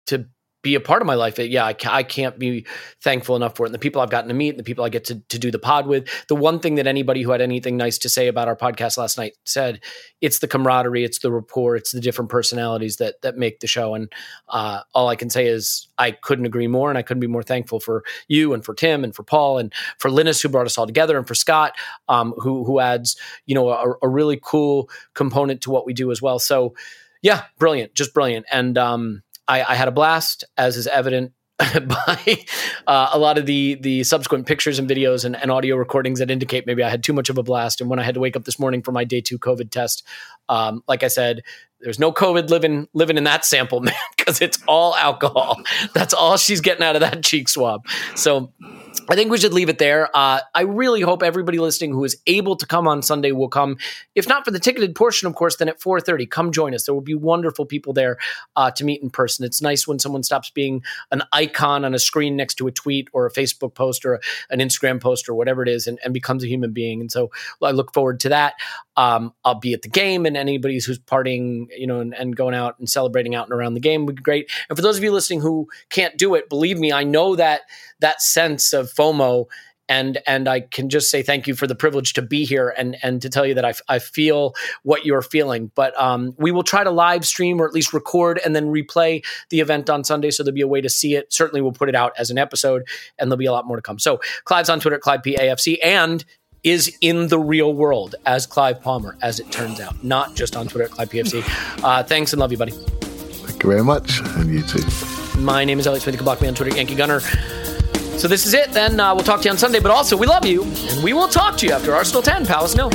to 0.07 0.29
be 0.67 0.75
a 0.75 0.81
part 0.81 1.01
of 1.01 1.07
my 1.07 1.15
life. 1.15 1.39
Yeah, 1.39 1.65
I, 1.65 1.77
I, 1.87 2.03
can't 2.03 2.41
be 2.41 2.67
thankful 3.01 3.37
enough 3.37 3.57
for 3.57 3.65
it. 3.65 3.69
And 3.69 3.75
the 3.75 3.79
people 3.79 4.03
I've 4.03 4.11
gotten 4.11 4.27
to 4.27 4.35
meet, 4.35 4.49
and 4.49 4.59
the 4.59 4.65
people 4.65 4.85
I 4.85 4.89
get 4.89 5.05
to, 5.05 5.21
to 5.21 5.39
do 5.39 5.53
the 5.53 5.61
pod 5.61 5.87
with. 5.87 6.09
The 6.27 6.35
one 6.35 6.59
thing 6.59 6.75
that 6.75 6.89
anybody 6.89 7.23
who 7.23 7.31
had 7.31 7.41
anything 7.41 7.77
nice 7.77 7.99
to 7.99 8.09
say 8.09 8.27
about 8.27 8.49
our 8.49 8.57
podcast 8.57 8.99
last 8.99 9.17
night 9.17 9.35
said, 9.45 9.81
it's 10.21 10.41
the 10.41 10.49
camaraderie, 10.49 11.05
it's 11.05 11.21
the 11.21 11.31
rapport, 11.31 11.77
it's 11.77 11.93
the 11.93 12.01
different 12.01 12.33
personalities 12.33 12.97
that 12.97 13.23
that 13.23 13.37
make 13.37 13.61
the 13.61 13.69
show. 13.69 13.95
And 13.95 14.13
uh, 14.49 14.81
all 14.93 15.07
I 15.09 15.15
can 15.15 15.31
say 15.31 15.47
is 15.47 15.87
I 15.99 16.11
couldn't 16.11 16.47
agree 16.47 16.67
more, 16.67 16.89
and 16.89 16.99
I 16.99 17.03
couldn't 17.03 17.21
be 17.21 17.29
more 17.29 17.45
thankful 17.45 17.79
for 17.79 18.03
you 18.27 18.53
and 18.53 18.65
for 18.65 18.75
Tim 18.75 19.05
and 19.05 19.15
for 19.15 19.23
Paul 19.23 19.59
and 19.59 19.73
for 20.01 20.11
Linus 20.11 20.43
who 20.43 20.49
brought 20.49 20.67
us 20.67 20.77
all 20.77 20.87
together, 20.87 21.17
and 21.17 21.29
for 21.29 21.37
Scott 21.37 21.75
um, 22.09 22.35
who 22.39 22.65
who 22.65 22.81
adds 22.81 23.17
you 23.47 23.55
know 23.55 23.69
a, 23.69 23.95
a 24.03 24.09
really 24.09 24.41
cool 24.43 24.91
component 25.15 25.61
to 25.61 25.71
what 25.71 25.87
we 25.87 25.93
do 25.93 26.11
as 26.11 26.21
well. 26.21 26.41
So 26.41 26.75
yeah, 27.23 27.45
brilliant, 27.59 27.95
just 27.95 28.13
brilliant, 28.13 28.47
and 28.53 28.77
um, 28.77 29.23
I, 29.49 29.63
I 29.63 29.75
had 29.75 29.89
a 29.89 29.93
blast, 29.93 30.45
as 30.57 30.77
is 30.77 30.87
evident 30.87 31.33
by 31.59 32.45
uh, 32.87 33.11
a 33.13 33.19
lot 33.19 33.39
of 33.39 33.47
the 33.47 33.77
the 33.81 34.05
subsequent 34.05 34.47
pictures 34.47 34.79
and 34.79 34.89
videos 34.89 35.25
and, 35.25 35.35
and, 35.37 35.51
audio 35.51 35.77
recordings 35.77 36.19
that 36.19 36.31
indicate 36.31 36.67
maybe 36.67 36.83
I 36.83 36.91
had 36.91 37.03
too 37.03 37.15
much 37.15 37.31
of 37.31 37.39
a 37.39 37.43
blast. 37.43 37.81
And 37.81 37.89
when 37.89 37.99
I 37.99 38.03
had 38.03 38.15
to 38.15 38.21
wake 38.21 38.37
up 38.37 38.45
this 38.45 38.59
morning 38.59 38.83
for 38.83 38.93
my 38.93 39.05
day 39.05 39.23
two 39.23 39.39
COVID 39.39 39.71
test, 39.71 40.07
um, 40.51 40.83
like 40.87 41.03
I 41.03 41.09
said, 41.09 41.43
there's 41.81 41.99
no 41.99 42.13
COVID 42.13 42.51
living 42.51 42.89
living 42.93 43.17
in 43.17 43.25
that 43.25 43.47
sample, 43.47 43.81
man, 43.83 43.95
because 44.19 44.43
it's 44.43 44.63
all 44.69 44.95
alcohol. 44.97 45.59
That's 45.95 46.13
all 46.13 46.37
she's 46.37 46.61
getting 46.61 46.85
out 46.85 46.95
of 46.95 47.01
that 47.01 47.25
cheek 47.25 47.49
swab. 47.49 47.87
So 48.15 48.53
I 49.09 49.15
think 49.15 49.31
we 49.31 49.39
should 49.39 49.53
leave 49.53 49.69
it 49.69 49.79
there. 49.79 50.09
Uh, 50.15 50.41
I 50.55 50.63
really 50.63 51.01
hope 51.01 51.23
everybody 51.23 51.59
listening 51.59 51.93
who 51.93 52.05
is 52.05 52.17
able 52.27 52.57
to 52.57 52.67
come 52.67 52.89
on 52.89 53.03
Sunday 53.03 53.33
will 53.33 53.49
come. 53.49 53.79
If 54.15 54.29
not 54.29 54.45
for 54.45 54.51
the 54.51 54.59
ticketed 54.59 54.95
portion, 54.95 55.29
of 55.29 55.35
course, 55.35 55.57
then 55.57 55.69
at 55.69 55.81
4:30, 55.81 56.29
come 56.29 56.53
join 56.53 56.75
us. 56.75 56.85
There 56.85 56.95
will 56.95 57.01
be 57.01 57.15
wonderful 57.15 57.67
people 57.67 57.93
there 57.93 58.19
uh, 58.57 58.71
to 58.73 58.85
meet 58.85 59.03
in 59.03 59.11
person. 59.11 59.45
It's 59.45 59.63
nice 59.63 59.87
when 59.87 59.99
someone 59.99 60.23
stops 60.23 60.51
being 60.51 60.83
an 61.11 61.23
icon 61.33 61.85
on 61.85 61.95
a 61.95 61.99
screen 61.99 62.37
next 62.37 62.55
to 62.57 62.67
a 62.67 62.73
tweet 62.73 63.09
or 63.13 63.27
a 63.27 63.33
Facebook 63.33 63.75
post 63.75 64.05
or 64.05 64.21
an 64.51 64.61
Instagram 64.61 65.01
post 65.01 65.29
or 65.29 65.35
whatever 65.35 65.63
it 65.63 65.69
is, 65.69 65.87
and, 65.87 65.99
and 66.05 66.13
becomes 66.13 66.43
a 66.43 66.49
human 66.49 66.73
being. 66.73 67.01
And 67.01 67.11
so 67.11 67.31
I 67.63 67.71
look 67.71 67.93
forward 67.95 68.21
to 68.21 68.31
that. 68.31 68.55
Um, 68.97 69.35
I'll 69.45 69.61
be 69.61 69.75
at 69.75 69.83
the 69.83 69.89
game, 69.89 70.25
and 70.25 70.37
anybody 70.37 70.75
who's 70.75 70.99
partying, 70.99 71.67
you 71.77 71.87
know, 71.87 72.01
and, 72.01 72.15
and, 72.15 72.35
going 72.35 72.55
out 72.55 72.79
and 72.79 72.89
celebrating 72.89 73.35
out 73.35 73.47
and 73.47 73.53
around 73.53 73.75
the 73.75 73.81
game 73.81 74.07
would 74.07 74.17
be 74.17 74.23
great. 74.23 74.51
And 74.69 74.77
for 74.77 74.83
those 74.83 74.97
of 74.97 75.05
you 75.05 75.13
listening 75.13 75.41
who 75.41 75.69
can't 75.91 76.17
do 76.17 76.35
it, 76.35 76.49
believe 76.49 76.79
me, 76.79 76.93
I 76.93 77.05
know 77.05 77.37
that 77.37 77.63
that 78.01 78.21
sense 78.21 78.73
of 78.73 78.93
FOMO, 78.93 79.47
and 79.89 80.19
and 80.27 80.49
I 80.49 80.61
can 80.61 80.89
just 80.89 81.11
say 81.11 81.23
thank 81.23 81.47
you 81.47 81.55
for 81.55 81.67
the 81.67 81.75
privilege 81.75 82.13
to 82.15 82.23
be 82.23 82.45
here 82.45 82.75
and 82.77 82.97
and 83.03 83.23
to 83.23 83.29
tell 83.29 83.47
you 83.47 83.55
that 83.55 83.65
I, 83.65 83.75
I 83.89 83.99
feel 83.99 84.55
what 84.83 85.05
you're 85.05 85.23
feeling. 85.23 85.71
But 85.75 85.99
um, 86.01 86.35
we 86.39 86.51
will 86.51 86.63
try 86.63 86.85
to 86.85 86.91
live 86.91 87.25
stream 87.25 87.61
or 87.61 87.67
at 87.67 87.73
least 87.73 87.93
record 87.93 88.41
and 88.45 88.55
then 88.55 88.67
replay 88.67 89.25
the 89.51 89.61
event 89.61 89.89
on 89.89 90.05
Sunday, 90.05 90.31
so 90.31 90.43
there'll 90.43 90.55
be 90.55 90.61
a 90.61 90.69
way 90.69 90.81
to 90.81 90.91
see 90.91 91.15
it. 91.15 91.33
Certainly, 91.33 91.63
we'll 91.63 91.73
put 91.73 91.89
it 91.89 91.95
out 91.95 92.13
as 92.19 92.31
an 92.31 92.39
episode, 92.39 92.87
and 93.19 93.31
there'll 93.31 93.39
be 93.39 93.47
a 93.47 93.53
lot 93.53 93.67
more 93.67 93.77
to 93.77 93.83
come. 93.83 93.99
So 93.99 94.21
Clive's 94.45 94.69
on 94.69 94.81
Twitter, 94.81 94.99
Clive 94.99 95.23
PAFC, 95.23 95.79
and 95.83 96.25
is 96.65 96.97
in 97.01 97.29
the 97.29 97.39
real 97.39 97.73
world 97.73 98.17
as 98.27 98.45
Clive 98.45 98.83
Palmer, 98.83 99.17
as 99.23 99.39
it 99.39 99.53
turns 99.53 99.79
out, 99.79 100.03
not 100.03 100.35
just 100.35 100.57
on 100.57 100.67
Twitter 100.67 100.85
at 100.85 100.91
Clive 100.91 101.11
PAFC. 101.11 101.85
Uh, 101.85 102.03
thanks 102.03 102.33
and 102.33 102.41
love 102.41 102.51
you, 102.51 102.59
buddy. 102.59 102.73
Thank 102.73 103.63
you 103.63 103.71
very 103.71 103.85
much, 103.85 104.21
and 104.21 104.53
you 104.53 104.63
too. 104.63 104.83
My 105.39 105.65
name 105.65 105.79
is 105.79 105.87
Elliot 105.87 106.03
Smith. 106.03 106.15
You 106.15 106.19
can 106.19 106.25
block 106.25 106.41
me 106.41 106.49
on 106.49 106.55
Twitter, 106.55 106.75
Yankee 106.75 106.97
Gunner. 106.97 107.21
So 108.19 108.29
this 108.29 108.47
is 108.47 108.55
it. 108.55 108.73
Then 108.73 108.99
uh, 108.99 109.15
we'll 109.15 109.25
talk 109.25 109.41
to 109.43 109.45
you 109.45 109.51
on 109.51 109.59
Sunday. 109.59 109.81
But 109.81 109.91
also, 109.91 110.17
we 110.17 110.27
love 110.27 110.47
you, 110.47 110.65
and 110.65 111.05
we 111.05 111.13
will 111.13 111.29
talk 111.29 111.57
to 111.59 111.67
you 111.67 111.73
after 111.73 111.95
Arsenal 111.95 112.23
10, 112.23 112.47
Palace 112.47 112.75
nil. 112.75 112.91